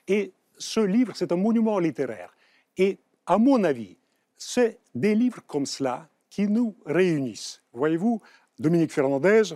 Et 0.08 0.34
ce 0.58 0.82
livre, 0.82 1.14
c'est 1.16 1.32
un 1.32 1.38
monument 1.38 1.80
littéraire. 1.80 2.36
Et 2.78 2.98
à 3.26 3.38
mon 3.38 3.64
avis, 3.64 3.96
c'est 4.36 4.80
des 4.94 5.16
livres 5.16 5.42
comme 5.48 5.66
cela 5.66 6.10
qui 6.34 6.48
nous 6.48 6.76
réunissent. 6.88 7.62
Voyez-vous, 7.74 8.20
Dominique 8.58 8.92
Fernandez, 8.92 9.54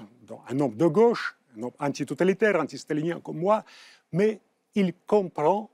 un 0.48 0.60
homme 0.60 0.76
de 0.76 0.86
gauche, 0.86 1.36
un 1.58 1.64
homme 1.64 1.72
antitotalitaire, 1.80 2.60
antistalinien 2.60 3.20
comme 3.20 3.40
moi, 3.40 3.66
mais 4.12 4.40
il 4.76 4.94
comprend 5.08 5.72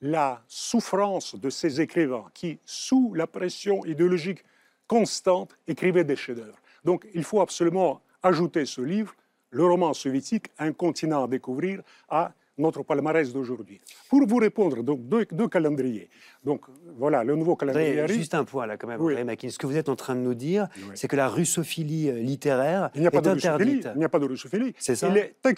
la 0.00 0.42
souffrance 0.48 1.34
de 1.34 1.50
ces 1.50 1.82
écrivains 1.82 2.24
qui, 2.32 2.58
sous 2.64 3.12
la 3.12 3.26
pression 3.26 3.84
idéologique 3.84 4.42
constante, 4.86 5.58
écrivaient 5.68 6.04
des 6.04 6.16
chefs-d'œuvre. 6.16 6.56
Donc 6.84 7.06
il 7.12 7.22
faut 7.22 7.42
absolument 7.42 8.00
ajouter 8.22 8.64
ce 8.64 8.80
livre, 8.80 9.14
le 9.50 9.66
roman 9.66 9.92
soviétique, 9.92 10.46
Un 10.58 10.72
continent 10.72 11.24
à 11.24 11.28
découvrir, 11.28 11.82
à 12.08 12.32
notre 12.58 12.82
palmarès 12.82 13.32
d'aujourd'hui. 13.32 13.80
Pour 14.08 14.26
vous 14.26 14.36
répondre, 14.36 14.82
donc 14.82 15.00
deux, 15.08 15.48
calendriers. 15.48 16.08
Donc 16.44 16.66
voilà, 16.96 17.24
le 17.24 17.36
nouveau 17.36 17.56
calendrier. 17.56 18.06
Juste 18.08 18.34
un 18.34 18.44
point 18.44 18.66
là 18.66 18.76
quand 18.76 18.88
même, 18.88 19.00
oui. 19.00 19.14
Ce 19.50 19.58
que 19.58 19.66
vous 19.66 19.76
êtes 19.76 19.88
en 19.88 19.96
train 19.96 20.14
de 20.14 20.20
nous 20.20 20.34
dire, 20.34 20.68
c'est 20.94 21.08
que 21.08 21.16
la 21.16 21.28
russophilie 21.28 22.10
euh, 22.10 22.18
littéraire 22.18 22.90
il 22.94 23.00
n'y 23.00 23.06
a 23.06 23.10
pas 23.10 23.18
est 23.18 23.22
de 23.22 23.30
interdite. 23.30 23.88
Il 23.94 23.98
n'y 23.98 24.04
a 24.04 24.08
pas 24.08 24.18
de 24.18 24.26
russophilie. 24.26 24.74
C'est 24.78 24.96
ça. 24.96 25.12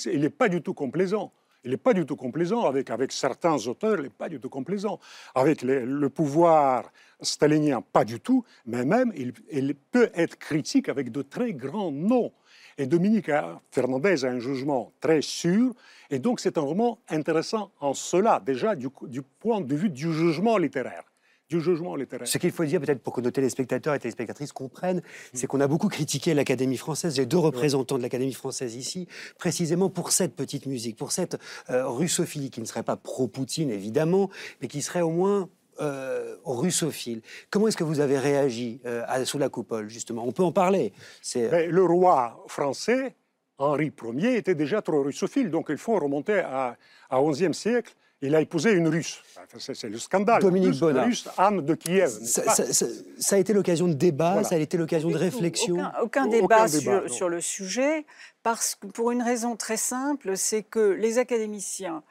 Il 0.06 0.20
n'est 0.20 0.30
pas 0.30 0.48
du 0.48 0.62
tout 0.62 0.74
complaisant. 0.74 1.32
Il 1.64 1.72
n'est 1.72 1.76
pas 1.76 1.92
du 1.92 2.06
tout 2.06 2.16
complaisant 2.16 2.66
avec, 2.66 2.88
avec 2.88 3.10
certains 3.10 3.56
auteurs, 3.66 3.96
il 3.98 4.04
n'est 4.04 4.08
pas 4.10 4.28
du 4.28 4.38
tout 4.38 4.48
complaisant. 4.48 5.00
Avec 5.34 5.62
le 5.62 6.08
pouvoir 6.08 6.92
stalinien, 7.20 7.82
pas 7.92 8.04
du 8.04 8.20
tout, 8.20 8.44
mais 8.64 8.84
même 8.84 9.12
il, 9.16 9.32
il 9.50 9.74
peut 9.74 10.08
être 10.14 10.38
critique 10.38 10.88
avec 10.88 11.10
de 11.10 11.22
très 11.22 11.52
grands 11.52 11.90
noms. 11.90 12.32
Et 12.78 12.86
Dominique 12.86 13.30
Fernandez 13.72 14.24
a 14.24 14.28
un 14.28 14.38
jugement 14.38 14.92
très 15.00 15.20
sûr, 15.20 15.74
et 16.10 16.20
donc 16.20 16.38
c'est 16.38 16.58
un 16.58 16.62
roman 16.62 17.00
intéressant 17.08 17.72
en 17.80 17.92
cela, 17.92 18.40
déjà 18.44 18.76
du, 18.76 18.88
du 19.08 19.22
point 19.22 19.60
de 19.60 19.74
vue 19.74 19.90
du 19.90 20.12
jugement 20.12 20.56
littéraire 20.58 21.04
du 21.48 21.60
jugement 21.60 21.96
littéraire. 21.96 22.28
Ce 22.28 22.38
qu'il 22.38 22.50
faut 22.50 22.64
dire, 22.64 22.80
peut-être 22.80 23.02
pour 23.02 23.14
que 23.14 23.20
nos 23.20 23.30
téléspectateurs 23.30 23.94
et 23.94 23.98
téléspectatrices 23.98 24.52
comprennent, 24.52 25.02
c'est 25.32 25.46
qu'on 25.46 25.60
a 25.60 25.66
beaucoup 25.66 25.88
critiqué 25.88 26.34
l'Académie 26.34 26.76
française. 26.76 27.16
J'ai 27.16 27.26
deux 27.26 27.38
représentants 27.38 27.96
de 27.96 28.02
l'Académie 28.02 28.34
française 28.34 28.76
ici, 28.76 29.08
précisément 29.38 29.88
pour 29.88 30.12
cette 30.12 30.36
petite 30.36 30.66
musique, 30.66 30.96
pour 30.96 31.12
cette 31.12 31.38
euh, 31.70 31.88
russophilie 31.88 32.50
qui 32.50 32.60
ne 32.60 32.66
serait 32.66 32.82
pas 32.82 32.96
pro-Poutine, 32.96 33.70
évidemment, 33.70 34.28
mais 34.60 34.68
qui 34.68 34.82
serait 34.82 35.00
au 35.00 35.10
moins 35.10 35.48
euh, 35.80 36.36
russophile. 36.44 37.22
Comment 37.50 37.68
est-ce 37.68 37.76
que 37.76 37.84
vous 37.84 38.00
avez 38.00 38.18
réagi 38.18 38.80
euh, 38.86 39.04
à, 39.06 39.24
sous 39.24 39.38
la 39.38 39.48
coupole, 39.48 39.88
justement? 39.88 40.24
On 40.26 40.32
peut 40.32 40.42
en 40.42 40.52
parler. 40.52 40.92
C'est... 41.22 41.48
Ben, 41.48 41.70
le 41.70 41.84
roi 41.84 42.44
français, 42.48 43.14
Henri 43.58 43.92
Ier, 44.14 44.36
était 44.36 44.54
déjà 44.54 44.82
trop 44.82 45.02
russophile, 45.02 45.50
donc 45.50 45.66
il 45.70 45.78
faut 45.78 45.98
remonter 45.98 46.40
à, 46.40 46.76
à 47.10 47.20
11e 47.20 47.52
siècle. 47.52 47.94
Il 48.20 48.34
a 48.34 48.40
épousé 48.40 48.72
une 48.72 48.88
russe. 48.88 49.22
C'est 49.58 49.88
le 49.88 49.98
scandale. 49.98 50.42
Dominique 50.42 50.80
Bonnard. 50.80 51.06
russe, 51.06 51.28
Anne 51.38 51.60
de 51.60 51.74
Kiev. 51.74 52.08
Ça, 52.08 52.52
ça, 52.52 52.72
ça, 52.72 52.86
ça 53.16 53.36
a 53.36 53.38
été 53.38 53.52
l'occasion 53.52 53.86
de 53.86 53.92
débat, 53.92 54.32
Voilà. 54.32 54.48
ça 54.48 54.56
a 54.56 54.58
été 54.58 54.76
l'occasion 54.76 55.08
de 55.08 55.16
réflexion. 55.16 55.76
Aucun, 55.76 55.92
aucun 56.02 56.02
Aucun 56.02 56.26
débat, 56.26 56.68
débat, 56.68 57.08
sur, 57.08 57.28
le 57.28 57.40
sujet, 57.40 58.04
parce 58.42 58.74
que 58.74 58.88
pour 58.88 59.12
une 59.12 59.22
raison 59.22 59.54
très 59.54 59.76
simple, 59.76 60.36
c'est 60.36 60.64
que 60.64 60.80
les 60.80 61.18
académiciens 61.18 62.02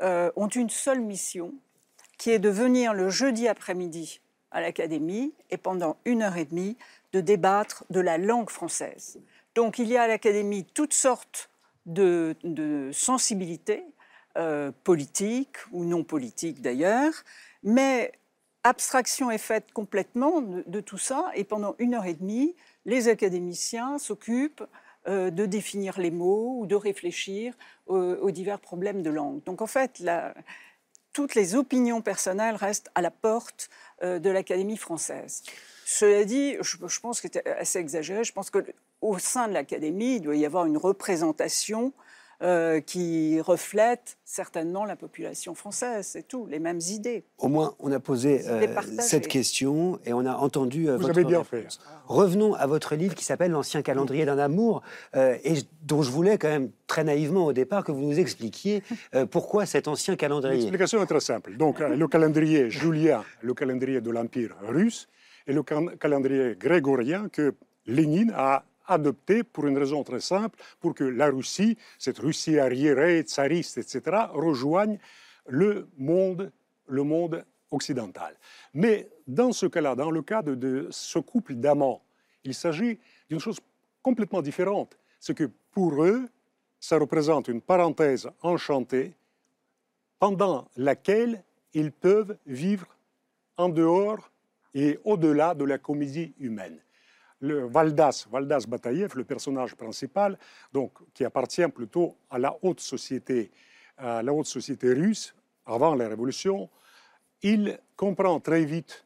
euh, 0.00 0.30
ont 0.34 0.48
une 0.48 0.70
seule 0.70 1.00
mission, 1.02 1.52
qui 2.20 2.30
est 2.30 2.38
de 2.38 2.50
venir 2.50 2.92
le 2.92 3.08
jeudi 3.08 3.48
après-midi 3.48 4.20
à 4.50 4.60
l'académie 4.60 5.32
et 5.48 5.56
pendant 5.56 5.96
une 6.04 6.20
heure 6.20 6.36
et 6.36 6.44
demie 6.44 6.76
de 7.14 7.22
débattre 7.22 7.84
de 7.88 7.98
la 7.98 8.18
langue 8.18 8.50
française. 8.50 9.18
Donc 9.54 9.78
il 9.78 9.88
y 9.88 9.96
a 9.96 10.02
à 10.02 10.06
l'académie 10.06 10.66
toutes 10.66 10.92
sortes 10.92 11.48
de, 11.86 12.36
sensibilités, 12.92 13.84
euh, 14.36 14.70
politiques 14.84 15.56
ou 15.72 15.84
non 15.84 16.04
politiques 16.04 16.60
d'ailleurs, 16.60 17.14
mais 17.62 18.12
abstraction 18.64 19.30
est 19.30 19.38
faite 19.38 19.72
complètement 19.72 20.42
de, 20.42 20.80
tout 20.80 20.98
ça 20.98 21.30
et 21.34 21.44
pendant 21.44 21.74
une 21.78 21.94
heure 21.94 22.04
et 22.04 22.12
demie, 22.12 22.54
les 22.84 23.08
académiciens 23.08 23.96
s'occupent 23.96 24.64
euh, 25.08 25.30
de 25.30 25.46
définir 25.46 25.98
les 25.98 26.10
mots 26.10 26.58
ou 26.58 26.66
de 26.66 26.74
réfléchir 26.74 27.54
aux, 27.86 27.96
aux 27.96 28.30
divers 28.30 28.60
problèmes 28.60 29.02
de 29.02 29.08
langue. 29.08 29.42
Donc 29.44 29.62
en 29.62 29.66
fait, 29.66 30.00
la, 30.00 30.34
toutes 31.12 31.34
les 31.34 31.54
opinions 31.54 32.02
personnelles 32.02 32.56
restent 32.56 32.90
à 32.94 33.02
la 33.02 33.10
porte 33.10 33.68
euh, 34.02 34.18
de 34.18 34.30
l'Académie 34.30 34.76
française. 34.76 35.42
Cela 35.84 36.24
dit, 36.24 36.56
je, 36.60 36.76
je 36.86 37.00
pense 37.00 37.20
que 37.20 37.28
c'est 37.32 37.46
assez 37.46 37.78
exagéré. 37.78 38.22
Je 38.24 38.32
pense 38.32 38.50
qu'au 38.50 39.18
sein 39.18 39.48
de 39.48 39.52
l'Académie, 39.52 40.16
il 40.16 40.20
doit 40.20 40.36
y 40.36 40.46
avoir 40.46 40.66
une 40.66 40.76
représentation 40.76 41.92
euh, 42.42 42.80
qui 42.80 43.40
reflète 43.40 44.16
certainement 44.24 44.84
la 44.84 44.96
population 44.96 45.54
française, 45.54 46.06
c'est 46.06 46.26
tout, 46.26 46.46
les 46.46 46.58
mêmes 46.58 46.80
idées. 46.90 47.24
Au 47.38 47.48
moins, 47.48 47.74
on 47.78 47.92
a 47.92 48.00
posé 48.00 48.48
euh, 48.48 48.66
cette 49.00 49.28
question 49.28 49.98
et 50.06 50.12
on 50.12 50.24
a 50.24 50.34
entendu 50.34 50.88
euh, 50.88 50.96
Vous 50.96 51.02
votre 51.02 51.18
avez 51.18 51.24
bien 51.24 51.42
réponse. 51.42 51.76
fait. 51.76 51.84
Revenons 52.06 52.54
à 52.54 52.66
votre 52.66 52.94
livre 52.94 53.14
qui 53.14 53.24
s'appelle 53.24 53.50
L'ancien 53.50 53.82
calendrier 53.82 54.24
d'un 54.24 54.38
amour 54.38 54.82
euh, 55.16 55.36
et 55.44 55.54
dont 55.82 56.02
je 56.02 56.10
voulais 56.10 56.38
quand 56.38 56.48
même 56.48 56.70
très 56.86 57.04
naïvement 57.04 57.46
au 57.46 57.52
départ 57.52 57.84
que 57.84 57.92
vous 57.92 58.00
nous 58.02 58.18
expliquiez 58.18 58.82
euh, 59.14 59.26
pourquoi 59.26 59.66
cet 59.66 59.86
ancien 59.88 60.16
calendrier. 60.16 60.56
L'explication 60.56 61.02
est 61.02 61.06
très 61.06 61.20
simple. 61.20 61.56
Donc, 61.56 61.78
le 61.80 62.08
calendrier 62.08 62.70
julien, 62.70 63.22
le 63.42 63.54
calendrier 63.54 64.00
de 64.00 64.10
l'Empire 64.10 64.56
russe, 64.66 65.08
et 65.46 65.52
le 65.52 65.62
cal- 65.62 65.96
calendrier 65.98 66.54
grégorien 66.58 67.28
que 67.28 67.54
Lénine 67.86 68.32
a 68.36 68.64
adopté 68.90 69.42
pour 69.42 69.66
une 69.66 69.78
raison 69.78 70.02
très 70.04 70.20
simple, 70.20 70.58
pour 70.80 70.94
que 70.94 71.04
la 71.04 71.30
Russie, 71.30 71.78
cette 71.98 72.18
Russie 72.18 72.58
arriérée, 72.58 73.22
tsariste, 73.22 73.78
etc., 73.78 74.02
rejoigne 74.32 74.98
le 75.46 75.88
monde, 75.96 76.52
le 76.86 77.02
monde 77.02 77.44
occidental. 77.70 78.36
Mais 78.74 79.08
dans 79.26 79.52
ce 79.52 79.66
cas-là, 79.66 79.94
dans 79.94 80.10
le 80.10 80.22
cas 80.22 80.42
de, 80.42 80.54
de 80.54 80.88
ce 80.90 81.18
couple 81.18 81.54
d'amants, 81.54 82.02
il 82.44 82.54
s'agit 82.54 82.98
d'une 83.28 83.40
chose 83.40 83.58
complètement 84.02 84.42
différente. 84.42 84.96
C'est 85.18 85.34
que 85.34 85.50
pour 85.72 86.02
eux, 86.04 86.28
ça 86.80 86.98
représente 86.98 87.48
une 87.48 87.60
parenthèse 87.60 88.28
enchantée 88.42 89.14
pendant 90.18 90.68
laquelle 90.76 91.42
ils 91.74 91.92
peuvent 91.92 92.36
vivre 92.46 92.86
en 93.56 93.68
dehors 93.68 94.30
et 94.74 94.98
au-delà 95.04 95.54
de 95.54 95.64
la 95.64 95.78
comédie 95.78 96.32
humaine. 96.38 96.78
Le 97.40 97.66
Valdas, 97.66 98.26
Valdas 98.30 98.64
Bataïev, 98.68 99.16
le 99.16 99.24
personnage 99.24 99.74
principal, 99.74 100.38
donc, 100.72 100.92
qui 101.14 101.24
appartient 101.24 101.66
plutôt 101.68 102.16
à 102.30 102.38
la 102.38 102.56
haute 102.62 102.80
société, 102.80 103.50
à 103.96 104.22
la 104.22 104.32
haute 104.32 104.46
société 104.46 104.92
russe, 104.92 105.34
avant 105.66 105.94
la 105.94 106.08
Révolution, 106.08 106.68
il 107.42 107.78
comprend 107.96 108.40
très 108.40 108.64
vite, 108.64 109.04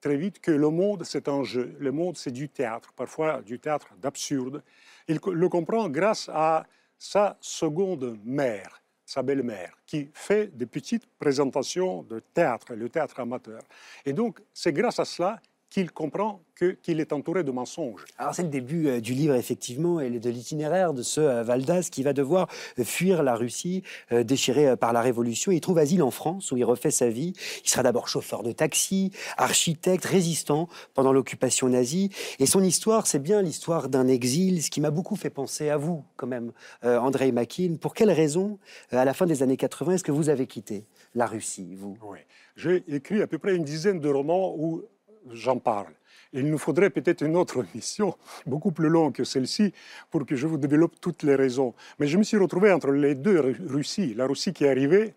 très 0.00 0.16
vite 0.16 0.40
que 0.40 0.50
le 0.50 0.68
monde, 0.68 1.04
c'est 1.04 1.28
un 1.28 1.42
jeu. 1.42 1.74
Le 1.78 1.92
monde, 1.92 2.16
c'est 2.16 2.30
du 2.30 2.48
théâtre, 2.48 2.92
parfois 2.92 3.42
du 3.42 3.58
théâtre 3.58 3.88
d'absurde. 4.00 4.62
Il 5.08 5.18
le 5.24 5.48
comprend 5.48 5.88
grâce 5.88 6.28
à 6.32 6.66
sa 6.98 7.36
seconde 7.40 8.18
mère, 8.24 8.80
sa 9.04 9.22
belle-mère, 9.22 9.76
qui 9.86 10.08
fait 10.14 10.46
des 10.56 10.66
petites 10.66 11.06
présentations 11.18 12.02
de 12.02 12.20
théâtre, 12.20 12.74
le 12.74 12.88
théâtre 12.88 13.18
amateur. 13.18 13.60
Et 14.04 14.12
donc, 14.12 14.40
c'est 14.54 14.72
grâce 14.72 15.00
à 15.00 15.04
cela 15.04 15.40
qu'il 15.72 15.90
comprend 15.90 16.42
qu'il 16.82 17.00
est 17.00 17.12
entouré 17.12 17.44
de 17.44 17.50
mensonges. 17.50 18.04
Alors 18.18 18.34
c'est 18.34 18.42
le 18.42 18.48
début 18.48 18.86
euh, 18.86 19.00
du 19.00 19.14
livre, 19.14 19.34
effectivement, 19.34 20.00
et 20.00 20.10
de 20.10 20.30
l'itinéraire 20.30 20.92
de 20.92 21.02
ce 21.02 21.20
euh, 21.20 21.42
Valdas 21.42 21.88
qui 21.90 22.02
va 22.02 22.12
devoir 22.12 22.46
euh, 22.78 22.84
fuir 22.84 23.22
la 23.22 23.34
Russie, 23.34 23.82
déchirée 24.10 24.76
par 24.76 24.92
la 24.92 25.00
Révolution. 25.00 25.50
Il 25.50 25.60
trouve 25.60 25.78
asile 25.78 26.02
en 26.02 26.10
France, 26.10 26.52
où 26.52 26.56
il 26.56 26.64
refait 26.64 26.90
sa 26.90 27.08
vie. 27.08 27.32
Il 27.64 27.70
sera 27.70 27.82
d'abord 27.82 28.08
chauffeur 28.08 28.42
de 28.42 28.52
taxi, 28.52 29.10
architecte, 29.38 30.04
résistant 30.04 30.68
pendant 30.94 31.12
l'occupation 31.12 31.68
nazie. 31.68 32.10
Et 32.38 32.46
son 32.46 32.62
histoire, 32.62 33.06
c'est 33.06 33.18
bien 33.18 33.40
l'histoire 33.40 33.88
d'un 33.88 34.06
exil, 34.06 34.62
ce 34.62 34.70
qui 34.70 34.80
m'a 34.80 34.90
beaucoup 34.90 35.16
fait 35.16 35.30
penser 35.30 35.70
à 35.70 35.78
vous, 35.78 36.04
quand 36.16 36.26
même, 36.26 36.52
André 36.82 37.32
Makin. 37.32 37.76
Pour 37.80 37.94
quelle 37.94 38.10
raison, 38.10 38.58
à 38.90 39.04
la 39.04 39.14
fin 39.14 39.26
des 39.26 39.42
années 39.42 39.56
80, 39.56 39.94
est-ce 39.94 40.04
que 40.04 40.12
vous 40.12 40.28
avez 40.28 40.46
quitté 40.46 40.84
la 41.14 41.26
Russie, 41.26 41.74
vous? 41.74 41.96
Oui. 42.02 42.18
J'ai 42.56 42.84
écrit 42.88 43.22
à 43.22 43.26
peu 43.26 43.38
près 43.38 43.56
une 43.56 43.64
dizaine 43.64 44.00
de 44.00 44.08
romans 44.08 44.54
où 44.58 44.82
j'en 45.30 45.58
parle. 45.58 45.92
Il 46.32 46.48
nous 46.48 46.58
faudrait 46.58 46.90
peut-être 46.90 47.22
une 47.22 47.36
autre 47.36 47.64
mission, 47.74 48.16
beaucoup 48.46 48.72
plus 48.72 48.88
longue 48.88 49.12
que 49.12 49.24
celle-ci, 49.24 49.72
pour 50.10 50.24
que 50.26 50.34
je 50.34 50.46
vous 50.46 50.56
développe 50.56 51.00
toutes 51.00 51.22
les 51.22 51.34
raisons. 51.34 51.74
Mais 51.98 52.06
je 52.06 52.16
me 52.18 52.22
suis 52.22 52.38
retrouvé 52.38 52.72
entre 52.72 52.90
les 52.90 53.14
deux 53.14 53.56
Russies. 53.66 54.14
La 54.14 54.26
Russie 54.26 54.52
qui 54.52 54.64
est 54.64 54.70
arrivée 54.70 55.14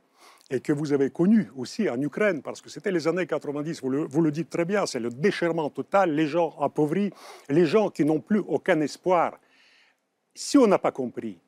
et 0.52 0.60
que 0.60 0.74
vous 0.74 0.94
avez 0.94 1.10
connue 1.10 1.50
aussi 1.56 1.90
en 1.90 2.00
Ukraine, 2.00 2.42
parce 2.42 2.62
que 2.62 2.70
c'était 2.70 2.92
les 2.92 3.08
années 3.08 3.26
90, 3.26 3.82
vous 3.82 3.90
le, 3.90 4.04
vous 4.04 4.22
le 4.22 4.32
dites 4.32 4.50
très 4.50 4.66
bien, 4.66 4.86
c'est 4.86 5.00
le 5.00 5.10
déchirement 5.10 5.70
total, 5.72 6.14
les 6.14 6.28
gens 6.28 6.56
appauvris, 6.60 7.12
les 7.50 7.66
gens 7.66 7.90
qui 7.90 8.06
n'ont 8.06 8.20
plus 8.20 8.40
aucun 8.40 8.80
espoir. 8.82 9.40
Si 10.36 10.58
on 10.58 10.68
n'a 10.68 10.78
pas 10.78 10.92
compris 10.92 11.40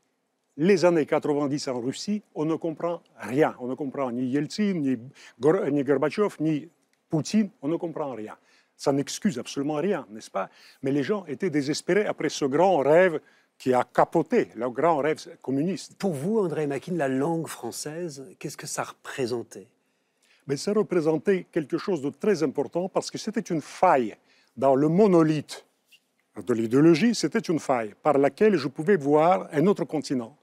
les 0.58 0.86
années 0.86 1.06
90 1.06 1.68
en 1.68 1.80
Russie, 1.80 2.24
on 2.34 2.46
ne 2.46 2.56
comprend 2.56 3.02
rien. 3.18 3.56
On 3.60 3.68
ne 3.68 3.76
comprend 3.76 4.12
ni 4.12 4.26
Yeltsin, 4.26 4.74
ni, 4.74 4.98
Gorbatchev, 5.40 6.36
ni 6.40 6.68
Poutine, 7.10 7.52
on 7.62 7.68
ne 7.68 7.76
comprend 7.78 8.14
rien. 8.14 8.36
Ça 8.78 8.92
n'excuse 8.94 9.40
absolument 9.40 9.76
rien, 9.76 10.06
n'est-ce 10.12 10.30
pas? 10.30 10.50
Mais 10.84 10.92
les 10.92 11.04
gens 11.04 11.26
étaient 11.26 11.50
désespérés 11.50 12.06
après 12.06 12.30
ce 12.30 12.46
grand 12.46 12.78
rêve 12.78 13.20
qui 13.58 13.74
a 13.74 13.84
capoté, 13.84 14.50
le 14.56 14.70
grand 14.70 14.98
rêve 14.98 15.20
communiste. 15.42 15.96
Pour 15.98 16.14
vous, 16.14 16.40
André 16.40 16.68
Makin, 16.68 16.94
la 16.96 17.08
langue 17.08 17.48
française, 17.48 18.24
qu'est-ce 18.38 18.56
que 18.56 18.68
ça 18.68 18.84
représentait? 18.84 19.68
Mais 20.46 20.58
ça 20.58 20.74
représentait 20.74 21.48
quelque 21.52 21.80
chose 21.80 22.02
de 22.02 22.12
très 22.12 22.44
important 22.44 22.88
parce 22.88 23.10
que 23.10 23.18
c'était 23.18 23.42
une 23.42 23.62
faille 23.62 24.16
dans 24.56 24.76
le 24.76 24.88
monolithe 24.88 25.66
de 26.46 26.54
l'idéologie, 26.54 27.16
c'était 27.16 27.40
une 27.40 27.60
faille 27.60 27.96
par 28.04 28.20
laquelle 28.20 28.58
je 28.58 28.68
pouvais 28.68 28.96
voir 28.96 29.48
un 29.52 29.66
autre 29.66 29.86
continent, 29.86 30.38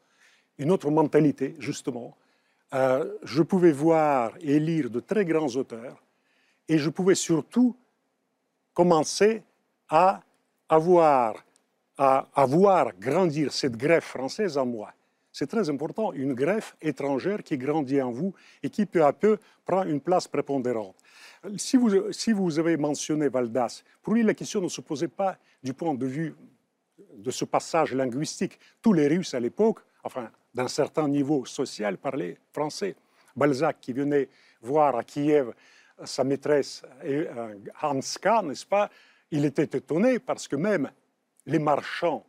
une 0.58 0.72
autre 0.72 0.90
mentalité, 0.90 1.54
justement. 1.60 2.16
Euh, 2.74 3.12
je 3.22 3.42
pouvais 3.42 3.70
voir 3.70 4.32
et 4.40 4.58
lire 4.58 4.90
de 4.90 4.98
très 4.98 5.24
grands 5.24 5.54
auteurs 5.54 6.02
et 6.68 6.78
je 6.78 6.90
pouvais 6.90 7.14
surtout 7.14 7.76
commencer 8.74 9.42
à 9.88 10.20
avoir, 10.68 11.44
à, 11.96 12.46
voir 12.46 12.92
grandir 12.98 13.52
cette 13.52 13.76
greffe 13.76 14.06
française 14.06 14.58
en 14.58 14.66
moi. 14.66 14.92
C'est 15.32 15.46
très 15.46 15.68
important, 15.70 16.12
une 16.12 16.34
greffe 16.34 16.76
étrangère 16.82 17.42
qui 17.42 17.56
grandit 17.56 18.00
en 18.02 18.10
vous 18.10 18.34
et 18.62 18.70
qui 18.70 18.86
peu 18.86 19.04
à 19.04 19.12
peu 19.12 19.38
prend 19.64 19.84
une 19.84 20.00
place 20.00 20.28
prépondérante. 20.28 20.96
Si 21.56 21.76
vous, 21.76 22.12
si 22.12 22.32
vous 22.32 22.58
avez 22.58 22.76
mentionné 22.76 23.28
Valdas, 23.28 23.82
pour 24.02 24.14
lui 24.14 24.22
la 24.22 24.34
question 24.34 24.60
ne 24.60 24.68
se 24.68 24.80
posait 24.80 25.08
pas 25.08 25.36
du 25.62 25.74
point 25.74 25.94
de 25.94 26.06
vue 26.06 26.34
de 27.16 27.30
ce 27.30 27.44
passage 27.44 27.94
linguistique. 27.94 28.58
Tous 28.80 28.92
les 28.92 29.08
Russes 29.08 29.34
à 29.34 29.40
l'époque, 29.40 29.80
enfin 30.02 30.30
d'un 30.54 30.68
certain 30.68 31.08
niveau 31.08 31.44
social, 31.44 31.98
parlaient 31.98 32.38
français. 32.52 32.94
Balzac 33.36 33.78
qui 33.80 33.92
venait 33.92 34.28
voir 34.62 34.96
à 34.96 35.02
Kiev 35.02 35.52
sa 36.04 36.24
maîtresse 36.24 36.82
Hanska, 37.82 38.42
n'est-ce 38.42 38.66
pas, 38.66 38.90
il 39.30 39.44
était 39.44 39.78
étonné 39.78 40.18
parce 40.18 40.48
que 40.48 40.56
même 40.56 40.90
les 41.46 41.58
marchands, 41.58 42.26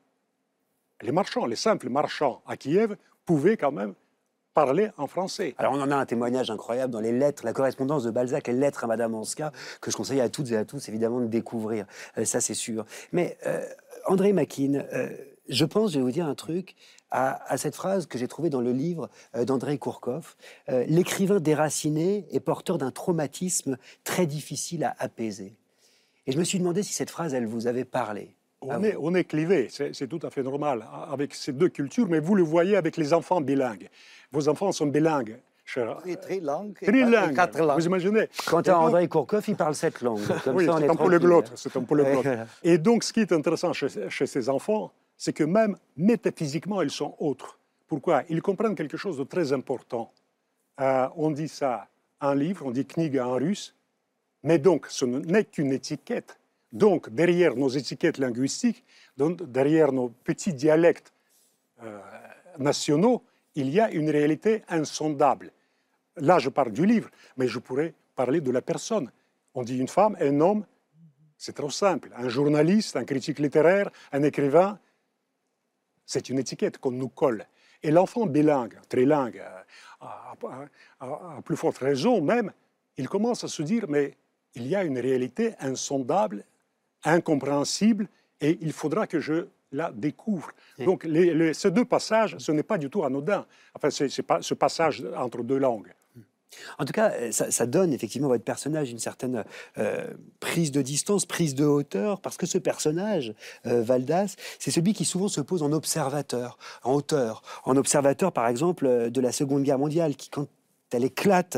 les 1.02 1.12
marchands, 1.12 1.46
les 1.46 1.56
simples 1.56 1.90
marchands 1.90 2.42
à 2.46 2.58
Kiev 2.58 2.96
pouvaient 3.26 3.58
quand 3.58 3.72
même 3.72 3.94
parler 4.54 4.90
en 4.98 5.08
français. 5.08 5.54
Alors 5.58 5.74
on 5.74 5.82
en 5.82 5.92
a 5.92 5.96
un 5.96 6.06
témoignage 6.06 6.50
incroyable 6.50 6.94
dans 6.94 7.02
les 7.02 7.12
lettres, 7.12 7.44
la 7.46 7.54
correspondance 7.54 8.04
de 8.04 8.12
Balzac, 8.12 8.48
les 8.48 8.54
lettres 8.54 8.86
à 8.86 8.88
Madame 8.88 9.14
Hanska, 9.14 9.52
que 9.82 9.92
je 9.92 9.98
conseille 9.98 10.22
à 10.22 10.30
toutes 10.30 10.52
et 10.52 10.58
à 10.58 10.64
tous 10.64 10.88
évidemment 10.88 11.20
de 11.20 11.28
découvrir, 11.28 11.86
euh, 12.18 12.26
ça 12.26 12.40
c'est 12.40 12.54
sûr. 12.54 12.86
Mais 13.12 13.38
euh, 13.46 13.66
André 14.08 14.32
Makin, 14.32 14.86
euh, 14.94 15.10
je 15.50 15.66
pense, 15.66 15.92
je 15.92 16.00
vais 16.00 16.04
vous 16.04 16.12
dire 16.12 16.26
un 16.26 16.36
truc, 16.36 16.76
à, 17.16 17.58
cette 17.58 17.76
phrase 17.76 18.06
que 18.06 18.18
j'ai 18.18 18.28
trouvée 18.28 18.50
dans 18.50 18.62
le 18.62 18.72
livre 18.72 19.10
euh, 19.36 19.46
d'André 19.46 19.78
Kourkov. 19.78 20.36
Euh, 20.70 20.84
l'écrivain 20.88 21.40
déraciné 21.40 22.26
est 22.32 22.40
porteur 22.40 22.78
d'un 22.78 22.92
traumatisme 22.92 23.78
très 24.04 24.26
difficile 24.26 24.84
à 24.84 24.96
apaiser. 25.00 25.54
Et 26.28 26.32
je 26.32 26.38
me 26.38 26.44
suis 26.44 26.60
demandé 26.60 26.84
si 26.84 26.94
cette 26.94 27.10
phrase, 27.10 27.34
elle 27.34 27.46
vous 27.46 27.68
avait 27.68 27.86
parlé. 27.86 28.36
On 28.62 28.84
est, 28.84 28.96
on 29.00 29.14
est, 29.14 29.26
clivé, 29.26 29.68
c'est 29.70 30.08
tout 30.08 30.20
à 30.24 30.32
fait 30.32 30.42
normal 30.42 30.88
avec 31.12 31.36
ces 31.36 31.54
deux 31.54 31.70
cultures, 31.70 32.08
mais 32.10 32.20
vous 32.20 32.34
le 32.34 32.42
voyez 32.42 32.76
avec 32.76 32.98
les 32.98 33.14
enfants 33.14 33.40
bilingues. 33.40 33.90
Vos 34.32 34.48
enfants 34.50 34.72
sont 34.72 34.88
bilingues. 34.88 35.38
Cher... 35.66 35.98
Trilingues. 36.22 36.78
Trilingues. 36.82 37.36
Quatre 37.36 37.60
langues. 37.60 37.80
Vous 37.80 37.86
imaginez 37.86 38.28
Quant 38.48 38.62
à 38.62 38.74
André 38.76 39.08
Kourkov, 39.08 39.44
il 39.48 39.56
parle 39.56 39.76
sept 39.76 40.02
langues. 40.02 40.22
oui, 40.54 40.66
c'est 40.66 40.90
un 40.90 40.96
polyglotte. 40.96 41.54
Polyglotte. 41.88 42.26
Et 42.64 42.80
donc, 42.80 43.04
ce 43.04 43.14
qui 43.14 43.20
est 43.20 43.32
intéressant 43.32 43.74
chez, 43.74 44.10
chez 44.10 44.26
ces 44.26 44.50
enfants, 44.50 44.92
c'est 45.18 45.34
que 45.34 45.44
même 45.44 45.78
métaphysiquement, 45.98 46.82
ils 46.82 46.92
sont 46.92 47.16
autres. 47.20 47.60
Pourquoi? 47.88 48.24
Ils 48.30 48.42
comprennent 48.42 48.76
quelque 48.76 48.98
chose 48.98 49.18
de 49.18 49.24
très 49.24 49.54
important. 49.54 50.12
Euh, 50.80 51.08
on 51.16 51.32
dit 51.32 51.48
ça 51.48 51.88
en 52.20 52.34
livre, 52.34 52.66
on 52.66 52.72
dit 52.72 52.86
kniga 52.86 53.28
en 53.28 53.36
russe, 53.36 53.76
mais 54.44 54.58
donc 54.58 54.88
ce 54.90 55.06
n'est 55.06 55.46
qu'une 55.46 55.72
étiquette. 55.72 56.40
Donc 56.72 57.10
derrière 57.10 57.56
nos 57.56 57.70
étiquettes 57.70 58.18
linguistiques, 58.18 58.84
derrière 59.18 59.92
nos 59.92 60.10
petits 60.10 60.54
dialectes 60.54 61.14
euh, 61.84 62.00
nationaux, 62.58 63.24
il 63.56 63.70
y 63.70 63.80
a 63.80 63.90
une 63.92 64.10
réalité 64.10 64.64
insondable. 64.68 65.52
Là, 66.18 66.40
je 66.40 66.50
parle 66.50 66.72
du 66.72 66.86
livre, 66.86 67.10
mais 67.38 67.48
je 67.48 67.60
pourrais 67.60 67.94
parler 68.16 68.42
de 68.42 68.52
la 68.52 68.62
personne. 68.62 69.12
On 69.54 69.64
dit 69.64 69.78
une 69.78 69.88
femme, 69.88 70.18
un 70.20 70.42
homme, 70.42 70.66
c'est 71.38 71.56
trop 71.56 71.70
simple. 71.70 72.12
Un 72.16 72.30
journaliste, 72.30 72.96
un 72.96 73.06
critique 73.06 73.40
littéraire, 73.40 73.90
un 74.12 74.24
écrivain, 74.24 74.80
c'est 76.06 76.30
une 76.30 76.40
étiquette 76.40 76.78
qu'on 76.78 76.92
nous 76.92 77.10
colle. 77.10 77.46
Et 77.84 77.92
l'enfant 77.92 78.26
bilingue, 78.26 78.80
trilingue, 78.90 79.44
à, 80.02 80.36
plus 81.44 81.56
forte 81.56 81.78
raison 81.78 82.22
même, 82.22 82.52
il 82.98 83.10
commence 83.10 83.44
à 83.44 83.48
se 83.48 83.62
dire, 83.62 83.86
mais 83.88 84.16
il 84.56 84.68
y 84.68 84.76
a 84.76 84.84
une 84.84 84.98
réalité 84.98 85.54
insondable, 85.60 86.46
incompréhensible, 87.04 88.08
et 88.42 88.58
il 88.62 88.74
faudra 88.74 89.08
que 89.08 89.20
je 89.20 89.48
la 89.72 89.92
découvre. 89.92 90.52
Donc 90.80 91.08
ces 91.54 91.72
deux 91.72 91.86
passages, 91.86 92.38
ce 92.38 92.52
n'est 92.52 92.64
pas 92.64 92.78
du 92.78 92.90
tout 92.90 93.04
anodin. 93.04 93.46
Enfin, 93.74 93.90
c'est 93.90 94.24
pas 94.24 94.42
ce 94.42 94.54
passage 94.54 95.06
entre 95.16 95.44
deux 95.44 95.58
langues. 95.58 95.94
En 96.78 96.86
tout 96.86 96.94
cas, 96.94 97.12
euh, 97.12 97.32
ça, 97.32 97.66
donne 97.66 97.94
effectivement 97.94 98.28
votre 98.28 98.44
personnage 98.44 98.92
une 98.92 99.00
certaine 99.00 99.44
euh, 99.78 100.08
prise 100.40 100.72
de 100.72 100.82
distance, 100.82 101.26
prise 101.26 101.56
de 101.56 101.66
hauteur, 101.66 102.22
parce 102.22 102.38
que 102.38 102.46
ce 102.46 102.58
personnage, 102.58 103.34
euh, 103.66 103.82
Valdas, 103.82 104.36
c'est 104.60 104.72
celui 104.72 104.94
qui 104.94 105.06
souvent 105.06 105.28
se 105.28 105.42
pose 105.42 105.64
en 105.64 105.72
observateur, 105.72 106.58
en 106.84 106.94
hauteur, 106.94 107.42
en 107.64 107.76
observateur 107.78 108.32
par 108.32 108.48
exemple 108.48 109.10
de 109.10 109.22
la 109.22 109.32
Seconde 109.32 109.64
Guerre 109.64 109.80
mondiale, 109.80 110.16
qui 110.16 110.30
quand 110.30 110.48
elle 110.92 111.04
éclate, 111.04 111.58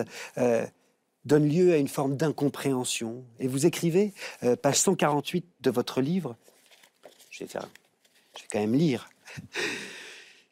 donne 1.26 1.48
lieu 1.48 1.74
à 1.74 1.78
une 1.78 1.90
forme 1.90 2.16
d'incompréhension. 2.16 3.24
Et 3.40 3.48
vous 3.48 3.66
écrivez, 3.66 4.14
page 4.62 4.78
148 4.78 5.46
de 5.62 5.70
votre 5.70 6.02
livre, 6.02 6.36
je 7.30 7.44
vais 7.44 7.50
quand 8.52 8.60
même 8.60 8.74
lire. 8.74 9.10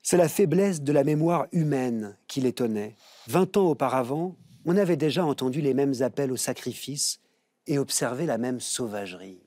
C'est 0.03 0.17
la 0.17 0.29
faiblesse 0.29 0.81
de 0.81 0.91
la 0.91 1.03
mémoire 1.03 1.47
humaine 1.51 2.15
qui 2.27 2.41
l'étonnait. 2.41 2.95
Vingt 3.27 3.57
ans 3.57 3.69
auparavant, 3.69 4.35
on 4.65 4.77
avait 4.77 4.97
déjà 4.97 5.25
entendu 5.25 5.61
les 5.61 5.73
mêmes 5.73 5.93
appels 6.01 6.31
au 6.31 6.37
sacrifice 6.37 7.19
et 7.67 7.79
observé 7.79 8.25
la 8.25 8.37
même 8.37 8.59
sauvagerie. 8.59 9.41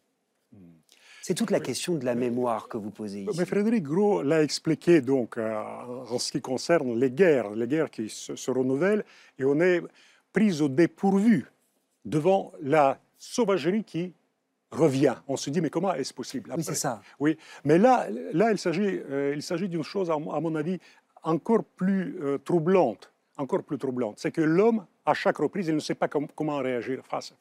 C'est 1.23 1.35
toute 1.35 1.51
la 1.51 1.61
question 1.61 1.97
de 1.97 2.07
la 2.07 2.15
mémoire 2.15 2.69
que 2.69 2.79
vous 2.79 2.91
posez 2.91 3.25
ici. 3.25 3.39
Mais 3.39 3.45
Frédéric 3.45 3.83
Gros 3.83 4.23
l'a 4.23 4.43
expliqué 4.43 5.03
donc 5.03 5.37
euh, 5.37 5.63
en 6.09 6.19
ce 6.19 6.33
qui 6.33 6.41
concerne 6.41 6.99
les 6.99 7.11
guerres, 7.11 7.51
les 7.51 7.67
guerres 7.67 7.91
qui 7.91 8.09
se, 8.09 8.35
se, 8.35 8.51
renouvellent, 8.51 9.05
et 9.39 9.45
on 9.45 9.61
est 9.61 9.83
pris 10.33 10.63
au 10.63 10.71
dépourvu 10.71 11.45
devant 12.07 12.53
la 12.63 12.99
sauvagerie 13.19 13.85
qui 13.85 14.15
revient. 14.71 15.17
On 15.29 15.37
se 15.37 15.51
dit, 15.51 15.61
mais 15.61 15.69
comment 15.69 15.93
est-ce 15.93 16.15
possible 16.15 16.51
Oui, 16.57 16.65
c'est 16.65 16.75
ça. 16.75 17.03
Oui, 17.21 17.37
mais 17.63 17.77
là, 17.77 18.07
là 18.33 18.51
il 18.51 18.59
s'agit 18.59 19.01
euh, 19.11 19.35
il 19.35 19.43
s'agit 19.43 19.69
d'une 19.69 19.83
chose, 19.83 20.11
à 20.11 20.19
mon 20.19 20.33
à 20.33 20.41
mon 20.41 20.55
avis, 20.55 20.79
encore 21.23 21.65
plus 21.65 22.17
euh, 22.23 22.39
troublante. 22.39 23.13
Encore 23.39 23.63
plus 23.63 23.79
troublante. 23.79 24.19
C'est 24.19 24.33
que 24.33 24.41
l'homme, 24.41 24.85
à 25.07 25.15
chaque 25.15 25.39
reprise, 25.39 25.69
il 25.69 25.75
ne 25.75 25.81
sait 25.81 25.95
pas 25.95 26.09
com- 26.09 26.27
comment 26.35 26.59
réagir 26.59 27.05
face, 27.07 27.33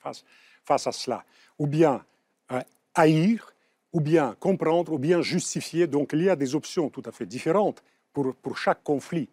à 0.70 0.92
cela. 0.92 1.26
Ou 1.58 1.66
bien 1.66 2.06
euh, 2.52 2.62
haïr, 2.94 3.54
ou 3.92 4.00
bien 4.00 4.36
comprendre, 4.40 4.94
ou 4.94 5.00
bien 5.00 5.22
justifier. 5.22 5.88
Donc 5.88 6.12
il 6.14 6.24
y 6.24 6.30
a 6.30 6.36
des 6.36 6.54
options 6.54 6.90
tout 6.90 7.02
à 7.06 7.12
fait 7.12 7.26
différentes 7.26 7.84
pour, 8.14 8.58
chaque 8.58 8.84
conflit. 8.84 9.28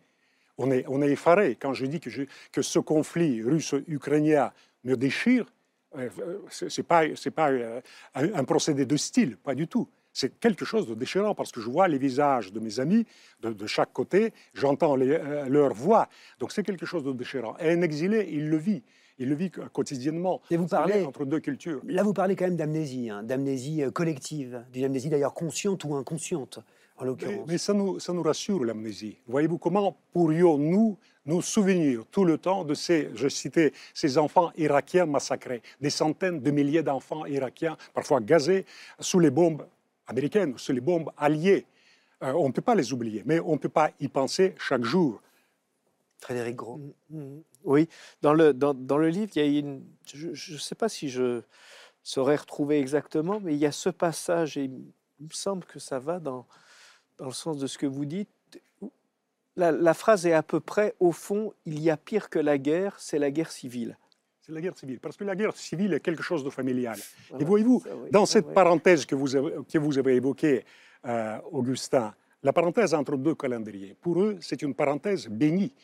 On 0.56 0.70
est, 0.70 1.10
effaré 1.10 1.56
quand 1.60 1.74
je 1.74 1.86
dis 1.86 2.00
que, 2.00 2.62
ce 2.62 2.78
conflit 2.78 3.42
russe-ukrainien 3.42 4.52
me 4.84 4.96
déchire. 4.96 5.46
euh, 5.96 6.08
euh, 6.20 6.38
c'est 6.50 6.70
c'est 6.70 6.82
pas, 7.30 7.50
un 8.14 8.44
procédé 8.44 8.86
de 8.86 8.96
style, 8.96 9.36
pas 9.36 9.54
du 9.54 9.68
tout. 9.68 9.88
C'est 10.14 10.38
quelque 10.38 10.64
chose 10.64 10.86
de 10.86 10.94
déchirant 10.94 11.34
parce 11.34 11.50
que 11.52 11.60
je 11.60 11.68
vois 11.68 11.88
les 11.88 11.98
visages 11.98 12.52
de 12.52 12.60
mes 12.60 12.78
amis 12.80 13.04
de, 13.42 13.52
de 13.52 13.66
chaque 13.66 13.92
côté, 13.92 14.32
j'entends 14.54 14.96
euh, 14.98 15.46
leur 15.48 15.74
voix. 15.74 16.08
Donc 16.38 16.52
c'est 16.52 16.62
quelque 16.62 16.86
chose 16.86 17.02
de 17.04 17.12
déchirant. 17.12 17.56
Et 17.58 17.68
un 17.70 17.82
exilé, 17.82 18.28
il 18.30 18.48
le 18.48 18.56
vit. 18.56 18.82
Il 19.18 19.28
le 19.28 19.34
vit 19.34 19.50
quotidiennement. 19.50 20.40
Et 20.50 20.56
vous 20.56 20.66
parlez- 20.68 21.04
entre 21.04 21.24
deux 21.24 21.40
cultures. 21.40 21.80
Là, 21.86 22.02
vous 22.04 22.12
parlez 22.12 22.34
quand 22.36 22.46
même 22.46 22.56
d'amnésie, 22.56 23.10
hein, 23.10 23.22
d'amnésie 23.22 23.82
euh, 23.82 23.90
collective, 23.90 24.64
d'une 24.72 24.84
amnésie 24.84 25.08
d'ailleurs 25.08 25.34
consciente 25.34 25.84
ou 25.84 25.94
inconsciente, 25.94 26.58
en 26.96 27.02
Mais, 27.02 27.06
l'occurrence. 27.08 27.46
mais 27.48 27.58
ça, 27.58 27.72
nous, 27.74 27.98
ça 28.00 28.12
nous 28.12 28.22
rassure, 28.22 28.64
l'amnésie. 28.64 29.18
Voyez-vous, 29.26 29.58
comment 29.58 29.96
pourrions-nous 30.12 30.96
nous 31.26 31.42
souvenir 31.42 32.04
tout 32.10 32.24
le 32.24 32.38
temps 32.38 32.64
de 32.64 32.74
ces, 32.74 33.10
je 33.14 33.28
citais, 33.28 33.72
ces 33.94 34.18
enfants 34.18 34.50
irakiens 34.56 35.06
massacrés, 35.06 35.62
des 35.80 35.90
centaines 35.90 36.40
de 36.40 36.50
milliers 36.50 36.82
d'enfants 36.82 37.24
irakiens, 37.26 37.76
parfois 37.94 38.20
gazés, 38.20 38.66
sous 39.00 39.20
les 39.20 39.30
bombes 39.30 39.64
américaines, 40.06 40.56
sous 40.58 40.72
les 40.72 40.80
bombes 40.80 41.10
alliées. 41.16 41.66
Euh, 42.22 42.32
on 42.32 42.48
ne 42.48 42.52
peut 42.52 42.62
pas 42.62 42.74
les 42.74 42.92
oublier, 42.92 43.22
mais 43.26 43.40
on 43.40 43.52
ne 43.52 43.58
peut 43.58 43.68
pas 43.68 43.90
y 44.00 44.08
penser 44.08 44.54
chaque 44.58 44.84
jour. 44.84 45.20
Frédéric 46.18 46.56
Gros. 46.56 46.80
Mhm. 47.10 47.42
Oui, 47.64 47.88
dans 48.22 48.34
le, 48.34 48.52
dans, 48.52 48.74
dans 48.74 48.98
le 48.98 49.08
livre, 49.08 49.32
il 49.36 49.42
y 49.42 49.56
a 49.56 49.60
une. 49.60 49.84
Je 50.06 50.28
ne 50.52 50.58
sais 50.58 50.74
pas 50.74 50.88
si 50.88 51.08
je 51.08 51.42
saurais 52.02 52.36
retrouver 52.36 52.78
exactement, 52.78 53.40
mais 53.40 53.54
il 53.54 53.58
y 53.58 53.66
a 53.66 53.72
ce 53.72 53.88
passage, 53.88 54.56
et 54.56 54.64
il 54.64 55.26
me 55.26 55.32
semble 55.32 55.64
que 55.64 55.78
ça 55.78 55.98
va 55.98 56.20
dans, 56.20 56.46
dans 57.18 57.26
le 57.26 57.32
sens 57.32 57.58
de 57.58 57.66
ce 57.66 57.78
que 57.78 57.86
vous 57.86 58.04
dites. 58.04 58.28
la 59.56 59.94
phrase 59.94 60.26
est 60.26 60.34
à 60.34 60.42
peu 60.42 60.60
près 60.60 60.94
au 61.00 61.12
fond, 61.12 61.54
il 61.64 61.80
y 61.80 61.90
a 61.90 61.96
pire 61.96 62.28
que 62.28 62.38
la 62.38 62.58
guerre, 62.58 62.98
c'est 62.98 63.18
la 63.18 63.30
guerre 63.30 63.50
civile. 63.50 63.96
C'est 64.44 64.52
la 64.52 64.60
guerre 64.60 64.76
civile, 64.76 65.00
parce 65.00 65.16
que 65.16 65.24
la 65.24 65.34
guerre 65.34 65.56
civile 65.56 65.94
est 65.94 66.00
quelque 66.00 66.22
chose 66.22 66.44
de 66.44 66.50
familial. 66.50 66.98
Voilà, 67.30 67.42
Et 67.42 67.46
voyez-vous, 67.46 67.82
oui, 67.86 68.10
dans 68.10 68.26
cette 68.26 68.52
parenthèse 68.52 69.06
que 69.06 69.14
vous 69.14 69.34
avez, 69.34 69.52
que 69.66 69.78
vous 69.78 69.96
avez 69.96 70.16
évoquée, 70.16 70.66
euh, 71.06 71.38
Augustin, 71.50 72.14
la 72.42 72.52
parenthèse 72.52 72.92
entre 72.92 73.16
deux 73.16 73.34
calendriers, 73.34 73.96
pour 73.98 74.20
eux, 74.20 74.36
c'est 74.42 74.60
une 74.60 74.74
parenthèse 74.74 75.28
bénie. 75.28 75.74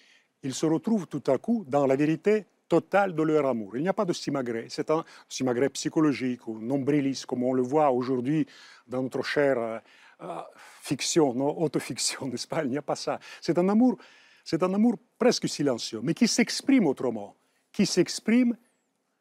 Ils 0.43 0.53
se 0.53 0.67
retrouvent 0.67 1.07
tout 1.07 1.23
à 1.29 1.39
coup 1.39 1.65
dans 1.67 1.87
la 1.87 1.97
vérité 1.97 2.45
totale 2.69 3.15
de 3.15 3.23
leur 3.23 3.47
amour. 3.47 3.79
Il 3.79 3.83
n'y 3.83 3.89
a 3.89 3.95
pas 3.95 4.05
de 4.05 4.13
simagrée. 4.13 4.67
C'est 4.69 4.91
un 4.91 5.07
simagrée 5.27 5.71
psychologique 5.71 6.47
ou 6.47 6.61
nombriliste, 6.61 7.25
comme 7.25 7.45
on 7.45 7.55
le 7.55 7.63
voit 7.63 7.91
aujourd'hui 7.91 8.47
dans 8.87 9.03
notre 9.03 9.23
chère 9.23 9.59
euh, 9.59 9.79
euh, 10.21 10.41
fiction, 10.83 11.33
non, 11.33 11.63
autofiction, 11.63 12.27
n'est-ce 12.31 12.47
pas? 12.47 12.63
Il 12.63 12.69
n'y 12.69 12.79
a 12.79 12.83
pas 12.83 12.97
ça. 12.97 13.21
C'est 13.41 13.57
un 13.57 13.71
amour, 13.71 13.97
c'est 14.45 14.63
un 14.63 14.75
amour 14.75 14.97
presque 15.19 15.49
silencieux, 15.49 16.01
mais 16.03 16.13
qui 16.13 16.29
s'exprime 16.29 16.87
autrement, 16.87 17.37
qui 17.73 17.87
s'exprime 17.87 18.57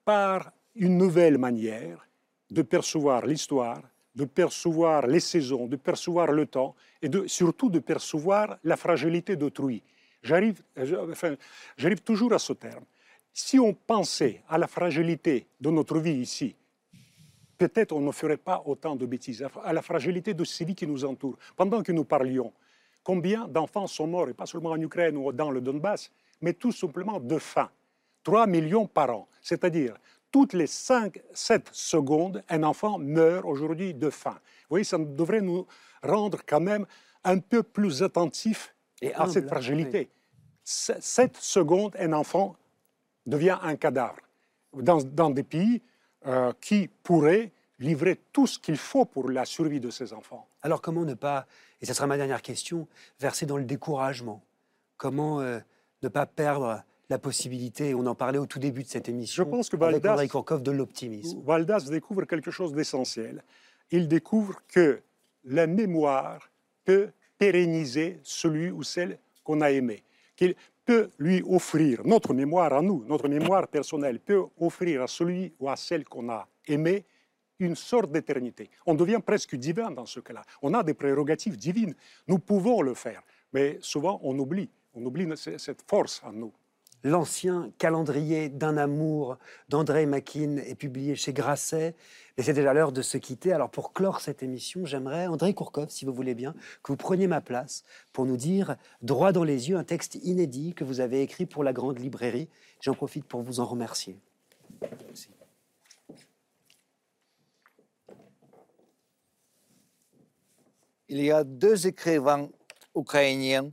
par 0.06 0.52
une 0.76 0.98
nouvelle 0.98 1.38
manière 1.38 2.08
de 2.50 2.62
percevoir 2.62 3.26
l'histoire, 3.26 3.82
de 4.16 4.26
percevoir 4.26 5.08
les 5.08 5.20
saisons, 5.20 5.68
de 5.68 5.76
percevoir 5.76 6.32
le 6.32 6.46
temps 6.46 6.76
et 7.02 7.10
surtout 7.28 7.70
de 7.70 7.80
percevoir 7.80 8.58
la 8.64 8.76
fragilité 8.76 9.36
d'autrui. 9.36 9.84
J'arrive 10.24 10.62
toujours 12.04 12.34
à 12.34 12.40
ce 12.40 12.54
terme. 12.54 12.84
Si 13.32 13.60
on 13.60 13.74
pensait 13.74 14.44
à 14.50 14.58
la 14.58 14.68
fragilité 14.68 15.48
de 15.62 15.70
notre 15.70 16.00
vie 16.00 16.16
ici, 16.16 16.56
peut-être 17.58 17.92
on 17.94 18.02
ne 18.02 18.12
ferait 18.12 18.38
pas 18.38 18.64
autant 18.66 18.96
de 18.96 19.06
bêtises, 19.06 19.46
à 19.64 19.74
la 19.74 19.82
fragilité 19.82 20.34
de 20.34 20.44
ces 20.44 20.66
vies 20.66 20.76
qui 20.76 20.88
nous 20.88 21.06
entourent. 21.06 21.38
Pendant 21.56 21.84
que 21.84 21.92
nous 21.92 22.04
parlions, 22.04 22.52
combien 23.04 23.48
d'enfants 23.48 23.88
sont 23.88 24.08
morts, 24.08 24.30
et 24.30 24.34
pas 24.34 24.46
seulement 24.46 24.72
en 24.72 24.82
Ukraine 24.82 25.16
ou 25.18 25.32
dans 25.32 25.52
le 25.52 25.62
Donbass, 25.62 26.12
mais 26.42 26.54
tout 26.54 26.72
simplement 26.72 27.20
de 27.20 27.38
faim 27.38 27.70
3 28.30 28.46
millions 28.46 28.86
par 28.86 29.10
an, 29.10 29.28
c'est-à-dire 29.42 29.98
toutes 30.32 30.54
les 30.54 30.68
5, 30.68 31.20
7 31.34 31.68
secondes, 31.72 32.44
un 32.48 32.62
enfant 32.62 33.00
meurt 33.00 33.44
aujourd'hui 33.44 33.96
de 33.96 34.12
faim. 34.12 34.36
Vous 34.36 34.70
voyez, 34.76 34.84
ça 34.84 35.00
devrait 35.00 35.42
nous 35.42 35.66
rendre 36.04 36.38
quand 36.48 36.60
même 36.60 36.86
un 37.24 37.40
peu 37.40 37.64
plus 37.64 38.04
attentifs 38.04 38.76
Et 39.02 39.16
à 39.16 39.28
cette 39.28 39.48
fragilité. 39.48 40.12
7 40.64 41.38
secondes, 41.38 41.96
un 41.98 42.14
enfant 42.14 42.56
devient 43.26 43.58
un 43.64 43.76
cadavre. 43.76 44.20
Dans, 44.74 45.02
dans 45.02 45.32
des 45.32 45.42
pays 45.42 45.82
euh, 46.28 46.54
qui 46.62 46.88
pourraient 47.02 47.52
livrer 47.80 48.22
tout 48.32 48.46
ce 48.46 48.60
qu'il 48.60 48.78
faut 48.78 49.06
pour 49.06 49.32
la 49.32 49.44
survie 49.46 49.80
de 49.80 49.90
ces 49.90 50.14
enfants. 50.14 50.48
Alors 50.62 50.84
comment 50.84 51.04
ne 51.04 51.16
pas, 51.16 51.48
et 51.82 51.88
ce 51.88 51.96
sera 51.96 52.06
ma 52.06 52.18
dernière 52.18 52.44
question, 52.44 52.88
verser 53.20 53.48
dans 53.48 53.58
le 53.58 53.66
découragement? 53.66 54.44
Comment 54.98 55.42
euh, 55.42 55.60
ne 56.04 56.10
pas 56.10 56.28
perdre 56.28 56.84
la 57.10 57.18
possibilité, 57.18 57.94
on 57.95 58.06
en 58.06 58.15
parlait 58.15 58.38
au 58.38 58.45
tout 58.45 58.60
début 58.60 58.84
de 58.84 58.88
cette 58.88 59.10
émission, 59.10 59.44
Je 59.44 59.49
pense 59.49 59.69
que 59.69 59.76
avec 59.84 60.06
Andrei 60.06 60.27
Kourkov, 60.27 60.61
de 60.61 60.72
l'optimisme. 60.72 61.41
Valdas 61.44 61.88
découvre 61.90 62.26
quelque 62.26 62.52
chose 62.52 62.72
d'essentiel. 62.73 63.44
Il 63.91 64.07
découvre 64.07 64.61
que 64.68 65.02
la 65.45 65.65
mémoire 65.65 66.52
peut 66.86 67.10
pérenniser 67.38 68.19
celui 68.23 68.69
ou 68.69 68.84
celle 68.84 69.18
qu'on 69.44 69.61
a 69.61 69.72
aimé, 69.72 70.03
qu'il 70.36 70.53
peut 70.86 71.10
lui 71.18 71.41
offrir, 71.48 72.02
notre 72.06 72.34
mémoire 72.34 72.73
à 72.73 72.81
nous, 72.81 73.03
notre 73.07 73.27
mémoire 73.27 73.68
personnelle, 73.68 74.19
peut 74.19 74.44
offrir 74.60 75.02
à 75.02 75.07
celui 75.07 75.53
ou 75.60 75.69
à 75.69 75.76
celle 75.76 76.03
qu'on 76.06 76.30
a 76.30 76.48
aimé 76.68 77.06
une 77.60 77.76
sorte 77.76 78.11
d'éternité. 78.11 78.69
On 78.86 78.94
devient 78.94 79.19
presque 79.26 79.56
divin 79.56 79.91
dans 79.91 80.06
ce 80.06 80.19
cas-là. 80.19 80.44
On 80.61 80.73
a 80.73 80.84
des 80.84 80.94
prérogatives 80.94 81.57
divines. 81.57 81.94
Nous 82.27 82.40
pouvons 82.40 82.81
le 82.81 82.94
faire, 82.94 83.22
mais 83.52 83.77
souvent 83.81 84.19
on 84.23 84.38
oublie. 84.38 84.69
On 84.94 85.03
oublie 85.06 85.27
ce- 85.36 85.57
cette 85.57 85.81
force 85.88 86.22
en 86.23 86.31
nous. 86.34 86.53
L'ancien 87.04 87.72
calendrier 87.78 88.50
d'un 88.50 88.78
amour 88.78 89.38
d'André 89.70 90.06
Makin 90.06 90.58
est 90.58 90.76
publié 90.76 91.16
chez 91.16 91.34
Grasset. 91.34 91.96
Mais 92.38 92.44
c'est 92.44 92.54
déjà 92.54 92.74
l'heure 92.74 92.92
de 92.92 93.02
se 93.02 93.18
quitter. 93.18 93.54
Alors 93.54 93.70
pour 93.70 93.94
clore 93.94 94.20
cette 94.22 94.44
émission, 94.44 94.86
j'aimerais, 94.86 95.28
André 95.28 95.54
Kourkov, 95.54 95.90
si 95.90 96.06
vous 96.06 96.14
voulez 96.14 96.36
bien, 96.36 96.54
que 96.84 96.92
vous 96.92 96.98
preniez 96.98 97.28
ma 97.28 97.42
place 97.42 97.84
pour 98.14 98.26
nous 98.26 98.38
dire, 98.38 98.76
droit 99.02 99.32
dans 99.32 99.44
les 99.44 99.70
yeux, 99.70 99.78
un 99.78 99.84
texte 99.84 100.16
inédit 100.24 100.74
que 100.74 100.84
vous 100.84 101.00
avez 101.00 101.22
écrit 101.22 101.46
pour 101.46 101.64
la 101.64 101.74
Grande 101.74 102.00
Librairie. 102.00 102.50
J'en 102.82 102.94
profite 102.94 103.26
pour 103.26 103.42
vous 103.42 103.60
en 103.60 103.66
remercier. 103.66 104.18
Merci. 104.82 105.30
il 111.10 111.24
y 111.24 111.32
a 111.32 111.44
deux 111.44 111.88
écrivains 111.88 112.50
ukrainiens 112.96 113.72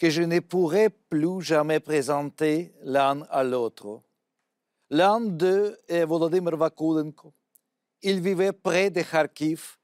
que 0.00 0.08
je 0.08 0.22
ne 0.22 0.40
pourrai 0.40 0.88
plus 0.88 1.42
jamais 1.42 1.78
présenter 1.78 2.72
l'un 2.82 3.20
à 3.28 3.44
l'autre. 3.44 4.00
L'un 4.88 5.20
d'eux 5.20 5.76
est 5.86 6.06
Volodymyr 6.06 6.56
Vakulenko. 6.56 7.34
Il 8.00 8.22
vivait 8.22 8.54
près 8.54 8.88
de 8.88 9.02
Kharkiv 9.02 9.76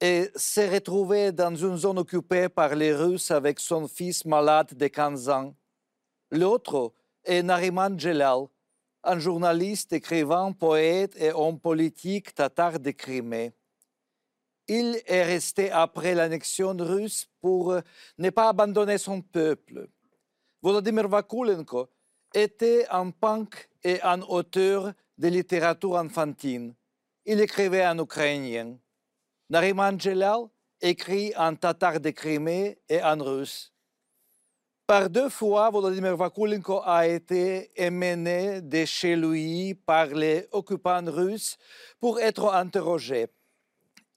et 0.00 0.32
s'est 0.34 0.68
retrouvé 0.68 1.30
dans 1.30 1.54
une 1.54 1.76
zone 1.76 2.00
occupée 2.00 2.48
par 2.48 2.74
les 2.74 2.92
Russes 2.92 3.30
avec 3.30 3.60
son 3.60 3.86
fils 3.86 4.24
malade 4.24 4.74
de 4.74 4.88
15 4.88 5.28
ans. 5.28 5.54
L'autre 6.32 6.92
est 7.22 7.44
Nariman 7.44 7.96
Jelal, 8.00 8.46
un 9.04 9.18
journaliste, 9.20 9.92
écrivain, 9.92 10.50
poète 10.50 11.14
et 11.16 11.30
homme 11.30 11.60
politique 11.60 12.34
tatar 12.34 12.80
de 12.80 12.90
Crimée. 12.90 13.52
Il 14.72 15.02
est 15.04 15.24
resté 15.24 15.72
après 15.72 16.14
l'annexion 16.14 16.76
russe 16.78 17.26
pour 17.40 17.72
euh, 17.72 17.80
ne 18.18 18.30
pas 18.30 18.50
abandonner 18.50 18.98
son 18.98 19.20
peuple. 19.20 19.88
Volodymyr 20.62 21.08
Vakulenko 21.08 21.88
était 22.32 22.86
un 22.88 23.10
punk 23.10 23.68
et 23.82 24.00
un 24.02 24.22
auteur 24.22 24.92
de 25.18 25.26
littérature 25.26 25.96
enfantine. 25.96 26.72
Il 27.26 27.40
écrivait 27.40 27.84
en 27.84 27.98
ukrainien. 27.98 28.76
Nariman 29.48 29.98
Jelal 29.98 30.46
écrit 30.80 31.32
en 31.36 31.56
tatar 31.56 31.98
de 31.98 32.10
Crimée 32.10 32.78
et 32.88 33.02
en 33.02 33.16
russe. 33.16 33.72
Par 34.86 35.10
deux 35.10 35.30
fois, 35.30 35.68
Volodymyr 35.70 36.16
Vakulenko 36.16 36.80
a 36.84 37.08
été 37.08 37.72
emmené 37.76 38.60
de 38.60 38.84
chez 38.84 39.16
lui 39.16 39.74
par 39.74 40.06
les 40.06 40.46
occupants 40.52 41.10
russes 41.10 41.58
pour 41.98 42.20
être 42.20 42.54
interrogé. 42.54 43.26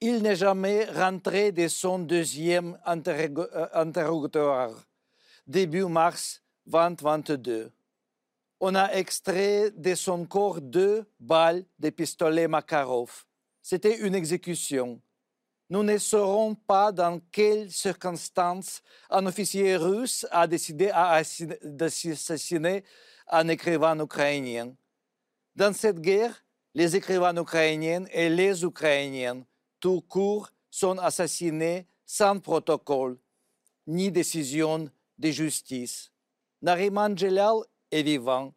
Il 0.06 0.22
n'est 0.22 0.36
jamais 0.36 0.84
rentré 0.84 1.54
de 1.54 1.70
son 1.70 1.98
deuxième 2.00 2.78
euh, 2.86 3.68
interrogatoire, 3.74 4.72
début 5.48 5.86
mars 5.86 6.42
2022. 6.66 7.72
On 8.60 8.76
a 8.76 8.92
extrait 8.92 9.72
de 9.72 9.96
son 9.96 10.26
corps 10.26 10.60
deux 10.60 11.06
balles 11.22 11.64
de 11.80 11.90
pistolet 11.90 12.50
Makarov. 12.50 13.24
c'était 13.62 14.00
une 14.00 14.14
exécution. 14.14 15.00
Nous 15.70 15.84
ne 15.84 15.98
saurons 15.98 16.54
pas 16.54 16.92
dans 16.92 17.22
quelles 17.32 17.72
circonstances 17.72 18.82
un 19.10 19.26
officier 19.26 19.78
russe 19.78 20.28
a 20.32 20.48
décidé 20.48 20.92
d'assassiner 21.64 22.84
un 23.30 23.48
écrivain 23.48 23.98
ukrainien. 24.02 24.74
Dans 25.56 25.74
cette 25.74 26.02
guerre, 26.02 26.44
les 26.74 26.94
écrivains 26.94 27.38
ukrainiens 27.38 28.04
et 28.12 28.28
les 28.28 28.66
Ukrainiens, 28.66 29.46
tout 29.84 30.00
court, 30.00 30.50
sont 30.72 30.98
assassinés 30.98 31.86
sans 32.06 32.40
protocole 32.40 33.18
ni 33.86 34.10
décision 34.10 34.90
de 35.18 35.30
justice. 35.30 36.10
Nariman 36.62 37.18
Jelal 37.18 37.58
est 37.92 38.02
vivant. 38.02 38.54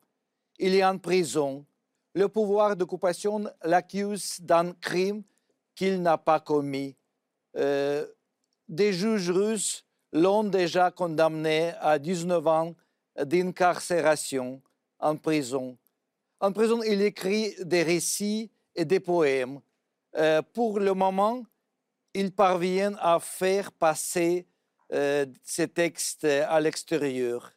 Il 0.60 0.72
est 0.76 0.84
en 0.84 0.98
prison. 0.98 1.66
Le 2.14 2.28
pouvoir 2.28 2.76
d'occupation 2.76 3.44
l'accuse 3.64 4.40
d'un 4.40 4.72
crime 4.74 5.24
qu'il 5.74 6.00
n'a 6.00 6.16
pas 6.16 6.38
commis. 6.38 6.94
Euh, 7.56 8.06
des 8.68 8.92
juges 8.92 9.32
russes 9.32 9.84
l'ont 10.12 10.44
déjà 10.44 10.92
condamné 10.92 11.72
à 11.80 11.98
19 11.98 12.46
ans 12.46 12.74
d'incarcération 13.20 14.62
en 15.00 15.16
prison. 15.16 15.76
En 16.38 16.52
prison, 16.52 16.84
il 16.84 17.02
écrit 17.02 17.56
des 17.64 17.82
récits 17.82 18.48
et 18.76 18.84
des 18.84 19.00
poèmes. 19.00 19.60
Euh, 20.16 20.42
pour 20.42 20.80
le 20.80 20.94
moment, 20.94 21.44
il 22.14 22.32
parvient 22.32 22.94
à 23.00 23.18
faire 23.20 23.72
passer 23.72 24.46
euh, 24.92 25.26
ces 25.42 25.68
textes 25.68 26.24
à 26.24 26.60
l'extérieur. 26.60 27.52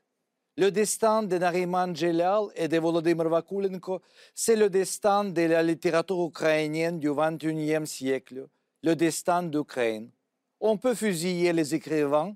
Le 0.57 0.71
destin 0.71 1.23
de 1.23 1.37
Nariman 1.37 1.95
Jelal 1.95 2.47
et 2.55 2.67
de 2.67 2.77
Volodymyr 2.77 3.29
Vakulenko, 3.29 4.01
c'est 4.35 4.57
le 4.57 4.69
destin 4.69 5.23
de 5.23 5.43
la 5.43 5.63
littérature 5.63 6.25
ukrainienne 6.25 6.99
du 6.99 7.13
XXIe 7.13 7.87
siècle, 7.87 8.47
le 8.83 8.95
destin 8.95 9.43
d'Ukraine. 9.43 10.11
On 10.59 10.75
peut 10.75 10.95
fusiller 10.95 11.53
les 11.53 11.73
écrivains, 11.73 12.35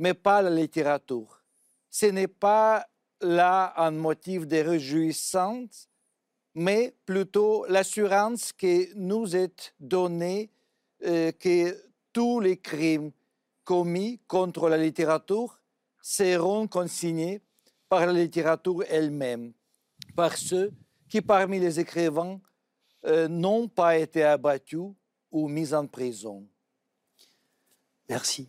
mais 0.00 0.14
pas 0.14 0.42
la 0.42 0.50
littérature. 0.50 1.44
Ce 1.90 2.06
n'est 2.06 2.26
pas 2.26 2.86
là 3.20 3.72
un 3.76 3.92
motif 3.92 4.46
de 4.46 4.56
réjouissance, 4.56 5.89
mais 6.54 6.94
plutôt 7.06 7.64
l'assurance 7.68 8.52
que 8.52 8.92
nous 8.96 9.36
est 9.36 9.74
donnée 9.78 10.50
euh, 11.04 11.32
que 11.32 11.76
tous 12.12 12.40
les 12.40 12.58
crimes 12.58 13.12
commis 13.64 14.20
contre 14.26 14.68
la 14.68 14.76
littérature 14.76 15.60
seront 16.02 16.66
consignés 16.66 17.40
par 17.88 18.06
la 18.06 18.12
littérature 18.12 18.84
elle-même, 18.88 19.52
par 20.16 20.36
ceux 20.36 20.72
qui, 21.08 21.20
parmi 21.20 21.58
les 21.58 21.80
écrivains, 21.80 22.40
euh, 23.04 23.28
n'ont 23.28 23.68
pas 23.68 23.96
été 23.98 24.22
abattus 24.22 24.92
ou 25.30 25.48
mis 25.48 25.72
en 25.72 25.86
prison. 25.86 26.46
Merci, 28.08 28.48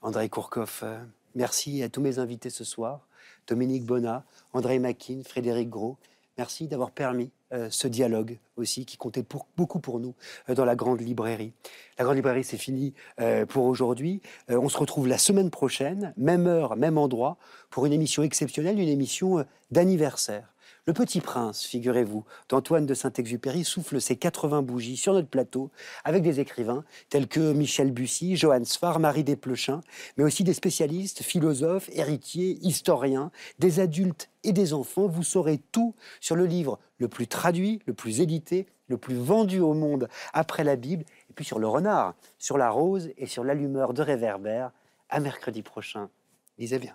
André 0.00 0.28
Kourkov. 0.28 0.80
Euh, 0.82 1.04
merci 1.34 1.82
à 1.82 1.88
tous 1.88 2.00
mes 2.00 2.18
invités 2.18 2.50
ce 2.50 2.64
soir, 2.64 3.06
Dominique 3.46 3.84
Bonnat, 3.84 4.24
André 4.52 4.78
Makin, 4.78 5.22
Frédéric 5.24 5.68
Gros. 5.68 5.98
Merci 6.38 6.68
d'avoir 6.68 6.90
permis 6.90 7.30
euh, 7.52 7.68
ce 7.70 7.88
dialogue 7.88 8.38
aussi 8.56 8.84
qui 8.84 8.96
comptait 8.96 9.22
pour, 9.22 9.46
beaucoup 9.56 9.80
pour 9.80 10.00
nous 10.00 10.14
euh, 10.50 10.54
dans 10.54 10.64
la 10.66 10.76
grande 10.76 11.00
librairie. 11.00 11.52
La 11.98 12.04
grande 12.04 12.16
librairie, 12.16 12.44
c'est 12.44 12.58
fini 12.58 12.92
euh, 13.20 13.46
pour 13.46 13.64
aujourd'hui. 13.64 14.20
on 14.48 14.68
se 14.68 14.76
retrouve 14.76 15.08
la 15.08 15.16
semaine 15.16 15.50
prochaine, 15.50 16.12
même 16.16 16.46
heure, 16.46 16.76
même 16.76 16.98
endroit, 16.98 17.38
pour 17.70 17.86
une 17.86 17.92
émission 17.92 18.22
exceptionnelle, 18.22 18.78
une 18.78 18.88
émission 18.88 19.46
d'anniversaire. 19.70 20.52
Le 20.88 20.92
Petit 20.92 21.20
Prince, 21.20 21.64
figurez-vous, 21.64 22.24
d'Antoine 22.48 22.86
de 22.86 22.94
Saint-Exupéry 22.94 23.64
souffle 23.64 24.00
ses 24.00 24.14
80 24.14 24.62
bougies 24.62 24.96
sur 24.96 25.14
notre 25.14 25.26
plateau 25.26 25.72
avec 26.04 26.22
des 26.22 26.38
écrivains 26.38 26.84
tels 27.08 27.26
que 27.26 27.52
Michel 27.52 27.90
Bussy, 27.90 28.36
Johannes 28.36 28.64
Sfar, 28.64 29.00
Marie 29.00 29.24
Desplechin, 29.24 29.80
mais 30.16 30.22
aussi 30.22 30.44
des 30.44 30.54
spécialistes, 30.54 31.24
philosophes, 31.24 31.90
héritiers, 31.92 32.60
historiens, 32.62 33.32
des 33.58 33.80
adultes 33.80 34.30
et 34.44 34.52
des 34.52 34.74
enfants. 34.74 35.08
Vous 35.08 35.24
saurez 35.24 35.58
tout 35.72 35.96
sur 36.20 36.36
le 36.36 36.46
livre 36.46 36.78
le 36.98 37.08
plus 37.08 37.26
traduit, 37.26 37.80
le 37.86 37.92
plus 37.92 38.20
édité, 38.20 38.68
le 38.86 38.96
plus 38.96 39.16
vendu 39.16 39.58
au 39.58 39.74
monde 39.74 40.08
après 40.34 40.62
la 40.62 40.76
Bible, 40.76 41.04
et 41.28 41.32
puis 41.34 41.44
sur 41.44 41.58
le 41.58 41.66
renard, 41.66 42.14
sur 42.38 42.58
la 42.58 42.70
rose 42.70 43.10
et 43.18 43.26
sur 43.26 43.42
l'allumeur 43.42 43.92
de 43.92 44.02
réverbère. 44.02 44.70
À 45.08 45.18
mercredi 45.18 45.62
prochain. 45.62 46.10
Lisez 46.58 46.78
bien. 46.78 46.94